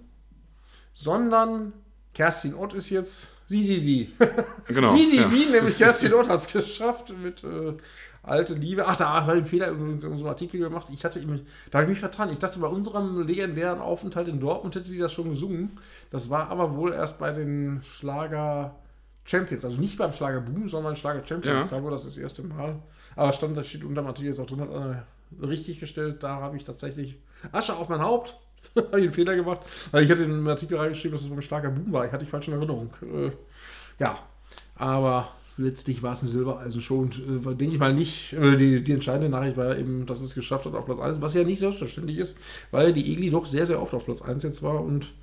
sondern 0.93 1.73
Kerstin 2.16 2.55
Ott 2.55 2.74
ist 2.74 2.89
jetzt 2.89 3.28
sie, 3.45 3.61
sie, 3.61 3.80
sie. 3.80 4.13
Genau. 4.68 4.95
sie, 4.95 5.05
sie, 5.05 5.18
ja. 5.18 5.28
sie, 5.28 5.45
nämlich 5.51 5.78
Kerstin 5.78 6.13
Ott 6.13 6.28
hat 6.28 6.39
es 6.39 6.47
geschafft 6.47 7.13
mit 7.22 7.43
äh, 7.43 7.74
alte 8.24 8.55
Liebe. 8.55 8.88
Ach, 8.88 8.97
da 8.97 9.09
habe 9.09 9.34
ich 9.34 9.38
einen 9.38 9.45
Fehler 9.45 9.68
in 9.68 9.91
unserem 9.91 10.28
Artikel 10.28 10.59
gemacht. 10.59 10.88
Ich 10.91 11.03
hatte 11.05 11.20
ihm, 11.20 11.41
da 11.70 11.80
habe 11.80 11.84
ich 11.84 11.89
mich 11.89 11.99
vertan. 11.99 12.32
Ich 12.32 12.39
dachte, 12.39 12.57
bei 12.59 12.68
unserem 12.68 13.22
legendären 13.28 13.80
Aufenthalt 13.80 14.30
in 14.30 14.39
Dortmund 14.39 14.76
hätte 14.76 14.89
die 14.89 14.97
das 14.97 15.13
schon 15.13 15.30
gesungen. 15.30 15.78
Das 16.09 16.30
war 16.30 16.49
aber 16.49 16.76
wohl 16.76 16.93
erst 16.93 17.20
bei 17.20 17.32
den 17.32 17.82
Schlager 17.84 18.76
Champions. 19.26 19.66
Also 19.66 19.78
nicht 19.78 19.97
beim 19.97 20.13
Schlager 20.13 20.39
Boom, 20.39 20.70
sondern 20.70 20.95
Schlager 20.95 21.26
Champions. 21.26 21.70
Ja. 21.70 21.78
Da 21.78 21.84
war 21.84 21.91
das 21.91 22.05
das 22.05 22.18
erste 22.18 22.43
Mal. 22.43 22.80
Aber 23.16 23.34
stand, 23.34 23.57
da 23.57 23.63
steht 23.63 23.84
unter 23.84 24.01
Matthias 24.01 24.39
auch 24.39 24.45
drin, 24.45 24.61
hat 24.61 24.72
einer 24.72 25.05
richtig 25.41 25.82
gestellt. 25.82 26.24
Da 26.24 26.38
habe 26.38 26.55
ich 26.55 26.63
tatsächlich 26.63 27.18
Asche 27.51 27.76
auf 27.76 27.89
mein 27.89 28.01
Haupt. 28.01 28.38
habe 28.76 28.99
ich 28.99 29.05
einen 29.05 29.13
Fehler 29.13 29.36
gemacht. 29.36 29.61
Weil 29.91 30.03
ich 30.03 30.11
hatte 30.11 30.24
in 30.24 30.32
den 30.32 30.47
Artikel 30.47 30.78
reingeschrieben, 30.78 31.16
dass 31.16 31.24
es 31.24 31.30
beim 31.30 31.41
Schlager 31.41 31.70
Boom 31.70 31.91
war. 31.91 32.05
Ich 32.05 32.11
hatte 32.11 32.26
die 32.26 32.32
falsche 32.32 32.51
Erinnerung. 32.51 32.93
Äh, 33.01 33.32
ja, 33.99 34.20
aber 34.76 35.30
letztlich 35.57 36.03
war 36.03 36.13
es 36.13 36.22
eine 36.22 36.30
Silbereisen-Show 36.30 36.97
und 36.97 37.18
äh, 37.20 37.55
denke 37.55 37.76
ich 37.76 37.80
mal 37.80 37.93
nicht, 37.93 38.34
die, 38.34 38.84
die 38.84 38.91
entscheidende 38.91 39.30
Nachricht 39.30 39.55
war 39.55 39.78
eben, 39.78 40.05
dass 40.05 40.20
es 40.20 40.36
geschafft 40.36 40.66
hat 40.66 40.74
auf 40.74 40.86
Platz 40.86 40.99
1, 40.99 41.22
was 41.22 41.34
ja 41.34 41.43
nicht 41.43 41.59
selbstverständlich 41.59 42.18
ist, 42.18 42.38
weil 42.72 42.91
die 42.91 43.13
Egli 43.13 43.30
doch 43.30 43.45
sehr, 43.45 43.66
sehr 43.66 43.82
oft 43.82 43.93
auf 43.93 44.05
Platz 44.05 44.22
1 44.22 44.43
jetzt 44.43 44.63
war 44.63 44.84
und 44.84 45.13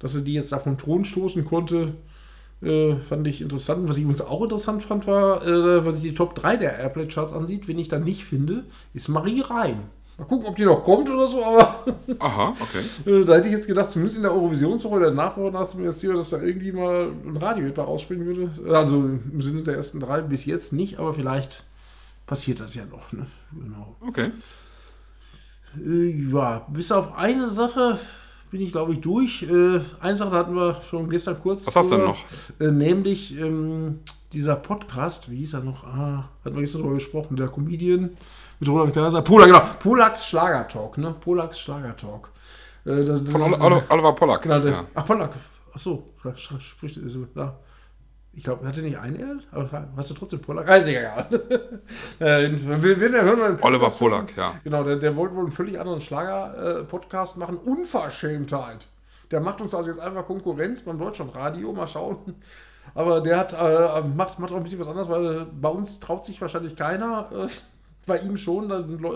dass 0.00 0.12
sie 0.12 0.24
die 0.24 0.34
jetzt 0.34 0.52
da 0.52 0.58
vom 0.58 0.76
Thron 0.76 1.04
stoßen 1.04 1.44
konnte, 1.44 1.94
äh, 2.62 2.96
fand 2.96 3.26
ich 3.26 3.40
interessant. 3.40 3.88
Was 3.88 3.96
ich 3.96 4.02
übrigens 4.02 4.22
auch 4.22 4.42
interessant 4.42 4.82
fand, 4.82 5.06
war, 5.06 5.46
äh, 5.46 5.84
wenn 5.84 5.94
sich 5.94 6.04
die 6.04 6.14
Top 6.14 6.34
3 6.34 6.56
der 6.56 6.78
Airplay-Charts 6.78 7.32
ansieht, 7.32 7.68
wen 7.68 7.78
ich 7.78 7.88
da 7.88 7.98
nicht 7.98 8.24
finde, 8.24 8.64
ist 8.92 9.08
Marie 9.08 9.40
Reim. 9.40 9.84
Mal 10.20 10.26
gucken, 10.26 10.48
ob 10.48 10.56
die 10.56 10.66
noch 10.66 10.84
kommt 10.84 11.08
oder 11.08 11.26
so, 11.26 11.42
aber. 11.42 11.82
Aha, 12.18 12.54
okay. 12.60 13.10
Äh, 13.10 13.24
da 13.24 13.36
hätte 13.36 13.48
ich 13.48 13.54
jetzt 13.54 13.66
gedacht, 13.66 13.90
zumindest 13.90 14.18
in 14.18 14.22
der 14.22 14.34
Eurovisionswoche 14.34 14.96
oder 14.96 15.10
Nachwoche 15.10 15.50
nach 15.50 15.66
dem 15.66 15.90
Ziel, 15.92 16.12
dass 16.12 16.28
da 16.28 16.42
irgendwie 16.42 16.72
mal 16.72 17.10
ein 17.24 17.38
Radio 17.38 17.66
etwa 17.66 17.84
ausspielen 17.84 18.26
würde. 18.26 18.50
Also 18.70 18.96
im 18.96 19.40
Sinne 19.40 19.62
der 19.62 19.76
ersten 19.76 19.98
drei 19.98 20.20
bis 20.20 20.44
jetzt 20.44 20.74
nicht, 20.74 20.98
aber 20.98 21.14
vielleicht 21.14 21.64
passiert 22.26 22.60
das 22.60 22.74
ja 22.74 22.84
noch. 22.84 23.10
Ne? 23.12 23.26
Genau. 23.50 23.96
Okay. 24.06 24.30
Äh, 25.78 26.30
ja, 26.30 26.66
bis 26.68 26.92
auf 26.92 27.14
eine 27.14 27.48
Sache 27.48 27.98
bin 28.50 28.60
ich, 28.60 28.72
glaube 28.72 28.92
ich, 28.92 29.00
durch. 29.00 29.42
Äh, 29.44 29.80
eine 30.00 30.16
Sache 30.16 30.32
hatten 30.32 30.54
wir 30.54 30.82
schon 30.82 31.08
gestern 31.08 31.40
kurz. 31.40 31.66
Was 31.66 31.76
hast 31.76 31.92
du 31.92 31.96
denn 31.96 32.04
noch? 32.04 32.18
Äh, 32.60 32.70
nämlich 32.70 33.40
ähm, 33.40 34.00
dieser 34.34 34.56
Podcast, 34.56 35.30
wie 35.30 35.36
hieß 35.36 35.54
er 35.54 35.60
noch? 35.60 35.84
Ah, 35.84 36.28
hatten 36.44 36.56
wir 36.56 36.60
gestern 36.60 36.82
darüber 36.82 36.96
gesprochen, 36.96 37.36
der 37.36 37.48
Comedian 37.48 38.18
mit 38.60 38.68
Roland 38.68 38.94
Kaiser. 38.94 39.22
Pola, 39.22 39.46
genau. 39.46 39.62
Polaks 39.78 40.26
Schlagertalk, 40.26 40.98
ne? 40.98 41.14
Polaks 41.18 41.58
Schlagertalk. 41.58 42.28
Äh, 42.84 43.04
das, 43.04 43.24
das 43.24 43.30
Von 43.30 43.52
ist, 43.52 43.90
Oliver 43.90 44.14
Pollack. 44.14 44.42
Genau, 44.42 44.60
der, 44.60 44.72
ja. 44.72 44.84
Ach, 44.94 45.04
Pollack. 45.04 45.32
Ach 45.74 45.80
so, 45.80 46.12
spricht 46.58 47.00
so, 47.06 47.26
ja. 47.34 47.56
Ich 48.32 48.44
glaube, 48.44 48.66
hatte 48.66 48.82
nicht 48.82 48.96
ein 48.96 49.16
L? 49.16 49.40
Aber 49.50 49.88
hast 49.96 50.10
du 50.10 50.14
trotzdem 50.14 50.40
Pollack? 50.40 50.68
Ah, 50.68 50.76
ist 50.76 50.86
egal. 50.86 51.26
äh, 52.20 52.48
wir, 52.50 53.00
wir 53.00 53.22
hören 53.22 53.58
Oliver 53.60 53.90
Pollack, 53.90 54.36
ja. 54.36 54.54
Genau, 54.62 54.84
der, 54.84 54.96
der 54.96 55.16
wollte 55.16 55.34
wohl 55.34 55.44
einen 55.44 55.52
völlig 55.52 55.80
anderen 55.80 56.00
Schlager-Podcast 56.00 57.36
machen. 57.38 57.56
Unverschämtheit. 57.56 58.88
Der 59.30 59.40
macht 59.40 59.60
uns 59.60 59.74
also 59.74 59.88
jetzt 59.88 60.00
einfach 60.00 60.26
Konkurrenz 60.26 60.82
beim 60.82 60.98
Deutschlandradio. 60.98 61.72
Mal 61.72 61.86
schauen. 61.86 62.18
Aber 62.94 63.20
der 63.20 63.38
hat, 63.38 63.52
äh, 63.52 64.02
macht, 64.02 64.38
macht 64.38 64.52
auch 64.52 64.56
ein 64.56 64.62
bisschen 64.62 64.80
was 64.80 64.88
anderes, 64.88 65.08
weil 65.08 65.46
bei 65.46 65.68
uns 65.68 66.00
traut 66.00 66.24
sich 66.24 66.40
wahrscheinlich 66.40 66.76
keiner. 66.76 67.28
Äh, 67.32 67.48
bei 68.10 68.18
ihm 68.18 68.36
schon, 68.36 68.68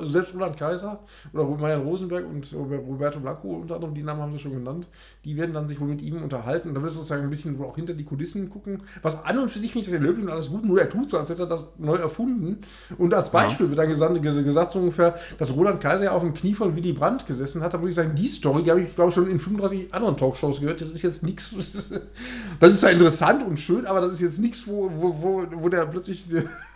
selbst 0.07 0.35
Roland 0.35 0.57
Kaiser 0.57 1.01
oder 1.33 1.45
Marian 1.45 1.83
Rosenberg 1.83 2.25
und 2.29 2.55
Roberto 2.55 3.19
Blanco 3.19 3.57
unter 3.57 3.75
anderem, 3.75 3.93
die 3.93 4.05
Namen 4.05 4.23
haben 4.23 4.33
sie 4.33 4.39
schon 4.39 4.53
genannt, 4.53 4.89
die 5.25 5.37
werden 5.37 5.53
dann 5.53 5.67
sich 5.67 5.81
wohl 5.81 5.89
mit 5.89 6.01
ihm 6.01 6.23
unterhalten 6.23 6.69
und 6.69 6.77
da 6.77 6.83
wird 6.83 6.95
sozusagen 6.95 7.25
ein 7.25 7.31
bisschen 7.31 7.61
auch 7.61 7.75
hinter 7.75 7.93
die 7.95 8.05
Kulissen 8.05 8.51
gucken. 8.51 8.85
Was 9.03 9.25
an 9.25 9.37
und 9.41 9.51
für 9.51 9.59
sich 9.59 9.73
finde 9.73 9.89
ich 9.89 9.93
das 9.93 10.01
Löbling 10.01 10.29
alles 10.29 10.49
gut, 10.49 10.65
nur 10.65 10.81
er 10.81 10.89
tut 10.89 11.11
so, 11.11 11.19
als 11.19 11.29
hätte 11.29 11.43
er 11.43 11.49
das 11.49 11.67
neu 11.77 11.97
erfunden. 11.97 12.61
Und 12.97 13.13
als 13.13 13.31
Beispiel 13.31 13.67
ja. 13.67 13.71
wird 13.71 13.81
dann 13.81 13.89
gesagt, 13.89 14.23
gesagt 14.23 14.71
so 14.71 14.79
ungefähr, 14.79 15.17
dass 15.39 15.53
Roland 15.57 15.81
Kaiser 15.81 16.05
ja 16.05 16.13
auf 16.13 16.23
dem 16.23 16.33
Knie 16.33 16.55
von 16.55 16.77
Willy 16.77 16.93
Brandt 16.93 17.27
gesessen 17.27 17.63
hat. 17.63 17.75
Da 17.75 17.79
muss 17.79 17.89
ich 17.89 17.97
sagen, 17.97 18.15
die 18.15 18.29
Story, 18.29 18.63
die 18.63 18.71
habe 18.71 18.81
ich 18.81 18.95
glaube 18.95 19.09
ich 19.09 19.15
schon 19.17 19.29
in 19.29 19.41
35 19.41 19.93
anderen 19.93 20.17
Talkshows 20.17 20.61
gehört. 20.61 20.81
Das 20.81 20.91
ist 20.91 21.03
jetzt 21.03 21.25
nichts, 21.25 21.51
das 22.61 22.73
ist 22.73 22.83
ja 22.85 22.91
interessant 22.91 23.45
und 23.45 23.59
schön, 23.59 23.87
aber 23.87 24.01
das 24.01 24.13
ist 24.13 24.21
jetzt 24.21 24.39
nichts, 24.39 24.69
wo, 24.69 24.89
wo, 24.95 25.21
wo, 25.21 25.47
wo 25.51 25.69
der 25.69 25.85
plötzlich 25.87 26.25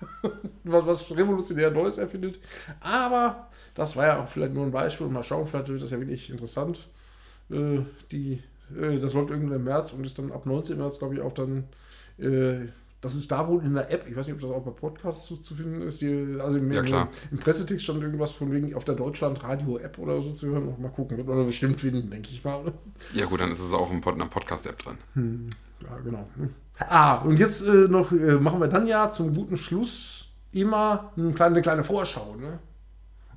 was, 0.65 0.87
was 0.87 1.11
revolutionär 1.17 1.71
Neues 1.71 1.99
erfindet. 1.99 2.41
Aber 2.81 3.49
das 3.75 3.97
war 3.97 4.07
ja 4.07 4.23
auch 4.23 4.29
vielleicht 4.29 4.55
nur 4.55 4.65
ein 4.65 4.73
Beispiel. 4.73 5.07
Mal 5.09 5.23
schauen, 5.23 5.47
vielleicht 5.47 5.69
wird 5.69 5.83
das 5.83 5.91
ja 5.91 6.01
wirklich 6.01 6.31
interessant. 6.31 6.89
Äh, 7.51 7.81
die, 8.13 8.43
äh, 8.77 8.99
das 8.99 9.15
läuft 9.15 9.31
irgendwann 9.31 9.57
im 9.57 9.65
März 9.65 9.93
und 9.93 10.05
ist 10.05 10.19
dann 10.19 10.33
ab 10.33 10.47
19. 10.47 10.79
März, 10.79 10.99
glaube 10.99 11.15
ich, 11.15 11.21
auch 11.21 11.33
dann. 11.33 11.65
Äh, 12.19 12.69
das 13.01 13.15
ist 13.15 13.31
da 13.31 13.47
wohl 13.47 13.63
in 13.63 13.75
der 13.75 13.93
App. 13.93 14.09
Ich 14.09 14.17
weiß 14.17 14.27
nicht, 14.27 14.35
ob 14.35 14.41
das 14.41 14.51
auch 14.51 14.65
bei 14.65 14.73
Podcasts 14.73 15.27
zu, 15.27 15.37
zu 15.37 15.55
finden 15.55 15.83
ist. 15.83 16.01
Die, 16.01 16.37
also 16.41 16.59
im, 16.59 16.73
ja, 16.73 16.83
klar. 16.83 17.09
im 17.31 17.39
Pressetext 17.39 17.85
stand 17.85 18.03
irgendwas 18.03 18.33
von 18.33 18.51
wegen 18.51 18.75
auf 18.75 18.83
der 18.83 18.97
Deutschland-Radio-App 18.97 19.99
oder 19.99 20.21
so 20.21 20.33
zu 20.33 20.49
hören. 20.49 20.75
Mal 20.81 20.89
gucken, 20.89 21.17
wird 21.17 21.29
man 21.29 21.47
bestimmt 21.47 21.81
finden, 21.81 22.11
denke 22.11 22.31
ich 22.33 22.43
mal. 22.43 22.73
Ja, 23.15 23.27
gut, 23.27 23.41
dann 23.41 23.53
ist 23.53 23.61
es 23.61 23.73
auch 23.73 23.93
in 23.93 24.03
einer 24.03 24.27
Podcast-App 24.27 24.83
drin. 24.83 24.99
Hm. 25.15 25.51
Ja, 25.83 25.99
genau. 26.05 26.29
Ah, 26.79 27.17
und 27.23 27.39
jetzt 27.39 27.63
äh, 27.63 27.89
noch 27.89 28.13
äh, 28.13 28.35
machen 28.35 28.61
wir 28.61 28.69
dann 28.69 28.87
ja 28.87 29.11
zum 29.11 29.35
guten 29.35 29.57
Schluss 29.57 30.27
immer 30.53 31.13
eine 31.17 31.33
kleine, 31.33 31.57
eine 31.57 31.63
kleine 31.63 31.85
Vorschau, 31.85 32.37
ne? 32.37 32.61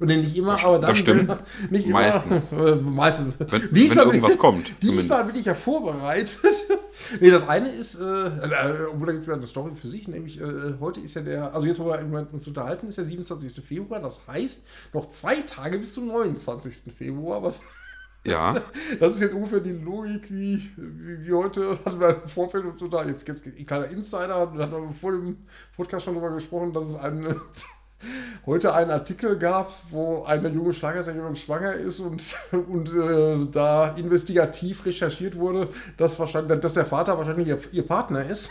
Und 0.01 0.07
nicht 0.07 0.35
immer, 0.35 0.53
das, 0.53 0.65
aber 0.65 0.79
dann. 0.79 0.89
Das 0.89 0.97
stimmt. 0.97 1.39
Nicht 1.69 1.85
immer. 1.85 1.99
Meistens. 1.99 2.51
Äh, 2.61 2.75
meistens. 2.75 3.35
Wenn, 3.37 3.71
diesmal 3.71 4.05
wenn 4.05 4.13
irgendwas 4.15 4.33
ich, 4.33 4.39
kommt. 4.39 4.73
Diesmal 4.81 5.03
zumindest. 5.03 5.27
bin 5.27 5.39
ich 5.41 5.45
ja 5.45 5.53
vorbereitet. 5.53 6.39
nee, 7.19 7.29
das 7.29 7.47
eine 7.47 7.69
ist, 7.69 7.99
äh, 7.99 8.01
äh, 8.03 8.85
obwohl 8.91 9.05
da 9.05 9.13
gibt 9.13 9.27
es 9.27 9.29
eine 9.29 9.45
Story 9.45 9.75
für 9.75 9.87
sich, 9.87 10.07
nämlich 10.07 10.41
äh, 10.41 10.73
heute 10.79 11.01
ist 11.01 11.13
ja 11.13 11.21
der, 11.21 11.53
also 11.53 11.67
jetzt, 11.67 11.79
wo 11.79 11.85
wir 11.85 12.27
uns 12.31 12.47
unterhalten, 12.47 12.87
ist 12.87 12.97
der 12.97 13.05
27. 13.05 13.63
Februar. 13.63 13.99
Das 13.99 14.21
heißt, 14.27 14.63
noch 14.93 15.07
zwei 15.07 15.35
Tage 15.41 15.77
bis 15.77 15.93
zum 15.93 16.07
29. 16.07 16.91
Februar, 16.97 17.43
was 17.43 17.61
ja. 18.26 18.53
Das 18.99 19.13
ist 19.13 19.22
jetzt 19.22 19.34
ungefähr 19.34 19.59
die 19.59 19.72
Logik, 19.72 20.30
wie, 20.30 20.72
wie, 20.76 21.26
wie 21.26 21.34
heute 21.34 21.80
hatten 21.86 21.99
wir 21.99 22.22
im 22.22 22.30
Vorfeld 22.30 22.65
und 22.65 22.78
so 22.78 22.88
da. 22.88 23.03
Jetzt, 23.03 23.28
jetzt 23.28 23.45
ein 23.45 23.65
kleiner 23.65 23.88
Insider, 23.88 24.53
wir 24.53 24.63
hatten 24.63 24.93
vor 24.93 25.11
dem 25.11 25.38
Podcast 25.76 26.05
schon 26.05 26.15
darüber 26.15 26.34
gesprochen, 26.34 26.74
dass 26.74 26.89
es 26.89 26.95
einen, 26.95 27.36
heute 28.45 28.74
einen 28.74 28.91
Artikel 28.91 29.38
gab, 29.38 29.72
wo 29.89 30.24
eine 30.24 30.49
junge 30.49 30.74
Schlagersängerin 30.74 31.36
schwanger 31.36 31.74
ist 31.74 31.99
und, 31.99 32.36
und 32.51 32.93
äh, 32.93 33.47
da 33.51 33.95
investigativ 33.95 34.86
recherchiert 34.86 35.38
wurde, 35.38 35.69
dass, 35.97 36.19
wahrscheinlich, 36.19 36.59
dass 36.59 36.74
der 36.74 36.86
Vater 36.86 37.17
wahrscheinlich 37.17 37.47
ihr, 37.47 37.59
ihr 37.72 37.86
Partner 37.86 38.28
ist. 38.30 38.49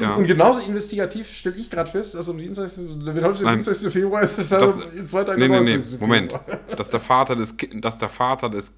Ja. 0.00 0.14
Und 0.14 0.26
genauso 0.26 0.60
investigativ 0.60 1.32
stelle 1.34 1.56
ich 1.56 1.70
gerade 1.70 1.90
fest, 1.90 2.14
dass 2.14 2.28
am 2.28 2.38
27. 2.38 3.06
Wenn 3.06 3.24
heute 3.24 3.38
der 3.38 3.48
27. 3.48 3.92
Februar 3.92 4.22
ist, 4.22 4.38
ist 4.38 4.52
das, 4.52 4.78
in 4.78 5.06
zwei 5.06 5.24
Tagen 5.24 5.40
nee, 5.40 5.48
nee, 5.48 5.76
nee, 5.76 5.96
Moment. 5.98 6.38
dass 6.76 6.90
der 6.90 7.00
Vater 7.00 7.36
des, 7.36 7.56
dass 7.74 7.98
der 7.98 8.08
Vater 8.08 8.48
des 8.48 8.76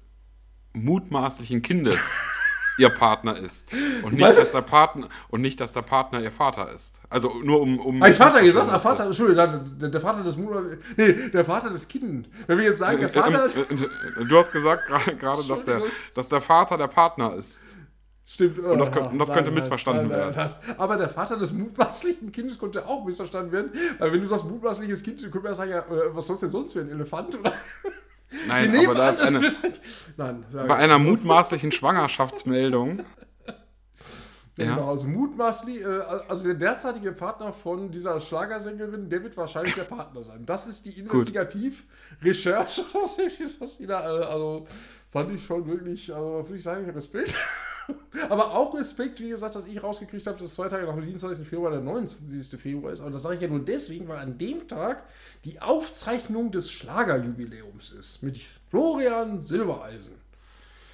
mutmaßlichen 0.73 1.61
Kindes 1.61 2.19
ihr 2.77 2.89
Partner 2.89 3.37
ist. 3.37 3.73
Und 4.03 4.13
nicht, 4.13 4.37
dass 4.37 4.51
der 4.51 4.61
Partner, 4.61 5.09
und 5.29 5.41
nicht, 5.41 5.59
dass 5.59 5.73
der 5.73 5.81
Partner 5.81 6.21
ihr 6.21 6.31
Vater 6.31 6.71
ist. 6.71 7.01
Also 7.09 7.33
nur 7.43 7.61
um. 7.61 7.79
um 7.79 8.01
Ein 8.01 8.13
Vater 8.13 8.41
gesagt, 8.41 8.71
der 8.71 8.79
Vater, 8.79 9.05
Entschuldigung, 9.05 9.77
der, 9.79 9.89
der 9.89 10.01
Vater 10.01 10.23
des 10.23 10.37
Mutter. 10.37 10.63
Nee, 10.95 11.29
der 11.33 11.45
Vater 11.45 11.69
des 11.69 11.87
Kindes. 11.87 12.31
Wenn 12.45 12.57
wir 12.57 12.65
jetzt 12.65 12.79
sagen, 12.79 12.99
der 12.99 13.09
Vater. 13.09 13.47
Du 14.27 14.37
hast 14.37 14.51
gesagt 14.51 14.87
gerade, 15.19 15.47
dass 15.47 15.63
der, 15.63 15.81
dass 16.13 16.29
der 16.29 16.41
Vater 16.41 16.77
der 16.77 16.87
Partner 16.87 17.33
ist. 17.35 17.63
Stimmt. 18.29 18.59
Und 18.59 18.77
das, 18.77 18.91
könnte, 18.91 19.09
und 19.09 19.19
das 19.19 19.29
nein, 19.29 19.37
könnte 19.37 19.51
missverstanden 19.51 20.09
nein, 20.09 20.35
werden. 20.35 20.53
Aber 20.77 20.97
der 20.97 21.07
Vater 21.07 21.37
des 21.37 21.53
mutmaßlichen 21.53 22.29
Kindes 22.33 22.59
konnte 22.59 22.85
auch 22.85 23.05
missverstanden 23.05 23.53
werden, 23.53 23.71
weil 23.99 24.11
wenn 24.11 24.21
du 24.21 24.27
sagst 24.27 24.43
mutmaßliches 24.43 25.01
Kind, 25.01 25.23
dann 25.23 25.31
könnte 25.31 25.47
man 25.47 25.55
sagen, 25.55 25.71
ja, 25.71 25.79
äh, 25.79 26.13
was 26.13 26.27
soll 26.27 26.33
es 26.33 26.41
denn 26.41 26.49
sonst 26.49 26.73
für 26.73 26.81
ein 26.81 26.89
Elefant? 26.89 27.39
Oder? 27.39 27.53
Nein, 28.45 28.75
aber 28.85 28.95
da 28.95 29.09
ist 29.09 29.21
eine, 29.21 29.39
Nein, 30.17 30.43
bei 30.51 30.75
einer 30.75 30.99
mutmaßlichen 30.99 31.71
Schwangerschaftsmeldung 31.71 33.05
Ja. 34.57 34.75
Genau, 34.75 34.89
also 34.89 35.07
mutmaßlich, 35.07 35.81
äh, 35.81 35.85
also 36.27 36.43
der 36.43 36.55
derzeitige 36.55 37.11
Partner 37.11 37.53
von 37.53 37.91
dieser 37.91 38.19
Schlagersängerin, 38.19 39.07
der 39.07 39.23
wird 39.23 39.37
wahrscheinlich 39.37 39.75
der 39.75 39.83
Partner 39.83 40.23
sein. 40.23 40.45
Das 40.47 40.65
ist 40.65 40.85
die 40.85 40.99
Investigativ-Recherche, 40.99 42.83
was 43.59 43.77
die 43.77 43.85
da, 43.85 44.01
äh, 44.01 44.25
also 44.25 44.65
fand 45.11 45.31
ich 45.31 45.45
schon 45.45 45.67
wirklich, 45.67 46.13
also 46.13 46.43
würde 46.43 46.55
ich 46.55 46.63
sagen, 46.63 46.89
Respekt. 46.89 47.35
Aber 48.29 48.51
auch 48.51 48.73
Respekt, 48.73 49.19
wie 49.19 49.29
gesagt, 49.29 49.55
dass 49.55 49.67
ich 49.67 49.81
rausgekriegt 49.81 50.25
habe, 50.25 50.39
dass 50.39 50.55
zwei 50.55 50.67
Tage 50.67 50.87
nach 50.87 50.95
dem 50.95 51.03
27. 51.03 51.47
Februar 51.47 51.71
der 51.71 51.81
29. 51.81 52.59
Februar 52.59 52.91
ist. 52.91 52.99
Aber 52.99 53.11
das 53.11 53.21
sage 53.21 53.35
ich 53.35 53.41
ja 53.41 53.47
nur 53.47 53.63
deswegen, 53.63 54.07
weil 54.07 54.17
an 54.17 54.37
dem 54.37 54.67
Tag 54.67 55.03
die 55.45 55.61
Aufzeichnung 55.61 56.51
des 56.51 56.71
Schlagerjubiläums 56.71 57.91
ist. 57.91 58.23
Mit 58.23 58.39
Florian 58.69 59.41
Silbereisen 59.41 60.15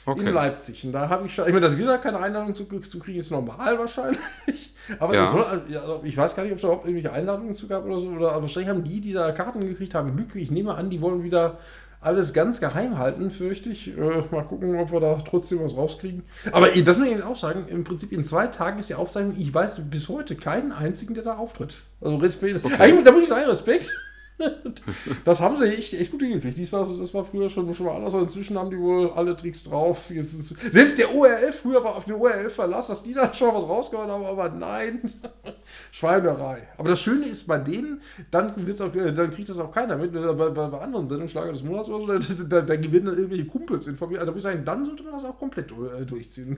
Okay. 0.06 0.28
in 0.28 0.34
Leipzig. 0.34 0.86
Und 0.86 0.92
da 0.92 1.08
habe 1.10 1.26
ich 1.26 1.34
schon, 1.34 1.46
ich 1.46 1.54
meine, 1.54 1.66
dass 1.66 1.78
wir 1.78 1.86
da 1.86 1.98
keine 1.98 2.20
Einladung 2.20 2.54
zu, 2.54 2.66
zu 2.66 3.00
kriegen, 3.00 3.20
ist 3.20 3.32
normal 3.32 3.80
wahrscheinlich. 3.80 4.20
Aber 5.00 5.14
Ja. 5.14 5.26
soll, 5.26 5.44
also 5.44 6.02
ich 6.04 6.18
weiß 6.18 6.36
gar 6.36 6.44
nicht, 6.44 6.52
ob 6.52 6.58
es 6.58 6.62
da 6.62 6.68
überhaupt 6.68 6.86
irgendwelche 6.88 7.14
Einladungen 7.16 7.54
zu 7.54 7.68
gab 7.68 7.86
oder 7.86 8.00
so. 8.00 8.08
Oder 8.08 8.32
aber 8.34 8.42
wahrscheinlich 8.44 8.70
haben 8.70 8.84
die, 8.84 9.00
die 9.00 9.14
da 9.14 9.32
Karten 9.32 9.62
gekriegt 9.66 9.96
haben, 9.96 10.16
Glück. 10.16 10.36
Ich 10.36 10.52
nehme 10.52 10.76
an, 10.76 10.90
die 10.90 11.00
wollen 11.00 11.24
wieder 11.24 11.58
alles 12.02 12.34
ganz 12.34 12.60
geheim 12.60 12.98
halten, 12.98 13.32
fürchte 13.32 13.70
ich. 13.70 13.98
Äh, 13.98 14.24
mal 14.30 14.44
gucken, 14.44 14.78
ob 14.78 14.92
wir 14.92 15.00
da 15.00 15.16
trotzdem 15.26 15.64
was 15.64 15.78
rauskriegen. 15.78 16.24
Aber 16.52 16.68
das 16.68 16.98
muss 16.98 17.08
ich 17.08 17.14
jetzt 17.14 17.24
auch 17.24 17.38
sagen, 17.38 17.66
im 17.70 17.86
Prinzip 17.86 18.12
in 18.12 18.26
zwei 18.26 18.48
Tagen 18.48 18.80
ist 18.80 18.90
die 18.90 18.96
Aufzeichnung. 18.96 19.36
Ich 19.38 19.54
weiß 19.54 19.90
bis 19.90 20.10
heute 20.10 20.36
keinen 20.36 20.74
einzigen, 20.74 21.14
der 21.14 21.24
da 21.24 21.38
auftritt. 21.38 21.78
Also 22.02 22.18
Respekt. 22.18 22.66
Eigentlich, 22.78 23.06
da 23.06 23.12
muss 23.14 23.24
ich 23.24 23.30
sagen, 23.30 23.50
Respekt. 23.50 23.94
Das 25.24 25.42
haben 25.42 25.56
sie 25.56 25.66
echt, 25.66 25.94
echt 25.94 26.12
gut 26.12 26.22
hingekriegt. 26.22 26.58
Dies 26.58 26.72
war 26.72 26.88
das 26.88 27.14
war 27.14 27.24
früher 27.24 27.50
schon, 27.50 27.72
schon 27.74 27.86
mal 27.86 27.96
anders, 27.96 28.14
aber 28.14 28.24
inzwischen 28.24 28.58
haben 28.58 28.70
die 28.70 28.78
wohl 28.78 29.12
alle 29.12 29.36
Tricks 29.36 29.64
drauf. 29.64 30.10
Jetzt 30.10 30.44
Selbst 30.72 30.98
der 30.98 31.14
ORF, 31.14 31.62
früher 31.62 31.84
war 31.84 31.96
auf 31.96 32.06
den 32.06 32.16
ORF 32.16 32.54
Verlass, 32.54 32.88
dass 32.88 33.04
die 33.04 33.14
da 33.14 33.34
schon 33.34 33.48
mal 33.48 33.56
was 33.56 33.68
rausgehauen 33.68 34.10
haben, 34.10 34.26
aber 34.26 34.50
nein. 34.50 35.02
Schweinerei. 35.92 36.68
Aber 36.78 36.90
das 36.90 37.02
Schöne 37.02 37.26
ist 37.26 37.48
bei 37.48 37.58
denen, 37.58 38.02
dann, 38.32 38.54
wird's 38.66 38.82
auch, 38.82 38.94
äh, 38.96 39.14
dann 39.14 39.32
kriegt 39.32 39.50
das 39.50 39.60
auch 39.60 39.72
keiner 39.72 39.98
mit. 39.98 40.14
Bei, 40.14 40.34
bei, 40.34 40.50
bei 40.50 40.80
anderen 40.80 41.08
Sendungen, 41.08 41.30
Schlager 41.30 41.52
des 41.52 41.64
Monats 41.64 41.90
oder 41.90 42.22
so, 42.22 42.34
da, 42.34 42.44
da, 42.44 42.62
da 42.62 42.76
gewinnen 42.76 43.06
dann 43.06 43.18
irgendwelche 43.18 43.46
Kumpels 43.46 43.88
informiert. 43.88 44.20
Also 44.20 44.32
da 44.32 44.36
würde 44.36 44.40
ich 44.40 44.44
sagen, 44.44 44.66
dann 44.66 44.84
sollte 44.84 45.04
man 45.04 45.14
das 45.14 45.26
auch 45.26 45.38
komplett 45.38 45.72
äh, 45.72 46.06
durchziehen. 46.06 46.58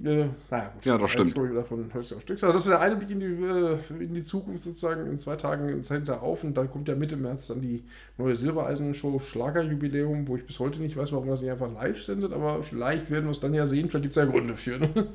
Äh, 0.00 0.26
naja, 0.50 0.70
gut. 0.74 0.84
Ja, 0.84 0.98
das 0.98 1.10
stimmt. 1.10 1.26
Jetzt 1.26 1.34
komme 1.34 1.46
ich 1.46 1.52
wieder 1.52 1.64
von 1.64 1.92
Hölzchen 1.92 2.16
auf. 2.16 2.24
Also 2.28 2.46
das 2.46 2.56
ist 2.56 2.68
der 2.68 2.80
eine 2.80 2.96
Blick 2.96 3.10
in 3.10 3.20
die, 3.20 3.26
äh, 3.26 3.78
in 4.00 4.14
die 4.14 4.22
Zukunft 4.22 4.64
sozusagen 4.64 5.06
in 5.06 5.18
zwei 5.18 5.36
Tagen 5.36 5.68
ins 5.68 5.88
Center 5.88 6.22
auf 6.22 6.44
und 6.44 6.56
dann 6.56 6.70
kommt 6.70 6.88
ja 6.88 6.94
Mitte 6.94 7.16
März 7.16 7.48
dann 7.48 7.60
die 7.60 7.84
neue 8.18 8.36
Silbereisen-Show 8.36 9.18
Schlagerjubiläum, 9.18 10.26
wo 10.28 10.36
ich 10.36 10.46
bis 10.46 10.58
heute 10.58 10.80
nicht 10.80 10.96
weiß, 10.96 11.12
warum 11.12 11.28
das 11.28 11.42
nicht 11.42 11.50
einfach 11.50 11.72
live 11.72 12.02
sendet, 12.02 12.32
aber 12.32 12.62
vielleicht 12.62 13.10
werden 13.10 13.24
wir 13.24 13.30
es 13.30 13.40
dann 13.40 13.54
ja 13.54 13.66
sehen, 13.66 13.88
vielleicht 13.88 14.04
gibt 14.04 14.16
es 14.16 14.16
ja 14.16 14.24
Gründe 14.24 14.56
für. 14.56 14.78
Ne? 14.78 15.08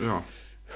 Ja. 0.00 0.22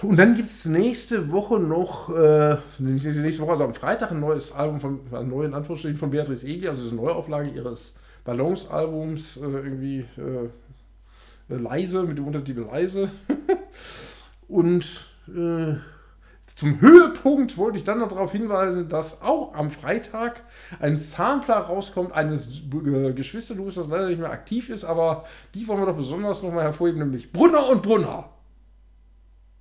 Und 0.01 0.17
dann 0.17 0.35
gibt 0.35 0.49
es 0.49 0.65
nächste 0.67 1.31
Woche 1.31 1.61
noch, 1.61 2.09
äh, 2.09 2.57
nächste 2.79 3.41
Woche, 3.41 3.51
also 3.51 3.65
am 3.65 3.75
Freitag 3.75 4.11
ein 4.11 4.21
neues 4.21 4.53
Album 4.53 4.81
von, 4.81 5.01
ein 5.13 5.29
neues 5.29 5.49
in 5.49 5.55
Anführungsstrichen 5.55 5.99
von 5.99 6.11
Beatrice 6.11 6.47
Egli, 6.47 6.67
also 6.67 6.89
eine 6.89 6.97
Neuauflage 6.97 7.51
ihres 7.51 7.99
Ballons-Albums, 8.25 9.37
äh, 9.37 9.41
irgendwie 9.41 9.99
äh, 10.17 10.49
leise, 11.49 12.03
mit 12.05 12.19
dem 12.19 12.27
Untertitel 12.27 12.67
leise. 12.71 13.11
Und 14.49 15.07
äh, 15.29 15.75
zum 16.55 16.81
Höhepunkt 16.81 17.57
wollte 17.57 17.79
ich 17.79 17.85
dann 17.85 17.99
noch 17.99 18.09
darauf 18.09 18.33
hinweisen, 18.33 18.89
dass 18.89 19.23
auch 19.23 19.55
am 19.55 19.71
Freitag 19.71 20.43
ein 20.81 20.97
Sampler 20.97 21.57
rauskommt 21.57 22.13
eines 22.13 22.61
äh, 22.61 23.13
Geschwisterlus, 23.15 23.77
das 23.77 23.89
leider 23.89 24.09
nicht 24.09 24.21
mehr 24.21 24.31
aktiv 24.31 24.69
ist, 24.69 24.85
aber 24.85 25.25
die 25.55 25.67
wollen 25.67 25.81
wir 25.81 25.87
doch 25.87 25.97
besonders 25.97 26.43
nochmal 26.43 26.65
hervorheben, 26.65 27.01
nämlich 27.01 27.33
Brunner 27.33 27.69
und 27.69 27.83
Brunner. 27.83 28.29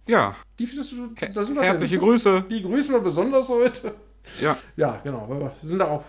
Ja. 0.08 0.36
Die 0.60 0.68
findest 0.68 0.92
du, 0.92 1.12
Her 1.16 1.30
da 1.34 1.44
sind 1.44 1.56
wir 1.56 1.64
herzliche. 1.64 1.98
Grüße. 1.98 2.46
Die 2.50 2.62
grüßen 2.62 2.94
wir 2.94 3.02
besonders 3.02 3.50
heute. 3.50 3.94
Ja. 4.42 4.58
Ja, 4.76 5.00
genau. 5.04 5.28
Wir 5.30 5.70
sind 5.70 5.80
da 5.80 5.88
auch. 5.88 6.04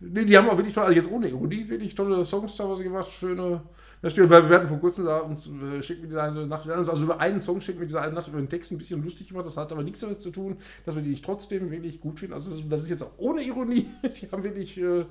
Nee, 0.00 0.24
die 0.24 0.36
haben 0.38 0.48
auch 0.48 0.56
wirklich 0.56 0.74
tolle, 0.74 0.86
also 0.86 0.96
jetzt 1.00 1.10
ohne 1.10 1.28
Ironie, 1.28 1.68
wirklich 1.68 1.94
tolle 1.94 2.24
Songs 2.24 2.54
teilweise 2.54 2.84
gemacht, 2.84 3.10
schöne. 3.12 3.62
Das 4.00 4.12
stimmt, 4.12 4.30
weil 4.30 4.48
wir 4.48 4.54
hatten 4.56 4.68
vor 4.68 4.78
kurzem 4.78 5.04
da 5.06 5.18
uns 5.18 5.48
äh, 5.48 5.82
schicken 5.82 6.02
wir 6.02 6.08
diese 6.08 6.22
eine 6.22 6.46
Nacht, 6.46 6.66
hatten 6.68 6.78
uns 6.78 6.88
also 6.88 7.02
über 7.02 7.18
einen 7.18 7.40
Song 7.40 7.60
schicken 7.60 7.80
wir 7.80 7.86
diese 7.88 8.00
eine 8.00 8.12
Nacht 8.12 8.28
über 8.28 8.38
den 8.38 8.48
Text 8.48 8.70
ein 8.70 8.78
bisschen 8.78 9.02
lustig 9.02 9.26
gemacht, 9.28 9.44
das 9.44 9.56
hat 9.56 9.72
aber 9.72 9.82
nichts 9.82 9.98
damit 9.98 10.20
zu 10.22 10.30
tun, 10.30 10.56
dass 10.86 10.94
wir 10.94 11.02
die 11.02 11.20
trotzdem 11.20 11.68
wirklich 11.72 12.00
gut 12.00 12.20
finden. 12.20 12.34
Also 12.34 12.48
das 12.48 12.60
ist- 12.60 12.70
das 12.70 12.88
jetzt 12.90 13.02
auch 13.02 13.10
ohne 13.16 13.42
Ironie. 13.42 13.90
Die 14.22 14.30
haben 14.30 14.44
wirklich 14.44 14.78
äh, 14.78 15.04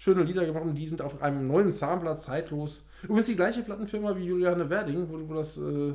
schöne 0.00 0.24
Lieder 0.24 0.44
gemacht 0.44 0.64
und 0.64 0.74
die 0.76 0.88
sind 0.88 1.02
auf 1.02 1.22
einem 1.22 1.46
neuen 1.46 1.70
Sampler 1.70 2.18
zeitlos. 2.18 2.84
Übrigens 3.04 3.28
die 3.28 3.36
gleiche 3.36 3.62
Plattenfirma 3.62 4.16
wie 4.16 4.24
Juliane 4.24 4.68
Werding, 4.68 5.06
wo, 5.08 5.28
wo 5.28 5.34
das 5.34 5.56
äh, 5.58 5.90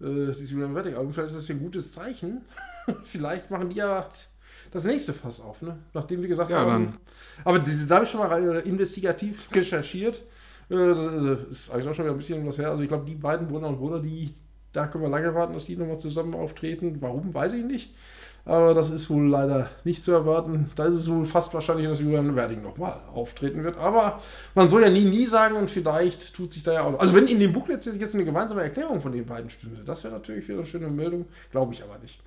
äh, 0.00 0.32
dieses 0.32 0.50
Julian 0.50 0.74
Wedding 0.74 0.94
Album, 0.94 1.12
vielleicht 1.12 1.32
ist 1.34 1.48
das 1.48 1.50
ein 1.50 1.60
gutes 1.60 1.92
Zeichen. 1.92 2.42
vielleicht 3.04 3.50
machen 3.52 3.68
die 3.70 3.76
ja 3.76 4.08
das 4.70 4.84
nächste 4.84 5.12
Fass 5.12 5.40
auf, 5.40 5.62
ne? 5.62 5.76
Nachdem 5.94 6.20
wir 6.22 6.28
gesagt 6.28 6.50
Ja, 6.50 6.58
haben. 6.60 6.68
dann. 6.86 6.96
Aber 7.44 7.58
da 7.58 7.94
habe 7.94 8.04
ich 8.04 8.10
schon 8.10 8.20
mal 8.20 8.56
äh, 8.56 8.68
investigativ 8.68 9.48
recherchiert. 9.52 10.22
Äh, 10.70 10.76
das 10.76 11.42
ist 11.44 11.70
eigentlich 11.70 11.88
auch 11.88 11.94
schon 11.94 12.04
wieder 12.04 12.14
ein 12.14 12.18
bisschen 12.18 12.46
was 12.46 12.58
her. 12.58 12.70
Also 12.70 12.82
ich 12.82 12.88
glaube, 12.88 13.04
die 13.06 13.14
beiden 13.14 13.46
Brunner 13.48 13.68
und 13.68 13.78
Brunner, 13.78 14.00
die, 14.00 14.32
da 14.72 14.86
können 14.86 15.04
wir 15.04 15.10
lange 15.10 15.34
warten, 15.34 15.52
dass 15.54 15.64
die 15.64 15.76
nochmal 15.76 15.98
zusammen 15.98 16.34
auftreten. 16.34 16.98
Warum, 17.00 17.32
weiß 17.34 17.54
ich 17.54 17.64
nicht. 17.64 17.94
Aber 18.44 18.72
das 18.72 18.90
ist 18.90 19.10
wohl 19.10 19.28
leider 19.28 19.68
nicht 19.84 20.02
zu 20.02 20.10
erwarten. 20.12 20.70
Da 20.74 20.86
ist 20.86 20.94
es 20.94 21.10
wohl 21.10 21.26
fast 21.26 21.52
wahrscheinlich, 21.52 21.86
dass 21.86 22.00
Julian 22.00 22.34
Werding 22.34 22.62
nochmal 22.62 22.98
auftreten 23.12 23.62
wird. 23.62 23.76
Aber 23.76 24.22
man 24.54 24.68
soll 24.68 24.80
ja 24.82 24.88
nie, 24.88 25.04
nie 25.04 25.26
sagen 25.26 25.56
und 25.56 25.68
vielleicht 25.68 26.34
tut 26.34 26.54
sich 26.54 26.62
da 26.62 26.72
ja 26.72 26.84
auch 26.84 26.92
noch. 26.92 27.00
Also 27.00 27.14
wenn 27.14 27.26
in 27.26 27.40
dem 27.40 27.52
Buch 27.52 27.68
jetzt, 27.68 27.84
jetzt 27.86 28.14
eine 28.14 28.24
gemeinsame 28.24 28.62
Erklärung 28.62 29.02
von 29.02 29.12
den 29.12 29.26
beiden 29.26 29.50
stünde, 29.50 29.82
das 29.84 30.02
wäre 30.02 30.14
natürlich 30.14 30.48
wieder 30.48 30.58
eine 30.58 30.66
schöne 30.66 30.88
Meldung. 30.88 31.26
Glaube 31.50 31.74
ich 31.74 31.82
aber 31.82 31.98
nicht. 31.98 32.18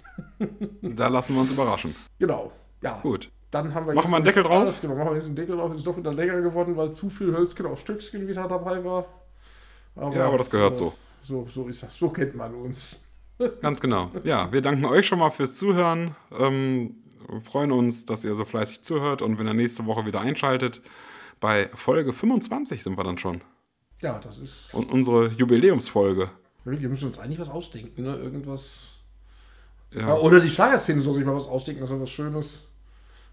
Da 0.81 1.07
lassen 1.07 1.33
wir 1.33 1.41
uns 1.41 1.51
überraschen. 1.51 1.95
Genau. 2.19 2.51
Ja. 2.81 2.99
Gut. 3.01 3.29
Dann 3.51 3.73
haben 3.73 3.85
wir 3.85 3.93
Machen 3.93 4.11
wir 4.11 4.15
einen 4.15 4.25
Deckel 4.25 4.43
drauf? 4.43 4.61
Alles, 4.61 4.79
genau, 4.79 4.95
machen 4.95 5.09
wir 5.09 5.15
jetzt 5.15 5.27
einen 5.27 5.35
Deckel 5.35 5.57
drauf. 5.57 5.73
Ist 5.73 5.85
doch 5.85 5.97
wieder 5.97 6.13
länger 6.13 6.41
geworden, 6.41 6.75
weil 6.77 6.91
zu 6.91 7.09
viel 7.09 7.35
Hölzchen 7.35 7.65
auf 7.65 7.79
Stückchen 7.79 8.27
wieder 8.27 8.47
dabei 8.47 8.83
war. 8.83 9.05
Ja, 9.95 10.27
aber 10.27 10.37
das 10.37 10.49
gehört 10.49 10.73
äh, 10.73 10.75
so. 10.75 10.93
So, 11.23 11.45
so 11.45 11.67
ist 11.67 11.83
das. 11.83 11.95
So 11.95 12.09
kennt 12.09 12.33
man 12.35 12.55
uns. 12.55 13.03
Ganz 13.61 13.81
genau. 13.81 14.09
Ja, 14.23 14.51
wir 14.51 14.61
danken 14.61 14.85
euch 14.85 15.05
schon 15.05 15.19
mal 15.19 15.29
fürs 15.29 15.57
Zuhören. 15.57 16.15
Ähm, 16.37 16.95
freuen 17.41 17.71
uns, 17.71 18.05
dass 18.05 18.23
ihr 18.23 18.35
so 18.35 18.45
fleißig 18.45 18.81
zuhört 18.81 19.21
und 19.21 19.37
wenn 19.37 19.47
ihr 19.47 19.53
nächste 19.53 19.85
Woche 19.85 20.05
wieder 20.05 20.21
einschaltet. 20.21 20.81
Bei 21.39 21.69
Folge 21.73 22.13
25 22.13 22.83
sind 22.83 22.97
wir 22.97 23.03
dann 23.03 23.17
schon. 23.17 23.41
Ja, 24.01 24.19
das 24.19 24.39
ist. 24.39 24.73
Und 24.73 24.91
unsere 24.91 25.27
Jubiläumsfolge. 25.29 26.29
Wir 26.63 26.89
müssen 26.89 27.05
uns 27.05 27.19
eigentlich 27.19 27.39
was 27.39 27.49
ausdenken, 27.49 28.03
ne? 28.03 28.15
Irgendwas. 28.15 28.99
Ja. 29.93 30.15
Oder 30.15 30.39
die 30.39 30.49
Schlagerszene 30.49 31.01
soll 31.01 31.15
sich 31.15 31.25
mal 31.25 31.35
was 31.35 31.47
ausdenken, 31.47 31.81
dass 31.81 31.89
wir 31.89 31.99
was 31.99 32.09
Schönes 32.09 32.71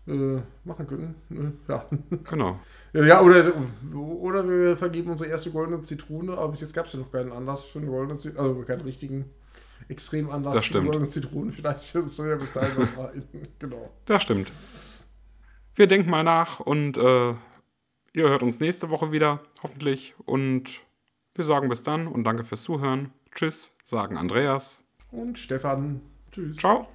äh, 0.09 0.41
machen 0.65 0.87
können. 0.87 1.15
Ne? 1.29 1.53
Ja. 1.69 1.87
genau. 2.29 2.59
ja, 2.93 3.21
oder, 3.21 3.53
oder 3.95 4.49
wir 4.49 4.77
vergeben 4.77 5.11
unsere 5.11 5.31
erste 5.31 5.51
goldene 5.51 5.83
Zitrone, 5.83 6.33
aber 6.33 6.49
bis 6.49 6.63
jetzt 6.63 6.75
gab 6.75 6.87
es 6.87 6.93
ja 6.93 6.99
noch 6.99 7.13
keinen 7.13 7.33
Anlass 7.33 7.65
für 7.65 7.79
eine 7.79 7.89
goldene 7.89 8.19
Zitrone, 8.19 8.49
also 8.49 8.63
keinen 8.63 8.81
richtigen 8.81 9.27
extremen 9.89 10.31
Anlass 10.31 10.57
Das 10.57 10.65
für 10.65 10.79
eine 10.79 10.87
goldene 10.87 11.09
Zitrone. 11.09 11.53
Vielleicht 11.53 11.95
uns 11.95 12.17
dann 12.17 12.29
ja 12.29 12.37
bis 12.37 12.53
dahin 12.53 12.77
was 12.77 12.97
rein. 12.99 13.23
genau. 13.59 13.91
Das 14.07 14.23
stimmt. 14.23 14.53
Wir 15.75 15.87
denken 15.87 16.11
mal 16.11 16.25
nach 16.25 16.59
und 16.61 16.99
äh, 16.99 17.29
ihr 18.13 18.29
hört 18.29 18.43
uns 18.43 18.59
nächste 18.59 18.91
Woche 18.91 19.13
wieder, 19.13 19.41
hoffentlich. 19.63 20.15
Und 20.25 20.81
wir 21.37 21.45
sagen 21.45 21.69
bis 21.69 21.85
dann 21.85 22.09
und 22.09 22.25
danke 22.25 22.43
fürs 22.43 22.63
Zuhören. 22.63 23.13
Tschüss, 23.33 23.77
sagen 23.85 24.17
Andreas. 24.17 24.85
Und 25.13 25.39
Stefan, 25.39 26.01
tschüss. 26.39 26.57
Ciao. 26.59 26.89